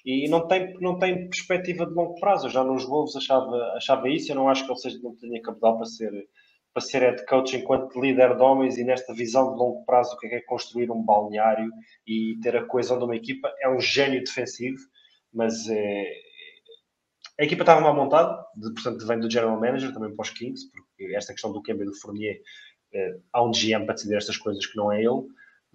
E 0.04 0.28
não 0.28 0.46
tem, 0.46 0.74
não 0.80 0.98
tem 0.98 1.28
perspectiva 1.28 1.84
de 1.84 1.92
longo 1.92 2.14
prazo. 2.20 2.46
Eu 2.46 2.50
já 2.50 2.62
nos 2.62 2.84
Wolves 2.84 3.16
achava, 3.16 3.56
achava 3.76 4.08
isso. 4.08 4.30
Eu 4.30 4.36
não 4.36 4.48
acho 4.48 4.64
que 4.64 4.70
ele 4.70 4.78
seja, 4.78 4.98
não 5.02 5.16
tenha 5.16 5.42
capital 5.42 5.76
para 5.76 5.86
ser, 5.86 6.12
para 6.76 6.84
ser 6.84 6.98
head 6.98 7.24
coach 7.24 7.56
enquanto 7.56 7.98
líder 7.98 8.36
de 8.36 8.42
homens 8.42 8.76
e 8.76 8.84
nesta 8.84 9.14
visão 9.14 9.50
de 9.50 9.58
longo 9.58 9.82
prazo 9.86 10.14
o 10.14 10.18
que 10.18 10.26
é, 10.26 10.28
que 10.28 10.34
é 10.36 10.40
construir 10.42 10.90
um 10.90 11.02
balneário 11.02 11.72
e 12.06 12.38
ter 12.42 12.54
a 12.54 12.66
coesão 12.66 12.98
de 12.98 13.04
uma 13.04 13.16
equipa. 13.16 13.50
É 13.62 13.66
um 13.66 13.80
gênio 13.80 14.22
defensivo, 14.22 14.76
mas 15.32 15.66
é, 15.70 16.04
a 17.40 17.44
equipa 17.44 17.62
estava 17.62 17.80
mal 17.80 17.96
montada, 17.96 18.44
de, 18.54 18.74
portanto 18.74 19.06
vem 19.06 19.18
do 19.18 19.30
general 19.30 19.58
manager 19.58 19.90
também 19.90 20.14
para 20.14 20.22
os 20.22 20.28
Kings, 20.28 20.70
porque 20.70 21.14
esta 21.14 21.32
questão 21.32 21.50
do 21.50 21.62
Kemba 21.62 21.82
e 21.82 21.86
do 21.86 21.94
Fournier, 21.94 22.42
eh, 22.92 23.16
há 23.32 23.42
um 23.42 23.52
GM 23.52 23.86
para 23.86 23.94
decidir 23.94 24.16
estas 24.16 24.36
coisas 24.36 24.66
que 24.66 24.76
não 24.76 24.92
é 24.92 25.00
ele, 25.00 25.22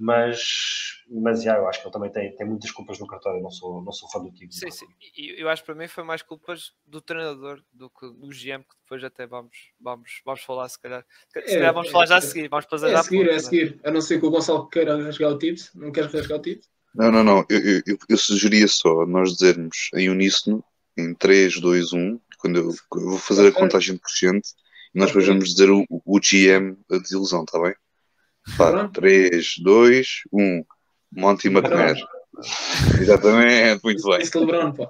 mas, 0.01 1.03
mas 1.09 1.43
já, 1.43 1.57
eu 1.57 1.67
acho 1.67 1.79
que 1.81 1.87
ele 1.87 1.93
também 1.93 2.11
tem, 2.11 2.35
tem 2.35 2.47
muitas 2.47 2.71
culpas 2.71 2.99
no 2.99 3.07
cartório, 3.07 3.39
eu 3.39 3.43
não 3.43 3.51
sou, 3.51 3.81
não 3.83 3.91
sou 3.91 4.09
fã 4.09 4.19
do 4.21 4.31
time. 4.31 4.49
Sim, 4.51 4.69
sim. 4.71 4.85
E 5.15 5.41
eu 5.41 5.47
acho 5.49 5.61
que 5.61 5.67
para 5.67 5.75
mim 5.75 5.87
foi 5.87 6.03
mais 6.03 6.21
culpas 6.21 6.73
do 6.85 7.01
treinador 7.01 7.63
do 7.71 7.89
que 7.89 8.05
do 8.07 8.31
GM, 8.31 8.63
que 8.63 8.75
depois 8.83 9.03
até 9.03 9.25
vamos, 9.25 9.55
vamos, 9.79 10.21
vamos 10.25 10.41
falar, 10.41 10.67
se 10.67 10.79
calhar. 10.79 11.05
Se 11.29 11.39
É, 11.47 11.57
calhar 11.57 11.73
vamos 11.73 11.89
falar 11.89 12.05
já 12.05 12.17
a 12.17 12.21
é, 12.21 12.21
seguir, 12.21 12.49
vamos 12.49 12.65
fazer 12.65 12.89
É 12.89 12.91
já 12.91 12.99
a 12.99 13.03
seguir, 13.03 13.27
é 13.29 13.35
a 13.35 13.39
né? 13.39 13.39
seguir. 13.39 13.79
A 13.83 13.91
não 13.91 14.01
ser 14.01 14.19
que 14.19 14.25
o 14.25 14.31
Gonçalo 14.31 14.67
queira 14.69 15.01
rasgar 15.01 15.31
o 15.31 15.37
Tibbs. 15.37 15.71
Não 15.75 15.91
queres 15.91 16.11
rasgar 16.13 16.39
o 16.39 16.41
Tibbs? 16.41 16.69
Não, 16.93 17.11
não, 17.11 17.23
não. 17.23 17.45
Eu, 17.49 17.59
eu, 17.59 17.81
eu- 17.87 17.97
eu 18.09 18.17
sugeria 18.17 18.67
só 18.67 19.05
nós 19.05 19.33
dizermos 19.33 19.89
em 19.95 20.09
uníssono, 20.09 20.63
em 20.97 21.13
3, 21.15 21.59
2, 21.59 21.93
1, 21.93 22.19
quando 22.37 22.57
eu, 22.57 22.69
eu 22.95 23.09
vou 23.11 23.17
fazer 23.17 23.47
a 23.47 23.51
contagem 23.51 23.97
crescente, 23.97 24.49
e 24.93 24.99
nós 24.99 25.07
depois 25.09 25.27
vamos 25.27 25.49
dizer 25.49 25.69
o, 25.69 25.85
o 25.89 26.19
GM 26.19 26.77
a 26.91 26.97
desilusão, 26.97 27.43
está 27.43 27.59
bem? 27.61 27.73
Pá, 28.57 28.71
Pronto. 28.71 28.93
3, 29.01 29.55
2, 29.59 30.07
1. 30.31 30.65
Monty 31.13 31.47
McNair. 31.49 31.95
Exatamente, 32.99 33.83
muito 33.83 34.03
bem. 34.07 34.19
Disse 34.19 34.37
LeBron, 34.37 34.71
pá. 34.73 34.89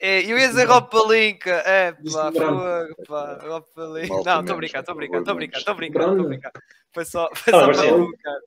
É, 0.00 0.20
eu 0.22 0.38
ia 0.38 0.48
dizer 0.48 0.64
Rob 0.66 0.90
Palinka, 0.90 1.50
é 1.50 1.92
pá, 1.92 2.32
pá, 2.32 3.38
Rob 3.46 3.64
Palinka. 3.74 4.08
Não, 4.14 4.20
estou 4.20 4.42
menos, 4.42 4.56
brincando, 4.56 4.80
estou 4.80 4.94
por 4.94 4.96
brincando, 4.96 5.20
estou 5.20 5.24
favor, 5.24 5.36
brincando, 5.36 5.58
estou 5.58 5.74
menos. 5.74 5.76
brincando, 5.76 6.04
estou 6.04 6.16
LeBron. 6.16 6.28
brincando. 6.28 6.60
Foi 6.92 7.04
só, 7.04 7.30
foi 7.34 7.52
Tá, 7.52 7.60
só 7.60 7.66
para 7.72 7.84
é- 7.84 7.88
provocar. 7.88 8.38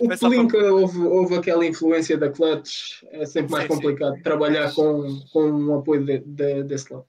O 0.00 0.06
Foi 0.06 0.16
só 0.16 0.28
para- 0.28 0.36
Pelinka 0.36 0.58
houve, 0.72 0.98
houve 1.00 1.34
aquela 1.36 1.64
influência 1.66 2.18
da 2.18 2.30
Clutch. 2.30 3.02
É 3.12 3.24
sempre 3.24 3.52
mais 3.52 3.64
Sim, 3.64 3.68
sim. 3.68 3.74
complicado 3.76 4.22
trabalhar 4.22 4.72
com, 4.74 5.20
com 5.32 5.42
um 5.50 5.78
apoio 5.78 6.04
de, 6.04 6.18
de- 6.20 6.62
desse 6.64 6.92
lado. 6.92 7.06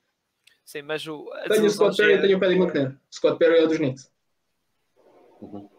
Sim, 0.64 0.84
mas 0.84 1.06
o. 1.08 1.30
a 1.34 1.50
Tenho 1.50 1.66
o 1.66 1.70
Scott 1.70 1.98
Perry 1.98 2.14
e 2.14 2.22
tenho 2.22 2.38
o 2.38 2.40
Paddy 2.40 2.56
McNair. 2.56 2.92
O 2.92 3.16
Scott 3.16 3.38
Perry 3.40 3.58
é 3.60 3.64
o 3.64 3.68
dos 3.68 3.78
Knicks. 3.78 4.12
Uhum. 5.42 5.70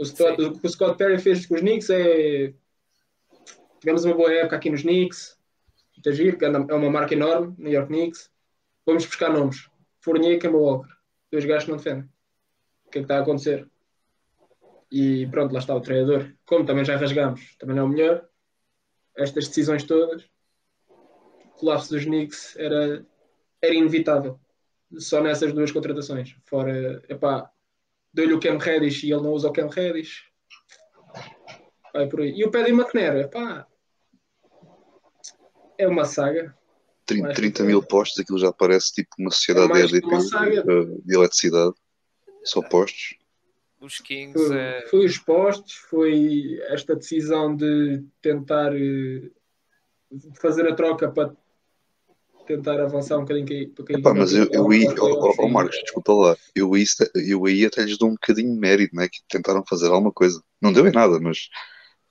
O, 0.00 0.44
o 0.46 0.58
que 0.58 0.66
o 0.66 0.70
Scott 0.70 0.96
Perry 0.96 1.18
fez 1.18 1.44
com 1.46 1.54
os 1.54 1.60
Knicks 1.60 1.90
é. 1.90 2.54
Tivemos 3.80 4.04
uma 4.04 4.14
boa 4.14 4.32
época 4.32 4.56
aqui 4.56 4.70
nos 4.70 4.82
Knicks. 4.82 5.38
Muito 5.94 6.12
giro, 6.16 6.38
que 6.38 6.44
anda- 6.44 6.72
é 6.72 6.74
uma 6.74 6.90
marca 6.90 7.14
enorme, 7.14 7.54
New 7.58 7.70
York 7.72 7.88
Knicks. 7.88 8.30
Vamos 8.86 9.04
buscar 9.04 9.30
nomes. 9.30 9.68
Fournier 10.00 10.32
e 10.34 10.38
Kemba 10.38 10.56
Walker. 10.56 10.88
Dois 11.30 11.44
gajos 11.44 11.64
que 11.64 11.70
não 11.70 11.76
defendem. 11.76 12.08
O 12.86 12.90
que 12.90 12.98
é 12.98 13.00
que 13.02 13.04
está 13.04 13.18
a 13.18 13.20
acontecer? 13.20 13.68
E 14.90 15.26
pronto, 15.28 15.52
lá 15.52 15.60
está 15.60 15.74
o 15.74 15.80
treinador. 15.80 16.32
Como 16.44 16.64
também 16.64 16.84
já 16.84 16.96
rasgamos, 16.96 17.54
também 17.58 17.76
não 17.76 17.82
é 17.82 17.86
o 17.86 17.88
melhor. 17.88 18.28
Estas 19.16 19.48
decisões 19.48 19.84
todas. 19.84 20.24
O 20.88 21.48
colapso 21.60 21.90
dos 21.94 22.04
Knicks 22.04 22.56
era, 22.56 23.06
era 23.60 23.74
inevitável. 23.74 24.40
Só 24.98 25.20
nessas 25.22 25.52
duas 25.52 25.70
contratações. 25.70 26.34
Fora, 26.44 27.02
epá, 27.08 27.50
deu-lhe 28.12 28.34
o 28.34 28.40
Cam 28.40 28.58
Reddish 28.58 29.04
e 29.04 29.12
ele 29.12 29.22
não 29.22 29.32
usa 29.32 29.48
o 29.48 29.52
Cam 29.52 29.68
Reddish. 29.68 30.24
Vai 31.92 32.08
por 32.08 32.20
aí. 32.20 32.32
E 32.32 32.44
o 32.44 32.50
Paddy 32.50 32.70
McNair, 32.70 33.16
epá, 33.24 33.66
é 35.76 35.88
uma 35.88 36.04
saga. 36.04 36.54
30, 37.06 37.32
30 37.32 37.64
mil 37.64 37.82
postos, 37.82 38.20
aquilo 38.20 38.38
já 38.38 38.52
parece 38.52 38.92
tipo 38.92 39.10
uma 39.18 39.30
sociedade 39.30 39.72
É 39.72 39.86
de, 39.86 39.96
EDP, 39.96 40.14
uh, 40.14 41.02
de 41.04 41.14
eletricidade. 41.14 41.74
Só 42.44 42.62
postos. 42.62 43.18
Os 43.80 43.98
Kings 43.98 44.46
Foi, 44.46 44.58
é... 44.58 44.86
foi 44.88 45.06
os 45.06 45.18
postos, 45.18 45.72
foi 45.74 46.60
esta 46.68 46.94
decisão 46.94 47.56
de 47.56 48.04
tentar 48.20 48.74
eh, 48.76 49.30
fazer 50.38 50.68
a 50.68 50.74
troca 50.74 51.10
para 51.10 51.32
tentar 52.56 52.80
avançar 52.80 53.16
um 53.16 53.20
bocadinho 53.20 53.70
para 53.74 53.84
quem 53.84 53.96
Epá, 53.96 54.12
mas 54.14 54.32
eu, 54.32 54.48
eu 54.50 54.64
ó, 54.64 54.66
ó, 54.66 55.34
playoffs. 55.36 55.52
Marcos, 55.52 55.78
desculpa 55.82 56.12
lá, 56.12 56.36
eu 56.54 56.74
aí, 56.74 56.84
eu 57.14 57.46
aí 57.46 57.64
até 57.64 57.82
lhes 57.82 57.98
dou 57.98 58.08
um 58.08 58.14
bocadinho 58.14 58.52
de 58.52 58.58
mérito, 58.58 58.96
né? 58.96 59.08
Que 59.08 59.20
tentaram 59.28 59.62
fazer 59.68 59.88
alguma 59.88 60.12
coisa. 60.12 60.42
Não 60.60 60.72
deu 60.72 60.86
em 60.86 60.92
nada, 60.92 61.20
mas. 61.20 61.48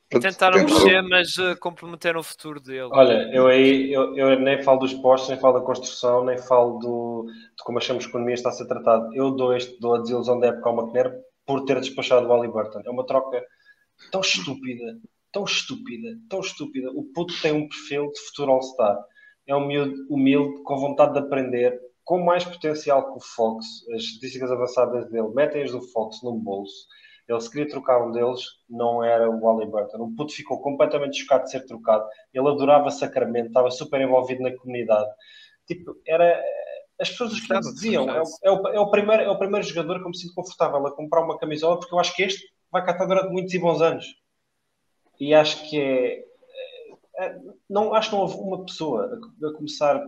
pronto, 0.09 0.23
Tentaram 0.23 0.59
tentaram. 0.59 0.83
mexer, 0.83 1.01
mas 1.03 1.37
uh, 1.37 1.59
comprometeram 1.59 2.19
o 2.21 2.23
futuro 2.23 2.59
dele. 2.59 2.89
Olha, 2.91 3.29
eu 3.33 3.47
aí 3.47 3.91
eu, 3.91 4.15
eu 4.15 4.39
nem 4.39 4.63
falo 4.63 4.79
dos 4.79 4.93
postos, 4.93 5.29
nem 5.29 5.39
falo 5.39 5.59
da 5.59 5.65
construção, 5.65 6.23
nem 6.23 6.37
falo 6.37 6.79
do, 6.79 7.25
de 7.57 7.63
como 7.63 7.77
achamos 7.77 8.05
que 8.05 8.09
a 8.09 8.11
economia 8.11 8.35
está 8.35 8.49
a 8.49 8.53
ser 8.53 8.67
tratada. 8.67 9.09
Eu 9.13 9.31
dou, 9.31 9.55
este, 9.55 9.79
dou 9.79 9.95
a 9.95 9.99
desilusão 9.99 10.39
da 10.39 10.47
época 10.47 10.69
ao 10.69 10.79
McNair 10.79 11.13
por 11.45 11.65
ter 11.65 11.79
despachado 11.79 12.27
o 12.27 12.29
Halliburton. 12.29 12.81
É 12.85 12.89
uma 12.89 13.05
troca 13.05 13.43
tão 14.11 14.21
estúpida, 14.21 14.99
tão 15.31 15.43
estúpida, 15.43 16.17
tão 16.29 16.39
estúpida. 16.39 16.91
O 16.91 17.03
puto 17.13 17.33
tem 17.41 17.51
um 17.51 17.67
perfil 17.67 18.11
de 18.11 18.19
futuro 18.21 18.51
All-Star. 18.51 18.97
É 19.49 19.55
um 19.55 19.65
miúdo 19.65 19.95
humilde, 20.09 20.61
com 20.63 20.77
vontade 20.77 21.13
de 21.13 21.19
aprender, 21.19 21.79
com 22.05 22.19
mais 22.23 22.45
potencial 22.45 23.11
que 23.11 23.17
o 23.17 23.21
Fox. 23.35 23.65
As 23.95 24.03
estatísticas 24.03 24.51
avançadas 24.51 25.09
dele 25.09 25.29
metem-as 25.29 25.71
do 25.71 25.81
Fox 25.81 26.21
no 26.23 26.33
bolso. 26.33 26.87
Ele 27.27 27.39
se 27.41 27.49
queria 27.51 27.67
trocar 27.67 28.03
um 28.05 28.11
deles, 28.11 28.41
não 28.69 29.03
era 29.03 29.29
o 29.29 29.39
Halliburton. 29.45 29.97
O 30.03 30.15
puto 30.15 30.33
ficou 30.33 30.61
completamente 30.61 31.19
chocado 31.21 31.43
de 31.43 31.51
ser 31.51 31.65
trocado. 31.65 32.03
Ele 32.33 32.47
adorava 32.47 32.89
Sacramento, 32.89 33.47
estava 33.47 33.69
super 33.71 33.99
envolvido 34.01 34.41
na 34.41 34.55
comunidade. 34.55 35.09
Tipo, 35.67 35.95
era. 36.07 36.41
As 36.99 37.09
pessoas 37.09 37.31
Gostava, 37.31 37.61
Kings 37.61 37.75
diziam: 37.75 38.09
é, 38.09 38.21
o- 38.21 38.25
é 38.43 38.51
o, 38.51 38.67
é, 38.69 38.79
o 38.79 38.89
primeiro, 38.91 39.23
é 39.23 39.29
o 39.29 39.37
primeiro 39.37 39.65
jogador 39.65 39.99
que 39.99 40.05
eu 40.05 40.09
me 40.09 40.17
sinto 40.17 40.33
confortável 40.33 40.85
a 40.85 40.95
comprar 40.95 41.23
uma 41.23 41.37
camisola, 41.37 41.79
porque 41.79 41.93
eu 41.93 41.99
acho 41.99 42.15
que 42.15 42.23
este 42.23 42.45
vai 42.71 42.83
cá 42.83 42.91
estar 42.91 43.05
durante 43.05 43.31
muitos 43.31 43.53
e 43.53 43.59
bons 43.59 43.81
anos. 43.81 44.05
E 45.19 45.33
acho 45.33 45.69
que 45.69 45.79
é. 45.79 46.28
É- 47.19 47.39
não, 47.69 47.93
acho 47.93 48.09
que 48.09 48.15
não 48.15 48.23
houve 48.23 48.37
uma 48.37 48.65
pessoa, 48.65 49.19
a, 49.43 49.47
a 49.47 49.53
começar 49.53 50.01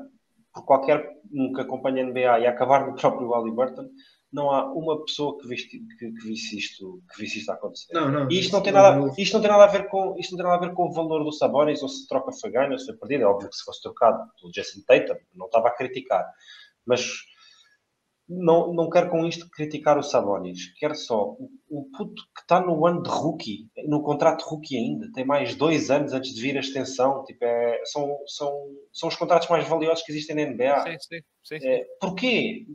por 0.53 0.65
qualquer 0.65 1.19
um 1.33 1.53
que 1.53 1.61
acompanha 1.61 2.03
a 2.03 2.07
NBA 2.07 2.39
e 2.39 2.47
a 2.47 2.49
acabar 2.49 2.85
no 2.85 2.95
próprio 2.95 3.31
Halliburton, 3.31 3.89
não 4.31 4.49
há 4.49 4.65
uma 4.73 5.03
pessoa 5.03 5.37
que 5.37 5.47
visse, 5.47 5.67
que, 5.67 5.79
que 5.79 6.25
visse, 6.25 6.57
isto, 6.57 7.01
que 7.11 7.21
visse 7.21 7.39
isto 7.39 7.51
acontecer. 7.51 7.93
Não, 7.93 8.09
não. 8.09 8.31
E 8.31 8.39
isto 8.39 8.53
não, 8.53 8.61
tem 8.61 8.71
nada, 8.71 9.13
isto 9.17 9.33
não 9.33 9.41
tem 9.41 9.51
nada 9.51 9.63
a 9.65 9.67
ver 9.67 9.89
com 9.89 10.15
isto 10.17 10.31
não 10.31 10.37
tem 10.37 10.45
nada 10.45 10.65
a 10.65 10.67
ver 10.69 10.73
com 10.73 10.87
o 10.87 10.93
valor 10.93 11.23
do 11.23 11.33
Sabonis 11.33 11.83
ou 11.83 11.89
se 11.89 12.07
troca 12.07 12.31
foi 12.31 12.49
ganha 12.49 12.71
ou 12.71 12.79
se 12.79 12.85
foi 12.85 12.95
perdida. 12.95 13.23
É 13.23 13.27
óbvio 13.27 13.49
que 13.49 13.55
se 13.55 13.63
fosse 13.63 13.81
trocado 13.81 14.17
pelo 14.39 14.51
Jason 14.51 14.81
Tatum, 14.87 15.19
não 15.35 15.47
estava 15.47 15.67
a 15.67 15.75
criticar. 15.75 16.25
Mas 16.85 17.25
não, 18.31 18.73
não 18.73 18.89
quero 18.89 19.09
com 19.09 19.25
isto 19.25 19.49
criticar 19.49 19.97
o 19.97 20.03
Sabonis. 20.03 20.73
Quero 20.77 20.95
só 20.95 21.31
o, 21.31 21.49
o 21.69 21.85
puto 21.95 22.23
que 22.33 22.41
está 22.41 22.61
no 22.61 22.85
ano 22.85 23.03
de 23.03 23.09
rookie, 23.09 23.67
no 23.85 24.01
contrato 24.01 24.43
rookie 24.43 24.77
ainda, 24.77 25.11
tem 25.13 25.25
mais 25.25 25.55
dois 25.55 25.91
anos 25.91 26.13
antes 26.13 26.33
de 26.33 26.41
vir 26.41 26.55
a 26.55 26.61
extensão. 26.61 27.23
Tipo, 27.25 27.43
é, 27.43 27.81
são, 27.85 28.17
são, 28.25 28.53
são 28.93 29.09
os 29.09 29.15
contratos 29.15 29.49
mais 29.49 29.67
valiosos 29.67 30.03
que 30.03 30.11
existem 30.11 30.35
na 30.35 30.51
NBA. 30.51 30.83
Sim, 30.83 30.97
sim, 30.99 31.21
sim. 31.43 31.59
sim. 31.59 31.67
É, 31.67 31.85
porquê? 31.99 32.65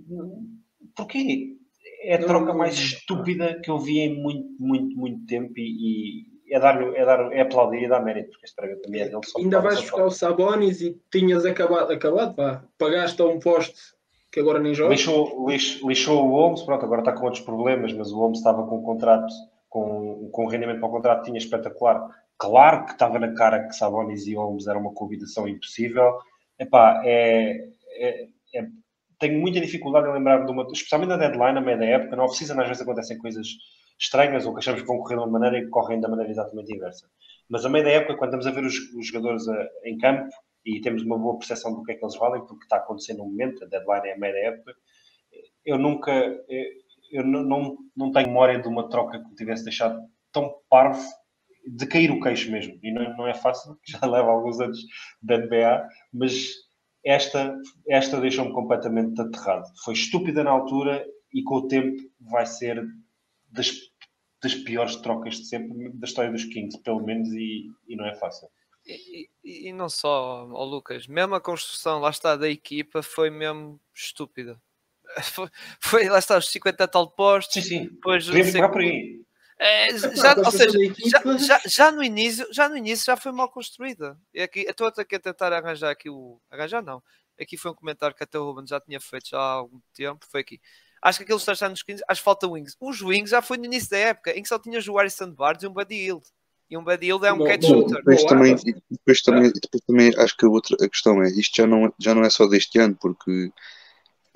Porquê? 0.94 1.56
É 2.02 2.16
a 2.16 2.24
troca 2.24 2.52
mais 2.52 2.74
estúpida 2.74 3.58
que 3.62 3.70
eu 3.70 3.78
vi 3.78 4.00
em 4.00 4.14
muito, 4.14 4.46
muito, 4.60 4.96
muito 4.96 5.26
tempo 5.26 5.54
e, 5.56 6.26
e 6.46 6.54
é, 6.54 6.60
dar, 6.60 6.80
é, 6.80 7.04
dar, 7.04 7.32
é 7.32 7.40
aplaudir 7.40 7.82
e 7.82 7.88
dar 7.88 8.04
mérito, 8.04 8.30
porque 8.30 8.46
este 8.46 8.82
também 8.82 9.00
é 9.00 9.08
dele. 9.08 9.20
só 9.24 9.38
Ainda 9.38 9.60
vais 9.60 9.80
buscar 9.80 10.04
o 10.04 10.10
Sabonis 10.10 10.80
e 10.80 11.00
tinhas 11.10 11.44
acabado, 11.44 11.90
acabado 11.90 12.34
pá. 12.34 12.64
pagaste 12.78 13.20
a 13.20 13.24
um 13.24 13.40
poste 13.40 13.95
que 14.36 14.40
agora 14.40 14.58
nem 14.60 14.74
joga. 14.74 14.90
Lixou, 14.92 15.48
lix- 15.48 15.80
lixou 15.82 16.26
o 16.28 16.30
Holmes, 16.32 16.62
pronto, 16.62 16.84
agora 16.84 17.00
está 17.00 17.10
com 17.12 17.24
outros 17.24 17.42
problemas, 17.42 17.90
mas 17.94 18.12
o 18.12 18.18
Holmes 18.18 18.36
estava 18.38 18.66
com 18.66 18.76
um 18.80 18.82
contrato, 18.82 19.32
com, 19.70 20.28
com 20.30 20.44
um 20.44 20.48
rendimento 20.48 20.78
para 20.78 20.88
o 20.90 20.92
contrato, 20.92 21.24
tinha 21.24 21.38
espetacular. 21.38 22.06
Claro 22.36 22.84
que 22.84 22.92
estava 22.92 23.18
na 23.18 23.32
cara 23.34 23.66
que 23.66 23.74
Sabonis 23.74 24.26
e 24.26 24.34
Holmes 24.34 24.66
era 24.66 24.78
uma 24.78 24.92
combinação 24.92 25.48
impossível. 25.48 26.18
Epá, 26.58 27.00
é, 27.06 27.66
é, 27.98 28.28
é- 28.54 28.66
tenho 29.18 29.40
muita 29.40 29.58
dificuldade 29.58 30.06
em 30.06 30.12
lembrar 30.12 30.44
de 30.44 30.52
uma, 30.52 30.66
especialmente 30.70 31.08
na 31.08 31.16
deadline, 31.16 31.54
na 31.54 31.60
meia 31.62 31.78
da 31.78 31.86
época, 31.86 32.14
na 32.16 32.24
off-season 32.24 32.60
às 32.60 32.68
vezes 32.68 32.82
acontecem 32.82 33.16
coisas 33.16 33.46
estranhas 33.98 34.44
ou 34.44 34.52
que 34.52 34.58
achamos 34.58 34.82
que 34.82 34.86
vão 34.86 34.98
correr 34.98 35.14
de 35.16 35.22
uma 35.22 35.38
maneira 35.38 35.58
e 35.58 35.70
correm 35.70 35.98
da 35.98 36.08
maneira 36.10 36.30
exatamente 36.30 36.74
inversa. 36.76 37.06
Mas 37.48 37.64
a 37.64 37.70
meia 37.70 37.84
da 37.84 37.90
época, 37.92 38.16
quando 38.16 38.34
estamos 38.36 38.46
a 38.46 38.50
ver 38.50 38.66
os, 38.66 38.74
os 38.94 39.06
jogadores 39.06 39.48
a- 39.48 39.66
em 39.84 39.96
campo 39.96 40.28
e 40.66 40.80
temos 40.80 41.02
uma 41.02 41.16
boa 41.16 41.38
percepção 41.38 41.72
do 41.72 41.84
que 41.84 41.92
é 41.92 41.94
que 41.94 42.04
eles 42.04 42.16
valem, 42.16 42.44
porque 42.44 42.64
está 42.64 42.76
acontecendo 42.76 43.18
no 43.18 43.26
momento, 43.26 43.64
a 43.64 43.68
deadline 43.68 44.08
é 44.08 44.14
a 44.14 44.18
meia 44.18 44.48
época, 44.48 44.74
eu 45.64 45.78
nunca, 45.78 46.12
eu 47.10 47.24
não, 47.24 47.42
não, 47.42 47.76
não 47.96 48.12
tenho 48.12 48.26
memória 48.26 48.60
de 48.60 48.68
uma 48.68 48.88
troca 48.88 49.20
que 49.20 49.28
me 49.28 49.34
tivesse 49.34 49.64
deixado 49.64 50.00
tão 50.32 50.52
parvo 50.68 51.02
de 51.66 51.86
cair 51.86 52.10
o 52.10 52.20
queixo 52.20 52.50
mesmo. 52.50 52.78
E 52.82 52.92
não, 52.92 53.16
não 53.16 53.28
é 53.28 53.34
fácil, 53.34 53.78
já 53.86 54.00
leva 54.06 54.30
alguns 54.30 54.60
anos 54.60 54.78
da 55.22 55.38
NBA, 55.38 55.88
mas 56.12 56.52
esta, 57.04 57.56
esta 57.88 58.20
deixou-me 58.20 58.52
completamente 58.52 59.20
aterrado. 59.20 59.66
Foi 59.84 59.94
estúpida 59.94 60.42
na 60.42 60.50
altura 60.50 61.04
e 61.32 61.42
com 61.42 61.56
o 61.56 61.68
tempo 61.68 61.96
vai 62.20 62.46
ser 62.46 62.84
das, 63.50 63.72
das 64.42 64.54
piores 64.54 64.96
trocas 64.96 65.36
de 65.36 65.46
sempre 65.46 65.90
da 65.94 66.06
história 66.06 66.30
dos 66.30 66.44
Kings, 66.44 66.80
pelo 66.82 67.04
menos, 67.04 67.28
e, 67.32 67.66
e 67.88 67.96
não 67.96 68.06
é 68.06 68.14
fácil. 68.14 68.48
E, 68.86 69.28
e- 69.44 69.72
não 69.72 69.88
só, 69.88 70.46
ó 70.52 70.64
Lucas, 70.64 71.06
mesmo 71.06 71.34
a 71.34 71.40
construção, 71.40 71.98
lá 71.98 72.10
está, 72.10 72.36
da 72.36 72.48
equipa 72.48 73.02
foi 73.02 73.30
mesmo 73.30 73.80
estúpida. 73.94 74.60
Foi, 75.32 75.48
foi- 75.80 76.08
lá 76.08 76.18
está, 76.18 76.36
os 76.36 76.48
50 76.50 76.86
tal 76.88 77.08
postos, 77.10 77.54
Sim, 77.54 77.62
sim. 77.62 77.84
depois 77.84 78.26
sei- 78.26 78.60
por 78.68 78.80
aí. 78.80 79.24
É, 79.58 79.88
Epá, 79.88 80.14
já, 80.14 80.34
ou 80.36 80.50
seja, 80.50 80.78
já, 81.06 81.38
já, 81.38 81.60
já 81.66 81.92
no 81.92 82.02
início, 82.02 82.46
já 82.52 82.68
no 82.68 82.76
início 82.76 83.06
já 83.06 83.16
foi 83.16 83.32
mal 83.32 83.48
construída. 83.48 84.18
E 84.34 84.42
aqui, 84.42 84.60
estou 84.68 84.86
aqui 84.88 85.14
a 85.14 85.20
tentar 85.20 85.52
arranjar 85.52 85.90
aqui 85.90 86.10
o. 86.10 86.38
Arranjar 86.50 86.82
não. 86.82 87.02
Aqui 87.40 87.56
foi 87.56 87.70
um 87.70 87.74
comentário 87.74 88.14
que 88.14 88.22
até 88.22 88.38
o 88.38 88.44
Ruben 88.44 88.66
já 88.66 88.78
tinha 88.80 89.00
feito 89.00 89.28
já 89.30 89.38
há 89.38 89.52
algum 89.52 89.80
tempo. 89.94 90.26
Foi 90.28 90.40
aqui. 90.42 90.60
Acho 91.00 91.18
que 91.18 91.24
aqueles 91.24 91.42
que 91.44 91.50
está 91.50 91.68
nos 91.68 91.82
15, 91.82 92.02
acho 92.06 92.20
que 92.20 92.24
falta 92.24 92.46
wings. 92.48 92.76
Os 92.80 93.00
wings 93.00 93.30
já 93.30 93.40
foi 93.40 93.56
no 93.56 93.64
início 93.64 93.88
da 93.90 93.98
época, 93.98 94.32
em 94.36 94.42
que 94.42 94.48
só 94.48 94.58
tinhas 94.58 94.86
o 94.88 94.96
Harrison 94.96 95.30
Barnes 95.32 95.62
e 95.62 95.66
um 95.66 95.72
Buddy 95.72 95.94
Hield. 95.94 96.26
E 96.70 96.76
um 96.76 96.82
Hield 96.82 97.24
é 97.26 97.32
um 97.32 97.44
catch 97.44 97.64
shooter. 97.64 97.98
Depois 97.98 98.24
também, 98.24 98.56
depois 98.90 99.22
também, 99.22 99.52
depois 99.52 99.82
também 99.86 100.12
acho 100.18 100.36
que 100.36 100.44
a 100.46 100.48
outra 100.48 100.76
a 100.84 100.88
questão 100.88 101.22
é, 101.22 101.28
isto 101.30 101.56
já 101.56 101.66
não, 101.66 101.92
já 101.98 102.14
não 102.14 102.22
é 102.22 102.30
só 102.30 102.46
deste 102.46 102.78
ano, 102.78 102.96
porque 103.00 103.50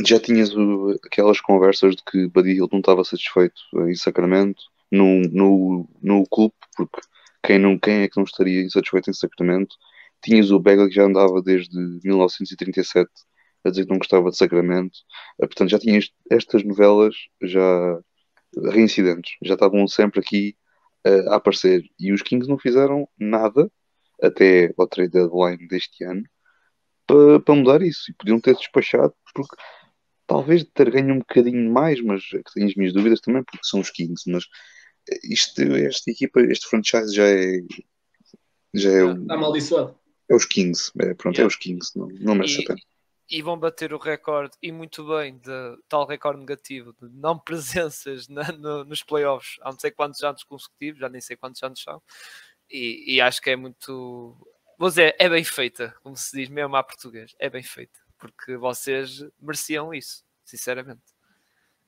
já 0.06 0.18
tinhas 0.18 0.54
o- 0.56 0.96
aquelas 1.04 1.40
conversas 1.40 1.96
de 1.96 2.02
que 2.04 2.28
Buddy 2.28 2.52
Hill 2.52 2.68
não 2.72 2.80
estava 2.80 3.04
satisfeito 3.04 3.60
em 3.88 3.94
Sacramento, 3.94 4.62
no, 4.90 5.20
no, 5.22 5.88
no 6.02 6.26
clube, 6.28 6.54
porque 6.76 7.00
quem, 7.44 7.58
não, 7.58 7.78
quem 7.78 8.02
é 8.02 8.08
que 8.08 8.16
não 8.16 8.24
estaria 8.24 8.62
insatisfeito 8.62 9.10
em 9.10 9.14
Sacramento? 9.14 9.76
Tinhas 10.22 10.50
o 10.50 10.58
Bega 10.60 10.88
que 10.88 10.94
já 10.94 11.04
andava 11.04 11.42
desde 11.42 11.76
1937 12.04 13.10
a 13.64 13.70
dizer 13.70 13.84
que 13.84 13.90
não 13.90 13.98
gostava 13.98 14.30
de 14.30 14.36
Sacramento, 14.36 14.98
Eh, 15.40 15.46
portanto 15.46 15.70
já 15.70 15.78
tinhas 15.78 16.10
estas 16.30 16.62
novelas 16.64 17.14
já 17.42 17.98
reincidentes, 18.72 19.32
já 19.42 19.54
estavam 19.54 19.86
sempre 19.86 20.20
aqui 20.20 20.56
eh, 21.04 21.28
a 21.28 21.36
aparecer 21.36 21.84
e 21.98 22.12
os 22.12 22.22
Kings 22.22 22.48
não 22.48 22.58
fizeram 22.58 23.08
nada 23.18 23.70
até 24.22 24.72
ao 24.76 24.86
trade 24.86 25.10
deadline 25.12 25.66
deste 25.68 26.04
ano 26.04 26.22
para, 27.06 27.40
para 27.40 27.54
mudar 27.54 27.82
isso 27.82 28.10
e 28.10 28.14
podiam 28.14 28.40
ter 28.40 28.54
despachado 28.54 29.14
porque 29.34 29.56
talvez 30.26 30.64
ter 30.74 30.90
ganho 30.90 31.14
um 31.14 31.18
bocadinho 31.18 31.72
mais, 31.72 32.00
mas 32.02 32.22
é 32.34 32.40
tenho 32.54 32.66
as 32.68 32.74
minhas 32.74 32.92
dúvidas 32.92 33.20
também 33.20 33.42
porque 33.42 33.64
são 33.66 33.80
os 33.80 33.90
Kings, 33.90 34.30
mas 34.30 34.44
isto, 35.24 35.60
esta 35.62 36.10
equipa, 36.10 36.40
este 36.42 36.66
franchise 36.68 37.14
já 37.14 37.26
é 37.26 37.60
já 38.74 38.90
é, 38.90 39.02
o- 39.04 39.22
Está 39.22 39.34
amaldiçoado. 39.34 39.98
é 40.28 40.34
os 40.34 40.44
Kings, 40.44 40.92
é, 41.00 41.14
pronto, 41.14 41.36
é 41.36 41.40
Yeah. 41.40 41.46
os 41.48 41.56
Kings, 41.56 41.90
não, 41.98 42.06
não 42.20 42.34
merece 42.36 42.60
E- 42.60 42.64
a 42.64 42.66
pena. 42.68 42.78
E 43.30 43.40
vão 43.42 43.56
bater 43.58 43.92
o 43.94 43.98
recorde, 43.98 44.56
e 44.60 44.72
muito 44.72 45.06
bem, 45.06 45.38
de 45.38 45.78
tal 45.88 46.04
recorde 46.06 46.40
negativo, 46.40 46.92
de 47.00 47.08
não 47.10 47.38
presenças 47.38 48.26
na- 48.28 48.50
no- 48.52 48.84
nos 48.84 49.02
playoffs 49.02 49.56
há 49.62 49.70
não 49.70 49.78
sei 49.78 49.90
quantos 49.92 50.22
anos 50.24 50.42
consecutivos, 50.42 51.00
já 51.00 51.08
nem 51.08 51.20
sei 51.20 51.36
quantos 51.36 51.62
anos 51.62 51.80
são, 51.82 52.02
e, 52.68 53.14
e 53.14 53.20
acho 53.20 53.40
que 53.40 53.50
é 53.50 53.56
muito. 53.56 54.36
Vou 54.78 54.88
dizer, 54.88 55.14
é 55.18 55.28
bem 55.28 55.44
feita, 55.44 55.94
como 56.02 56.16
se 56.16 56.36
diz 56.36 56.48
mesmo 56.48 56.74
à 56.74 56.82
português, 56.82 57.34
é 57.38 57.48
bem 57.50 57.62
feita, 57.62 57.98
porque 58.18 58.56
vocês 58.56 59.24
mereciam 59.40 59.94
isso, 59.94 60.24
sinceramente. 60.44 61.02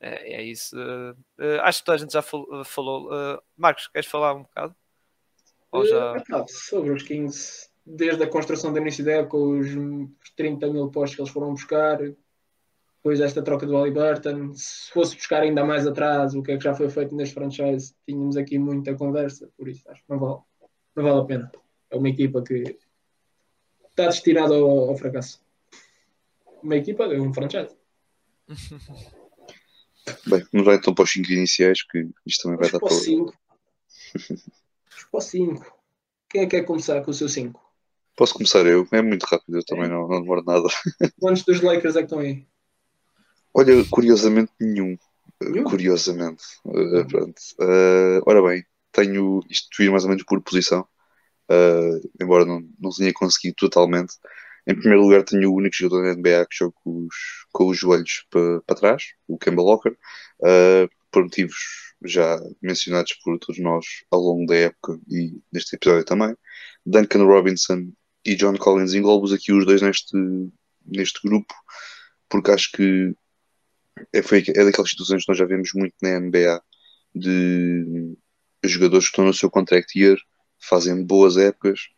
É, 0.00 0.34
é 0.34 0.42
isso. 0.42 0.76
eh, 0.78 1.14
eh, 1.38 1.60
acho 1.60 1.78
que 1.78 1.84
toda 1.86 1.94
a 1.96 1.98
gente 1.98 2.12
já 2.12 2.22
fal- 2.22 2.64
falou. 2.64 3.08
Eh, 3.14 3.40
Marcos, 3.56 3.86
queres 3.86 4.08
falar 4.10 4.34
um 4.34 4.42
bocado? 4.42 4.74
Ou 5.70 5.86
já... 5.86 6.12
Sobre 6.48 6.90
os 6.90 7.02
Kings, 7.04 7.70
desde 7.84 8.22
a 8.22 8.28
construção 8.28 8.72
do 8.72 8.78
início 8.78 9.04
da 9.04 9.12
época, 9.12 9.36
os 9.36 9.68
30 10.36 10.68
mil 10.68 10.88
postos 10.90 11.16
que 11.16 11.22
eles 11.22 11.32
foram 11.32 11.52
buscar, 11.52 11.98
depois 11.98 13.18
desta 13.18 13.42
troca 13.42 13.66
do 13.66 13.76
Halliburton, 13.76 14.54
se 14.54 14.90
fosse 14.92 15.16
buscar 15.16 15.42
ainda 15.42 15.64
mais 15.64 15.86
atrás 15.86 16.34
o 16.34 16.42
que 16.42 16.52
é 16.52 16.56
que 16.56 16.64
já 16.64 16.72
foi 16.72 16.88
feito 16.88 17.14
neste 17.16 17.34
franchise, 17.34 17.94
tínhamos 18.06 18.36
aqui 18.36 18.58
muita 18.58 18.94
conversa, 18.94 19.50
por 19.56 19.68
isso 19.68 19.82
acho 19.90 20.02
que 20.02 20.10
não 20.10 20.20
vale, 20.20 20.40
não 20.94 21.02
vale 21.02 21.20
a 21.20 21.24
pena. 21.24 21.52
É 21.90 21.96
uma 21.96 22.08
equipa 22.08 22.42
que 22.42 22.78
está 23.90 24.06
destinado 24.06 24.54
ao, 24.54 24.90
ao 24.90 24.96
fracasso. 24.96 25.42
Uma 26.62 26.76
equipa 26.76 27.04
é 27.04 27.20
um 27.20 27.34
franchise. 27.34 27.76
Bem, 30.26 30.44
não 30.52 30.64
vai 30.64 30.76
então 30.76 30.94
para 30.94 31.04
os 31.04 31.12
5 31.12 31.30
iniciais, 31.30 31.82
que 31.82 32.08
isto 32.26 32.42
também 32.42 32.58
vai 32.58 32.68
Vamos 32.68 32.72
dar 32.72 32.78
para 32.80 32.88
para. 32.88 32.96
o 32.96 33.00
5. 33.00 33.34
Vamos 34.30 35.04
para 35.10 35.18
o 35.18 35.20
5. 35.20 35.82
Quem 36.28 36.40
é 36.42 36.46
que 36.46 36.56
quer 36.56 36.64
começar 36.64 37.02
com 37.02 37.10
o 37.10 37.14
seu 37.14 37.28
5? 37.28 37.71
Posso 38.16 38.34
começar 38.34 38.66
eu? 38.66 38.86
É 38.92 39.00
muito 39.00 39.24
rápido, 39.24 39.56
eu 39.56 39.64
também 39.64 39.88
não, 39.88 40.06
não 40.06 40.20
demoro 40.20 40.44
nada. 40.44 40.68
Quantos 41.20 41.42
dos 41.44 41.60
Lakers 41.60 41.96
é 41.96 42.00
que 42.00 42.04
estão 42.04 42.18
aí? 42.18 42.46
Olha, 43.54 43.84
curiosamente, 43.90 44.52
nenhum. 44.60 44.96
Nenhum? 45.40 45.64
Curiosamente. 45.64 46.42
Uh, 46.64 47.06
pronto. 47.06 47.40
Uh, 47.60 48.22
ora 48.26 48.42
bem, 48.42 48.64
tenho 48.92 49.40
isto 49.48 49.82
ir 49.82 49.90
mais 49.90 50.04
ou 50.04 50.10
menos 50.10 50.24
por 50.24 50.40
posição, 50.42 50.86
uh, 51.50 52.10
embora 52.20 52.44
não, 52.44 52.66
não 52.78 52.90
tenha 52.90 53.12
conseguido 53.12 53.56
totalmente. 53.56 54.14
Em 54.66 54.74
primeiro 54.74 55.02
lugar, 55.02 55.24
tenho 55.24 55.50
o 55.50 55.56
único 55.56 55.74
jogador 55.74 56.04
da 56.04 56.14
NBA 56.14 56.46
que 56.46 56.56
joga 56.56 56.74
com 56.84 57.06
os, 57.06 57.16
com 57.50 57.66
os 57.66 57.78
joelhos 57.78 58.26
para, 58.30 58.60
para 58.62 58.76
trás, 58.76 59.02
o 59.26 59.36
Kemba 59.36 59.60
Walker, 59.60 59.96
por 61.10 61.24
motivos 61.24 61.92
já 62.04 62.38
mencionados 62.60 63.12
por 63.24 63.38
todos 63.38 63.60
nós 63.60 63.84
ao 64.10 64.20
longo 64.20 64.46
da 64.46 64.56
época 64.56 64.98
e 65.08 65.40
neste 65.52 65.74
episódio 65.74 66.04
também. 66.04 66.36
Duncan 66.86 67.24
Robinson 67.24 67.92
e 68.24 68.34
John 68.36 68.56
Collins 68.56 68.94
englobo 68.94 69.32
aqui 69.32 69.52
os 69.52 69.64
dois 69.66 69.82
neste, 69.82 70.16
neste 70.84 71.20
grupo, 71.26 71.54
porque 72.28 72.50
acho 72.50 72.70
que 72.72 73.14
é, 74.12 74.22
foi, 74.22 74.44
é 74.48 74.64
daquelas 74.64 74.90
situações 74.90 75.24
que 75.24 75.28
nós 75.30 75.38
já 75.38 75.44
vemos 75.44 75.70
muito 75.74 75.94
na 76.02 76.18
NBA 76.20 76.62
de 77.14 78.16
jogadores 78.64 79.06
que 79.06 79.12
estão 79.12 79.24
no 79.24 79.34
seu 79.34 79.50
contract 79.50 79.98
year, 79.98 80.18
fazem 80.58 81.04
boas 81.04 81.36
épocas, 81.36 81.88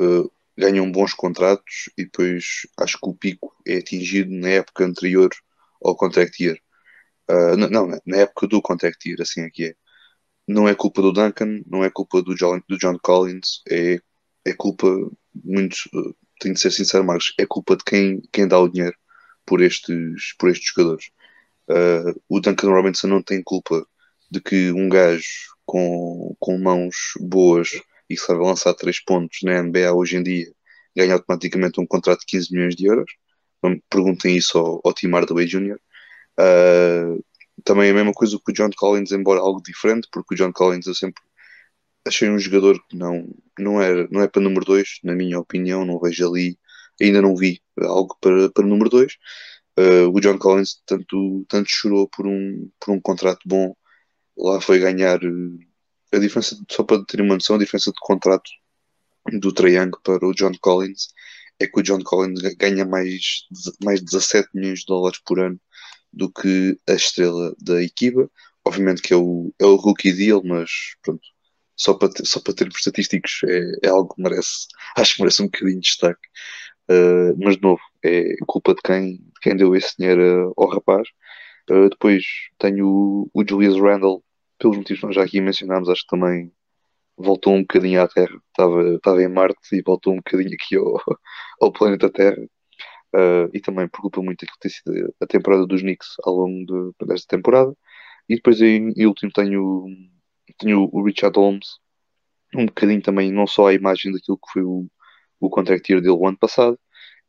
uh, 0.00 0.30
ganham 0.56 0.90
bons 0.90 1.14
contratos 1.14 1.90
e 1.96 2.04
depois 2.04 2.66
acho 2.78 2.98
que 2.98 3.08
o 3.08 3.14
pico 3.14 3.54
é 3.66 3.78
atingido 3.78 4.30
na 4.30 4.48
época 4.48 4.84
anterior 4.84 5.30
ao 5.82 5.96
contract 5.96 6.42
year. 6.42 6.58
Uh, 7.30 7.56
não, 7.56 7.68
não, 7.68 8.00
na 8.06 8.16
época 8.18 8.46
do 8.46 8.60
contract 8.60 9.08
year, 9.08 9.20
assim 9.22 9.42
é 9.42 9.50
que 9.50 9.64
é. 9.66 9.74
Não 10.46 10.68
é 10.68 10.74
culpa 10.74 11.00
do 11.00 11.12
Duncan, 11.12 11.62
não 11.66 11.84
é 11.84 11.90
culpa 11.90 12.20
do 12.20 12.34
John, 12.34 12.60
do 12.68 12.76
John 12.76 12.98
Collins, 13.00 13.62
é, 13.68 14.00
é 14.44 14.52
culpa, 14.52 14.86
muitos, 15.34 15.86
uh, 15.94 16.14
tenho 16.40 16.54
de 16.54 16.60
ser 16.60 16.70
sincero, 16.70 17.04
Marcos, 17.04 17.34
é 17.38 17.46
culpa 17.46 17.76
de 17.76 17.84
quem, 17.84 18.22
quem 18.32 18.48
dá 18.48 18.58
o 18.58 18.68
dinheiro 18.68 18.96
por 19.46 19.60
estes, 19.60 20.34
por 20.38 20.50
estes 20.50 20.72
jogadores. 20.74 21.10
Uh, 21.68 22.20
o 22.28 22.40
Duncan 22.40 22.70
Robinson 22.70 23.06
não 23.08 23.22
tem 23.22 23.42
culpa 23.42 23.86
de 24.30 24.40
que 24.40 24.72
um 24.72 24.88
gajo 24.88 25.24
com, 25.64 26.36
com 26.38 26.58
mãos 26.58 27.12
boas 27.20 27.70
e 28.10 28.16
que 28.16 28.20
sabe 28.20 28.40
lançar 28.40 28.74
3 28.74 29.04
pontos 29.04 29.38
na 29.42 29.62
NBA 29.62 29.92
hoje 29.92 30.16
em 30.16 30.22
dia 30.22 30.52
ganha 30.94 31.14
automaticamente 31.14 31.80
um 31.80 31.86
contrato 31.86 32.20
de 32.20 32.26
15 32.26 32.52
milhões 32.52 32.76
de 32.76 32.86
euros. 32.86 33.10
Perguntem 33.88 34.36
isso 34.36 34.58
ao, 34.58 34.80
ao 34.84 34.92
Tim 34.92 35.10
Hardaway 35.10 35.46
Jr. 35.46 35.78
Uh, 36.38 37.24
também 37.64 37.88
é 37.88 37.90
a 37.90 37.94
mesma 37.94 38.12
coisa 38.12 38.36
que 38.36 38.50
o 38.50 38.54
John 38.54 38.70
Collins, 38.76 39.12
embora 39.12 39.40
algo 39.40 39.62
diferente, 39.62 40.08
porque 40.10 40.34
o 40.34 40.36
John 40.36 40.52
Collins 40.52 40.86
eu 40.86 40.94
sempre 40.94 41.22
achei 42.06 42.30
um 42.30 42.38
jogador 42.38 42.78
que 42.88 42.96
não, 42.96 43.28
não, 43.58 43.80
é, 43.82 44.08
não 44.10 44.22
é 44.22 44.28
para 44.28 44.42
número 44.42 44.64
2, 44.64 45.00
na 45.04 45.14
minha 45.14 45.38
opinião, 45.38 45.84
não 45.84 46.00
vejo 46.00 46.28
ali, 46.28 46.58
ainda 47.00 47.22
não 47.22 47.36
vi 47.36 47.60
algo 47.78 48.16
para, 48.20 48.50
para 48.50 48.66
número 48.66 48.90
2. 48.90 49.12
Uh, 49.78 50.08
o 50.14 50.20
John 50.20 50.38
Collins 50.38 50.82
tanto, 50.84 51.46
tanto 51.48 51.70
chorou 51.70 52.08
por 52.08 52.26
um, 52.26 52.70
por 52.78 52.92
um 52.92 53.00
contrato 53.00 53.40
bom, 53.46 53.74
lá 54.36 54.60
foi 54.60 54.78
ganhar 54.78 55.20
a 56.12 56.18
diferença, 56.18 56.56
só 56.70 56.82
para 56.84 57.04
ter 57.04 57.20
uma 57.20 57.34
noção, 57.34 57.56
a 57.56 57.58
diferença 57.58 57.90
de 57.90 57.98
contrato 58.00 58.50
do 59.40 59.52
Triangle 59.52 60.00
para 60.02 60.26
o 60.26 60.34
John 60.34 60.52
Collins 60.60 61.08
é 61.58 61.66
que 61.66 61.80
o 61.80 61.82
John 61.82 62.02
Collins 62.02 62.40
ganha 62.56 62.84
mais, 62.84 63.46
mais 63.82 64.02
17 64.02 64.48
milhões 64.54 64.80
de 64.80 64.86
dólares 64.86 65.20
por 65.24 65.40
ano 65.40 65.60
do 66.12 66.30
que 66.30 66.78
a 66.88 66.92
estrela 66.92 67.54
da 67.58 67.82
equipa. 67.82 68.30
Obviamente 68.64 69.02
que 69.02 69.14
é 69.14 69.16
o, 69.16 69.52
é 69.58 69.64
o 69.64 69.76
rookie 69.76 70.12
deal, 70.12 70.42
mas 70.44 70.70
pronto, 71.02 71.22
só 71.76 71.94
para, 71.94 72.12
ter, 72.12 72.26
só 72.26 72.40
para 72.40 72.54
termos 72.54 72.76
estatísticos 72.78 73.40
é, 73.44 73.86
é 73.86 73.88
algo 73.88 74.14
que 74.14 74.22
merece, 74.22 74.66
acho 74.96 75.16
que 75.16 75.22
merece 75.22 75.42
um 75.42 75.46
bocadinho 75.46 75.80
de 75.80 75.86
destaque. 75.86 76.28
Uh, 76.90 77.34
mas 77.42 77.56
de 77.56 77.62
novo, 77.62 77.80
é 78.04 78.34
culpa 78.46 78.74
de 78.74 78.82
quem, 78.82 79.16
de 79.16 79.40
quem 79.40 79.56
deu 79.56 79.74
esse 79.76 79.96
dinheiro 79.98 80.52
ao 80.56 80.68
rapaz. 80.68 81.08
Uh, 81.70 81.88
depois 81.88 82.24
tenho 82.58 82.86
o, 82.86 83.30
o 83.32 83.44
Julius 83.48 83.80
Randle, 83.80 84.22
pelos 84.58 84.76
motivos 84.76 85.00
que 85.00 85.06
nós 85.06 85.14
já 85.16 85.22
aqui 85.24 85.40
mencionámos, 85.40 85.88
acho 85.88 86.02
que 86.02 86.08
também 86.08 86.52
voltou 87.16 87.54
um 87.54 87.62
bocadinho 87.62 88.02
à 88.02 88.08
Terra. 88.08 88.36
Estava, 88.48 88.94
estava 88.94 89.22
em 89.22 89.28
Marte 89.28 89.76
e 89.76 89.82
voltou 89.82 90.12
um 90.14 90.16
bocadinho 90.16 90.54
aqui 90.54 90.76
ao, 90.76 91.00
ao 91.60 91.72
planeta 91.72 92.10
Terra. 92.10 92.42
Uh, 93.14 93.48
e 93.52 93.60
também 93.60 93.88
preocupa 93.88 94.22
muito 94.22 94.42
aquilo 94.44 94.58
que 94.58 94.68
tem 94.68 94.70
sido 94.70 95.14
a 95.20 95.26
temporada 95.26 95.66
dos 95.66 95.82
Knicks 95.82 96.14
ao 96.24 96.34
longo 96.34 96.94
de, 96.98 97.06
desta 97.06 97.36
temporada. 97.36 97.74
E 98.28 98.36
depois, 98.36 98.60
em, 98.62 98.92
em 98.96 99.06
último, 99.06 99.30
tenho, 99.32 99.86
tenho 100.58 100.88
o 100.92 101.04
Richard 101.04 101.38
Holmes, 101.38 101.78
um 102.54 102.66
bocadinho 102.66 103.02
também, 103.02 103.32
não 103.32 103.46
só 103.46 103.68
a 103.68 103.74
imagem 103.74 104.12
daquilo 104.12 104.38
que 104.38 104.52
foi 104.52 104.62
o, 104.62 104.86
o 105.40 105.50
contract 105.50 105.90
year 105.90 106.02
dele 106.02 106.14
o 106.14 106.26
ano 106.26 106.38
passado. 106.38 106.78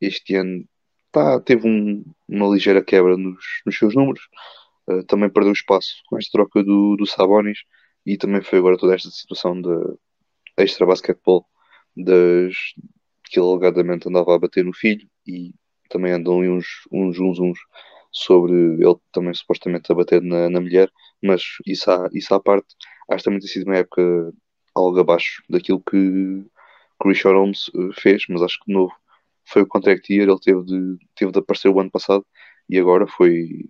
Este 0.02 0.35
ano 0.35 0.65
tá, 1.11 1.40
teve 1.40 1.68
um, 1.68 2.03
uma 2.27 2.48
ligeira 2.48 2.84
quebra 2.84 3.18
nos, 3.18 3.44
nos 3.65 3.77
seus 3.77 3.95
números. 3.95 4.27
Uh, 4.88 5.03
também 5.06 5.30
perdeu 5.30 5.53
espaço 5.53 5.95
com 6.07 6.18
esta 6.18 6.31
troca 6.31 6.64
do, 6.64 6.98
do 6.98 7.06
Sabonis 7.06 7.60
e 8.06 8.18
também 8.18 8.41
foi 8.41 8.60
agora 8.60 8.77
toda 8.77 8.95
esta 8.95 9.10
situação 9.10 9.61
de 9.61 9.69
extra 10.57 10.85
basquetebol 10.85 11.45
das, 11.95 12.53
que 13.26 13.40
ele 13.40 13.48
alegadamente 13.48 14.10
andava 14.10 14.35
a 14.35 14.40
bater 14.40 14.65
no 14.65 14.73
filho 14.73 15.07
e 15.26 15.53
também 15.90 16.11
andam 16.11 16.40
uns, 16.40 16.65
uns, 16.91 17.19
uns, 17.19 17.40
uns 17.40 17.60
sobre 18.14 18.53
ele 18.53 18.95
também 19.11 19.34
supostamente 19.34 19.91
a 19.91 19.95
bater 19.95 20.22
na, 20.22 20.49
na 20.49 20.61
mulher, 20.61 20.90
mas 21.22 21.44
isso 21.65 21.90
à, 21.91 22.07
isso 22.14 22.34
à 22.34 22.40
parte, 22.40 22.76
acho 23.10 23.19
que 23.19 23.23
também 23.26 23.40
tem 23.40 23.49
sido 23.49 23.65
uma 23.65 23.77
época 23.77 24.34
algo 24.76 24.99
abaixo 24.99 25.44
daquilo 25.49 25.81
que, 25.81 25.98
que 27.02 27.07
o 27.07 27.10
Richard 27.10 27.38
Holmes 27.38 27.72
eh, 27.76 27.94
fez, 27.99 28.26
mas 28.30 28.41
acho 28.44 28.60
que 28.60 28.68
de 28.68 28.73
novo 28.73 28.94
foi 29.45 29.64
o 29.64 29.68
contract 29.68 30.11
year, 30.14 30.30
ele 30.30 30.40
teve 30.40 30.64
de, 30.64 30.98
teve 31.15 31.31
de 31.31 31.40
aparecer 31.40 31.69
o 31.69 31.80
ano 31.80 31.91
passado 31.91 32.26
e 32.69 32.80
agora 32.80 33.07
foi, 33.07 33.65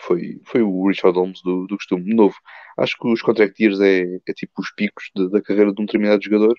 foi, 0.00 0.40
foi 0.44 0.62
o 0.62 0.88
Richard 0.88 1.18
Holmes 1.18 1.42
do, 1.42 1.66
do 1.66 1.76
costume. 1.76 2.04
De 2.04 2.14
novo, 2.14 2.36
acho 2.78 2.96
que 2.98 3.08
os 3.08 3.22
contract 3.22 3.60
years 3.62 3.80
é, 3.80 4.02
é 4.26 4.32
tipo 4.34 4.52
os 4.60 4.72
picos 4.72 5.10
de, 5.14 5.30
da 5.30 5.42
carreira 5.42 5.72
de 5.72 5.80
um 5.82 5.84
determinado 5.84 6.22
jogador 6.22 6.56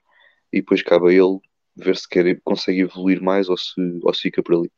e 0.53 0.59
depois 0.61 0.83
cabe 0.83 1.09
a 1.09 1.11
ele 1.13 1.39
ver 1.75 1.97
se 1.97 2.07
quer, 2.07 2.39
consegue 2.43 2.81
evoluir 2.81 3.21
mais 3.21 3.49
ou 3.49 3.57
se, 3.57 3.73
ou 4.03 4.13
se 4.13 4.21
fica 4.21 4.43
por 4.43 4.55
ali. 4.55 4.71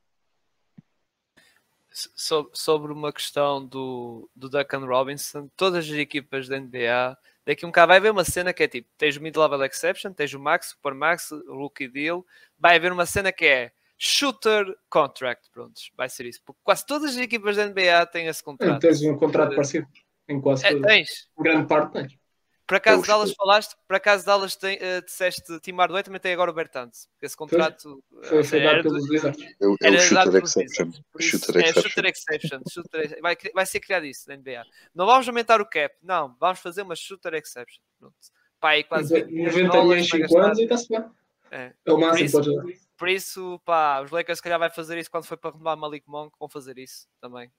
So, 2.15 2.49
sobre 2.53 2.91
uma 2.91 3.11
questão 3.11 3.65
do, 3.65 4.29
do 4.35 4.49
Duncan 4.49 4.85
Robinson, 4.85 5.49
todas 5.57 5.85
as 5.85 5.91
equipas 5.91 6.47
da 6.47 6.59
NBA, 6.59 7.17
daqui 7.45 7.65
um 7.65 7.69
bocado 7.69 7.87
vai 7.87 7.97
haver 7.97 8.11
uma 8.11 8.23
cena 8.23 8.53
que 8.53 8.63
é 8.63 8.67
tipo: 8.67 8.87
tens 8.97 9.17
o 9.17 9.21
mid-level 9.21 9.63
exception, 9.63 10.13
tens 10.13 10.33
o 10.33 10.39
max, 10.39 10.69
super 10.69 10.93
max, 10.93 11.31
o 11.31 11.55
rookie 11.55 11.87
deal, 11.87 12.25
vai 12.59 12.75
haver 12.75 12.91
uma 12.91 13.05
cena 13.05 13.31
que 13.31 13.45
é 13.45 13.71
shooter 13.97 14.65
contract, 14.89 15.49
prontos, 15.51 15.91
vai 15.97 16.07
ser 16.07 16.27
isso. 16.27 16.41
Porque 16.45 16.61
quase 16.63 16.85
todas 16.85 17.11
as 17.11 17.17
equipas 17.17 17.55
da 17.55 17.65
NBA 17.65 18.05
têm 18.11 18.27
esse 18.27 18.43
contrato. 18.43 18.85
É, 18.85 18.87
tens 18.87 19.01
um 19.01 19.17
contrato 19.17 19.55
parecido 19.55 19.87
em 20.27 20.39
quase 20.39 20.65
é, 20.65 20.71
todas. 20.71 20.85
tens. 20.85 21.29
Grande 21.37 21.67
parte 21.67 21.93
tens. 21.93 22.26
Por 22.67 22.75
acaso 22.75 23.01
é 23.01 23.07
Dallas 23.07 23.33
falaste, 23.33 23.75
por 23.87 23.95
acaso 23.95 24.25
Dallas 24.25 24.55
tem, 24.57 24.77
uh, 24.77 25.01
disseste 25.05 25.57
Tim 25.61 25.71
Hardaway 25.71 26.03
também 26.03 26.19
tem 26.19 26.33
agora 26.33 26.51
o 26.51 26.53
Bertans. 26.53 27.07
Esse 27.21 27.35
contrato 27.35 28.03
foi, 28.23 28.43
foi 28.43 28.61
dado 28.61 28.83
pelos 28.83 29.09
Wizards. 29.09 29.41
É 29.41 29.65
o, 29.65 29.77
é 29.81 29.89
o 29.89 29.99
shooter 29.99 30.43
exception. 30.43 30.91
Shooter 31.17 31.57
é, 31.63 31.73
shooter 31.73 32.05
exception. 32.05 32.59
Shooter, 32.69 33.21
vai, 33.21 33.37
vai 33.53 33.65
ser 33.65 33.79
criado 33.79 34.05
isso 34.05 34.27
na 34.27 34.35
NBA. 34.35 34.65
Não 34.93 35.05
vamos 35.05 35.25
aumentar 35.29 35.61
o 35.61 35.65
cap, 35.65 35.95
não, 36.03 36.35
vamos 36.37 36.59
fazer 36.59 36.81
uma 36.81 36.95
shooter 36.95 37.33
exception. 37.35 37.81
Pronto. 37.97 38.15
Pá, 38.59 38.71
aí 38.71 38.83
quase 38.83 39.23
90 39.23 39.83
milhões 39.83 40.09
5 40.09 40.37
anos 40.37 40.59
e 40.59 40.63
está-se 40.63 40.89
bem. 40.89 41.05
É. 41.49 41.71
é 41.85 41.91
o 41.93 41.97
máximo 41.97 42.29
por 42.29 42.41
isso, 42.43 42.53
pode 42.61 42.79
por 42.97 43.09
isso, 43.09 43.61
pá, 43.63 44.01
os 44.01 44.11
Lakers 44.11 44.39
se 44.39 44.43
calhar 44.43 44.59
vai 44.59 44.69
fazer 44.69 44.97
isso 44.97 45.09
quando 45.09 45.23
foi 45.23 45.37
para 45.37 45.51
renovar 45.51 45.77
Malik 45.77 46.03
Monk, 46.09 46.35
vão 46.37 46.49
fazer 46.49 46.77
isso 46.77 47.07
também. 47.21 47.49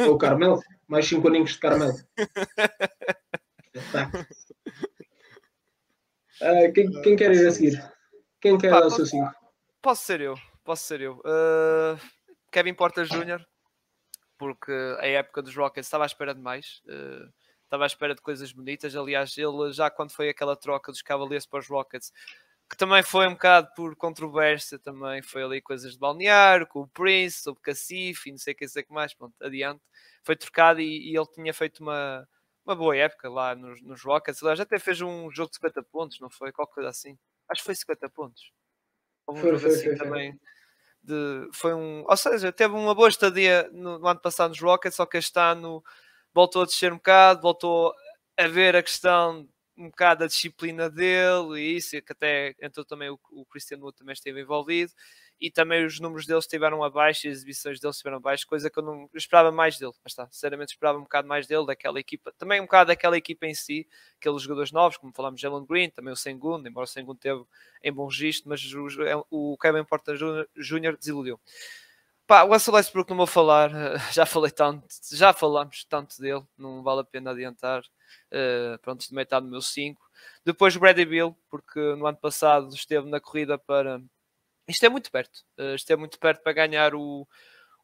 Ou 0.00 0.14
o 0.14 0.18
Carmelo, 0.18 0.60
mais 0.86 1.06
5 1.06 1.26
aninhos 1.28 1.52
de 1.52 1.58
Carmelo. 1.58 1.94
Uh, 6.40 6.72
quem, 6.74 7.02
quem, 7.02 7.16
quer 7.16 7.32
ir 7.32 7.46
a 7.46 7.50
seguir? 7.50 7.92
Quem 8.40 8.58
quer 8.58 8.70
Pá, 8.70 8.80
dar 8.80 8.86
o 8.86 8.90
seu 8.90 9.06
5? 9.06 9.32
Posso 9.80 10.04
ser 10.04 10.20
eu, 10.20 10.34
posso 10.64 10.84
ser 10.84 11.00
eu. 11.00 11.18
Uh, 11.18 11.98
Kevin 12.50 12.74
Porter 12.74 13.04
Jr., 13.04 13.44
porque 14.36 14.72
a 14.98 15.06
época 15.06 15.42
dos 15.42 15.54
Rockets 15.54 15.86
estava 15.86 16.04
à 16.04 16.06
espera 16.06 16.34
de 16.34 16.40
mais. 16.40 16.82
Uh, 16.86 17.32
estava 17.64 17.84
à 17.84 17.86
espera 17.86 18.14
de 18.14 18.20
coisas 18.20 18.52
bonitas. 18.52 18.94
Aliás, 18.94 19.36
ele 19.38 19.72
já 19.72 19.90
quando 19.90 20.10
foi 20.10 20.28
aquela 20.28 20.54
troca 20.54 20.92
dos 20.92 21.00
Cavaliers 21.00 21.46
para 21.46 21.60
os 21.60 21.68
Rockets, 21.68 22.12
que 22.68 22.76
também 22.76 23.02
foi 23.02 23.26
um 23.26 23.32
bocado 23.32 23.68
por 23.74 23.94
controvérsia, 23.96 24.78
também 24.78 25.22
foi 25.22 25.42
ali 25.42 25.60
coisas 25.60 25.92
de 25.92 25.98
balneário, 25.98 26.66
com 26.66 26.80
o 26.80 26.88
Prince, 26.88 27.42
sobre 27.42 27.62
Cacife 27.62 28.28
e 28.28 28.32
não 28.32 28.38
sei 28.38 28.52
o 28.52 28.56
que, 28.56 28.68
sei 28.68 28.82
que 28.82 28.92
mais, 28.92 29.14
pronto, 29.14 29.34
adiante. 29.42 29.82
Foi 30.22 30.36
trocado 30.36 30.80
e, 30.80 31.10
e 31.10 31.16
ele 31.16 31.26
tinha 31.34 31.52
feito 31.52 31.80
uma, 31.80 32.26
uma 32.64 32.76
boa 32.76 32.96
época 32.96 33.28
lá 33.28 33.54
nos, 33.54 33.82
nos 33.82 34.02
Rockets. 34.02 34.42
Aliás, 34.42 34.60
até 34.60 34.78
fez 34.78 35.00
um 35.00 35.30
jogo 35.30 35.50
de 35.50 35.56
50 35.56 35.82
pontos, 35.84 36.20
não 36.20 36.30
foi? 36.30 36.52
Qualquer 36.52 36.74
coisa 36.74 36.90
assim. 36.90 37.18
Acho 37.48 37.60
que 37.60 37.66
foi 37.66 37.74
50 37.74 38.08
pontos. 38.10 38.52
Houve 39.26 39.40
um 39.40 39.42
foi, 39.42 39.50
jogo 39.52 39.60
foi, 39.60 39.70
assim 39.70 39.96
foi, 39.96 39.96
também. 39.96 40.40
De, 41.02 41.48
foi 41.52 41.74
um, 41.74 42.04
ou 42.06 42.16
seja, 42.16 42.52
teve 42.52 42.74
uma 42.74 42.94
boa 42.94 43.08
estadia 43.08 43.68
no, 43.72 43.98
no 43.98 44.06
ano 44.06 44.20
passado 44.20 44.50
nos 44.50 44.60
Rockets, 44.60 44.96
só 44.96 45.04
que 45.04 45.18
este 45.18 45.38
ano 45.38 45.82
voltou 46.32 46.62
a 46.62 46.64
descer 46.64 46.92
um 46.92 46.96
bocado, 46.96 47.42
voltou 47.42 47.92
a 48.36 48.46
ver 48.46 48.76
a 48.76 48.82
questão 48.82 49.48
um 49.76 49.88
bocado 49.88 50.20
da 50.20 50.26
disciplina 50.26 50.88
dele 50.88 51.60
e 51.60 51.76
isso, 51.76 52.00
que 52.02 52.12
até 52.12 52.54
entrou 52.60 52.84
também 52.84 53.10
o, 53.10 53.18
o 53.32 53.44
Cristiano 53.46 53.90
também 53.92 54.12
esteve 54.12 54.40
envolvido 54.40 54.92
e 55.42 55.50
também 55.50 55.84
os 55.84 55.98
números 55.98 56.24
deles 56.24 56.44
estiveram 56.44 56.84
abaixo 56.84 57.26
e 57.26 57.30
as 57.30 57.38
exibições 57.38 57.80
deles 57.80 57.96
estiveram 57.96 58.18
abaixo, 58.18 58.46
coisa 58.46 58.70
que 58.70 58.78
eu 58.78 58.82
não 58.82 59.10
esperava 59.12 59.50
mais 59.50 59.76
dele, 59.76 59.92
mas 60.04 60.12
está, 60.12 60.28
sinceramente 60.30 60.72
esperava 60.72 60.98
um 60.98 61.02
bocado 61.02 61.26
mais 61.26 61.46
dele, 61.48 61.66
daquela 61.66 61.98
equipa, 61.98 62.32
também 62.38 62.60
um 62.60 62.64
bocado 62.64 62.88
daquela 62.88 63.16
equipa 63.16 63.46
em 63.46 63.54
si, 63.54 63.86
aqueles 64.18 64.42
jogadores 64.42 64.70
novos, 64.70 64.96
como 64.96 65.12
falamos, 65.12 65.40
Jalen 65.40 65.66
Green, 65.66 65.90
também 65.90 66.12
o 66.12 66.16
Sengun, 66.16 66.64
embora 66.66 66.84
o 66.84 66.86
Sengun 66.86 67.16
teve 67.16 67.44
em 67.82 67.92
bom 67.92 68.06
registro, 68.06 68.48
mas 68.48 68.62
o, 68.72 69.02
é, 69.02 69.20
o 69.30 69.58
Kevin 69.60 69.84
Porter 69.84 70.16
Jr. 70.56 70.96
desiludiu. 70.96 71.40
Pá, 72.26 72.44
o 72.44 72.52
Russell 72.52 72.74
Westbrook 72.74 73.10
não 73.10 73.16
vou 73.16 73.26
falar, 73.26 73.70
já 74.12 74.24
falei 74.24 74.50
tanto, 74.50 74.86
já 75.12 75.32
falamos 75.32 75.84
tanto 75.84 76.20
dele, 76.20 76.42
não 76.56 76.82
vale 76.82 77.00
a 77.00 77.04
pena 77.04 77.32
adiantar. 77.32 77.82
Uh, 78.30 78.78
pronto, 78.80 79.06
também 79.08 79.24
está 79.24 79.40
no 79.40 79.48
meu 79.48 79.60
5. 79.60 80.00
Depois 80.44 80.74
o 80.76 80.80
Bradley 80.80 81.04
Bill, 81.04 81.36
porque 81.50 81.78
no 81.96 82.06
ano 82.06 82.16
passado 82.16 82.68
esteve 82.74 83.08
na 83.08 83.20
corrida 83.20 83.58
para. 83.58 84.00
Isto 84.68 84.86
é 84.86 84.88
muito 84.88 85.10
perto, 85.10 85.40
uh, 85.58 85.74
isto 85.74 85.92
é 85.92 85.96
muito 85.96 86.18
perto 86.18 86.42
para 86.42 86.52
ganhar 86.52 86.94
o, 86.94 87.26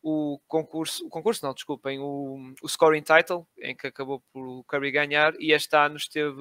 o 0.02 0.40
concurso, 0.46 1.05
o 1.06 1.10
concurso 1.10 1.44
não, 1.44 1.52
desculpem, 1.52 1.98
o, 1.98 2.52
o 2.62 2.68
scoring 2.68 3.02
title, 3.02 3.46
em 3.59 3.76
que 3.76 3.88
acabou 3.88 4.22
por 4.32 4.46
o 4.46 4.64
Curry 4.64 4.90
ganhar, 4.90 5.34
e 5.40 5.52
este 5.52 5.76
ano 5.76 5.96
esteve, 5.96 6.40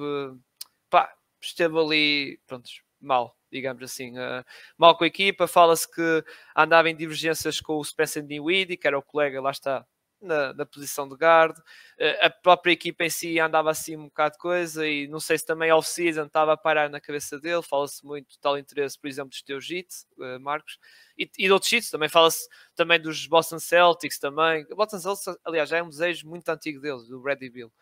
pá, 0.88 1.12
esteve 1.40 1.78
ali, 1.78 2.40
pronto, 2.46 2.70
mal, 3.00 3.36
digamos 3.50 3.82
assim, 3.82 4.16
uh, 4.18 4.44
mal 4.76 4.96
com 4.96 5.04
a 5.04 5.06
equipa. 5.06 5.46
Fala-se 5.46 5.90
que 5.90 6.24
andava 6.56 6.90
em 6.90 6.96
divergências 6.96 7.60
com 7.60 7.76
o 7.76 7.84
Spencer 7.84 8.22
Dinwiddie, 8.22 8.76
que 8.76 8.86
era 8.86 8.98
o 8.98 9.02
colega, 9.02 9.40
lá 9.40 9.50
está, 9.50 9.86
na, 10.20 10.52
na 10.52 10.66
posição 10.66 11.08
de 11.08 11.14
guard. 11.14 11.56
Uh, 11.58 12.26
a 12.26 12.30
própria 12.30 12.72
equipa 12.72 13.04
em 13.04 13.10
si 13.10 13.38
andava 13.38 13.70
assim 13.70 13.96
um 13.96 14.04
bocado 14.04 14.32
de 14.32 14.38
coisa 14.38 14.86
e 14.86 15.06
não 15.08 15.20
sei 15.20 15.38
se 15.38 15.46
também 15.46 15.72
off-season 15.72 16.26
estava 16.26 16.52
a 16.52 16.56
parar 16.56 16.90
na 16.90 17.00
cabeça 17.00 17.38
dele. 17.38 17.62
Fala-se 17.62 18.04
muito 18.04 18.30
de 18.30 18.38
tal 18.38 18.58
interesse, 18.58 18.98
por 18.98 19.08
exemplo, 19.08 19.30
dos 19.30 19.42
teus 19.42 19.68
hits, 19.70 20.06
uh, 20.18 20.40
Marcos, 20.40 20.78
e, 21.16 21.30
e 21.38 21.46
de 21.46 21.52
outros 21.52 21.72
hits. 21.72 21.90
Também 21.90 22.08
fala-se 22.08 22.48
também 22.74 23.00
dos 23.00 23.26
Boston 23.26 23.58
Celtics 23.58 24.18
também. 24.18 24.66
Boston 24.70 24.98
Celtics, 24.98 25.36
aliás, 25.44 25.68
já 25.68 25.78
é 25.78 25.82
um 25.82 25.88
desejo 25.88 26.28
muito 26.28 26.48
antigo 26.48 26.80
dele, 26.80 27.06
do 27.08 27.20
Brady 27.20 27.50
Bill. 27.50 27.72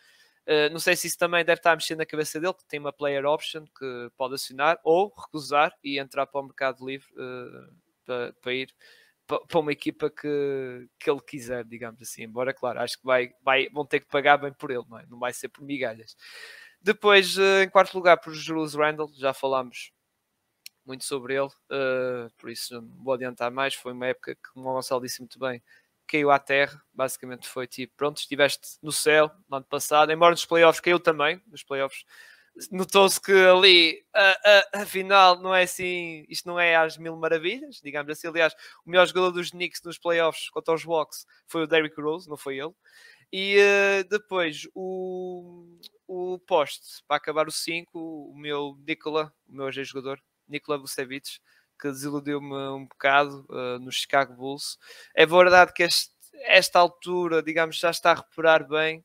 Uh, 0.47 0.71
não 0.71 0.79
sei 0.79 0.95
se 0.95 1.09
isso 1.09 1.19
também 1.19 1.45
deve 1.45 1.59
estar 1.59 1.73
a 1.73 1.77
mexer 1.77 1.97
na 1.97 2.07
cabeça 2.07 2.39
dele, 2.39 2.55
que 2.55 2.65
tem 2.69 2.79
uma 2.79 2.93
player 2.93 3.27
option 3.27 3.65
que 3.65 4.09
pode 4.17 4.35
assinar 4.35 4.79
ou 4.85 5.13
recusar 5.13 5.73
e 5.83 5.99
entrar 5.99 6.25
para 6.25 6.41
o 6.41 6.45
mercado 6.45 6.87
livre 6.87 7.09
uh, 7.15 7.75
para, 8.05 8.33
para, 8.41 8.55
ir 8.55 8.73
para 9.27 9.59
uma 9.59 9.73
equipa 9.73 10.09
que, 10.09 10.89
que 10.99 11.11
ele 11.11 11.21
quiser, 11.21 11.65
digamos 11.65 12.01
assim. 12.01 12.23
Embora, 12.23 12.55
claro, 12.55 12.81
acho 12.81 12.99
que 12.99 13.05
vai, 13.05 13.33
vai, 13.43 13.69
vão 13.71 13.85
ter 13.85 14.01
que 14.01 14.07
pagar 14.07 14.37
bem 14.37 14.53
por 14.53 14.71
ele, 14.71 14.85
não, 14.89 14.99
é? 14.99 15.07
não 15.07 15.19
vai 15.19 15.33
ser 15.33 15.49
por 15.49 15.65
migalhas. 15.65 16.17
Depois, 16.81 17.37
uh, 17.37 17.63
em 17.65 17.69
quarto 17.69 17.95
lugar, 17.95 18.19
por 18.19 18.33
Julius 18.33 18.75
Randle, 18.75 19.11
já 19.17 19.35
falámos 19.35 19.93
muito 20.85 21.05
sobre 21.05 21.35
ele, 21.35 21.51
por 22.39 22.49
isso 22.49 22.81
não 22.81 23.03
vou 23.03 23.15
adiantar 23.15 23.51
mais. 23.51 23.75
Foi 23.75 23.93
uma 23.93 24.07
época 24.07 24.37
que, 24.37 24.53
como 24.53 24.71
o 24.71 24.75
Gonçalo 24.75 25.03
disse 25.03 25.21
muito 25.21 25.37
bem, 25.39 25.61
caiu 26.07 26.31
à 26.31 26.39
terra, 26.39 26.81
basicamente 26.95 27.49
foi 27.49 27.67
tipo, 27.67 27.93
pronto, 27.97 28.19
estiveste 28.19 28.79
no 28.81 28.93
céu 28.93 29.31
no 29.49 29.57
ano 29.57 29.67
passado, 29.67 30.13
embora 30.13 30.31
nos 30.31 30.47
playoffs 30.47 30.81
caiu 30.81 31.01
também, 31.01 31.43
nos 31.49 31.65
playoffs 31.65 32.05
notou-se 32.71 33.21
que 33.21 33.33
ali 33.33 34.03
a, 34.15 34.31
a, 34.79 34.83
a, 34.83 34.87
final 34.87 35.41
não 35.41 35.55
é 35.55 35.63
assim, 35.63 36.25
isto 36.29 36.49
não 36.49 36.59
é 36.59 36.77
às 36.77 36.97
mil 36.97 37.17
maravilhas, 37.17 37.81
digamos 37.83 38.11
assim, 38.11 38.29
aliás, 38.29 38.55
o 38.85 38.91
melhor 38.91 39.07
jogador 39.07 39.31
dos 39.31 39.51
Knicks 39.51 39.83
nos 39.85 39.99
playoffs 39.99 40.49
contra 40.51 40.75
os 40.75 40.85
Bucks 40.85 41.27
foi 41.47 41.65
o 41.65 41.67
Derrick 41.67 42.01
Rose, 42.01 42.29
não 42.29 42.37
foi 42.37 42.59
ele, 42.59 42.73
e 43.33 43.59
uh, 43.59 44.09
depois 44.09 44.67
o, 44.75 45.79
o 46.07 46.39
poste, 46.47 47.03
para 47.07 47.17
acabar 47.17 47.49
o 47.49 47.53
5, 47.53 47.91
o 47.99 48.35
meu 48.37 48.79
Nikola, 48.87 49.33
o 49.49 49.53
meu 49.53 49.67
ex-jogador, 49.67 50.21
Nikola 50.49 50.79
Vucevic, 50.79 51.39
que 51.79 51.89
desiludiu-me 51.89 52.55
um 52.55 52.87
bocado 52.87 53.47
uh, 53.51 53.79
no 53.79 53.93
Chicago 53.93 54.35
Bulls. 54.35 54.79
É 55.15 55.27
verdade 55.27 55.73
que 55.75 55.83
este, 55.83 56.15
esta 56.45 56.79
altura, 56.79 57.43
digamos, 57.43 57.79
já 57.79 57.91
está 57.91 58.13
a 58.13 58.15
recuperar 58.15 58.67
bem, 58.67 59.05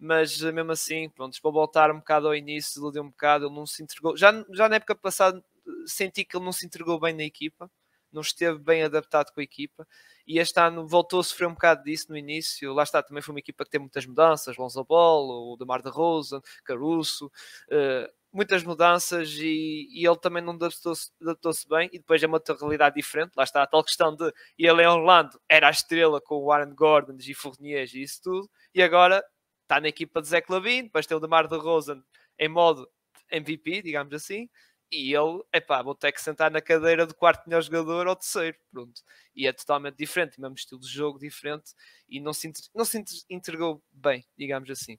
mas 0.00 0.40
uh, 0.40 0.52
mesmo 0.52 0.72
assim, 0.72 1.08
pronto, 1.10 1.40
para 1.40 1.50
voltar 1.50 1.90
um 1.90 1.98
bocado 1.98 2.26
ao 2.26 2.34
início, 2.34 2.70
desiludiu 2.70 3.02
um 3.02 3.10
bocado, 3.10 3.46
ele 3.46 3.54
não 3.54 3.66
se 3.66 3.82
entregou. 3.82 4.16
Já, 4.16 4.32
já 4.50 4.68
na 4.68 4.76
época 4.76 4.94
passada 4.94 5.42
senti 5.86 6.24
que 6.24 6.36
ele 6.36 6.44
não 6.44 6.52
se 6.52 6.66
entregou 6.66 6.98
bem 6.98 7.12
na 7.14 7.22
equipa, 7.22 7.70
não 8.12 8.22
esteve 8.22 8.58
bem 8.58 8.82
adaptado 8.82 9.32
com 9.32 9.40
a 9.40 9.42
equipa 9.42 9.86
e 10.26 10.38
este 10.38 10.58
ano 10.60 10.86
voltou 10.86 11.20
a 11.20 11.24
sofrer 11.24 11.46
um 11.46 11.54
bocado 11.54 11.84
disso 11.84 12.06
no 12.08 12.16
início. 12.16 12.72
Lá 12.72 12.82
está, 12.82 13.02
também 13.02 13.22
foi 13.22 13.34
uma 13.34 13.40
equipa 13.40 13.64
que 13.64 13.70
tem 13.70 13.80
muitas 13.80 14.06
mudanças: 14.06 14.56
Lonzo 14.56 14.84
Ball, 14.84 15.52
o 15.52 15.56
Demar 15.56 15.82
de 15.82 15.90
Rosa, 15.90 16.42
Caruso. 16.64 17.30
Uh, 17.68 18.10
muitas 18.32 18.62
mudanças 18.62 19.30
e, 19.38 19.88
e 19.90 20.06
ele 20.06 20.16
também 20.16 20.42
não 20.42 20.52
adaptou-se 20.52 21.10
adaptou 21.20 21.52
bem 21.68 21.90
e 21.92 21.98
depois 21.98 22.22
é 22.22 22.26
uma 22.26 22.40
realidade 22.60 22.94
diferente, 22.94 23.32
lá 23.36 23.44
está 23.44 23.62
a 23.62 23.66
tal 23.66 23.82
questão 23.82 24.14
de 24.14 24.32
ele 24.56 24.82
em 24.82 24.86
Orlando 24.86 25.40
era 25.48 25.66
a 25.66 25.70
estrela 25.70 26.20
com 26.20 26.36
o 26.36 26.52
Aaron 26.52 26.72
Gordon 26.74 27.16
e 27.18 27.34
Fournier 27.34 27.88
e 27.92 28.02
isso 28.02 28.22
tudo 28.22 28.48
e 28.72 28.80
agora 28.82 29.20
está 29.70 29.80
na 29.80 29.88
equipa 29.88 30.20
de 30.20 30.28
Zé 30.28 30.40
Clavin, 30.40 30.84
depois 30.84 31.06
tem 31.06 31.16
o 31.16 31.20
Demar 31.20 31.46
de 31.46 31.56
Rosen 31.56 32.02
em 32.38 32.48
modo 32.48 32.90
MVP, 33.30 33.82
digamos 33.82 34.12
assim 34.12 34.48
e 34.92 35.14
ele, 35.14 35.42
epá, 35.52 35.82
vou 35.82 35.94
ter 35.94 36.10
que 36.10 36.20
sentar 36.20 36.50
na 36.50 36.60
cadeira 36.60 37.06
do 37.06 37.14
quarto 37.14 37.48
melhor 37.48 37.62
jogador 37.62 38.08
ou 38.08 38.16
terceiro, 38.16 38.58
pronto. 38.72 39.00
E 39.34 39.46
é 39.46 39.52
totalmente 39.52 39.96
diferente, 39.96 40.40
mesmo 40.40 40.56
estilo 40.56 40.80
de 40.80 40.88
jogo 40.88 41.18
diferente 41.18 41.72
e 42.08 42.18
não 42.18 42.32
se, 42.32 42.52
não 42.74 42.84
se 42.84 43.02
entregou 43.30 43.82
bem, 43.92 44.26
digamos 44.36 44.68
assim. 44.68 44.98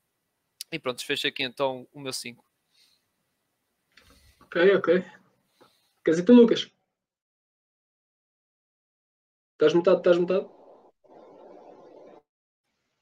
E 0.72 0.80
pronto, 0.80 1.06
fecha 1.06 1.28
aqui 1.28 1.44
então 1.44 1.86
o 1.92 2.00
meu 2.00 2.14
5. 2.14 2.44
Ok, 4.44 4.76
ok. 4.76 5.06
Quer 6.06 6.12
dizer, 6.12 6.24
tu, 6.24 6.34
Lucas? 6.34 6.72
Estás 9.54 9.74
mutado? 9.74 9.98
Estás 9.98 10.18
mutado? 10.18 10.50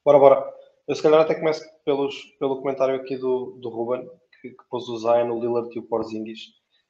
Bora, 0.04 0.18
bora. 0.18 0.59
Eu 0.90 0.96
se 0.96 1.02
calhar 1.04 1.20
até 1.20 1.36
começo 1.36 1.64
pelos, 1.84 2.20
pelo 2.40 2.56
comentário 2.56 2.96
aqui 2.96 3.16
do, 3.16 3.56
do 3.60 3.68
Ruben, 3.68 4.10
que, 4.42 4.50
que 4.50 4.64
pôs 4.68 4.88
o 4.88 4.98
Zion, 4.98 5.30
o 5.30 5.40
Lillard 5.40 5.70
e 5.72 5.78
o 5.78 5.84
Porzingis. 5.84 6.40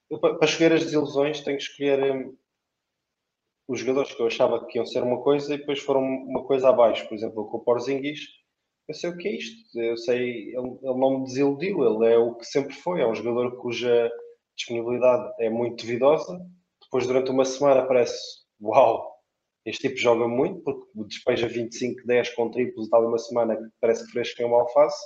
Eu, 0.09 0.19
para, 0.19 0.37
para 0.37 0.49
escolher 0.49 0.73
as 0.73 0.85
desilusões, 0.85 1.43
tenho 1.43 1.59
que 1.59 1.65
escolher 1.65 2.11
um, 2.11 2.35
os 3.69 3.81
jogadores 3.81 4.15
que 4.15 4.23
eu 4.23 4.27
achava 4.27 4.67
que 4.67 4.79
iam 4.79 4.87
ser 4.87 5.03
uma 5.03 5.23
coisa 5.23 5.53
e 5.55 5.59
depois 5.59 5.81
foram 5.81 6.01
uma 6.01 6.43
coisa 6.47 6.71
abaixo. 6.71 7.07
Por 7.11 7.15
exemplo, 7.15 7.47
com 7.51 7.59
o 7.59 7.61
Porzingis, 7.61 8.21
eu 8.89 8.95
sei 8.95 9.11
o 9.11 9.19
que 9.19 9.29
é 9.29 9.37
isto. 9.37 9.79
Eu 9.79 9.99
sei, 9.99 10.57
ele, 10.57 10.79
ele 10.83 10.99
não 10.99 11.19
me 11.19 11.25
desiludiu, 11.25 11.85
ele 11.85 12.11
é 12.11 12.17
o 12.17 12.37
que 12.37 12.47
sempre 12.47 12.73
foi. 12.73 13.03
É 13.03 13.07
um 13.07 13.15
jogador 13.15 13.61
cuja 13.61 14.11
disponibilidade 14.57 15.31
é 15.41 15.51
muito 15.51 15.83
duvidosa. 15.83 16.41
Depois, 16.85 17.07
durante 17.07 17.31
uma 17.31 17.45
semana, 17.45 17.87
parece 17.87 18.19
uau, 18.63 19.10
este 19.65 19.89
tipo 19.89 20.01
joga 20.01 20.27
muito, 20.27 20.61
porque 20.63 20.87
despeja 21.07 21.47
25, 21.49 22.07
10 22.07 22.35
com 22.35 22.51
triplos 22.51 22.87
e 22.87 22.91
tal, 22.91 23.07
uma 23.07 23.19
semana 23.19 23.57
que 23.57 23.65
parece 23.81 24.07
que 24.07 24.13
fresco 24.13 24.43
em 24.43 24.47
uma 24.47 24.63
alface, 24.63 25.01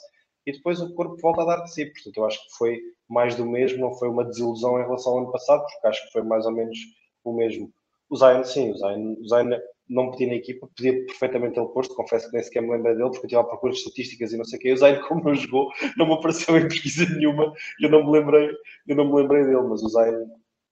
e 0.46 0.52
depois 0.52 0.80
o 0.80 0.94
corpo 0.94 1.16
volta 1.20 1.42
a 1.42 1.44
dar 1.44 1.64
de 1.64 1.72
si. 1.72 1.86
Portanto, 1.86 2.16
eu 2.16 2.24
acho 2.26 2.38
que 2.44 2.56
foi 2.56 2.80
mais 3.08 3.34
do 3.34 3.46
mesmo, 3.46 3.80
não 3.80 3.94
foi 3.94 4.08
uma 4.08 4.24
desilusão 4.24 4.78
em 4.78 4.84
relação 4.84 5.12
ao 5.12 5.18
ano 5.20 5.32
passado, 5.32 5.64
porque 5.64 5.86
acho 5.86 6.06
que 6.06 6.12
foi 6.12 6.22
mais 6.22 6.46
ou 6.46 6.52
menos 6.52 6.78
o 7.24 7.32
mesmo. 7.32 7.72
O 8.10 8.16
Zion, 8.16 8.44
sim, 8.44 8.70
o 8.70 8.76
Zion, 8.76 9.16
o 9.20 9.28
Zion 9.28 9.58
não 9.88 10.10
pedi 10.10 10.26
na 10.26 10.34
equipa, 10.34 10.66
podia 10.66 11.04
perfeitamente 11.06 11.58
ele 11.58 11.68
posto, 11.68 11.94
confesso 11.94 12.28
que 12.28 12.34
nem 12.34 12.42
sequer 12.42 12.62
me 12.62 12.70
lembrei 12.70 12.94
dele, 12.94 13.10
porque 13.10 13.24
eu 13.24 13.26
estive 13.26 13.40
à 13.40 13.44
procura 13.44 13.72
de 13.72 13.78
estatísticas 13.78 14.32
e 14.32 14.36
não 14.36 14.44
sei 14.44 14.58
o 14.58 14.62
que. 14.62 14.72
O 14.72 14.76
Zayn, 14.76 15.00
como 15.08 15.24
não 15.24 15.34
jogou, 15.34 15.70
não 15.96 16.06
me 16.06 16.14
apareceu 16.14 16.56
em 16.56 16.68
pesquisa 16.68 17.06
nenhuma, 17.14 17.52
eu 17.80 17.90
não 17.90 18.04
me 18.04 18.18
lembrei, 18.18 18.50
eu 18.86 18.96
não 18.96 19.06
me 19.06 19.22
lembrei 19.22 19.44
dele, 19.44 19.62
mas 19.68 19.82
o 19.82 19.88
Zayn 19.88 20.26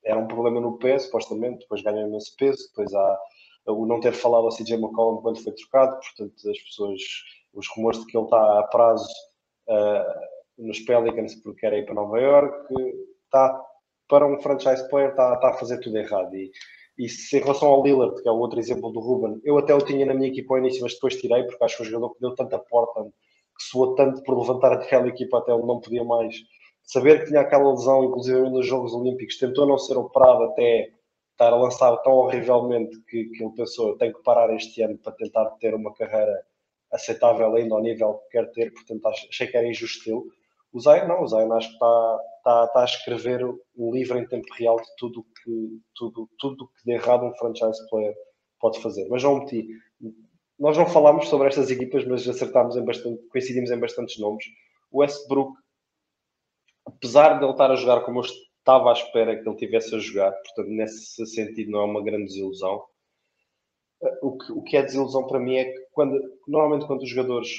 era 0.05 0.19
um 0.19 0.27
problema 0.27 0.61
no 0.61 0.79
pé, 0.79 0.99
supostamente, 0.99 1.61
depois 1.61 1.83
ganhou 1.83 2.09
imenso 2.09 2.35
peso, 2.37 2.69
depois 2.69 2.93
há 2.93 3.19
o 3.67 3.87
não 3.87 4.01
ter 4.01 4.13
falado 4.13 4.45
ao 4.45 4.57
CJ 4.57 4.75
McCollum 4.75 5.23
quando 5.23 5.43
foi 5.43 5.53
trocado, 5.53 5.99
portanto 6.01 6.51
as 6.51 6.59
pessoas, 6.59 7.01
os 7.55 7.69
rumores 7.77 8.01
de 8.01 8.07
que 8.07 8.17
ele 8.17 8.25
está 8.25 8.61
a 8.61 8.63
prazo 8.65 9.09
uh, 9.69 10.65
nos 10.67 10.81
Pelicans 10.81 11.35
porque 11.43 11.67
era 11.67 11.79
ir 11.79 11.85
para 11.85 11.95
Nova 11.95 12.21
York, 12.21 12.75
está 13.25 13.61
para 14.09 14.27
um 14.27 14.41
franchise 14.41 14.89
player 14.91 15.11
está, 15.11 15.35
está 15.35 15.51
a 15.51 15.55
fazer 15.55 15.79
tudo 15.79 15.97
errado 15.97 16.35
e 16.37 16.51
e 16.99 17.09
se 17.09 17.39
em 17.39 17.41
relação 17.41 17.69
ao 17.69 17.83
Lillard, 17.83 18.21
que 18.23 18.29
é 18.29 18.31
o 18.31 18.39
outro 18.39 18.59
exemplo 18.61 18.91
do 18.93 19.01
Ruben, 19.01 19.41
eu 19.45 19.57
até 19.59 19.75
o 19.75 19.79
tinha 19.79 20.05
na 20.05 20.15
minha 20.15 20.29
equipa 20.29 20.55
ao 20.55 20.59
início, 20.59 20.83
mas 20.83 20.95
depois 20.95 21.17
tirei, 21.17 21.43
porque 21.45 21.65
acho 21.65 21.77
que 21.79 21.83
um 21.83 21.87
jogador 21.87 22.15
que 22.15 22.21
deu 22.21 22.35
tanta 22.35 22.59
porta, 22.59 23.03
que 23.03 23.65
soou 23.71 23.95
tanto 23.95 24.23
por 24.23 24.39
levantar 24.39 24.73
aquela 24.73 25.09
equipa 25.09 25.39
até 25.39 25.53
ele 25.53 25.67
não 25.67 25.81
podia 25.81 26.05
mais. 26.05 26.35
Saber 26.85 27.21
que 27.21 27.29
tinha 27.29 27.41
aquela 27.41 27.71
lesão, 27.71 28.05
inclusive 28.05 28.51
nos 28.51 28.67
Jogos 28.67 28.93
Olímpicos, 28.93 29.39
tentou 29.39 29.67
não 29.67 29.79
ser 29.79 29.97
operado 29.97 30.45
até 30.45 30.91
estar 31.43 31.53
a 31.53 31.57
lançar 31.57 31.97
tão 31.99 32.13
horrivelmente 32.13 33.01
que, 33.09 33.25
que 33.25 33.45
ele 33.45 33.55
pensou: 33.55 33.97
tenho 33.97 34.15
que 34.15 34.23
parar 34.23 34.55
este 34.55 34.83
ano 34.83 34.99
para 34.99 35.13
tentar 35.13 35.47
ter 35.53 35.75
uma 35.75 35.93
carreira 35.95 36.45
aceitável 36.93 37.55
ainda 37.57 37.75
ao 37.75 37.83
nível 37.83 38.15
que 38.15 38.39
quer 38.39 38.51
ter, 38.53 38.73
portanto 38.73 39.07
achei 39.07 39.47
que 39.47 39.57
era 39.57 39.67
injusto. 39.67 40.27
O 40.73 40.81
Zion 40.81 41.07
não, 41.07 41.23
o 41.23 41.29
Zion 41.29 41.53
acho 41.53 41.69
que 41.69 41.75
está, 41.75 42.19
está, 42.39 42.65
está 42.65 42.81
a 42.81 42.85
escrever 42.85 43.45
um 43.77 43.93
livro 43.93 44.19
em 44.19 44.27
tempo 44.27 44.47
real 44.55 44.77
de 44.77 44.89
tudo 44.97 45.25
que, 45.43 45.81
tudo, 45.95 46.29
tudo 46.39 46.69
que 46.69 46.85
de 46.85 46.93
errado 46.93 47.27
um 47.27 47.35
franchise 47.35 47.79
player 47.91 48.15
pode 48.61 48.81
fazer. 48.81 49.07
Mas 49.09 49.23
não 49.23 49.41
meti. 49.41 49.69
Nós 50.59 50.77
não 50.79 50.87
falámos 50.87 51.29
sobre 51.29 51.49
estas 51.49 51.71
equipas, 51.71 52.07
mas 52.07 52.27
acertámos 52.29 52.77
em 52.77 52.85
bastante, 52.85 53.23
coincidimos 53.29 53.71
em 53.71 53.79
bastantes 53.79 54.19
nomes. 54.19 54.45
O 54.91 55.01
Westbrook, 55.01 55.59
apesar 56.87 57.39
de 57.39 57.45
ele 57.45 57.53
estar 57.53 57.71
a 57.71 57.77
jogar 57.77 58.03
como 58.03 58.21
eu 58.21 58.25
estava 58.63 58.91
à 58.91 58.93
espera 58.93 59.37
que 59.37 59.49
ele 59.49 59.57
tivesse 59.57 59.95
a 59.95 59.99
jogar, 59.99 60.33
portanto, 60.33 60.69
nesse 60.69 61.27
sentido, 61.27 61.71
não 61.71 61.81
é 61.81 61.85
uma 61.85 62.03
grande 62.03 62.27
desilusão. 62.27 62.85
O 64.23 64.37
que, 64.39 64.53
o 64.53 64.63
que 64.63 64.77
é 64.77 64.83
desilusão 64.83 65.27
para 65.27 65.39
mim 65.39 65.57
é 65.57 65.65
que 65.65 65.79
quando, 65.93 66.19
normalmente 66.47 66.87
quando 66.87 67.03
os 67.03 67.09
jogadores 67.09 67.51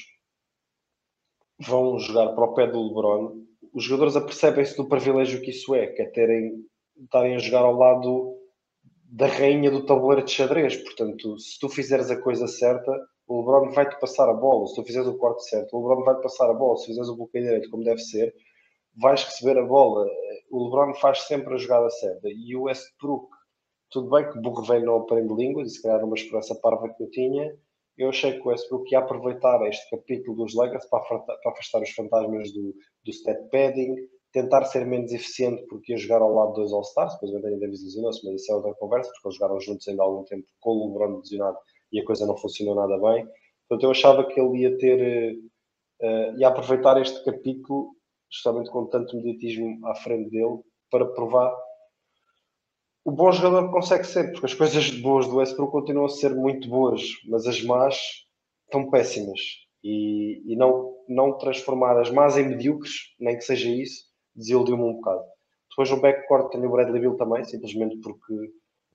vão 1.59 1.99
jogar 1.99 2.33
para 2.33 2.43
o 2.43 2.53
pé 2.53 2.67
do 2.67 2.87
LeBron, 2.87 3.43
os 3.73 3.83
jogadores 3.83 4.15
apercebem-se 4.15 4.75
do 4.75 4.87
privilégio 4.87 5.41
que 5.41 5.51
isso 5.51 5.73
é, 5.75 5.87
que 5.87 6.01
é 6.01 6.05
terem, 6.05 6.65
estarem 7.01 7.35
a 7.35 7.39
jogar 7.39 7.61
ao 7.61 7.75
lado 7.75 8.37
da 9.05 9.27
rainha 9.27 9.71
do 9.71 9.85
tabuleiro 9.85 10.25
de 10.25 10.31
xadrez. 10.31 10.75
Portanto, 10.77 11.37
se 11.39 11.59
tu 11.59 11.69
fizeres 11.69 12.09
a 12.09 12.21
coisa 12.21 12.47
certa, 12.47 12.91
o 13.27 13.39
LeBron 13.39 13.71
vai-te 13.71 13.99
passar 13.99 14.29
a 14.29 14.33
bola. 14.33 14.67
Se 14.67 14.75
tu 14.75 14.83
fizeres 14.83 15.07
o 15.07 15.17
corte 15.17 15.47
certo, 15.47 15.77
o 15.77 15.87
LeBron 15.87 16.03
vai-te 16.03 16.21
passar 16.21 16.49
a 16.49 16.53
bola. 16.53 16.77
Se 16.77 16.87
fizeres 16.87 17.09
o 17.09 17.15
bloqueio 17.15 17.45
direito 17.45 17.69
como 17.69 17.83
deve 17.83 17.99
ser, 17.99 18.33
vais 18.95 19.23
receber 19.23 19.57
a 19.57 19.65
bola. 19.65 20.07
O 20.51 20.65
LeBron 20.65 20.93
faz 20.95 21.21
sempre 21.21 21.53
a 21.53 21.57
jogada 21.57 21.89
certa. 21.89 22.27
E 22.29 22.55
o 22.55 22.63
Westbrook, 22.63 23.27
tudo 23.89 24.09
bem 24.09 24.29
que 24.29 24.39
burro 24.39 24.63
velho 24.63 24.85
não 24.85 24.97
aprende 24.97 25.33
línguas, 25.33 25.71
e 25.71 25.75
se 25.75 25.81
calhar 25.81 26.03
uma 26.03 26.15
esperança 26.15 26.55
parva 26.55 26.93
que 26.93 27.03
eu 27.03 27.09
tinha, 27.09 27.55
eu 27.97 28.09
achei 28.09 28.33
que 28.33 28.47
o 28.47 28.49
Westbrook 28.49 28.91
ia 28.91 28.99
aproveitar 28.99 29.61
este 29.67 29.89
capítulo 29.89 30.37
dos 30.37 30.55
Lakers 30.55 30.85
para 30.87 30.99
afastar 31.45 31.81
os 31.81 31.91
fantasmas 31.91 32.51
do, 32.51 32.73
do 33.05 33.13
step 33.13 33.49
padding, 33.51 33.95
tentar 34.31 34.65
ser 34.65 34.85
menos 34.85 35.11
eficiente 35.11 35.63
porque 35.67 35.93
ia 35.93 35.97
jogar 35.97 36.21
ao 36.21 36.33
lado 36.33 36.53
de 36.53 36.55
dois 36.55 36.73
All-Stars, 36.73 37.13
depois 37.13 37.31
o 37.31 37.37
Anthony 37.37 37.59
Davis 37.59 37.83
lesionou-se, 37.83 38.25
mas 38.25 38.41
isso 38.41 38.51
é 38.51 38.55
outra 38.55 38.73
conversa, 38.75 39.11
porque 39.11 39.27
eles 39.27 39.37
jogaram 39.37 39.59
juntos 39.59 39.87
ainda 39.87 40.01
há 40.01 40.05
algum 40.05 40.23
tempo 40.25 40.47
com 40.59 40.71
o 40.71 40.87
LeBron 40.87 41.17
lesionado 41.17 41.57
e 41.91 41.99
a 41.99 42.05
coisa 42.05 42.25
não 42.25 42.35
funcionou 42.35 42.73
nada 42.73 42.97
bem. 42.97 43.27
Portanto, 43.69 43.83
eu 43.83 43.91
achava 43.91 44.25
que 44.25 44.39
ele 44.39 44.61
ia 44.61 44.77
ter, 44.77 45.37
uh, 46.01 46.39
ia 46.39 46.47
aproveitar 46.47 46.99
este 46.99 47.23
capítulo, 47.23 47.91
justamente 48.33 48.71
com 48.71 48.87
tanto 48.87 49.15
mediatismo 49.15 49.85
à 49.87 49.95
frente 49.95 50.31
dele, 50.31 50.59
para 50.89 51.05
provar 51.05 51.55
o 53.05 53.11
bom 53.11 53.31
jogador 53.33 53.69
consegue 53.69 54.05
ser, 54.05 54.31
porque 54.31 54.45
as 54.45 54.53
coisas 54.53 54.89
boas 54.89 55.27
do 55.27 55.35
Westbrook 55.35 55.73
continuam 55.73 56.05
a 56.05 56.09
ser 56.09 56.33
muito 56.33 56.69
boas, 56.69 57.01
mas 57.27 57.45
as 57.45 57.61
más 57.61 57.97
estão 58.65 58.89
péssimas. 58.89 59.41
E, 59.83 60.41
e 60.45 60.55
não, 60.55 60.95
não 61.09 61.37
transformar 61.37 61.99
as 61.99 62.09
más 62.09 62.37
em 62.37 62.47
medíocres, 62.47 63.13
nem 63.19 63.35
que 63.35 63.43
seja 63.43 63.69
isso, 63.69 64.05
desiludiu-me 64.33 64.83
um 64.83 64.93
bocado. 64.93 65.23
Depois 65.69 65.91
no 65.91 65.99
backcourt 65.99 66.49
tem 66.49 66.65
o 66.65 66.71
Bradley 66.71 67.01
Bill 67.01 67.17
também, 67.17 67.43
simplesmente 67.43 67.97
porque 67.97 68.33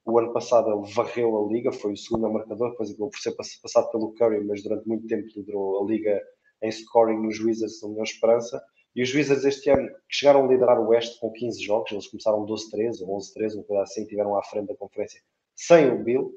o 0.06 0.18
ano 0.18 0.32
passado 0.32 0.72
ele 0.72 0.90
varreu 0.94 1.36
a 1.36 1.52
liga, 1.52 1.70
foi 1.70 1.92
o 1.92 1.96
segundo 1.96 2.32
marcador, 2.32 2.70
depois 2.70 2.88
acabou 2.88 3.10
por 3.10 3.18
ser 3.18 3.32
passado 3.36 3.90
pelo 3.90 4.14
Curry, 4.14 4.42
mas 4.46 4.62
durante 4.62 4.88
muito 4.88 5.06
tempo 5.06 5.28
liderou 5.36 5.82
a 5.82 5.86
liga 5.86 6.18
em 6.62 6.70
scoring 6.70 7.20
nos 7.20 7.38
Wizards, 7.40 7.82
na 7.82 7.90
minha 7.90 8.04
esperança. 8.04 8.62
E 8.98 9.02
os 9.04 9.14
Wizards 9.14 9.44
este 9.44 9.70
ano, 9.70 9.88
chegaram 10.08 10.44
a 10.44 10.48
liderar 10.48 10.80
o 10.80 10.88
Oeste 10.88 11.20
com 11.20 11.30
15 11.30 11.62
jogos, 11.62 11.92
eles 11.92 12.08
começaram 12.08 12.44
12-13 12.44 13.06
ou 13.06 13.16
11-13, 13.16 13.54
uma 13.54 13.62
coisa 13.62 13.82
assim, 13.84 14.04
tiveram 14.04 14.36
à 14.36 14.42
frente 14.42 14.66
da 14.66 14.74
conferência 14.74 15.20
sem 15.54 15.88
o 15.88 16.02
Bill. 16.02 16.32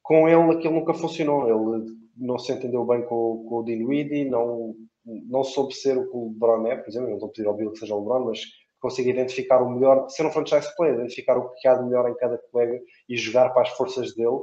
Com 0.00 0.28
ele, 0.28 0.52
aquilo 0.52 0.74
nunca 0.74 0.94
funcionou. 0.94 1.48
Ele 1.48 1.86
não 2.16 2.38
se 2.38 2.52
entendeu 2.52 2.84
bem 2.84 3.02
com, 3.02 3.44
com 3.48 3.56
o 3.56 3.64
Dinwiddie, 3.64 4.26
não, 4.26 4.76
não 5.04 5.42
soube 5.42 5.74
ser 5.74 5.98
o 5.98 6.08
que 6.08 6.16
o 6.16 6.28
LeBron 6.28 6.68
é, 6.68 6.76
por 6.76 6.88
exemplo. 6.88 7.08
Não 7.08 7.16
estou 7.16 7.30
a 7.30 7.32
pedir 7.32 7.48
ao 7.48 7.54
Bill 7.54 7.72
que 7.72 7.80
seja 7.80 7.96
o 7.96 7.98
LeBron, 7.98 8.26
mas 8.26 8.42
consegue 8.78 9.10
identificar 9.10 9.60
o 9.60 9.68
melhor, 9.68 10.08
ser 10.08 10.24
um 10.24 10.30
franchise 10.30 10.68
player, 10.76 10.94
identificar 10.94 11.36
o 11.36 11.52
que 11.54 11.66
há 11.66 11.74
de 11.74 11.84
melhor 11.84 12.08
em 12.08 12.14
cada 12.14 12.38
colega 12.38 12.80
e 13.08 13.16
jogar 13.16 13.50
para 13.50 13.62
as 13.62 13.70
forças 13.70 14.14
dele. 14.14 14.38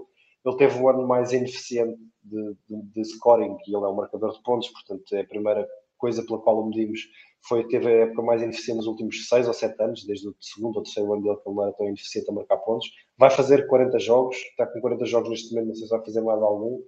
Ele 0.45 0.57
teve 0.57 0.77
o 0.77 0.89
ano 0.89 1.07
mais 1.07 1.31
ineficiente 1.31 1.97
de, 2.21 2.57
de, 2.67 2.81
de 2.81 3.05
scoring 3.05 3.55
e 3.65 3.73
ele 3.73 3.85
é 3.85 3.87
um 3.87 3.95
marcador 3.95 4.33
de 4.33 4.43
pontos, 4.43 4.67
portanto 4.67 5.15
é 5.15 5.21
a 5.21 5.25
primeira 5.25 5.65
coisa 6.03 6.21
pela 6.25 6.41
qual 6.41 6.59
o 6.59 6.65
medimos 6.65 6.99
foi 7.47 7.65
teve 7.69 7.87
a 7.87 8.03
época 8.03 8.21
mais 8.21 8.41
ineficiente 8.41 8.77
nos 8.77 8.87
últimos 8.87 9.25
6 9.29 9.47
ou 9.47 9.53
7 9.53 9.81
anos, 9.81 10.05
desde 10.05 10.27
o 10.27 10.35
segundo 10.41 10.75
ou 10.75 10.83
terceiro 10.83 11.13
ano 11.13 11.23
dele 11.23 11.37
que 11.37 11.47
ele 11.47 11.55
não 11.55 11.63
era 11.63 11.73
tão 11.73 11.87
ineficiente 11.87 12.29
a 12.29 12.33
marcar 12.33 12.57
pontos. 12.57 12.89
Vai 13.17 13.29
fazer 13.29 13.67
40 13.67 13.99
jogos, 13.99 14.35
está 14.35 14.67
com 14.67 14.81
40 14.81 15.05
jogos 15.05 15.29
neste 15.29 15.53
momento, 15.53 15.69
não 15.69 15.75
sei 15.75 15.87
se 15.87 15.95
vai 15.95 16.03
fazer 16.03 16.21
mais 16.21 16.41
algum. 16.41 16.81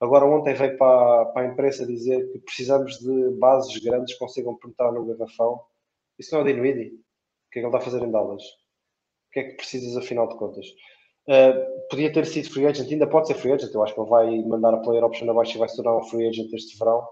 Agora 0.00 0.24
ontem 0.24 0.54
veio 0.54 0.78
para, 0.78 1.26
para 1.26 1.42
a 1.42 1.52
imprensa 1.52 1.86
dizer 1.86 2.26
que 2.32 2.38
precisamos 2.38 2.98
de 2.98 3.30
bases 3.38 3.76
grandes 3.82 4.14
que 4.14 4.18
consigam 4.18 4.56
penetrar 4.56 4.92
no 4.92 5.04
garrafão. 5.04 5.60
Isso 6.18 6.34
não 6.34 6.40
é 6.40 6.44
o 6.44 6.46
Dinwiddie? 6.46 6.88
O 6.88 7.50
que 7.52 7.58
é 7.58 7.60
que 7.62 7.66
ele 7.66 7.66
está 7.66 7.78
a 7.78 7.82
fazer 7.82 8.02
em 8.02 8.10
Dallas? 8.10 8.42
O 8.42 9.30
que 9.32 9.40
é 9.40 9.42
que 9.44 9.56
precisas 9.56 9.94
afinal 9.94 10.26
de 10.26 10.36
contas? 10.38 10.66
Uh, 11.28 11.88
podia 11.90 12.10
ter 12.12 12.24
sido 12.26 12.50
free 12.50 12.66
agent, 12.66 12.90
ainda 12.90 13.06
pode 13.06 13.26
ser 13.26 13.34
free 13.34 13.52
agent, 13.52 13.72
eu 13.72 13.82
acho 13.82 13.94
que 13.94 14.00
ele 14.00 14.10
vai 14.10 14.42
mandar 14.42 14.74
a 14.74 14.78
player 14.78 15.04
option 15.04 15.30
abaixo 15.30 15.56
e 15.56 15.58
vai 15.58 15.68
se 15.68 15.76
tornar 15.76 15.96
um 15.96 16.02
free 16.02 16.28
agent 16.28 16.52
este 16.52 16.78
verão 16.78 17.02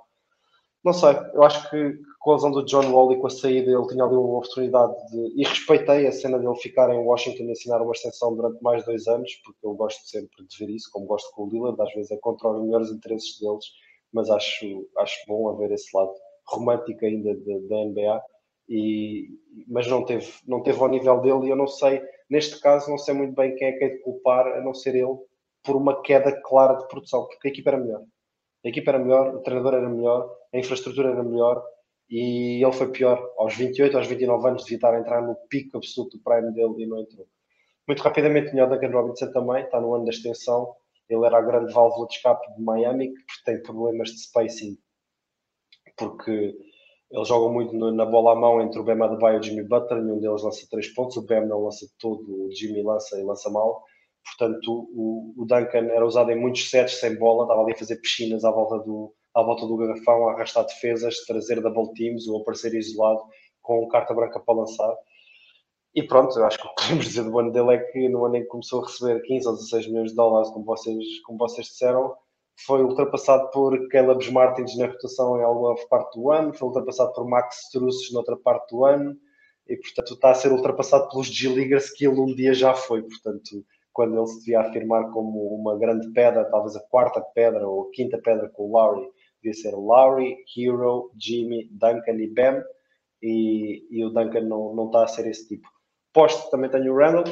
não 0.85 0.93
sei, 0.93 1.11
eu 1.33 1.43
acho 1.45 1.71
que 1.71 1.99
com 2.19 2.31
a 2.31 2.35
lesão 2.35 2.51
do 2.51 2.65
John 2.65 2.91
Wall 2.93 3.13
e 3.13 3.21
com 3.21 3.27
a 3.27 3.31
saída 3.31 3.71
ele 3.71 3.87
tinha 3.87 4.05
ali 4.05 4.15
uma 4.17 4.39
oportunidade 4.39 4.95
de. 5.11 5.41
E 5.41 5.45
respeitei 5.45 6.07
a 6.07 6.13
cena 6.13 6.39
dele 6.39 6.57
ficar 6.57 6.93
em 6.93 6.99
Washington 6.99 7.45
e 7.45 7.53
assinar 7.53 7.81
uma 7.83 7.93
extensão 7.93 8.35
durante 8.35 8.61
mais 8.63 8.85
dois 8.85 9.07
anos, 9.07 9.33
porque 9.45 9.65
eu 9.65 9.75
gosto 9.75 10.09
sempre 10.09 10.45
de 10.45 10.59
ver 10.59 10.73
isso, 10.73 10.89
como 10.93 11.07
gosto 11.07 11.33
com 11.35 11.45
o 11.45 11.51
Lillard, 11.51 11.81
às 11.81 11.93
vezes 11.95 12.11
é 12.11 12.17
contra 12.17 12.49
os 12.49 12.63
melhores 12.65 12.91
interesses 12.91 13.39
deles, 13.41 13.65
mas 14.13 14.29
acho, 14.31 14.89
acho 14.99 15.17
bom 15.27 15.49
haver 15.49 15.73
esse 15.73 15.97
lado 15.97 16.13
romântico 16.47 17.05
ainda 17.05 17.35
da 17.35 17.85
NBA. 17.85 18.23
E, 18.69 19.29
mas 19.69 19.87
não 19.89 20.05
teve, 20.05 20.33
não 20.47 20.63
teve 20.63 20.81
ao 20.81 20.89
nível 20.89 21.21
dele 21.21 21.47
e 21.47 21.51
eu 21.51 21.57
não 21.57 21.67
sei, 21.67 22.03
neste 22.31 22.61
caso, 22.61 22.91
não 22.91 22.99
sei 22.99 23.15
muito 23.15 23.35
bem 23.35 23.55
quem 23.57 23.69
é 23.69 23.73
que 23.73 23.85
é 23.85 23.89
de 23.89 23.99
culpar, 23.99 24.47
a 24.47 24.61
não 24.61 24.75
ser 24.75 24.95
ele, 24.95 25.17
por 25.65 25.77
uma 25.77 26.01
queda 26.03 26.33
clara 26.43 26.75
de 26.75 26.89
produção, 26.89 27.27
porque 27.27 27.49
a 27.49 27.51
equipa 27.51 27.71
era 27.71 27.79
melhor. 27.79 28.03
A 28.65 28.69
equipa 28.69 28.91
era 28.93 28.99
melhor, 28.99 29.35
o 29.35 29.41
treinador 29.41 29.75
era 29.75 29.89
melhor, 29.89 30.31
a 30.53 30.59
infraestrutura 30.59 31.11
era 31.11 31.23
melhor 31.23 31.65
e 32.09 32.63
ele 32.63 32.73
foi 32.73 32.91
pior. 32.93 33.19
Aos 33.39 33.57
28, 33.57 33.97
aos 33.97 34.07
29 34.07 34.49
anos, 34.49 34.63
devia 34.63 34.77
estar 34.77 34.95
a 34.95 35.01
entrar 35.01 35.23
no 35.23 35.35
pico 35.49 35.79
absoluto 35.79 36.17
do 36.17 36.23
prime 36.23 36.53
dele 36.53 36.85
e 36.85 36.87
não 36.87 37.01
entrou. 37.01 37.27
Muito 37.89 38.03
rapidamente, 38.03 38.51
tinha 38.51 38.65
o 38.65 38.69
Duncan 38.69 38.91
Robinson 38.91 39.33
também, 39.33 39.65
está 39.65 39.81
no 39.81 39.95
ano 39.95 40.05
da 40.05 40.11
extensão. 40.11 40.75
Ele 41.09 41.27
era 41.27 41.39
a 41.39 41.43
grande 41.43 41.73
válvula 41.73 42.07
de 42.07 42.15
escape 42.15 42.55
de 42.55 42.63
Miami, 42.63 43.13
que 43.13 43.45
tem 43.45 43.61
problemas 43.63 44.11
de 44.11 44.19
spacing, 44.19 44.79
porque 45.97 46.55
eles 47.11 47.29
jogam 47.29 47.53
muito 47.53 47.75
na 47.93 48.07
bola 48.07 48.33
à 48.33 48.35
mão 48.35 48.63
entre 48.63 48.81
o 48.81 48.85
Bam 48.85 49.05
Adebayo 49.05 49.37
e 49.37 49.41
o 49.41 49.43
Jimmy 49.43 49.63
Butler, 49.65 50.03
nenhum 50.03 50.21
deles 50.21 50.43
lança 50.43 50.67
três 50.71 50.89
pontos, 50.95 51.17
o 51.17 51.27
Bam 51.27 51.47
não 51.47 51.65
lança 51.65 51.87
todo, 51.99 52.47
o 52.47 52.51
Jimmy 52.53 52.83
lança 52.83 53.19
e 53.21 53.23
lança 53.23 53.51
mal. 53.51 53.85
Portanto, 54.24 54.89
o, 54.94 55.35
o 55.36 55.44
Duncan 55.44 55.86
era 55.90 56.07
usado 56.07 56.31
em 56.31 56.40
muitos 56.40 56.70
sets 56.70 57.01
sem 57.01 57.16
bola, 57.16 57.44
estava 57.44 57.62
ali 57.62 57.73
a 57.73 57.78
fazer 57.78 57.97
piscinas 57.97 58.44
à 58.44 58.51
volta 58.51 58.78
do, 58.78 59.12
à 59.35 59.43
volta 59.43 59.66
do 59.66 59.77
garrafão, 59.77 60.28
a 60.28 60.32
arrastar 60.32 60.65
defesas, 60.65 61.24
trazer 61.27 61.61
double 61.61 61.93
teams 61.94 62.27
ou 62.28 62.40
aparecer 62.40 62.74
isolado 62.74 63.23
com 63.61 63.86
carta 63.89 64.15
branca 64.15 64.40
para 64.40 64.55
lançar. 64.55 64.94
E 65.94 66.03
pronto, 66.03 66.39
eu 66.39 66.47
acho 66.47 66.59
que 66.59 66.66
o 66.66 66.74
que 66.74 66.82
podemos 66.82 67.05
dizer 67.07 67.24
do 67.24 67.39
ano 67.39 67.53
dele 67.53 67.74
é 67.74 67.78
que 67.78 68.09
no 68.09 68.24
ano 68.24 68.36
em 68.36 68.43
que 68.43 68.49
começou 68.49 68.82
a 68.82 68.86
receber 68.86 69.20
15 69.23 69.47
ou 69.47 69.55
16 69.55 69.86
milhões 69.89 70.11
de 70.11 70.16
dólares, 70.16 70.51
como 70.51 70.65
vocês, 70.65 71.20
como 71.24 71.39
vocês 71.39 71.66
disseram, 71.66 72.16
foi 72.65 72.82
ultrapassado 72.82 73.51
por 73.51 73.89
Caleb 73.89 74.31
Martins 74.31 74.77
na 74.77 74.86
rotação 74.86 75.39
em 75.39 75.43
alguma 75.43 75.74
parte 75.89 76.19
do 76.19 76.31
ano, 76.31 76.55
foi 76.55 76.69
ultrapassado 76.69 77.12
por 77.12 77.28
Max 77.28 77.65
Strusses 77.65 78.12
noutra 78.12 78.36
parte 78.36 78.70
do 78.70 78.85
ano, 78.85 79.16
e 79.69 79.77
portanto 79.77 80.15
está 80.15 80.31
a 80.31 80.35
ser 80.35 80.53
ultrapassado 80.53 81.09
pelos 81.11 81.27
G-Leaguers 81.27 81.90
que 81.90 82.07
ele 82.07 82.20
um 82.20 82.35
dia 82.35 82.55
já 82.55 82.74
foi. 82.74 83.03
Portanto, 83.03 83.65
quando 83.93 84.16
ele 84.16 84.27
se 84.27 84.39
devia 84.40 84.60
afirmar 84.60 85.10
como 85.10 85.55
uma 85.55 85.78
grande 85.78 86.10
pedra, 86.12 86.44
talvez 86.51 86.77
a 86.77 86.81
quarta 86.89 87.20
pedra 87.35 87.66
ou 87.69 87.82
a 87.82 87.90
quinta 87.93 88.19
pedra 88.19 88.48
com 88.48 88.64
o 88.64 88.73
Lowry, 88.73 89.09
devia 89.43 89.55
ser 89.55 89.74
Lowry, 89.74 90.36
Hero, 90.56 91.10
Jimmy, 91.20 91.69
Duncan 91.70 92.14
e 92.14 92.28
Bam, 92.28 92.62
e, 93.23 93.86
e 93.90 94.05
o 94.05 94.10
Duncan 94.10 94.43
não, 94.43 94.74
não 94.74 94.86
está 94.86 95.05
a 95.05 95.09
ser 95.09 95.27
esse 95.27 95.47
tipo. 95.47 95.69
Posto 96.12 96.51
também 96.51 96.70
tenho 96.70 96.93
o 96.93 96.97
Randall, 96.97 97.24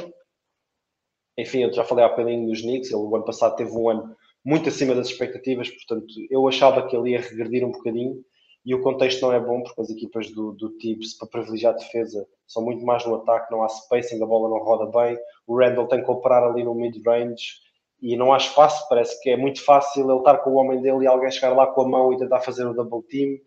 enfim, 1.37 1.63
eu 1.63 1.73
já 1.73 1.83
falei 1.83 2.05
há 2.05 2.09
bocadinho 2.09 2.47
dos 2.47 2.61
Knicks, 2.61 2.91
ele 2.91 3.01
o 3.01 3.15
ano 3.15 3.25
passado 3.25 3.55
teve 3.55 3.71
um 3.71 3.89
ano 3.89 4.15
muito 4.43 4.69
acima 4.69 4.95
das 4.95 5.07
expectativas, 5.07 5.69
portanto 5.69 6.13
eu 6.29 6.47
achava 6.47 6.87
que 6.87 6.95
ele 6.95 7.11
ia 7.11 7.21
regredir 7.21 7.65
um 7.65 7.71
bocadinho, 7.71 8.23
e 8.63 8.75
o 8.75 8.81
contexto 8.81 9.21
não 9.21 9.33
é 9.33 9.39
bom 9.39 9.63
porque 9.63 9.81
as 9.81 9.89
equipas 9.89 10.29
do, 10.31 10.51
do 10.51 10.71
para 11.19 11.27
privilegiar 11.27 11.73
a 11.73 11.77
defesa, 11.77 12.27
são 12.45 12.63
muito 12.63 12.85
mais 12.85 13.05
no 13.05 13.15
ataque, 13.15 13.51
não 13.51 13.63
há 13.63 13.69
spacing, 13.69 14.21
a 14.21 14.25
bola 14.25 14.49
não 14.49 14.63
roda 14.63 14.85
bem. 14.85 15.17
O 15.47 15.57
Randall 15.57 15.87
tem 15.87 16.03
que 16.03 16.11
operar 16.11 16.43
ali 16.43 16.63
no 16.63 16.75
mid-range 16.75 17.55
e 18.01 18.15
não 18.15 18.31
há 18.31 18.37
espaço. 18.37 18.87
Parece 18.87 19.19
que 19.21 19.31
é 19.31 19.37
muito 19.37 19.63
fácil 19.63 20.09
ele 20.09 20.19
estar 20.19 20.37
com 20.39 20.51
o 20.51 20.55
homem 20.55 20.79
dele 20.81 21.05
e 21.05 21.07
alguém 21.07 21.31
chegar 21.31 21.55
lá 21.55 21.65
com 21.67 21.81
a 21.81 21.87
mão 21.87 22.13
e 22.13 22.17
tentar 22.17 22.41
fazer 22.41 22.65
o 22.67 22.73
double 22.73 23.01
team. 23.07 23.37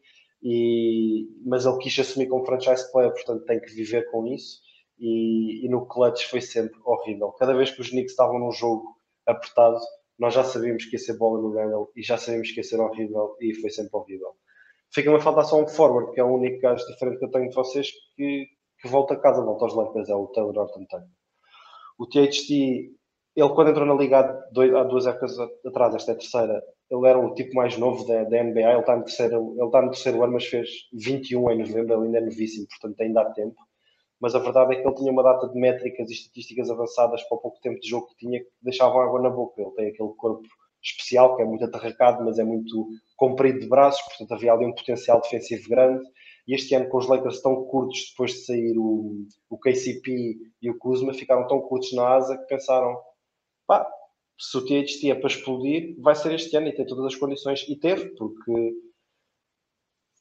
E, 0.43 1.29
mas 1.47 1.65
ele 1.65 1.79
quis 1.79 1.99
assumir 1.99 2.27
como 2.27 2.45
franchise 2.45 2.91
player, 2.91 3.13
portanto 3.13 3.45
tem 3.45 3.61
que 3.61 3.73
viver 3.73 4.11
com 4.11 4.27
isso. 4.27 4.61
E, 4.99 5.65
e 5.65 5.69
no 5.69 5.87
clutch 5.87 6.25
foi 6.25 6.41
sempre 6.41 6.79
horrível. 6.85 7.31
Cada 7.33 7.55
vez 7.55 7.71
que 7.71 7.81
os 7.81 7.91
Knicks 7.91 8.13
estavam 8.13 8.39
num 8.39 8.53
jogo 8.53 8.97
apertado, 9.27 9.79
nós 10.19 10.35
já 10.35 10.43
sabíamos 10.45 10.85
que 10.87 10.97
ia 10.97 10.99
ser 10.99 11.17
bola 11.17 11.41
no 11.41 11.53
Randall 11.53 11.91
e 11.95 12.03
já 12.03 12.17
sabíamos 12.17 12.51
que 12.51 12.59
ia 12.59 12.65
ser 12.65 12.81
horrível 12.81 13.37
e 13.41 13.55
foi 13.55 13.71
sempre 13.71 13.97
horrível. 13.97 14.35
Fica-me 14.95 15.17
a 15.17 15.21
faltar 15.21 15.45
só 15.45 15.61
um 15.61 15.67
forward, 15.67 16.13
que 16.13 16.21
é 16.21 16.25
o 16.25 16.35
único 16.35 16.61
gajo 16.61 16.87
diferente 16.87 17.19
que 17.19 17.25
eu 17.25 17.31
tenho 17.31 17.49
de 17.49 17.55
vocês 17.55 17.91
que, 18.15 18.47
que 18.81 18.89
volta 18.89 19.15
a 19.15 19.17
casa, 19.19 19.43
volta 19.43 19.65
aos 19.65 19.75
Lakers, 19.75 20.09
é 20.09 20.15
o 20.15 20.29
Taylor 20.29 20.57
Horton 20.57 20.85
Tucker. 20.85 21.09
O 21.99 22.07
THT, 22.07 22.51
ele 23.35 23.49
quando 23.55 23.71
entrou 23.71 23.87
na 23.87 23.95
liga 23.95 24.21
há 24.21 24.85
duas 24.85 25.07
épocas 25.07 25.37
atrás, 25.67 25.97
esta 25.97 26.13
é 26.13 26.15
a 26.15 26.19
terceira, 26.19 26.63
ele 26.89 27.09
era 27.09 27.19
o 27.19 27.35
tipo 27.35 27.57
mais 27.57 27.77
novo 27.77 28.07
da, 28.07 28.23
da 28.23 28.45
NBA, 28.45 28.71
ele 28.71 28.81
está, 28.81 28.97
no 28.97 29.05
terceiro, 29.05 29.55
ele 29.57 29.67
está 29.67 29.83
no 29.83 29.91
terceiro 29.91 30.23
ano, 30.23 30.35
mas 30.35 30.47
fez 30.47 30.71
21 30.93 31.51
em 31.51 31.59
novembro, 31.59 31.95
ele 31.95 32.07
ainda 32.07 32.19
é 32.19 32.21
novíssimo, 32.21 32.67
portanto 32.69 33.01
ainda 33.01 33.23
há 33.23 33.33
tempo. 33.33 33.57
Mas 34.21 34.37
a 34.37 34.39
verdade 34.39 34.75
é 34.75 34.81
que 34.81 34.87
ele 34.87 34.95
tinha 34.95 35.11
uma 35.11 35.25
data 35.25 35.49
de 35.49 35.59
métricas 35.59 36.09
e 36.09 36.13
estatísticas 36.13 36.71
avançadas 36.71 37.23
para 37.25 37.37
o 37.37 37.41
pouco 37.41 37.61
tempo 37.61 37.81
de 37.81 37.89
jogo 37.89 38.07
que 38.07 38.17
tinha, 38.17 38.39
que 38.39 38.51
deixavam 38.63 39.01
água 39.01 39.21
na 39.21 39.29
boca. 39.29 39.61
Ele 39.61 39.71
tem 39.73 39.89
aquele 39.89 40.15
corpo 40.17 40.43
especial, 40.85 41.37
que 41.37 41.43
é 41.43 41.45
muito 41.45 41.65
atarracado, 41.65 42.25
mas 42.25 42.39
é 42.39 42.45
muito 42.45 42.89
comprido 43.17 43.61
de 43.61 43.69
braços, 43.69 44.03
portanto 44.03 44.33
havia 44.33 44.53
ali 44.53 44.67
um 44.67 44.75
potencial 44.75 45.21
defensivo 45.21 45.69
grande. 45.69 46.05
E 46.47 46.55
este 46.55 46.75
ano, 46.75 46.89
com 46.91 46.99
os 46.99 47.09
Lakers 47.09 47.41
tão 47.41 47.65
curtos, 47.65 48.11
depois 48.11 48.33
de 48.33 48.45
sair 48.45 48.77
o, 48.77 49.25
o 49.49 49.59
KCP 49.59 50.37
e 50.61 50.71
o 50.71 50.79
Kuzma, 50.79 51.15
ficaram 51.15 51.47
tão 51.47 51.61
curtos 51.61 51.93
na 51.95 52.15
asa 52.15 52.37
que 52.37 52.45
pensaram: 52.47 52.95
pá, 53.67 53.89
se 54.39 54.57
o 54.59 54.65
THT 54.65 55.11
é 55.11 55.15
para 55.15 55.29
explodir, 55.29 55.97
vai 56.01 56.15
ser 56.15 56.35
este 56.35 56.55
ano 56.57 56.69
e 56.69 56.75
tem 56.75 56.87
todas 56.87 57.07
as 57.07 57.17
condições. 57.17 57.67
E 57.69 57.77
teve, 57.77 58.11
porque 58.17 58.75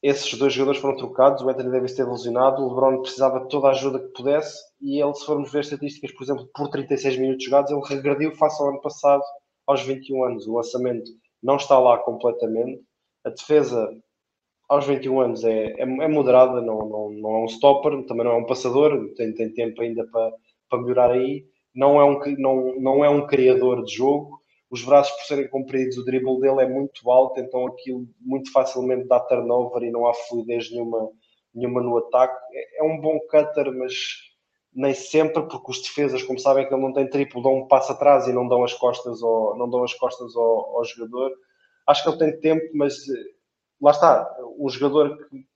esses 0.02 0.38
dois 0.38 0.52
jogadores 0.52 0.80
foram 0.80 0.96
trocados, 0.96 1.42
o 1.42 1.48
Anthony 1.48 1.70
Davis 1.70 1.94
teve 1.94 2.10
lesionado, 2.10 2.62
o 2.62 2.68
LeBron 2.68 3.00
precisava 3.00 3.40
de 3.40 3.48
toda 3.48 3.68
a 3.68 3.70
ajuda 3.70 3.98
que 3.98 4.12
pudesse 4.12 4.62
e 4.80 5.02
ele, 5.02 5.14
se 5.14 5.24
formos 5.24 5.50
ver 5.50 5.60
estatísticas, 5.60 6.12
por 6.12 6.24
exemplo, 6.24 6.46
por 6.54 6.68
36 6.68 7.18
minutos 7.18 7.44
jogados, 7.44 7.70
ele 7.70 7.80
regrediu 7.86 8.32
face 8.32 8.62
ao 8.62 8.68
ano 8.68 8.82
passado, 8.82 9.22
aos 9.66 9.82
21 9.82 10.24
anos. 10.24 10.46
O 10.46 10.54
lançamento 10.54 11.10
não 11.42 11.56
está 11.56 11.78
lá 11.78 11.98
completamente. 11.98 12.82
A 13.24 13.30
defesa 13.30 13.90
aos 14.68 14.86
21 14.86 15.20
anos 15.20 15.44
é, 15.44 15.72
é, 15.72 15.82
é 15.82 16.08
moderada, 16.08 16.60
não, 16.60 16.78
não, 16.88 17.10
não 17.10 17.30
é 17.36 17.38
um 17.44 17.48
stopper, 17.48 18.04
também 18.06 18.24
não 18.24 18.32
é 18.32 18.36
um 18.36 18.46
passador, 18.46 19.12
tem, 19.14 19.32
tem 19.34 19.52
tempo 19.52 19.82
ainda 19.82 20.06
para, 20.06 20.32
para 20.68 20.80
melhorar 20.80 21.10
aí. 21.10 21.44
Não 21.74 22.00
é, 22.00 22.04
um, 22.04 22.20
não, 22.38 22.80
não 22.80 23.04
é 23.04 23.08
um 23.08 23.26
criador 23.26 23.84
de 23.84 23.94
jogo. 23.94 24.40
Os 24.70 24.82
braços, 24.82 25.14
por 25.16 25.24
serem 25.24 25.48
compridos, 25.48 25.98
o 25.98 26.04
dribble 26.04 26.40
dele 26.40 26.62
é 26.62 26.68
muito 26.68 27.10
alto, 27.10 27.38
então 27.38 27.66
aquilo 27.66 28.06
muito 28.20 28.50
facilmente 28.50 29.06
dá 29.06 29.20
turnover 29.20 29.82
e 29.82 29.90
não 29.90 30.06
há 30.06 30.14
fluidez 30.14 30.70
nenhuma, 30.70 31.10
nenhuma 31.54 31.82
no 31.82 31.98
ataque. 31.98 32.36
É, 32.52 32.80
é 32.80 32.82
um 32.82 33.00
bom 33.00 33.18
cutter, 33.30 33.72
mas 33.76 33.94
nem 34.74 34.92
sempre, 34.92 35.42
porque 35.42 35.70
os 35.70 35.80
defesas, 35.80 36.22
como 36.22 36.38
sabem 36.38 36.66
que 36.66 36.74
ele 36.74 36.82
não 36.82 36.92
tem 36.92 37.08
triplo, 37.08 37.42
dão 37.42 37.54
um 37.58 37.68
passo 37.68 37.92
atrás 37.92 38.26
e 38.26 38.32
não 38.32 38.48
dão 38.48 38.64
as 38.64 38.74
costas 38.74 39.22
ao, 39.22 39.56
não 39.56 39.68
dão 39.70 39.84
as 39.84 39.94
costas 39.94 40.34
ao, 40.34 40.76
ao 40.76 40.84
jogador. 40.84 41.32
Acho 41.86 42.02
que 42.02 42.08
ele 42.08 42.18
tem 42.18 42.40
tempo, 42.40 42.64
mas 42.74 42.96
lá 43.80 43.92
está, 43.92 44.36
um 44.58 44.68
jogador 44.68 45.16
que, 45.16 45.46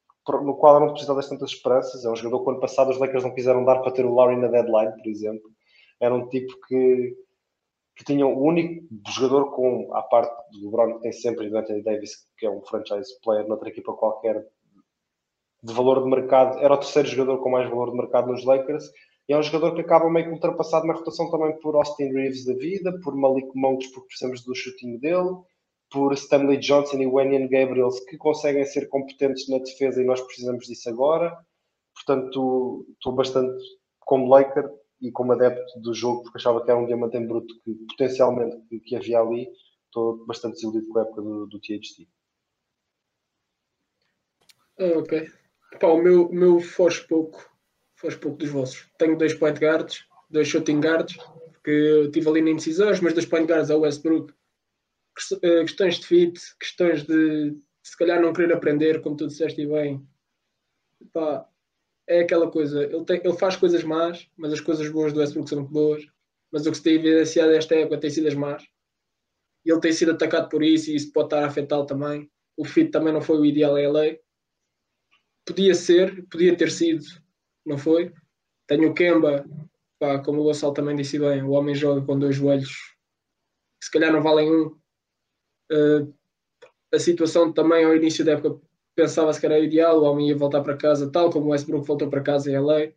no 0.45 0.57
qual 0.57 0.75
eu 0.75 0.81
não 0.81 0.91
preciso 0.91 1.15
das 1.15 1.29
tantas 1.29 1.51
esperanças. 1.51 2.05
É 2.05 2.11
um 2.11 2.17
jogador 2.17 2.45
que 2.45 2.51
ano 2.51 2.61
passado 2.61 2.91
os 2.91 2.99
Lakers 2.99 3.25
não 3.25 3.35
quiseram 3.35 3.65
dar 3.65 3.81
para 3.81 3.93
ter 3.93 4.05
o 4.05 4.13
Lowry 4.13 4.37
na 4.37 4.49
deadline, 4.49 4.93
por 4.93 5.09
exemplo. 5.09 5.51
Era 6.01 6.15
um 6.15 6.29
tipo 6.29 6.53
que, 6.67 7.17
que 7.97 8.05
tinha 8.05 8.27
o 8.27 8.41
único 8.41 8.87
jogador 9.09 9.51
com, 9.51 9.93
à 9.95 10.03
parte 10.03 10.33
do 10.53 10.65
LeBron 10.67 10.97
que 10.97 11.03
tem 11.03 11.13
sempre, 11.13 11.47
e 11.47 11.51
do 11.51 11.57
Anthony 11.57 11.83
Davis, 11.83 12.13
que 12.37 12.47
é 12.47 12.51
um 12.51 12.63
franchise 12.63 13.11
player 13.23 13.49
noutra 13.49 13.69
equipa 13.69 13.95
qualquer, 13.95 14.47
de 15.63 15.73
valor 15.73 16.03
de 16.03 16.09
mercado, 16.09 16.59
era 16.59 16.75
o 16.75 16.79
terceiro 16.79 17.09
jogador 17.09 17.43
com 17.43 17.51
mais 17.51 17.69
valor 17.69 17.91
de 17.91 17.97
mercado 17.97 18.29
nos 18.29 18.45
Lakers. 18.45 18.85
E 19.29 19.33
é 19.35 19.39
um 19.39 19.43
jogador 19.43 19.75
que 19.75 19.83
acaba 19.83 20.09
meio 20.09 20.27
que 20.27 20.33
ultrapassado 20.33 20.87
na 20.87 20.95
rotação 20.95 21.31
também 21.31 21.59
por 21.61 21.77
Austin 21.77 22.11
Reeves 22.13 22.47
da 22.47 22.55
vida, 22.55 22.99
por 23.01 23.15
Malik 23.15 23.51
Monks, 23.55 23.89
porque 23.89 24.09
precisamos 24.09 24.43
do 24.43 24.55
shooting 24.55 24.97
dele, 24.99 25.37
por 25.91 26.15
Stanley 26.15 26.59
Johnson 26.59 26.97
e 26.99 27.07
Wenyan 27.07 27.47
Gabriels, 27.49 28.01
que 28.01 28.17
conseguem 28.17 28.65
ser 28.65 28.89
competentes 28.89 29.47
na 29.49 29.59
defesa 29.59 30.01
e 30.01 30.07
nós 30.07 30.21
precisamos 30.23 30.67
disso 30.67 30.89
agora. 30.89 31.37
Portanto, 31.95 32.87
estou 32.95 33.13
bastante 33.13 33.63
como 34.01 34.29
Laker 34.29 34.71
e 35.01 35.13
como 35.13 35.33
adepto 35.33 35.79
do 35.79 35.93
jogo, 35.93 36.23
porque 36.23 36.39
achava 36.39 36.65
que 36.65 36.71
era 36.71 36.81
um 36.81 36.87
diamante 36.87 37.19
em 37.19 37.27
bruto 37.27 37.55
que 37.63 37.75
potencialmente 37.75 38.57
que, 38.69 38.81
que 38.81 38.97
havia 38.97 39.21
ali. 39.21 39.49
Estou 39.85 40.25
bastante 40.25 40.55
desiludido 40.55 40.89
com 40.89 40.99
a 40.99 41.03
época 41.03 41.23
do, 41.23 41.47
do 41.47 41.61
THT. 41.61 42.09
Ah, 44.79 44.99
ok. 44.99 45.29
Pá, 45.79 45.89
o 45.89 46.03
meu, 46.03 46.31
meu 46.31 46.61
foge 46.61 47.07
pouco, 47.07 47.39
foge 47.99 48.17
pouco 48.17 48.39
dos 48.39 48.49
vossos. 48.49 48.89
Tenho 48.99 49.19
dois 49.19 49.35
point 49.35 49.59
guards, 49.59 50.05
dois 50.31 50.49
shooting 50.49 50.81
guards, 50.81 51.17
que 51.65 52.11
tive 52.13 52.29
ali 52.29 52.41
na 52.41 52.51
indecisões, 52.51 53.01
mas 53.01 53.13
dois 53.13 53.27
point 53.27 53.47
guards 53.47 53.71
é 53.71 53.75
o 53.75 53.81
Westbrook 53.81 54.33
eh, 55.43 55.63
questões 55.63 55.99
de 55.99 56.07
fit, 56.07 56.41
questões 56.59 57.05
de 57.05 57.57
se 57.83 57.97
calhar 57.97 58.21
não 58.21 58.33
querer 58.33 58.53
aprender, 58.53 59.01
como 59.01 59.17
tu 59.17 59.27
disseste 59.27 59.67
bem. 59.67 60.07
Pá, 61.13 61.49
é 62.07 62.21
aquela 62.21 62.51
coisa, 62.51 62.85
ele, 62.85 63.05
tem, 63.05 63.21
ele 63.23 63.37
faz 63.37 63.57
coisas 63.57 63.83
más, 63.83 64.29
mas 64.37 64.53
as 64.53 64.61
coisas 64.61 64.89
boas 64.89 65.13
do 65.13 65.21
Westbrook 65.21 65.49
são 65.49 65.59
muito 65.61 65.73
boas. 65.73 66.07
Mas 66.51 66.67
o 66.67 66.71
que 66.71 66.77
se 66.77 66.83
tem 66.83 66.95
evidenciado 66.95 67.53
esta 67.53 67.75
época 67.75 68.01
tem 68.01 68.11
sido 68.11 68.29
as 68.29 68.35
más. 68.35 68.63
E 69.65 69.71
ele 69.71 69.81
tem 69.81 69.93
sido 69.93 70.13
atacado 70.13 70.49
por 70.49 70.63
isso 70.63 70.91
e 70.91 70.95
isso 70.95 71.13
pode 71.13 71.27
estar 71.27 71.43
a 71.43 71.47
afetá-lo 71.47 71.85
também. 71.85 72.31
O 72.57 72.65
fit 72.65 72.91
também 72.91 73.13
não 73.13 73.21
foi 73.21 73.39
o 73.39 73.45
ideal 73.45 73.77
em 73.77 73.87
LA. 73.87 74.17
Podia 75.45 75.75
ser, 75.75 76.27
podia 76.29 76.57
ter 76.57 76.71
sido, 76.71 77.05
não 77.69 77.79
foi. 77.79 78.13
Tenho 78.67 78.91
o 78.91 78.95
Kemba, 78.95 79.45
pá, 79.99 80.19
como 80.19 80.41
o 80.41 80.45
Gonçalo 80.45 80.75
também 80.75 80.97
disse 80.97 81.19
bem, 81.19 81.43
o 81.43 81.51
homem 81.51 81.75
joga 81.75 82.05
com 82.05 82.19
dois 82.19 82.37
joelhos 82.37 82.97
se 83.81 83.91
calhar 83.91 84.13
não 84.13 84.23
valem 84.23 84.51
um, 84.51 84.79
Uh, 85.71 86.13
a 86.93 86.99
situação 86.99 87.53
também 87.53 87.85
ao 87.85 87.95
início 87.95 88.25
da 88.25 88.33
época 88.33 88.59
pensava-se 88.95 89.39
que 89.39 89.47
era 89.47 89.59
ideal, 89.59 90.01
o 90.01 90.05
homem 90.05 90.29
ia 90.29 90.37
voltar 90.37 90.63
para 90.63 90.77
casa, 90.77 91.11
tal 91.11 91.31
como 91.31 91.47
o 91.47 91.49
Westbrook 91.51 91.87
voltou 91.87 92.09
para 92.09 92.23
casa 92.23 92.51
em 92.51 92.59
LA, 92.59 92.93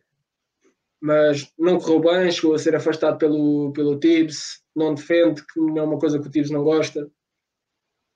mas 1.00 1.52
não 1.58 1.78
correu 1.78 2.00
bem, 2.00 2.32
chegou 2.32 2.54
a 2.54 2.58
ser 2.58 2.74
afastado 2.74 3.18
pelo, 3.18 3.72
pelo 3.72 4.00
Tibbs, 4.00 4.64
não 4.74 4.94
defende, 4.94 5.44
que 5.46 5.60
não 5.60 5.78
é 5.78 5.82
uma 5.82 5.98
coisa 5.98 6.18
que 6.18 6.26
o 6.26 6.30
Tibbs 6.30 6.50
não 6.50 6.64
gosta. 6.64 7.10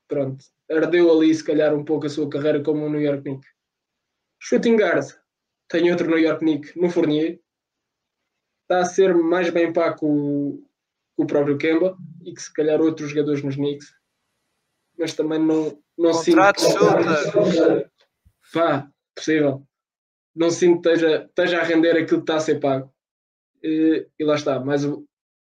Pronto, 0.09 0.45
ardeu 0.71 1.13
ali 1.13 1.35
se 1.35 1.45
calhar 1.45 1.75
um 1.75 1.85
pouco 1.85 2.07
a 2.07 2.09
sua 2.09 2.29
carreira 2.31 2.63
como 2.63 2.85
um 2.85 2.91
New 2.91 3.01
York 3.01 3.23
Knicks. 3.23 3.49
Shooting 4.41 4.77
guard, 4.77 5.07
tem 5.69 5.91
outro 5.91 6.09
New 6.09 6.19
York 6.19 6.41
Knicks 6.41 6.75
no 6.77 6.91
Fournier, 6.91 7.41
está 8.63 8.81
a 8.81 8.85
ser 8.85 9.15
mais 9.15 9.51
bem 9.51 9.73
pago 9.73 9.99
que 9.99 10.05
o, 11.23 11.27
próprio 11.27 11.59
Kemba 11.59 11.97
e 12.25 12.33
que 12.35 12.43
se 12.43 12.53
calhar 12.53 12.81
outros 12.81 13.11
jogadores 13.11 13.43
nos 13.43 13.57
Knicks 13.57 13.97
mas 14.99 15.15
também 15.15 15.39
não, 15.39 15.79
não 15.97 16.13
Contrato 16.13 16.61
sinto. 16.61 17.91
Pá, 18.53 18.89
possível. 19.15 19.67
Não 20.35 20.51
sinto 20.51 20.83
que 20.83 20.89
esteja, 20.89 21.25
esteja 21.25 21.61
a 21.61 21.65
render 21.65 21.93
aquilo 21.93 22.21
que 22.21 22.23
está 22.23 22.37
a 22.37 22.41
ser 22.41 22.61
pago. 22.61 22.93
E, 23.63 24.07
e 24.19 24.25
lá 24.25 24.35
está, 24.35 24.61
mais, 24.61 24.83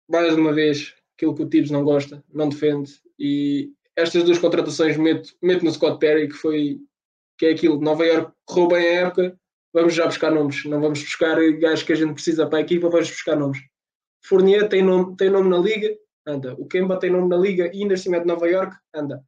mais 0.08 0.34
uma 0.34 0.52
vez, 0.52 0.94
aquilo 1.16 1.34
que 1.34 1.42
o 1.42 1.48
Tibbs 1.48 1.70
não 1.70 1.84
gosta, 1.84 2.22
não 2.32 2.48
defende. 2.48 2.92
E 3.18 3.72
estas 3.96 4.24
duas 4.24 4.38
contratações 4.38 4.96
meto, 4.96 5.34
meto 5.42 5.64
no 5.64 5.72
Scott 5.72 5.98
Perry, 5.98 6.28
que 6.28 6.34
foi 6.34 6.80
que 7.38 7.46
é 7.46 7.52
aquilo, 7.52 7.80
Nova 7.80 8.04
York 8.04 8.32
correu 8.44 8.68
bem 8.68 8.86
a 8.86 9.00
época, 9.06 9.40
vamos 9.72 9.94
já 9.94 10.06
buscar 10.06 10.30
nomes, 10.30 10.64
não 10.64 10.80
vamos 10.80 11.02
buscar 11.02 11.36
gajos 11.58 11.82
que 11.84 11.92
a 11.92 11.96
gente 11.96 12.14
precisa 12.14 12.46
para 12.46 12.58
a 12.58 12.62
equipa, 12.62 12.88
vamos 12.88 13.10
buscar 13.10 13.36
nomes. 13.36 13.58
Fournier 14.24 14.68
tem 14.68 14.82
nome, 14.82 15.16
tem 15.16 15.30
nome 15.30 15.48
na 15.48 15.58
liga, 15.58 15.96
anda. 16.26 16.54
O 16.54 16.66
Kemba 16.66 16.98
tem 16.98 17.10
nome 17.10 17.28
na 17.28 17.36
liga 17.36 17.70
e 17.72 17.82
ainda 17.82 17.94
assim 17.94 18.14
é 18.14 18.20
de 18.20 18.26
Nova 18.26 18.48
York, 18.48 18.76
anda 18.94 19.24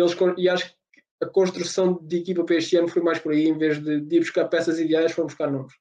eles, 0.00 0.16
e 0.36 0.48
acho 0.48 0.70
que 0.70 1.02
a 1.22 1.26
construção 1.26 1.94
de 2.02 2.18
equipa 2.18 2.44
para 2.44 2.56
este 2.56 2.76
ano 2.76 2.88
foi 2.88 3.02
mais 3.02 3.18
por 3.18 3.32
aí, 3.32 3.48
em 3.48 3.56
vez 3.56 3.82
de, 3.82 4.00
de 4.00 4.16
ir 4.16 4.20
buscar 4.20 4.48
peças 4.48 4.78
ideais, 4.78 5.12
foram 5.12 5.26
buscar 5.26 5.50
nomes. 5.50 5.74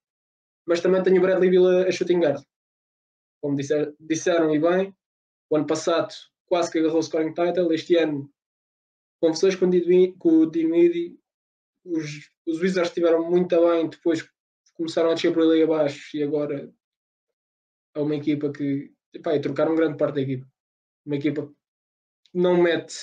Mas 0.68 0.82
também 0.82 1.02
tenho 1.02 1.18
o 1.18 1.22
Bradley 1.22 1.50
Bill 1.50 1.68
a, 1.68 1.92
shooting 1.92 2.20
guard. 2.20 2.44
Como 3.42 3.56
disser, 3.56 3.94
disseram 4.00 4.54
e 4.54 4.60
bem, 4.60 4.94
o 5.50 5.56
ano 5.56 5.66
passado 5.66 6.14
quase 6.46 6.72
que 6.72 6.80
agarrou 6.80 7.00
o 7.00 7.04
scoring 7.04 7.34
title, 7.34 7.72
este 7.72 7.96
ano, 7.96 8.30
conversões 9.22 9.56
com, 9.56 9.70
com 10.18 10.30
o 10.30 10.46
Dinwiddie, 10.50 11.19
os, 11.90 12.30
os 12.46 12.60
Wizards 12.62 12.92
estiveram 12.92 13.30
muito 13.30 13.60
bem, 13.60 13.90
depois 13.90 14.28
começaram 14.74 15.12
a 15.12 15.14
descer 15.14 15.34
por 15.34 15.44
ali 15.44 15.64
abaixo 15.64 16.16
e 16.16 16.24
agora 16.24 16.74
é 17.96 18.00
uma 18.00 18.16
equipa 18.16 18.52
que 18.52 18.94
epá, 19.14 19.38
trocaram 19.40 19.76
grande 19.76 19.98
parte 19.98 20.16
da 20.16 20.22
equipa. 20.22 20.48
Uma 21.06 21.16
equipa 21.16 21.48
que 21.48 21.54
não 22.34 22.62
mete 22.62 22.96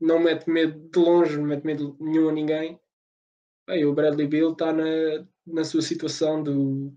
não 0.00 0.18
mete 0.18 0.50
medo 0.50 0.90
de 0.90 0.98
longe, 0.98 1.36
não 1.36 1.44
mete 1.44 1.64
medo 1.64 1.96
nenhum 2.00 2.28
a 2.28 2.32
ninguém. 2.32 2.80
Bem, 3.68 3.84
o 3.84 3.94
Bradley 3.94 4.26
Bill 4.26 4.52
está 4.52 4.72
na, 4.72 4.84
na 5.46 5.62
sua 5.64 5.80
situação 5.80 6.42
do 6.42 6.92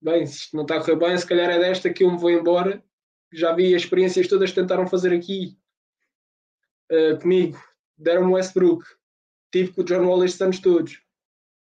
bem, 0.00 0.26
se 0.26 0.40
isto 0.40 0.56
não 0.56 0.62
está 0.62 0.76
a 0.76 0.80
correr 0.80 0.96
bem, 0.96 1.16
se 1.16 1.26
calhar 1.26 1.48
é 1.48 1.58
desta 1.58 1.92
que 1.92 2.04
eu 2.04 2.10
me 2.10 2.18
vou 2.18 2.30
embora. 2.30 2.84
Já 3.32 3.54
vi 3.54 3.74
as 3.74 3.82
experiências 3.82 4.28
todas 4.28 4.50
que 4.50 4.60
tentaram 4.60 4.86
fazer 4.86 5.14
aqui 5.14 5.56
uh, 6.90 7.18
comigo. 7.18 7.58
Deram-me 7.96 8.34
Westbrook, 8.34 8.84
tive 9.52 9.72
com 9.72 9.82
o 9.82 9.84
John 9.84 10.06
Wall 10.06 10.24
estes 10.24 10.40
anos 10.40 10.58
todos. 10.60 11.00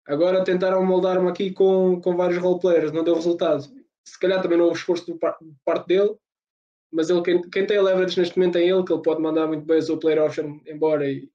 Agora 0.07 0.43
tentaram 0.43 0.83
moldar-me 0.85 1.29
aqui 1.29 1.51
com, 1.51 2.01
com 2.01 2.15
vários 2.15 2.41
roleplayers, 2.41 2.91
não 2.91 3.03
deu 3.03 3.15
resultado. 3.15 3.63
Se 4.05 4.19
calhar 4.19 4.41
também 4.41 4.57
não 4.57 4.65
houve 4.65 4.77
esforço 4.77 5.05
de 5.05 5.17
parte 5.63 5.87
dele, 5.87 6.17
mas 6.91 7.09
ele, 7.09 7.21
quem, 7.21 7.41
quem 7.49 7.65
tem 7.65 7.81
leverage 7.81 8.19
neste 8.19 8.37
momento 8.37 8.57
é 8.57 8.65
ele, 8.65 8.83
que 8.83 8.93
ele 8.93 9.01
pode 9.01 9.21
mandar 9.21 9.47
muito 9.47 9.65
bem 9.65 9.77
o 9.77 9.81
seu 9.81 9.97
player 9.97 10.23
option 10.23 10.59
embora 10.67 11.09
e 11.09 11.29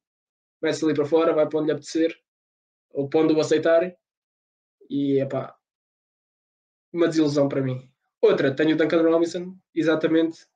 começa 0.61 0.85
ali 0.85 0.95
para 0.95 1.07
fora, 1.07 1.33
vai 1.33 1.49
para 1.49 1.59
onde 1.59 1.67
lhe 1.67 1.73
apetecer, 1.73 2.17
ou 2.91 3.09
para 3.09 3.21
onde 3.21 3.35
o 3.35 3.41
aceitarem. 3.41 3.97
E 4.91 5.21
epá, 5.21 5.57
uma 6.93 7.09
desilusão 7.09 7.49
para 7.49 7.63
mim. 7.63 7.91
Outra, 8.21 8.55
tenho 8.55 8.75
o 8.75 8.77
Duncan 8.77 9.03
Robinson, 9.03 9.57
exatamente 9.75 10.47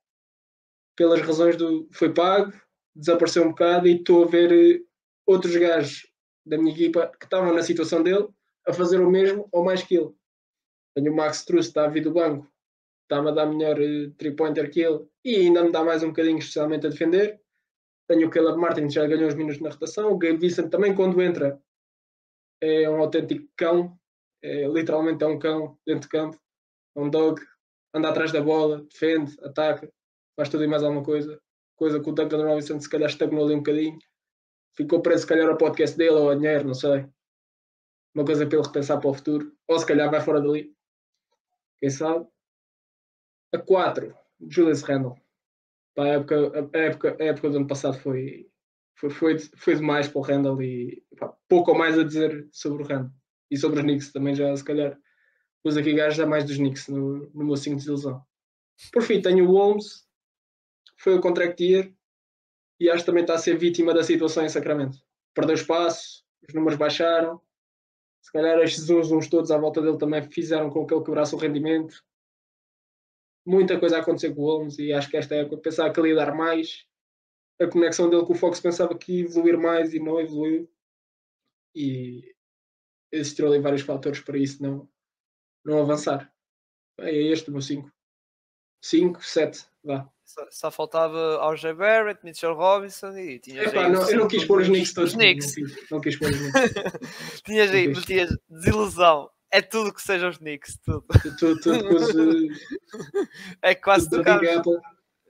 pelas 0.96 1.20
razões 1.20 1.56
do 1.56 1.88
foi 1.92 2.12
pago, 2.12 2.52
desapareceu 2.94 3.44
um 3.44 3.50
bocado 3.50 3.88
e 3.88 3.96
estou 3.96 4.24
a 4.24 4.26
ver 4.26 4.52
eh, 4.52 4.82
outros 5.32 5.56
gajos 5.56 6.06
da 6.44 6.58
minha 6.58 6.72
equipa 6.72 7.10
que 7.18 7.24
estavam 7.24 7.54
na 7.54 7.62
situação 7.62 8.02
dele 8.02 8.28
a 8.66 8.72
fazer 8.72 9.00
o 9.00 9.10
mesmo 9.10 9.48
ou 9.52 9.64
mais 9.64 9.82
que 9.82 9.96
ele. 9.96 10.12
Tenho 10.94 11.12
o 11.12 11.16
Max 11.16 11.44
Truss, 11.44 11.66
está 11.66 11.84
a 11.84 11.88
vir 11.88 12.02
do 12.02 12.12
banco, 12.12 12.50
está-me 13.02 13.30
a 13.30 13.32
dar 13.32 13.46
melhor 13.46 13.78
uh, 13.78 14.10
three-pointer 14.12 14.70
que 14.70 14.80
ele 14.80 15.06
e 15.24 15.36
ainda 15.36 15.64
me 15.64 15.72
dá 15.72 15.82
mais 15.82 16.02
um 16.02 16.08
bocadinho, 16.08 16.38
especialmente 16.38 16.86
a 16.86 16.90
defender. 16.90 17.40
Tenho 18.08 18.26
o 18.26 18.30
Caleb 18.30 18.58
Martin, 18.58 18.88
que 18.88 18.94
já 18.94 19.06
ganhou 19.06 19.28
uns 19.28 19.34
minutos 19.34 19.60
na 19.60 19.70
rotação. 19.70 20.12
O 20.12 20.18
Gabe 20.18 20.36
Vincent 20.36 20.70
também, 20.70 20.94
quando 20.94 21.22
entra, 21.22 21.60
é 22.60 22.88
um 22.90 23.00
autêntico 23.00 23.48
cão. 23.56 23.98
É, 24.42 24.66
literalmente 24.66 25.22
é 25.22 25.26
um 25.26 25.38
cão 25.38 25.78
dentro 25.86 26.02
de 26.02 26.08
campo. 26.08 26.38
É 26.96 27.00
um 27.00 27.08
dog. 27.08 27.40
Anda 27.94 28.08
atrás 28.08 28.32
da 28.32 28.40
bola, 28.40 28.82
defende, 28.90 29.36
ataca, 29.42 29.90
faz 30.36 30.48
tudo 30.48 30.64
e 30.64 30.66
mais 30.66 30.82
alguma 30.82 31.04
coisa. 31.04 31.40
Coisa 31.76 32.00
que 32.00 32.08
o 32.08 32.12
Duncan 32.12 32.44
Robinson 32.44 32.80
se 32.80 32.88
calhar 32.88 33.08
estagnou 33.08 33.44
ali 33.44 33.54
um 33.54 33.58
bocadinho. 33.58 33.98
Ficou 34.74 35.02
preso 35.02 35.22
se 35.22 35.26
calhar 35.26 35.48
ao 35.48 35.56
podcast 35.56 35.96
dele 35.96 36.16
ou 36.16 36.30
a 36.30 36.34
dinheiro, 36.34 36.66
não 36.66 36.74
sei. 36.74 37.06
Uma 38.14 38.24
coisa 38.24 38.46
para 38.46 38.58
ele 38.58 38.66
repensar 38.66 39.00
para 39.00 39.10
o 39.10 39.14
futuro. 39.14 39.54
Ou 39.68 39.78
se 39.78 39.86
calhar 39.86 40.10
vai 40.10 40.20
fora 40.20 40.40
dali. 40.40 40.74
Quem 41.80 41.90
sabe? 41.90 42.26
A 43.54 43.58
4, 43.58 44.14
Julius 44.48 44.82
Randle. 44.82 45.16
Pá, 45.94 46.04
a, 46.04 46.08
época, 46.08 46.36
a, 46.74 46.78
época, 46.78 47.16
a 47.20 47.24
época 47.24 47.50
do 47.50 47.56
ano 47.58 47.66
passado 47.66 47.98
foi, 47.98 48.50
foi, 48.94 49.10
foi, 49.10 49.38
foi 49.38 49.74
demais 49.74 50.08
para 50.08 50.18
o 50.18 50.22
Randall 50.22 50.62
e 50.62 51.04
pá, 51.18 51.36
pouco 51.48 51.72
ou 51.72 51.78
mais 51.78 51.98
a 51.98 52.04
dizer 52.04 52.48
sobre 52.50 52.82
o 52.82 52.86
Randall. 52.86 53.12
E 53.50 53.58
sobre 53.58 53.80
os 53.80 53.84
Knicks 53.84 54.12
também 54.12 54.34
já, 54.34 54.56
se 54.56 54.64
calhar, 54.64 54.98
pus 55.62 55.76
aqui 55.76 55.92
gajos 55.92 56.16
já 56.16 56.26
mais 56.26 56.44
dos 56.44 56.56
Knicks 56.56 56.88
no, 56.88 57.30
no 57.34 57.44
meu 57.44 57.56
5 57.56 57.76
de 57.76 57.80
desilusão. 57.82 58.24
Por 58.90 59.02
fim, 59.02 59.20
tenho 59.20 59.46
o 59.46 59.52
Holmes, 59.52 60.06
foi 60.96 61.14
o 61.14 61.20
contract 61.20 61.62
year 61.62 61.92
e 62.82 62.90
acho 62.90 63.00
que 63.00 63.06
também 63.06 63.22
está 63.22 63.34
a 63.34 63.38
ser 63.38 63.56
vítima 63.56 63.94
da 63.94 64.02
situação 64.02 64.44
em 64.44 64.48
Sacramento. 64.48 64.98
Perdeu 65.34 65.54
espaço, 65.54 66.24
os 66.46 66.54
números 66.54 66.78
baixaram, 66.78 67.40
se 68.20 68.32
calhar 68.32 68.58
estes 68.58 68.88
uns, 68.90 69.10
uns 69.10 69.28
todos 69.28 69.50
à 69.50 69.58
volta 69.58 69.80
dele 69.80 69.98
também 69.98 70.22
fizeram 70.22 70.70
com 70.70 70.86
que 70.86 70.94
ele 70.94 71.04
quebrasse 71.04 71.34
o 71.34 71.38
rendimento 71.38 72.02
muita 73.44 73.78
coisa 73.78 73.96
a 73.96 74.00
acontecer 74.00 74.34
com 74.34 74.42
o 74.42 74.44
Holmes 74.44 74.78
e 74.78 74.92
acho 74.92 75.10
que 75.10 75.16
esta 75.16 75.34
época 75.34 75.58
pensava 75.58 75.92
que 75.92 76.00
ele 76.00 76.10
ia 76.10 76.16
dar 76.16 76.34
mais. 76.34 76.86
A 77.60 77.66
conexão 77.66 78.08
dele 78.08 78.24
com 78.24 78.32
o 78.32 78.36
Fox 78.36 78.60
pensava 78.60 78.96
que 78.96 79.12
ia 79.12 79.24
evoluir 79.24 79.58
mais 79.58 79.92
e 79.92 80.00
não 80.00 80.20
evoluiu. 80.20 80.70
E 81.74 82.34
existiram 83.10 83.50
ali 83.50 83.60
vários 83.60 83.82
fatores 83.82 84.20
para 84.20 84.38
isso 84.38 84.62
não, 84.62 84.88
não 85.64 85.80
avançar. 85.80 86.32
É 86.98 87.12
este 87.12 87.50
o 87.50 87.52
meu 87.52 87.62
5. 87.62 87.90
5, 88.84 89.24
7, 89.24 89.66
vá. 89.84 90.08
Só, 90.24 90.46
só, 90.50 90.70
faltava 90.70 91.38
RJ 91.52 91.74
Barrett, 91.74 92.20
Mitchell 92.24 92.54
Robinson 92.54 93.16
e 93.18 93.38
tinhas 93.38 93.66
Epá, 93.66 93.88
não, 93.88 94.08
Eu 94.08 94.20
não 94.20 94.28
quis 94.28 94.44
pôr 94.44 94.62
os 94.62 94.68
Knicks 94.68 94.94
todos. 94.94 95.10
Os 95.10 95.16
Knicks. 95.16 95.56
Não, 95.56 95.64
quis, 95.66 95.90
não 95.90 96.00
quis 96.00 96.16
pôr 96.18 96.30
os 96.30 96.36
Knicks. 96.38 97.40
tinhas 97.44 97.70
aí, 97.70 97.88
metias 97.88 98.30
desilusão, 98.48 99.28
é 99.50 99.60
tudo 99.60 99.92
que 99.92 100.00
seja 100.00 100.28
os 100.28 100.38
Knicks, 100.38 100.78
tudo. 100.82 101.04
tudo, 101.38 101.60
tudo. 101.60 102.48
É 103.60 103.74
quase 103.74 104.08
tudo 104.08 104.24
tocar. 104.24 104.40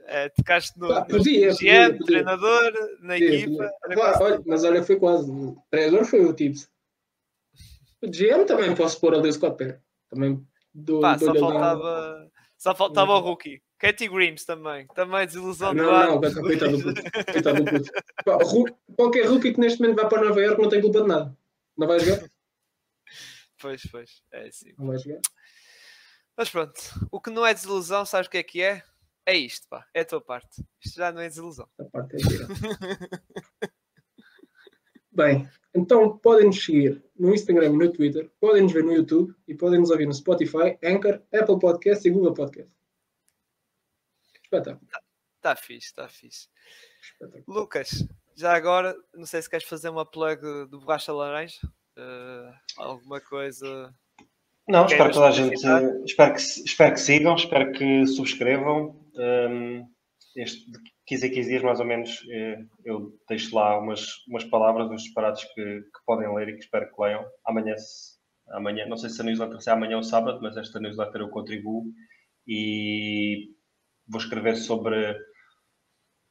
É, 0.07 0.29
tocaste 0.31 0.79
no, 0.79 0.89
Pá, 0.89 1.03
podia, 1.05 1.49
no 1.49 1.55
podia, 1.55 1.89
GM, 1.89 1.99
podia. 1.99 2.07
treinador, 2.07 2.73
na 3.01 3.17
equipa. 3.17 3.71
quase 3.95 4.23
olha, 4.23 4.43
mas 4.47 4.65
olha, 4.65 4.83
foi 4.83 4.97
quase. 4.97 5.31
O 5.31 5.57
treinador 5.71 6.05
foi 6.05 6.25
o 6.25 6.33
Tibbs. 6.33 6.69
O 8.03 8.09
GM 8.09 8.45
também 8.47 8.75
posso 8.75 9.01
pôr 9.01 9.15
ali 9.15 9.29
o 9.29 9.33
Scott 9.33 9.57
Perry. 9.57 9.79
Também 10.11 10.45
dou, 10.75 11.01
Pá, 11.01 11.17
só 11.19 11.31
ali 11.31 11.39
um- 11.39 11.41
faltava, 11.41 12.31
só 12.59 12.75
faltava 12.75 13.13
o 13.13 13.21
rookie. 13.21 13.63
Katie 13.83 14.09
Grimes 14.09 14.45
também. 14.45 14.87
Também 14.95 15.27
desilusão 15.27 15.75
do 15.75 15.83
Não, 15.83 15.91
ano. 15.93 16.21
não, 16.21 16.33
coitado 16.41 16.77
do 16.79 16.83
puto. 16.85 17.03
Coitado 17.33 17.65
do 17.65 17.71
puto. 17.71 17.91
Pá, 18.25 18.37
Ru- 18.37 18.79
Qualquer 18.97 19.27
rookie 19.27 19.53
que 19.53 19.59
neste 19.61 19.81
momento 19.81 19.97
vai 20.01 20.09
para 20.09 20.23
Nova 20.25 20.41
Iorque 20.41 20.63
não 20.63 20.69
tem 20.69 20.81
culpa 20.81 21.03
de 21.03 21.09
nada. 21.09 21.37
Não 21.77 21.87
vai 21.89 21.99
jogar? 21.99 22.25
Pois, 23.61 23.83
pois. 23.93 24.23
É 24.33 24.49
assim. 24.49 24.73
Não 24.77 24.89
vai 24.89 24.99
jogar. 24.99 25.21
Mas 26.37 26.51
pronto. 26.51 26.81
O 27.13 27.21
que 27.21 27.31
não 27.31 27.47
é 27.47 27.55
desilusão, 27.55 28.05
sabes 28.05 28.27
o 28.27 28.31
que 28.31 28.39
é 28.39 28.43
que 28.43 28.61
é? 28.61 28.83
É 29.25 29.37
isto, 29.37 29.69
pá. 29.69 29.87
É 29.95 30.01
a 30.01 30.05
tua 30.05 30.21
parte. 30.21 30.65
Isto 30.85 30.97
já 30.97 31.13
não 31.13 31.21
é 31.21 31.29
desilusão. 31.29 31.69
Esta 31.79 31.91
parte 31.93 32.17
é 32.17 32.19
gira. 32.19 32.47
Bem, 35.13 35.49
então 35.75 36.19
podem 36.19 36.47
nos 36.47 36.65
seguir 36.65 37.05
no 37.17 37.33
Instagram 37.35 37.67
e 37.67 37.77
no 37.77 37.93
Twitter, 37.93 38.31
podem 38.41 38.63
nos 38.63 38.73
ver 38.73 38.83
no 38.83 38.93
YouTube 38.93 39.33
e 39.47 39.55
podem 39.55 39.79
nos 39.79 39.91
ouvir 39.91 40.07
no 40.07 40.15
Spotify, 40.15 40.77
Anchor, 40.83 41.21
Apple 41.33 41.59
Podcast 41.61 42.09
e 42.09 42.11
Google 42.11 42.35
Podcast. 42.35 42.73
Espetáculo. 44.53 44.89
Está 45.37 45.57
fixe, 45.57 45.87
está 45.89 46.09
fixe. 46.09 46.49
espetáculo. 47.03 47.45
Lucas, 47.61 48.07
já 48.37 48.55
agora, 48.55 48.95
não 49.15 49.27
sei 49.27 49.43
se 49.43 49.51
queres 49.51 49.67
fazer 49.67 49.89
uma 49.89 50.05
plug 50.07 50.41
do 50.69 50.81
Borracha 50.81 51.13
Laranja. 51.13 51.59
Eh, 51.97 52.53
alguma 52.79 53.21
coisa. 53.21 53.95
Não, 54.69 54.87
espero 54.87 55.09
que 55.09 55.15
toda 55.15 55.29
a 55.29 55.31
gente. 55.33 55.55
Espero 56.05 56.35
que, 56.35 56.41
espero 56.41 56.93
que 56.95 57.01
sigam, 57.01 57.35
espero 57.35 57.73
que 57.73 58.07
subscrevam. 58.07 59.05
Um, 59.17 59.87
este, 60.37 60.71
de 60.71 60.79
15 61.07 61.27
a 61.27 61.31
15 61.31 61.49
dias, 61.51 61.63
mais 61.63 61.81
ou 61.81 61.85
menos, 61.85 62.25
eh, 62.31 62.59
eu 62.85 63.13
deixo 63.29 63.55
lá 63.55 63.79
umas, 63.79 64.07
umas 64.29 64.45
palavras, 64.45 64.89
uns 64.91 65.03
disparados 65.03 65.45
que, 65.45 65.63
que 65.83 66.05
podem 66.07 66.33
ler 66.35 66.49
e 66.49 66.53
que 66.55 66.63
espero 66.65 66.87
que 66.91 67.03
leiam. 67.03 67.23
Amanhã, 67.45 67.77
se- 67.77 68.17
amanhã 68.53 68.87
não 68.87 68.97
sei 68.97 69.11
se 69.11 69.21
a 69.21 69.25
newsletter 69.25 69.61
sai 69.61 69.75
amanhã 69.75 69.97
ou 69.97 70.03
sábado, 70.03 70.39
mas 70.41 70.57
esta 70.57 70.81
newsletter 70.81 71.21
eu 71.23 71.29
contribuo 71.29 71.85
e 72.47 73.51
vou 74.13 74.21
escrever 74.21 74.57
sobre 74.57 75.17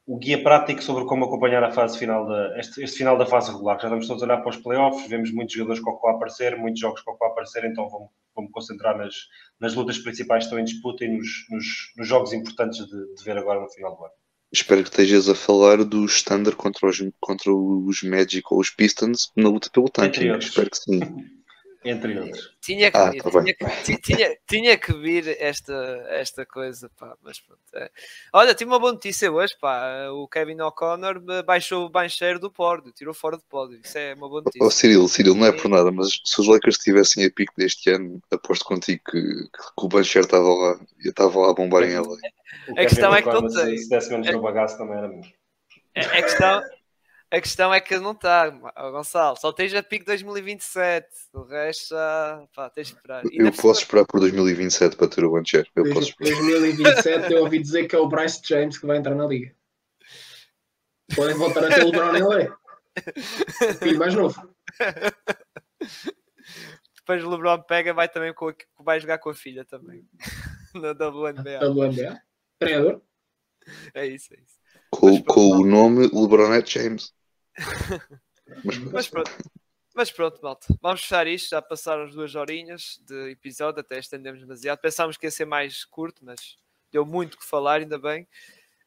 o 0.06 0.18
guia 0.18 0.42
prático 0.42 0.82
sobre 0.82 1.04
como 1.04 1.24
acompanhar 1.24 1.62
a 1.62 1.70
fase 1.70 1.98
final 1.98 2.26
da, 2.26 2.58
este, 2.58 2.82
este 2.82 2.98
final 2.98 3.18
da 3.18 3.26
fase 3.26 3.50
regular. 3.50 3.78
Já 3.80 3.88
estamos 3.88 4.06
todos 4.06 4.22
a 4.22 4.26
olhar 4.26 4.38
para 4.38 4.50
os 4.50 4.56
playoffs, 4.56 5.08
vemos 5.08 5.32
muitos 5.32 5.54
jogadores 5.54 5.82
com 5.82 5.90
o 5.90 6.10
aparecer, 6.10 6.56
muitos 6.56 6.80
jogos 6.80 7.02
com 7.02 7.12
o 7.12 7.26
aparecer, 7.26 7.64
então 7.64 7.88
vou-me 7.88 8.08
vou-me 8.34 8.50
concentrar 8.50 8.96
nas, 8.96 9.14
nas 9.60 9.74
lutas 9.74 9.98
principais 9.98 10.44
que 10.44 10.46
estão 10.46 10.58
em 10.58 10.64
disputa 10.64 11.04
e 11.04 11.08
nos, 11.08 11.28
nos, 11.50 11.66
nos 11.96 12.08
jogos 12.08 12.32
importantes 12.32 12.86
de, 12.86 13.14
de 13.14 13.24
ver 13.24 13.36
agora 13.36 13.60
no 13.60 13.68
final 13.70 13.96
do 13.96 14.04
ano. 14.04 14.14
Espero 14.52 14.82
que 14.82 14.90
estejas 14.90 15.28
a 15.28 15.34
falar 15.34 15.82
do 15.82 16.04
Standard 16.04 16.56
contra 16.56 16.86
os, 16.86 17.02
contra 17.20 17.52
os 17.52 18.02
Magic 18.02 18.42
ou 18.50 18.60
os 18.60 18.68
Pistons 18.68 19.32
na 19.34 19.48
luta 19.48 19.70
pelo 19.70 19.84
outros. 19.84 20.44
Espero 20.44 20.70
que 20.70 20.76
sim. 20.76 21.00
Entre 21.84 22.16
outros. 22.18 22.56
Tinha 22.60 22.90
que 22.92 22.96
Ah, 22.96 23.10
vir, 23.10 23.22
tá 23.22 23.30
tinha, 23.30 23.54
que, 23.54 23.96
tinha, 24.02 24.38
tinha 24.46 24.78
que 24.78 24.92
vir 24.92 25.36
esta, 25.40 25.74
esta 26.10 26.46
coisa, 26.46 26.88
pá, 26.96 27.16
mas 27.22 27.40
pronto. 27.40 27.60
é. 27.74 27.90
Olha, 28.32 28.54
tive 28.54 28.70
uma 28.70 28.78
boa 28.78 28.92
notícia 28.92 29.30
hoje, 29.32 29.56
pá. 29.60 30.08
O 30.10 30.28
Kevin 30.28 30.60
O'Connor 30.60 31.20
baixou 31.44 31.84
o 31.84 31.90
bancheiro 31.90 32.38
do 32.38 32.52
pódio, 32.52 32.92
tirou 32.92 33.12
fora 33.12 33.36
do 33.36 33.42
pódio. 33.44 33.80
Isso 33.82 33.98
é 33.98 34.14
uma 34.14 34.28
boa 34.28 34.42
notícia. 34.42 34.64
Oh, 34.64 34.70
Cirilo, 34.70 35.08
Cirilo, 35.08 35.34
não 35.34 35.46
é 35.46 35.52
por 35.52 35.68
nada, 35.68 35.90
mas 35.90 36.20
se 36.24 36.40
os 36.40 36.46
Lakers 36.46 36.78
tivessem 36.78 37.24
a 37.24 37.30
pico 37.30 37.52
deste 37.56 37.90
ano, 37.90 38.22
aposto 38.30 38.64
contigo 38.64 39.02
que, 39.10 39.20
que 39.20 39.84
o 39.84 39.88
Bancher 39.88 40.22
estava 40.22 40.48
lá 40.48 40.78
e 41.04 41.08
estava 41.08 41.36
lá 41.40 41.50
a 41.50 41.54
bombar 41.54 41.82
em 41.82 41.94
ela. 41.94 42.06
O 42.68 42.72
A 42.78 42.82
questão 42.84 43.12
é 43.14 43.22
que 43.22 43.28
não 43.28 43.38
O'Connor, 43.38 43.64
tem. 43.64 43.76
Se, 43.76 43.84
se 43.84 43.90
desse 43.90 44.10
menos 44.10 44.30
no 44.30 44.40
bagaço, 44.40 44.78
também 44.78 44.98
era 44.98 45.08
mesmo. 45.08 45.32
A, 45.96 46.00
a 46.00 46.22
questão, 46.22 46.62
a 47.32 47.40
questão 47.40 47.72
é 47.72 47.80
que 47.80 47.98
não 47.98 48.12
está, 48.12 48.48
Gonçalo. 48.50 49.36
Só 49.36 49.52
tens 49.52 49.72
a 49.74 49.82
pico 49.82 50.04
2027. 50.04 51.06
O 51.32 51.42
resto 51.44 51.90
já, 51.94 52.46
pá, 52.54 52.68
tens 52.70 52.88
de 52.88 52.94
esperar. 52.94 53.22
Eu 53.24 53.50
por 53.52 53.62
posso 53.62 53.62
cima- 53.62 53.72
esperar 53.82 54.06
por 54.06 54.20
2027 54.20 54.96
para 54.96 55.08
ter 55.08 55.24
o 55.24 55.32
Bancher. 55.32 55.66
Eu 55.74 55.84
posso 55.94 56.10
esperar. 56.10 56.30
2027 56.38 57.32
eu 57.32 57.42
ouvi 57.42 57.58
dizer 57.58 57.88
que 57.88 57.96
é 57.96 57.98
o 57.98 58.08
Bryce 58.08 58.40
James 58.44 58.78
que 58.78 58.86
vai 58.86 58.98
entrar 58.98 59.14
na 59.14 59.26
liga. 59.26 59.54
Podem 61.16 61.34
voltar 61.36 61.64
a 61.64 61.68
ter 61.74 61.82
o 61.84 61.90
LeBron 61.90 62.16
em 62.16 62.22
LA. 62.22 62.58
Filho 63.80 63.98
mais 63.98 64.14
novo. 64.14 64.54
Depois 66.96 67.24
o 67.24 67.30
LeBron 67.30 67.62
pega, 67.62 67.92
vai 67.94 68.08
também 68.08 68.32
com, 68.32 68.48
a- 68.48 68.54
vai 68.80 69.00
jogar 69.00 69.18
com 69.18 69.30
a 69.30 69.34
filha 69.34 69.64
também. 69.64 70.06
Na 70.74 70.92
WNBA. 70.92 71.68
WNBA. 71.68 72.20
Treinador. 72.58 73.02
É 73.94 74.06
isso, 74.06 74.32
é 74.34 74.38
isso. 74.40 74.54
Com, 74.90 75.22
com 75.22 75.40
o 75.50 75.66
nome 75.66 76.08
LeBron 76.12 76.64
James. 76.66 77.12
Mas, 78.64 78.78
Mas 78.92 79.08
pronto. 79.08 79.30
Mas 79.94 80.10
pronto, 80.10 80.40
malta. 80.42 80.66
Vamos 80.80 81.02
fechar 81.02 81.26
isto. 81.26 81.50
Já 81.50 81.60
passaram 81.60 82.04
as 82.04 82.14
duas 82.14 82.34
horinhas 82.34 82.98
de 83.06 83.30
episódio, 83.30 83.80
até 83.80 83.98
estendemos 83.98 84.40
demasiado. 84.40 84.78
Pensámos 84.78 85.16
que 85.16 85.26
ia 85.26 85.30
ser 85.30 85.44
mais 85.44 85.84
curto, 85.84 86.24
mas 86.24 86.56
deu 86.90 87.04
muito 87.04 87.36
que 87.38 87.44
falar, 87.44 87.80
ainda 87.80 87.98
bem. 87.98 88.26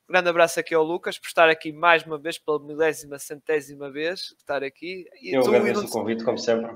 Grande 0.09 0.29
abraço 0.29 0.59
aqui 0.59 0.73
ao 0.73 0.83
Lucas 0.83 1.17
por 1.17 1.27
estar 1.27 1.49
aqui 1.49 1.71
mais 1.71 2.03
uma 2.03 2.17
vez, 2.17 2.37
pela 2.37 2.59
milésima, 2.59 3.17
centésima 3.19 3.89
vez, 3.91 4.33
estar 4.37 4.63
aqui. 4.63 5.07
E 5.21 5.35
Eu 5.35 5.43
tu, 5.43 5.49
agradeço 5.49 5.75
Nuno, 5.81 5.87
o 5.87 5.91
convite, 5.91 6.23
como 6.23 6.37
sempre. 6.37 6.71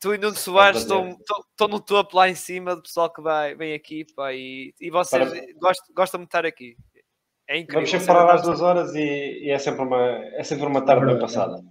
tu 0.00 0.14
e 0.14 0.18
Nuno 0.18 0.36
Soares 0.36 0.82
estão, 0.82 1.08
estão, 1.10 1.40
estão 1.50 1.68
no 1.68 1.80
topo 1.80 2.16
lá 2.16 2.28
em 2.28 2.34
cima 2.36 2.76
do 2.76 2.82
pessoal 2.82 3.12
que 3.12 3.20
vai, 3.20 3.54
vem 3.56 3.74
aqui. 3.74 4.04
Pá, 4.14 4.32
e, 4.32 4.72
e 4.80 4.90
vocês 4.90 5.28
Para- 5.28 5.52
gostam, 5.54 5.94
gostam 5.94 6.20
de 6.20 6.26
estar 6.26 6.46
aqui. 6.46 6.76
É 7.48 7.58
incrível. 7.58 7.74
Vamos 7.74 7.90
sempre 7.90 8.06
Vocês 8.06 8.18
parar 8.18 8.34
às 8.34 8.42
duas 8.42 8.60
horas 8.60 8.94
e, 8.94 9.44
e 9.44 9.50
é, 9.50 9.58
sempre 9.58 9.82
uma, 9.82 10.02
é 10.02 10.42
sempre 10.42 10.66
uma 10.66 10.84
tarde 10.84 11.06
bem 11.06 11.18
passada. 11.18 11.62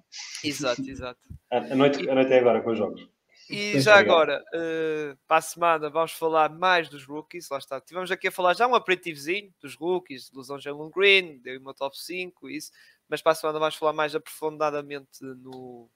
Exato, 0.44 0.82
exato. 0.90 1.20
A, 1.52 1.58
a 1.58 1.76
noite, 1.76 2.10
a 2.10 2.16
noite 2.16 2.32
é 2.32 2.40
agora 2.40 2.62
com 2.62 2.72
os 2.72 2.78
jogos. 2.78 3.10
E 3.50 3.74
Sim, 3.74 3.80
já 3.80 4.00
agora, 4.00 4.44
eh, 4.54 5.16
para 5.28 5.38
a 5.38 5.42
semana, 5.42 5.90
vamos 5.90 6.14
falar 6.14 6.50
mais 6.50 6.90
dos 6.90 7.06
rookies. 7.06 7.50
Lá 7.50 7.58
está. 7.60 7.80
Tivemos 7.80 8.10
aqui 8.10 8.30
a 8.30 8.32
falar 8.32 8.56
já 8.56 8.66
um 8.68 8.74
aperitivozinho 8.74 9.54
dos 9.62 9.76
rookies, 9.76 10.30
do 10.30 10.42
Zon 10.42 10.60
Jalen 10.60 10.90
Green, 10.90 11.40
dei 11.40 11.58
uma 11.58 11.74
top 11.74 11.96
5, 11.98 12.50
isso. 12.50 12.72
Mas 13.08 13.22
para 13.22 13.34
a 13.34 13.36
semana 13.36 13.60
vamos 13.60 13.76
falar 13.76 13.94
mais 13.94 14.16
aprofundadamente 14.16 15.22
no, 15.22 15.90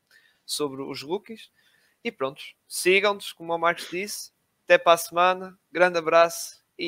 sobre 0.45 0.83
os 0.83 1.01
rookies. 1.01 1.49
E 2.03 2.11
pronto, 2.11 2.41
sigam-nos, 2.67 3.31
como 3.31 3.55
o 3.55 3.57
Marcos 3.57 3.89
disse. 3.89 4.31
Até 4.65 4.77
para 4.77 4.93
a 4.93 4.97
semana. 4.97 5.57
Grande 5.71 5.97
abraço 5.97 6.58